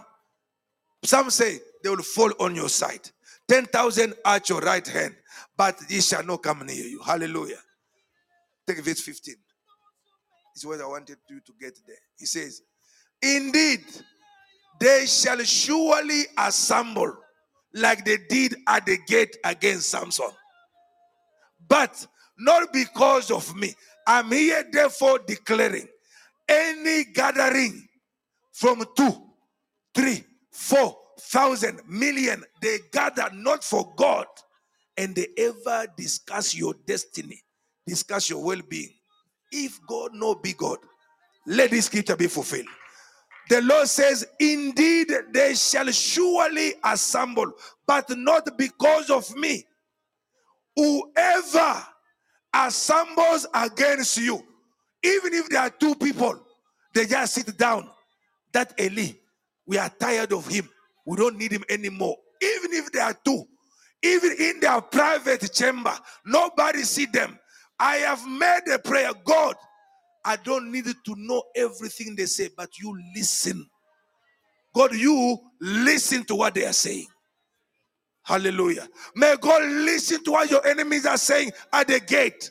some 1.04 1.30
say 1.30 1.58
they 1.82 1.90
will 1.90 2.02
fall 2.02 2.32
on 2.40 2.54
your 2.54 2.68
side. 2.68 3.10
10,000 3.48 4.14
at 4.24 4.48
your 4.48 4.60
right 4.60 4.86
hand, 4.86 5.14
but 5.56 5.76
it 5.88 6.02
shall 6.02 6.24
not 6.24 6.42
come 6.42 6.66
near 6.66 6.84
you. 6.84 7.00
Hallelujah. 7.00 7.58
Take 8.66 8.82
verse 8.84 9.00
15. 9.00 9.34
This 10.54 10.64
is 10.64 10.66
what 10.66 10.80
I 10.80 10.86
wanted 10.86 11.18
you 11.30 11.40
to 11.40 11.52
get 11.60 11.78
there. 11.86 11.96
He 12.18 12.26
says, 12.26 12.62
Indeed, 13.22 13.84
they 14.80 15.06
shall 15.06 15.38
surely 15.44 16.24
assemble 16.36 17.16
like 17.74 18.04
they 18.04 18.18
did 18.28 18.56
at 18.66 18.86
the 18.86 18.98
gate 19.06 19.36
against 19.44 19.90
Samson. 19.90 20.30
But 21.68 22.06
not 22.38 22.72
because 22.72 23.30
of 23.30 23.54
me. 23.56 23.74
I'm 24.06 24.30
here, 24.30 24.64
therefore, 24.70 25.20
declaring 25.26 25.88
any 26.48 27.04
gathering 27.04 27.88
from 28.52 28.84
two, 28.96 29.12
three, 29.94 30.24
four, 30.50 30.96
thousand, 31.20 31.80
million, 31.88 32.44
they 32.62 32.78
gather 32.92 33.28
not 33.32 33.64
for 33.64 33.92
God 33.96 34.26
and 34.96 35.14
they 35.14 35.28
ever 35.36 35.86
discuss 35.96 36.54
your 36.54 36.74
destiny, 36.86 37.42
discuss 37.86 38.30
your 38.30 38.42
well 38.42 38.60
being. 38.68 38.90
If 39.52 39.78
God 39.86 40.12
no 40.14 40.34
be 40.34 40.52
God, 40.52 40.78
let 41.46 41.70
this 41.70 41.86
scripture 41.86 42.16
be 42.16 42.26
fulfilled. 42.26 42.66
The 43.48 43.62
Lord 43.62 43.86
says, 43.86 44.26
Indeed, 44.40 45.08
they 45.32 45.54
shall 45.54 45.90
surely 45.92 46.74
assemble, 46.82 47.52
but 47.86 48.10
not 48.16 48.58
because 48.58 49.08
of 49.10 49.34
me. 49.36 49.64
Whoever 50.74 51.86
assembles 52.52 53.46
against 53.54 54.18
you, 54.18 54.42
even 55.06 55.34
if 55.34 55.48
there 55.48 55.60
are 55.60 55.70
two 55.70 55.94
people, 55.94 56.40
they 56.94 57.06
just 57.06 57.34
sit 57.34 57.56
down. 57.56 57.88
That 58.52 58.72
Eli, 58.80 59.12
we 59.66 59.78
are 59.78 59.90
tired 60.00 60.32
of 60.32 60.46
him. 60.48 60.68
We 61.06 61.16
don't 61.16 61.36
need 61.38 61.52
him 61.52 61.64
anymore. 61.68 62.16
Even 62.42 62.72
if 62.72 62.92
there 62.92 63.04
are 63.04 63.16
two, 63.24 63.44
even 64.02 64.32
in 64.38 64.60
their 64.60 64.80
private 64.80 65.52
chamber, 65.52 65.94
nobody 66.24 66.82
see 66.82 67.06
them. 67.06 67.38
I 67.78 67.96
have 67.96 68.26
made 68.26 68.62
a 68.72 68.78
prayer, 68.78 69.12
God. 69.24 69.54
I 70.24 70.36
don't 70.36 70.72
need 70.72 70.86
to 70.86 71.14
know 71.16 71.42
everything 71.54 72.16
they 72.16 72.26
say, 72.26 72.50
but 72.56 72.78
you 72.78 72.98
listen. 73.14 73.66
God, 74.74 74.94
you 74.94 75.38
listen 75.60 76.24
to 76.24 76.34
what 76.34 76.54
they 76.54 76.66
are 76.66 76.72
saying. 76.72 77.06
Hallelujah. 78.22 78.88
May 79.14 79.36
God 79.40 79.62
listen 79.62 80.22
to 80.24 80.32
what 80.32 80.50
your 80.50 80.66
enemies 80.66 81.06
are 81.06 81.16
saying 81.16 81.52
at 81.72 81.86
the 81.86 82.00
gate. 82.00 82.50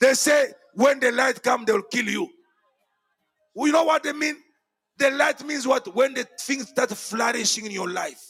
They 0.00 0.14
say, 0.14 0.52
when 0.74 1.00
the 1.00 1.12
light 1.12 1.42
comes, 1.42 1.66
they 1.66 1.72
will 1.72 1.82
kill 1.82 2.06
you. 2.06 2.28
You 3.54 3.72
know 3.72 3.84
what 3.84 4.02
they 4.02 4.12
mean? 4.12 4.36
The 4.98 5.10
light 5.10 5.44
means 5.44 5.66
what? 5.66 5.94
When 5.94 6.14
the 6.14 6.26
things 6.40 6.68
start 6.68 6.90
flourishing 6.90 7.66
in 7.66 7.72
your 7.72 7.90
life, 7.90 8.20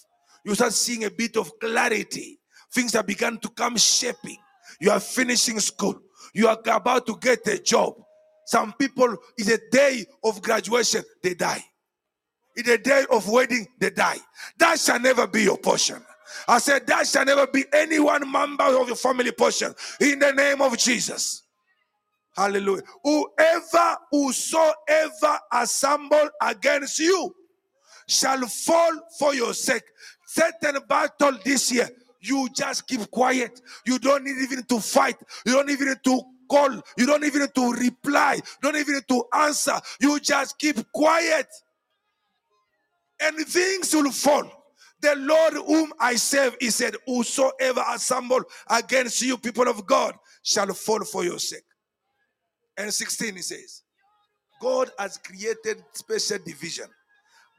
you 0.44 0.54
start 0.54 0.72
seeing 0.72 1.04
a 1.04 1.10
bit 1.10 1.36
of 1.36 1.50
clarity. 1.60 2.38
Things 2.72 2.94
have 2.94 3.06
begun 3.06 3.38
to 3.38 3.48
come 3.50 3.76
shaping. 3.76 4.38
You 4.80 4.90
are 4.90 5.00
finishing 5.00 5.60
school. 5.60 6.00
You 6.34 6.48
are 6.48 6.58
about 6.66 7.06
to 7.06 7.16
get 7.20 7.46
a 7.46 7.58
job. 7.58 7.94
Some 8.46 8.72
people, 8.72 9.16
it's 9.36 9.50
a 9.50 9.58
day 9.70 10.04
of 10.24 10.42
graduation, 10.42 11.02
they 11.22 11.34
die. 11.34 11.64
In 12.56 12.68
a 12.68 12.78
day 12.78 13.04
of 13.10 13.28
wedding, 13.28 13.66
they 13.78 13.90
die. 13.90 14.18
That 14.58 14.78
shall 14.78 15.00
never 15.00 15.26
be 15.26 15.42
your 15.42 15.58
portion. 15.58 16.04
I 16.48 16.58
said, 16.58 16.86
that 16.86 17.06
shall 17.06 17.24
never 17.24 17.46
be 17.46 17.64
any 17.72 17.98
one 17.98 18.30
member 18.30 18.64
of 18.64 18.88
your 18.88 18.96
family 18.96 19.32
portion. 19.32 19.74
In 20.00 20.18
the 20.18 20.32
name 20.32 20.60
of 20.60 20.76
Jesus. 20.76 21.41
Hallelujah. 22.36 22.82
Whoever, 23.04 23.96
whosoever 24.10 25.38
assemble 25.52 26.30
against 26.40 26.98
you 26.98 27.34
shall 28.08 28.46
fall 28.46 28.92
for 29.18 29.34
your 29.34 29.54
sake. 29.54 29.84
Certain 30.26 30.80
battle 30.88 31.38
this 31.44 31.72
year, 31.72 31.88
you 32.20 32.48
just 32.54 32.86
keep 32.86 33.10
quiet. 33.10 33.60
You 33.86 33.98
don't 33.98 34.24
need 34.24 34.38
even 34.42 34.64
to 34.64 34.80
fight. 34.80 35.16
You 35.44 35.52
don't 35.52 35.70
even 35.70 35.88
need 35.88 36.04
to 36.04 36.20
call. 36.50 36.72
You 36.96 37.06
don't 37.06 37.24
even 37.24 37.48
to 37.54 37.72
reply. 37.72 38.34
You 38.36 38.42
don't 38.72 38.76
even 38.76 39.02
to 39.08 39.24
answer. 39.34 39.78
You 40.00 40.20
just 40.20 40.58
keep 40.58 40.90
quiet. 40.92 41.48
And 43.20 43.36
things 43.46 43.94
will 43.94 44.10
fall. 44.10 44.50
The 45.00 45.16
Lord 45.16 45.54
whom 45.54 45.92
I 46.00 46.14
serve, 46.14 46.56
he 46.60 46.70
said, 46.70 46.96
Whosoever 47.06 47.84
assemble 47.90 48.42
against 48.70 49.22
you, 49.22 49.36
people 49.36 49.68
of 49.68 49.86
God, 49.86 50.14
shall 50.44 50.72
fall 50.74 51.04
for 51.04 51.24
your 51.24 51.38
sake. 51.38 51.64
And 52.76 52.92
16, 52.92 53.36
he 53.36 53.42
says, 53.42 53.82
God 54.60 54.90
has 54.98 55.18
created 55.18 55.82
special 55.92 56.38
division. 56.44 56.86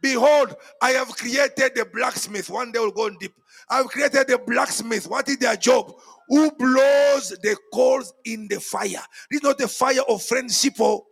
Behold, 0.01 0.55
I 0.81 0.91
have 0.91 1.09
created 1.09 1.75
the 1.75 1.87
blacksmith. 1.91 2.49
One 2.49 2.71
day 2.71 2.79
we'll 2.79 2.91
go 2.91 3.07
in 3.07 3.17
deep. 3.19 3.33
I've 3.69 3.87
created 3.87 4.27
the 4.27 4.37
blacksmith. 4.37 5.07
What 5.07 5.29
is 5.29 5.37
their 5.37 5.55
job? 5.55 5.93
Who 6.27 6.51
blows 6.51 7.29
the 7.41 7.57
coals 7.73 8.13
in 8.25 8.47
the 8.49 8.59
fire? 8.59 9.03
This 9.29 9.37
is 9.37 9.43
not 9.43 9.57
the 9.57 9.67
fire 9.67 10.01
of 10.07 10.21
friendship. 10.21 10.73
Oh. 10.79 11.05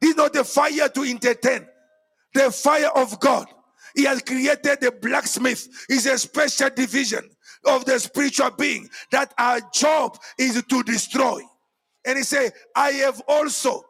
This 0.00 0.10
is 0.10 0.16
not 0.16 0.32
the 0.32 0.42
fire 0.42 0.88
to 0.88 1.02
entertain. 1.02 1.66
The 2.34 2.50
fire 2.50 2.90
of 2.96 3.20
God. 3.20 3.46
He 3.94 4.04
has 4.04 4.22
created 4.22 4.80
the 4.80 4.92
blacksmith. 5.00 5.68
Is 5.88 6.06
a 6.06 6.18
special 6.18 6.70
division 6.70 7.28
of 7.64 7.84
the 7.84 8.00
spiritual 8.00 8.50
being 8.50 8.88
that 9.12 9.32
our 9.38 9.60
job 9.72 10.18
is 10.38 10.62
to 10.62 10.82
destroy. 10.82 11.40
And 12.04 12.18
he 12.18 12.24
said, 12.24 12.52
I 12.74 12.90
have 12.92 13.22
also, 13.28 13.82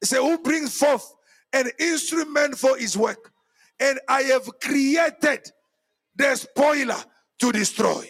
he 0.00 0.06
said, 0.06 0.20
who 0.20 0.38
brings 0.38 0.76
forth 0.76 1.14
an 1.52 1.70
instrument 1.78 2.56
for 2.56 2.76
his 2.76 2.96
work. 2.96 3.32
And 3.78 3.98
I 4.08 4.22
have 4.22 4.48
created 4.60 5.50
the 6.16 6.36
spoiler 6.36 7.02
to 7.40 7.52
destroy, 7.52 8.06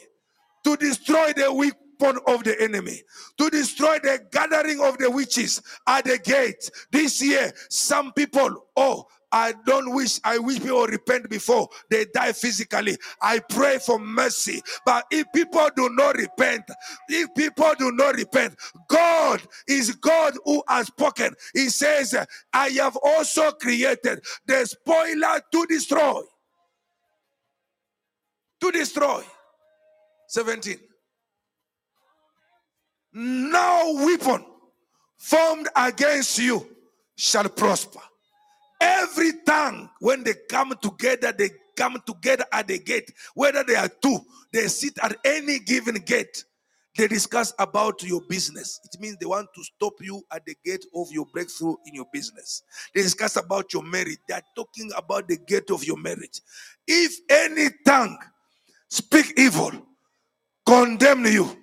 to 0.65 0.77
destroy 0.77 1.33
the 1.33 1.53
weapon 1.53 2.21
of 2.27 2.45
the 2.45 2.61
enemy, 2.61 3.03
to 3.39 3.51
destroy 3.51 3.99
the 3.99 4.21
gathering 4.33 4.81
of 4.81 4.99
the 4.99 5.11
witches 5.11 5.63
at 5.87 6.05
the 6.05 6.19
gate. 6.19 6.71
This 6.91 7.23
year, 7.23 7.53
some 7.69 8.13
people, 8.13 8.67
oh, 8.77 9.07
I 9.33 9.55
don't 9.65 9.95
wish, 9.95 10.21
I 10.25 10.39
wish 10.39 10.59
people 10.59 10.87
repent 10.87 11.29
before 11.31 11.69
they 11.89 12.07
die 12.07 12.33
physically. 12.33 12.97
I 13.23 13.39
pray 13.39 13.79
for 13.79 13.99
mercy. 13.99 14.61
But 14.85 15.07
if 15.11 15.27
people 15.33 15.69
do 15.77 15.89
not 15.91 16.17
repent, 16.17 16.65
if 17.09 17.33
people 17.35 17.73
do 17.79 17.93
not 17.93 18.17
repent, 18.17 18.57
God 18.89 19.41
is 19.69 19.95
God 19.97 20.35
who 20.45 20.63
has 20.69 20.89
spoken. 20.89 21.35
He 21.55 21.69
says, 21.69 22.15
I 22.53 22.69
have 22.71 22.97
also 22.97 23.53
created 23.53 24.25
the 24.47 24.67
spoiler 24.67 25.41
to 25.53 25.67
destroy. 25.67 26.23
To 28.61 28.71
destroy. 28.73 29.23
17. 30.29 30.79
No 33.13 34.07
weapon 34.07 34.45
formed 35.19 35.69
against 35.77 36.39
you 36.39 36.67
shall 37.17 37.49
prosper. 37.49 38.01
Every 38.81 39.33
tongue, 39.47 39.91
when 40.01 40.25
they 40.25 40.35
come 40.49 40.75
together, 40.81 41.33
they 41.33 41.51
come 41.77 42.03
together 42.07 42.45
at 42.53 42.69
the 42.69 42.79
gate. 42.79 43.13
Whether 43.35 43.65
they 43.65 43.77
are 43.77 43.89
two, 43.89 44.19
they 44.53 44.69
sit 44.69 44.99
at 45.03 45.17
any 45.25 45.59
given 45.59 45.97
gate. 45.97 46.45
They 46.97 47.07
discuss 47.09 47.55
about 47.59 48.03
your 48.03 48.21
business. 48.29 48.81
It 48.85 49.01
means 49.01 49.17
they 49.19 49.27
want 49.27 49.49
to 49.55 49.65
stop 49.65 49.95
you 50.01 50.23
at 50.33 50.45
the 50.45 50.57
gate 50.65 50.85
of 50.95 51.11
your 51.13 51.25
breakthrough 51.27 51.77
in 51.87 51.95
your 51.95 52.07
business. 52.13 52.63
They 52.95 53.03
discuss 53.03 53.37
about 53.37 53.73
your 53.73 53.85
marriage. 53.85 54.19
They 54.29 54.35
are 54.35 54.43
talking 54.57 54.91
about 54.97 55.29
the 55.29 55.39
gate 55.39 55.71
of 55.71 55.85
your 55.85 55.97
marriage. 55.97 56.41
If 56.87 57.17
any 57.31 57.71
tongue 57.87 58.19
speak 58.89 59.35
evil, 59.39 59.71
condemn 60.67 61.27
you, 61.27 61.57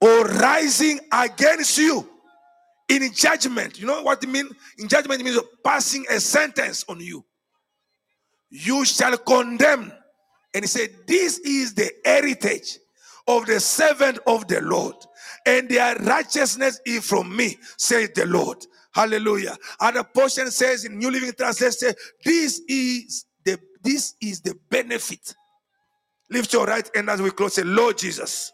or 0.00 0.24
rising 0.26 1.00
against 1.12 1.76
you, 1.78 2.08
in 2.88 3.12
judgment, 3.12 3.80
you 3.80 3.86
know 3.86 4.02
what 4.02 4.22
it 4.22 4.28
means? 4.28 4.52
In 4.78 4.88
judgment, 4.88 5.20
it 5.20 5.24
means 5.24 5.40
passing 5.64 6.06
a 6.10 6.20
sentence 6.20 6.84
on 6.88 7.00
you. 7.00 7.24
You 8.50 8.84
shall 8.84 9.16
condemn. 9.18 9.92
And 10.54 10.64
he 10.64 10.68
said, 10.68 10.90
This 11.06 11.38
is 11.40 11.74
the 11.74 11.90
heritage 12.04 12.78
of 13.26 13.46
the 13.46 13.60
servant 13.60 14.18
of 14.26 14.48
the 14.48 14.60
Lord, 14.62 14.96
and 15.46 15.68
their 15.68 15.96
righteousness 15.96 16.80
is 16.86 17.06
from 17.06 17.34
me, 17.36 17.58
says 17.76 18.10
the 18.14 18.26
Lord. 18.26 18.58
Hallelujah. 18.92 19.56
Other 19.80 20.02
portion 20.04 20.50
says 20.50 20.84
in 20.84 20.98
New 20.98 21.10
Living 21.10 21.32
Translation, 21.32 21.92
this 22.24 22.60
is 22.68 23.26
the 23.44 23.58
this 23.82 24.14
is 24.20 24.40
the 24.40 24.56
benefit. 24.70 25.34
Lift 26.30 26.52
your 26.52 26.66
right 26.66 26.88
hand 26.94 27.10
as 27.10 27.22
we 27.22 27.30
close. 27.30 27.54
Say, 27.54 27.62
Lord 27.64 27.98
Jesus, 27.98 28.52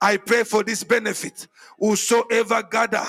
I 0.00 0.16
pray 0.16 0.44
for 0.44 0.62
this 0.64 0.84
benefit. 0.84 1.46
Whosoever 1.78 2.62
gather 2.64 3.06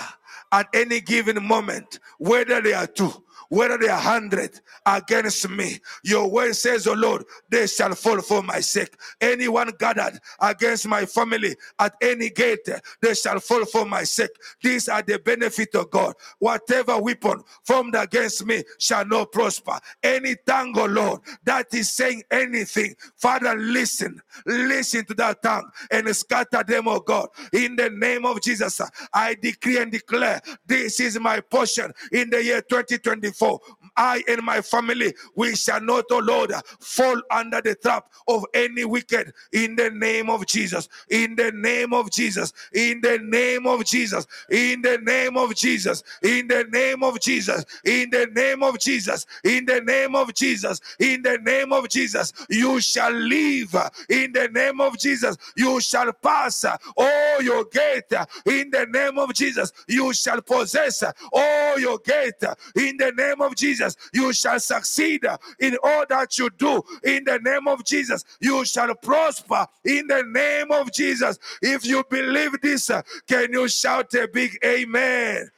at 0.53 0.69
any 0.75 1.01
given 1.01 1.43
moment, 1.45 1.99
whether 2.19 2.61
they 2.61 2.73
are 2.73 2.87
two, 2.87 3.22
whether 3.53 3.77
they 3.77 3.87
are 3.87 3.99
hundred 3.99 4.59
against 4.83 5.47
me. 5.47 5.79
Your 6.03 6.27
word 6.27 6.55
says, 6.55 6.87
oh 6.87 6.93
Lord, 6.93 7.23
they 7.49 7.67
shall 7.67 7.93
fall 7.93 8.19
for 8.21 8.41
my 8.41 8.59
sake. 8.59 8.95
Anyone 9.21 9.71
gathered 9.77 10.19
against 10.41 10.87
my 10.87 11.05
family 11.05 11.55
at 11.77 11.93
any 12.01 12.31
gate, 12.31 12.67
they 12.99 13.13
shall 13.13 13.39
fall 13.39 13.63
for 13.65 13.85
my 13.85 14.05
sake. 14.05 14.31
These 14.63 14.89
are 14.89 15.03
the 15.03 15.19
benefit 15.19 15.75
of 15.75 15.91
God. 15.91 16.15
Whatever 16.39 16.97
weapon 16.97 17.43
formed 17.63 17.93
against 17.93 18.43
me 18.43 18.63
shall 18.79 19.05
not 19.05 19.31
prosper. 19.31 19.77
Any 20.01 20.35
tongue, 20.47 20.73
oh 20.75 20.85
Lord, 20.85 21.21
that 21.43 21.71
is 21.75 21.93
saying 21.93 22.23
anything, 22.31 22.95
Father, 23.17 23.55
listen, 23.55 24.19
listen 24.47 25.05
to 25.05 25.13
that 25.13 25.43
tongue 25.43 25.69
and 25.91 26.13
scatter 26.15 26.63
them, 26.63 26.87
O 26.87 26.95
oh 26.95 26.99
God. 27.01 27.27
In 27.51 27.75
the 27.75 27.91
name 27.91 28.25
of 28.25 28.41
Jesus, 28.41 28.81
I 29.13 29.35
decree 29.35 29.77
and 29.77 29.91
declare 29.91 30.41
this 30.65 30.99
is 30.99 31.19
my 31.19 31.39
portion 31.39 31.91
in 32.11 32.31
the 32.31 32.43
year 32.43 32.61
2024. 32.61 33.42
Therefore, 33.43 33.61
I 33.97 34.23
and 34.27 34.41
my 34.43 34.61
family, 34.61 35.13
we 35.35 35.55
shall 35.55 35.81
not, 35.81 36.05
oh 36.11 36.19
Lord, 36.19 36.51
fall 36.79 37.21
under 37.31 37.61
the 37.61 37.75
trap 37.75 38.07
of 38.27 38.45
any 38.53 38.85
wicked 38.85 39.33
in 39.53 39.75
the 39.75 39.89
name 39.91 40.29
of 40.29 40.47
Jesus. 40.47 40.89
In 41.09 41.35
the 41.35 41.51
name 41.51 41.93
of 41.93 42.11
Jesus. 42.11 42.53
In 42.73 43.01
the 43.01 43.19
name 43.19 43.67
of 43.67 43.85
Jesus. 43.85 44.27
In 44.51 44.81
the 44.81 44.99
name 44.99 45.37
of 45.37 45.55
Jesus. 45.55 46.03
In 46.23 46.47
the 46.47 46.65
name 46.71 47.03
of 47.03 47.19
Jesus. 47.19 47.65
In 47.85 48.09
the 48.09 48.25
name 48.31 48.63
of 48.63 48.79
Jesus. 48.79 49.25
In 49.43 49.65
the 49.65 49.81
name 49.81 50.15
of 50.15 50.33
Jesus. 50.33 50.81
In 50.99 51.21
the 51.23 51.37
name 51.39 51.73
of 51.73 51.89
Jesus. 51.89 52.33
You 52.49 52.81
shall 52.81 53.11
live. 53.11 53.75
In 54.09 54.33
the 54.33 54.49
name 54.49 54.81
of 54.81 54.97
Jesus. 54.97 55.37
You 55.55 55.81
shall 55.81 56.11
pass 56.13 56.65
all 56.97 57.41
your 57.41 57.65
gate. 57.65 58.11
In 58.45 58.71
the 58.71 58.87
name 58.89 59.17
of 59.19 59.33
Jesus. 59.33 59.71
You 59.87 60.13
shall 60.13 60.41
possess 60.41 61.03
all 61.33 61.79
your 61.79 61.99
gate. 61.99 62.43
In 62.75 62.97
the 62.97 63.11
name 63.11 63.32
of 63.41 63.55
Jesus. 63.55 63.95
You 64.13 64.33
shall 64.33 64.59
succeed 64.59 65.25
in 65.59 65.77
all 65.83 66.05
that 66.09 66.37
you 66.37 66.49
do. 66.57 66.81
In 67.03 67.23
the 67.23 67.39
name 67.39 67.67
of 67.67 67.83
Jesus. 67.85 68.23
You 68.39 68.65
shall 68.65 68.93
prosper. 68.95 69.65
In 69.85 70.07
the 70.07 70.23
name 70.23 70.71
of 70.71 70.91
Jesus. 70.91 71.39
If 71.61 71.85
you 71.85 72.03
believe 72.09 72.59
this, 72.61 72.89
can 73.27 73.53
you 73.53 73.67
shout 73.67 74.13
a 74.13 74.27
big 74.27 74.57
amen? 74.63 75.49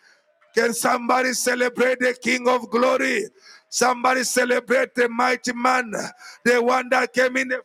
Can 0.56 0.74
somebody 0.74 1.34
celebrate 1.34 2.00
the 2.00 2.16
King 2.22 2.48
of 2.48 2.70
Glory? 2.70 3.26
Somebody 3.70 4.24
celebrate 4.24 4.96
the 4.96 5.10
mighty 5.10 5.54
man, 5.54 5.94
the 6.46 6.62
one 6.62 6.88
that 6.90 7.12
came 7.12 7.36
in 7.36 7.50
the 7.50 7.62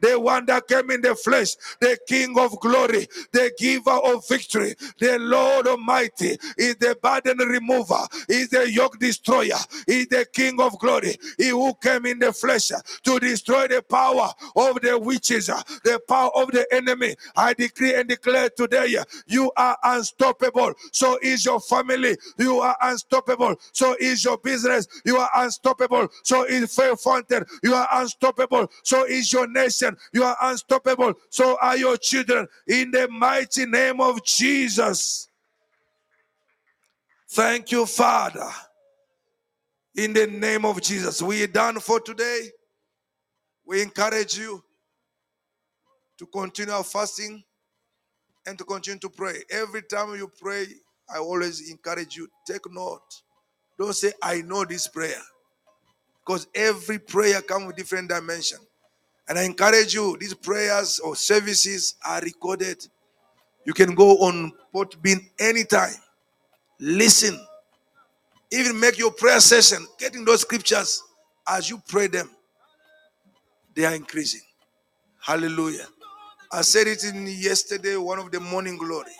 the 0.00 0.18
one 0.18 0.46
that 0.46 0.66
came 0.68 0.90
in 0.90 1.00
the 1.00 1.14
flesh, 1.14 1.54
the 1.80 1.98
King 2.08 2.38
of 2.38 2.58
glory, 2.60 3.06
the 3.32 3.52
giver 3.58 3.90
of 3.90 4.26
victory, 4.28 4.74
the 4.98 5.18
Lord 5.18 5.66
Almighty 5.66 6.38
is 6.56 6.76
the 6.76 6.96
burden 7.02 7.38
remover, 7.38 8.06
is 8.28 8.48
the 8.50 8.70
yoke 8.70 8.98
destroyer, 8.98 9.58
is 9.86 10.06
the 10.08 10.26
King 10.32 10.60
of 10.60 10.78
glory, 10.78 11.16
he 11.38 11.48
who 11.48 11.74
came 11.74 12.06
in 12.06 12.18
the 12.18 12.32
flesh 12.32 12.70
to 13.04 13.18
destroy 13.20 13.66
the 13.68 13.82
power 13.82 14.30
of 14.56 14.80
the 14.80 14.98
witches, 14.98 15.46
the 15.46 16.00
power 16.08 16.30
of 16.34 16.50
the 16.50 16.66
enemy. 16.72 17.14
I 17.36 17.52
decree 17.54 17.94
and 17.94 18.08
declare 18.08 18.48
today, 18.50 18.96
you 19.26 19.50
are 19.56 19.76
unstoppable. 19.82 20.72
So 20.92 21.18
is 21.22 21.44
your 21.44 21.60
family. 21.60 22.16
You 22.38 22.60
are 22.60 22.76
unstoppable. 22.80 23.56
So 23.72 23.96
is 24.00 24.24
your 24.24 24.38
business. 24.38 24.86
You 25.04 25.16
are 25.18 25.30
unstoppable. 25.36 26.08
So 26.22 26.44
is 26.44 26.74
Faith 26.74 27.00
Fountain. 27.02 27.44
You 27.62 27.74
are 27.74 27.88
unstoppable. 27.92 28.70
So 28.82 29.04
is 29.04 29.32
your 29.32 29.35
nation. 29.44 29.96
You 30.12 30.24
are 30.24 30.36
unstoppable. 30.40 31.14
So 31.28 31.58
are 31.60 31.76
your 31.76 31.96
children. 31.96 32.48
In 32.66 32.90
the 32.90 33.08
mighty 33.08 33.66
name 33.66 34.00
of 34.00 34.24
Jesus. 34.24 35.28
Thank 37.30 37.72
you, 37.72 37.84
Father. 37.86 38.48
In 39.96 40.12
the 40.12 40.26
name 40.26 40.64
of 40.64 40.80
Jesus. 40.80 41.20
We 41.20 41.42
are 41.42 41.48
done 41.48 41.80
for 41.80 42.00
today. 42.00 42.50
We 43.66 43.82
encourage 43.82 44.38
you 44.38 44.62
to 46.18 46.26
continue 46.26 46.72
our 46.72 46.84
fasting 46.84 47.42
and 48.46 48.56
to 48.56 48.64
continue 48.64 49.00
to 49.00 49.10
pray. 49.10 49.42
Every 49.50 49.82
time 49.82 50.14
you 50.14 50.30
pray, 50.40 50.66
I 51.12 51.18
always 51.18 51.70
encourage 51.70 52.16
you 52.16 52.28
take 52.46 52.70
note. 52.70 53.22
Don't 53.78 53.94
say, 53.94 54.12
I 54.22 54.42
know 54.42 54.64
this 54.64 54.88
prayer. 54.88 55.20
Because 56.24 56.46
every 56.54 56.98
prayer 56.98 57.42
comes 57.42 57.66
with 57.66 57.76
different 57.76 58.08
dimension. 58.08 58.58
And 59.28 59.38
I 59.38 59.42
encourage 59.42 59.94
you, 59.94 60.16
these 60.18 60.34
prayers 60.34 61.00
or 61.00 61.16
services 61.16 61.96
are 62.06 62.20
recorded. 62.20 62.86
You 63.64 63.72
can 63.72 63.94
go 63.94 64.18
on 64.18 64.52
Podbean 64.74 65.28
anytime. 65.38 65.94
Listen. 66.78 67.38
Even 68.52 68.78
make 68.78 68.98
your 68.98 69.10
prayer 69.10 69.40
session. 69.40 69.84
Getting 69.98 70.24
those 70.24 70.42
scriptures 70.42 71.02
as 71.48 71.68
you 71.68 71.82
pray 71.88 72.06
them. 72.06 72.30
They 73.74 73.84
are 73.84 73.94
increasing. 73.94 74.42
Hallelujah. 75.20 75.86
I 76.52 76.62
said 76.62 76.86
it 76.86 77.02
in 77.04 77.26
yesterday, 77.26 77.96
one 77.96 78.20
of 78.20 78.30
the 78.30 78.38
morning 78.38 78.78
glory. 78.78 79.10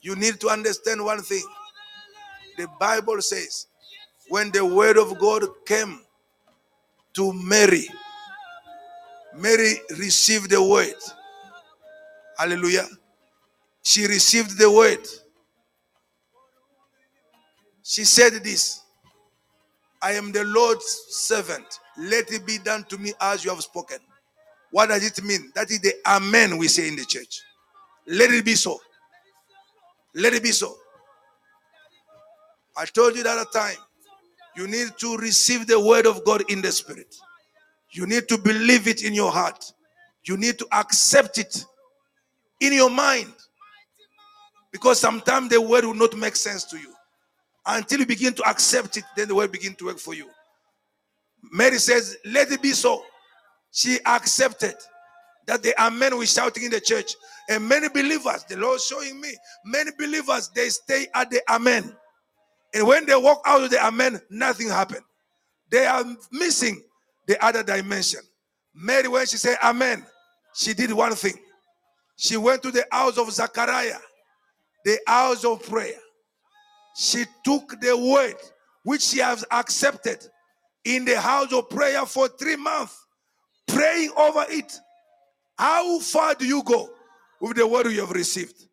You 0.00 0.16
need 0.16 0.40
to 0.40 0.48
understand 0.48 1.04
one 1.04 1.20
thing. 1.20 1.44
The 2.56 2.66
Bible 2.80 3.20
says, 3.20 3.66
when 4.30 4.50
the 4.50 4.64
word 4.64 4.96
of 4.96 5.18
God 5.18 5.44
came 5.66 6.00
to 7.14 7.32
Mary, 7.34 7.86
Mary 9.38 9.74
received 9.98 10.50
the 10.50 10.62
word. 10.62 10.94
Hallelujah. 12.36 12.86
She 13.82 14.06
received 14.06 14.58
the 14.58 14.70
word. 14.70 15.06
She 17.82 18.04
said 18.04 18.32
this 18.44 18.82
I 20.02 20.12
am 20.12 20.32
the 20.32 20.44
Lord's 20.44 21.06
servant. 21.10 21.80
Let 21.96 22.30
it 22.32 22.46
be 22.46 22.58
done 22.58 22.84
to 22.84 22.98
me 22.98 23.12
as 23.20 23.44
you 23.44 23.50
have 23.50 23.60
spoken. 23.60 23.98
What 24.70 24.88
does 24.88 25.04
it 25.04 25.22
mean? 25.24 25.50
That 25.54 25.70
is 25.70 25.80
the 25.80 25.94
Amen 26.06 26.58
we 26.58 26.68
say 26.68 26.88
in 26.88 26.96
the 26.96 27.04
church. 27.04 27.42
Let 28.06 28.30
it 28.30 28.44
be 28.44 28.54
so. 28.54 28.78
Let 30.14 30.34
it 30.34 30.42
be 30.42 30.52
so. 30.52 30.76
I 32.76 32.84
told 32.84 33.16
you 33.16 33.22
that 33.22 33.38
a 33.38 33.58
time. 33.58 33.76
You 34.56 34.66
need 34.66 34.88
to 34.98 35.16
receive 35.16 35.66
the 35.66 35.78
word 35.80 36.06
of 36.06 36.24
God 36.24 36.42
in 36.50 36.62
the 36.62 36.72
spirit. 36.72 37.16
You 37.90 38.06
need 38.06 38.28
to 38.28 38.38
believe 38.38 38.86
it 38.86 39.02
in 39.02 39.14
your 39.14 39.30
heart. 39.32 39.72
You 40.24 40.36
need 40.36 40.58
to 40.58 40.66
accept 40.72 41.38
it 41.38 41.64
in 42.60 42.72
your 42.72 42.90
mind. 42.90 43.32
Because 44.70 45.00
sometimes 45.00 45.48
the 45.48 45.60
word 45.60 45.84
will 45.84 45.94
not 45.94 46.16
make 46.16 46.36
sense 46.36 46.64
to 46.64 46.78
you. 46.78 46.92
Until 47.66 48.00
you 48.00 48.06
begin 48.06 48.34
to 48.34 48.48
accept 48.48 48.96
it, 48.96 49.04
then 49.16 49.28
the 49.28 49.34
word 49.34 49.52
begin 49.52 49.74
to 49.76 49.86
work 49.86 49.98
for 49.98 50.14
you. 50.14 50.28
Mary 51.52 51.78
says, 51.78 52.16
Let 52.24 52.50
it 52.50 52.62
be 52.62 52.72
so. 52.72 53.02
She 53.70 53.98
accepted 54.04 54.74
that 55.46 55.62
there 55.62 55.74
the 55.76 55.82
amen 55.82 56.18
we 56.18 56.26
shouting 56.26 56.64
in 56.64 56.70
the 56.70 56.80
church. 56.80 57.14
And 57.48 57.66
many 57.66 57.88
believers, 57.88 58.44
the 58.48 58.56
Lord 58.56 58.80
showing 58.80 59.20
me, 59.20 59.30
many 59.64 59.90
believers, 59.98 60.50
they 60.54 60.68
stay 60.68 61.06
at 61.14 61.30
the 61.30 61.40
amen. 61.48 61.94
And 62.74 62.86
when 62.86 63.06
they 63.06 63.16
walk 63.16 63.42
out 63.46 63.62
of 63.62 63.70
the 63.70 63.82
amen, 63.82 64.20
nothing 64.30 64.68
happened. 64.68 65.04
They 65.70 65.86
are 65.86 66.04
missing 66.30 66.82
the 67.28 67.44
other 67.44 67.62
dimension. 67.62 68.20
Mary, 68.74 69.06
when 69.06 69.26
she 69.26 69.36
said 69.36 69.58
amen, 69.62 70.04
she 70.54 70.74
did 70.74 70.92
one 70.92 71.14
thing. 71.14 71.34
She 72.16 72.36
went 72.36 72.62
to 72.62 72.72
the 72.72 72.84
house 72.90 73.18
of 73.18 73.30
Zachariah, 73.30 73.98
the 74.84 74.98
house 75.06 75.44
of 75.44 75.62
prayer. 75.68 75.94
She 76.96 77.24
took 77.44 77.80
the 77.80 77.96
word 77.96 78.34
which 78.82 79.02
she 79.02 79.20
has 79.20 79.44
accepted 79.52 80.26
in 80.84 81.04
the 81.04 81.20
house 81.20 81.52
of 81.52 81.68
prayer 81.70 82.04
for 82.06 82.28
three 82.28 82.56
months, 82.56 83.06
praying 83.68 84.10
over 84.16 84.44
it. 84.48 84.72
How 85.56 86.00
far 86.00 86.34
do 86.34 86.46
you 86.46 86.62
go 86.64 86.88
with 87.40 87.56
the 87.56 87.66
word 87.66 87.86
you 87.86 88.00
have 88.00 88.10
received? 88.10 88.64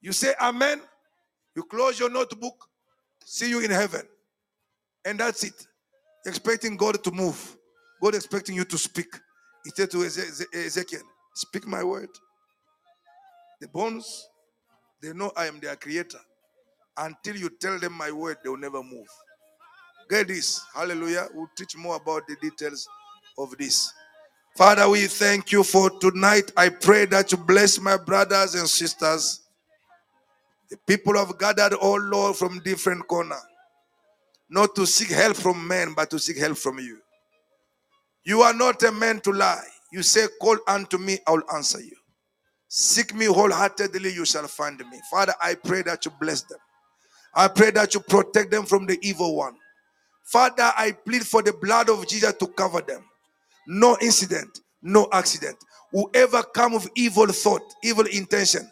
You 0.00 0.12
say 0.12 0.34
amen, 0.40 0.80
you 1.54 1.62
close 1.64 2.00
your 2.00 2.10
notebook, 2.10 2.56
see 3.24 3.50
you 3.50 3.60
in 3.60 3.70
heaven. 3.70 4.02
And 5.04 5.20
that's 5.20 5.44
it. 5.44 5.66
Expecting 6.24 6.76
God 6.76 7.02
to 7.04 7.10
move. 7.10 7.56
God 8.02 8.16
expecting 8.16 8.56
you 8.56 8.64
to 8.64 8.76
speak. 8.76 9.06
He 9.64 9.70
said 9.70 9.90
to 9.92 10.04
Ezekiel, 10.04 11.02
Speak 11.34 11.66
my 11.68 11.84
word. 11.84 12.08
The 13.60 13.68
bones, 13.68 14.28
they 15.00 15.12
know 15.12 15.30
I 15.36 15.46
am 15.46 15.60
their 15.60 15.76
creator. 15.76 16.18
Until 16.96 17.36
you 17.36 17.48
tell 17.60 17.78
them 17.78 17.92
my 17.92 18.10
word, 18.10 18.38
they 18.42 18.50
will 18.50 18.58
never 18.58 18.82
move. 18.82 19.06
Get 20.10 20.28
this. 20.28 20.60
Hallelujah. 20.74 21.28
We'll 21.32 21.48
teach 21.56 21.76
more 21.76 21.96
about 21.96 22.26
the 22.26 22.36
details 22.42 22.88
of 23.38 23.56
this. 23.56 23.92
Father, 24.56 24.88
we 24.88 25.06
thank 25.06 25.52
you 25.52 25.62
for 25.62 25.88
tonight. 26.00 26.50
I 26.56 26.68
pray 26.70 27.06
that 27.06 27.30
you 27.30 27.38
bless 27.38 27.80
my 27.80 27.96
brothers 27.96 28.54
and 28.56 28.68
sisters. 28.68 29.40
The 30.68 30.76
people 30.86 31.16
have 31.16 31.38
gathered, 31.38 31.74
all 31.74 31.94
oh 31.94 32.04
Lord, 32.04 32.36
from 32.36 32.58
different 32.60 33.06
corner. 33.06 33.38
Not 34.50 34.74
to 34.74 34.86
seek 34.86 35.08
help 35.08 35.36
from 35.36 35.66
men, 35.66 35.94
but 35.94 36.10
to 36.10 36.18
seek 36.18 36.36
help 36.36 36.58
from 36.58 36.78
you. 36.78 37.01
You 38.24 38.42
are 38.42 38.54
not 38.54 38.82
a 38.82 38.92
man 38.92 39.20
to 39.22 39.32
lie. 39.32 39.64
You 39.92 40.02
say, 40.02 40.26
Call 40.40 40.58
unto 40.66 40.98
me, 40.98 41.18
I 41.26 41.32
will 41.32 41.42
answer 41.54 41.80
you. 41.80 41.96
Seek 42.68 43.14
me 43.14 43.26
wholeheartedly, 43.26 44.12
you 44.14 44.24
shall 44.24 44.46
find 44.48 44.78
me. 44.78 45.00
Father, 45.10 45.34
I 45.42 45.54
pray 45.56 45.82
that 45.82 46.04
you 46.04 46.12
bless 46.20 46.42
them. 46.42 46.58
I 47.34 47.48
pray 47.48 47.70
that 47.72 47.94
you 47.94 48.00
protect 48.00 48.50
them 48.50 48.64
from 48.64 48.86
the 48.86 48.98
evil 49.02 49.36
one. 49.36 49.54
Father, 50.24 50.72
I 50.76 50.92
plead 50.92 51.26
for 51.26 51.42
the 51.42 51.52
blood 51.52 51.90
of 51.90 52.06
Jesus 52.08 52.32
to 52.34 52.46
cover 52.46 52.80
them. 52.80 53.04
No 53.66 53.96
incident, 54.00 54.60
no 54.82 55.08
accident. 55.12 55.56
Whoever 55.92 56.42
come 56.42 56.74
with 56.74 56.88
evil 56.94 57.26
thought, 57.26 57.62
evil 57.84 58.06
intention, 58.06 58.70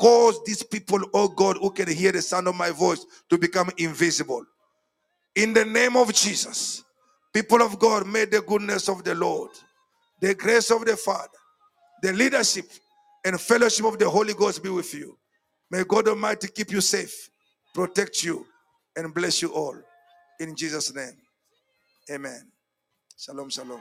cause 0.00 0.40
these 0.44 0.62
people, 0.62 1.00
oh 1.12 1.28
God, 1.28 1.58
who 1.58 1.70
can 1.70 1.88
hear 1.88 2.12
the 2.12 2.22
sound 2.22 2.48
of 2.48 2.56
my 2.56 2.70
voice 2.70 3.04
to 3.28 3.38
become 3.38 3.70
invisible. 3.78 4.44
In 5.34 5.52
the 5.52 5.64
name 5.64 5.96
of 5.96 6.12
Jesus. 6.14 6.84
People 7.32 7.62
of 7.62 7.78
God, 7.78 8.06
may 8.06 8.24
the 8.26 8.42
goodness 8.42 8.88
of 8.88 9.04
the 9.04 9.14
Lord, 9.14 9.50
the 10.20 10.34
grace 10.34 10.70
of 10.70 10.84
the 10.84 10.96
Father, 10.96 11.28
the 12.02 12.12
leadership 12.12 12.66
and 13.24 13.40
fellowship 13.40 13.86
of 13.86 13.98
the 13.98 14.08
Holy 14.10 14.34
Ghost 14.34 14.62
be 14.62 14.70
with 14.70 14.92
you. 14.94 15.16
May 15.70 15.84
God 15.84 16.08
Almighty 16.08 16.48
keep 16.48 16.70
you 16.72 16.80
safe, 16.80 17.30
protect 17.74 18.22
you, 18.24 18.46
and 18.96 19.14
bless 19.14 19.42
you 19.42 19.50
all. 19.52 19.76
In 20.40 20.56
Jesus' 20.56 20.94
name. 20.94 21.16
Amen. 22.10 22.50
Shalom, 23.18 23.50
shalom. 23.50 23.80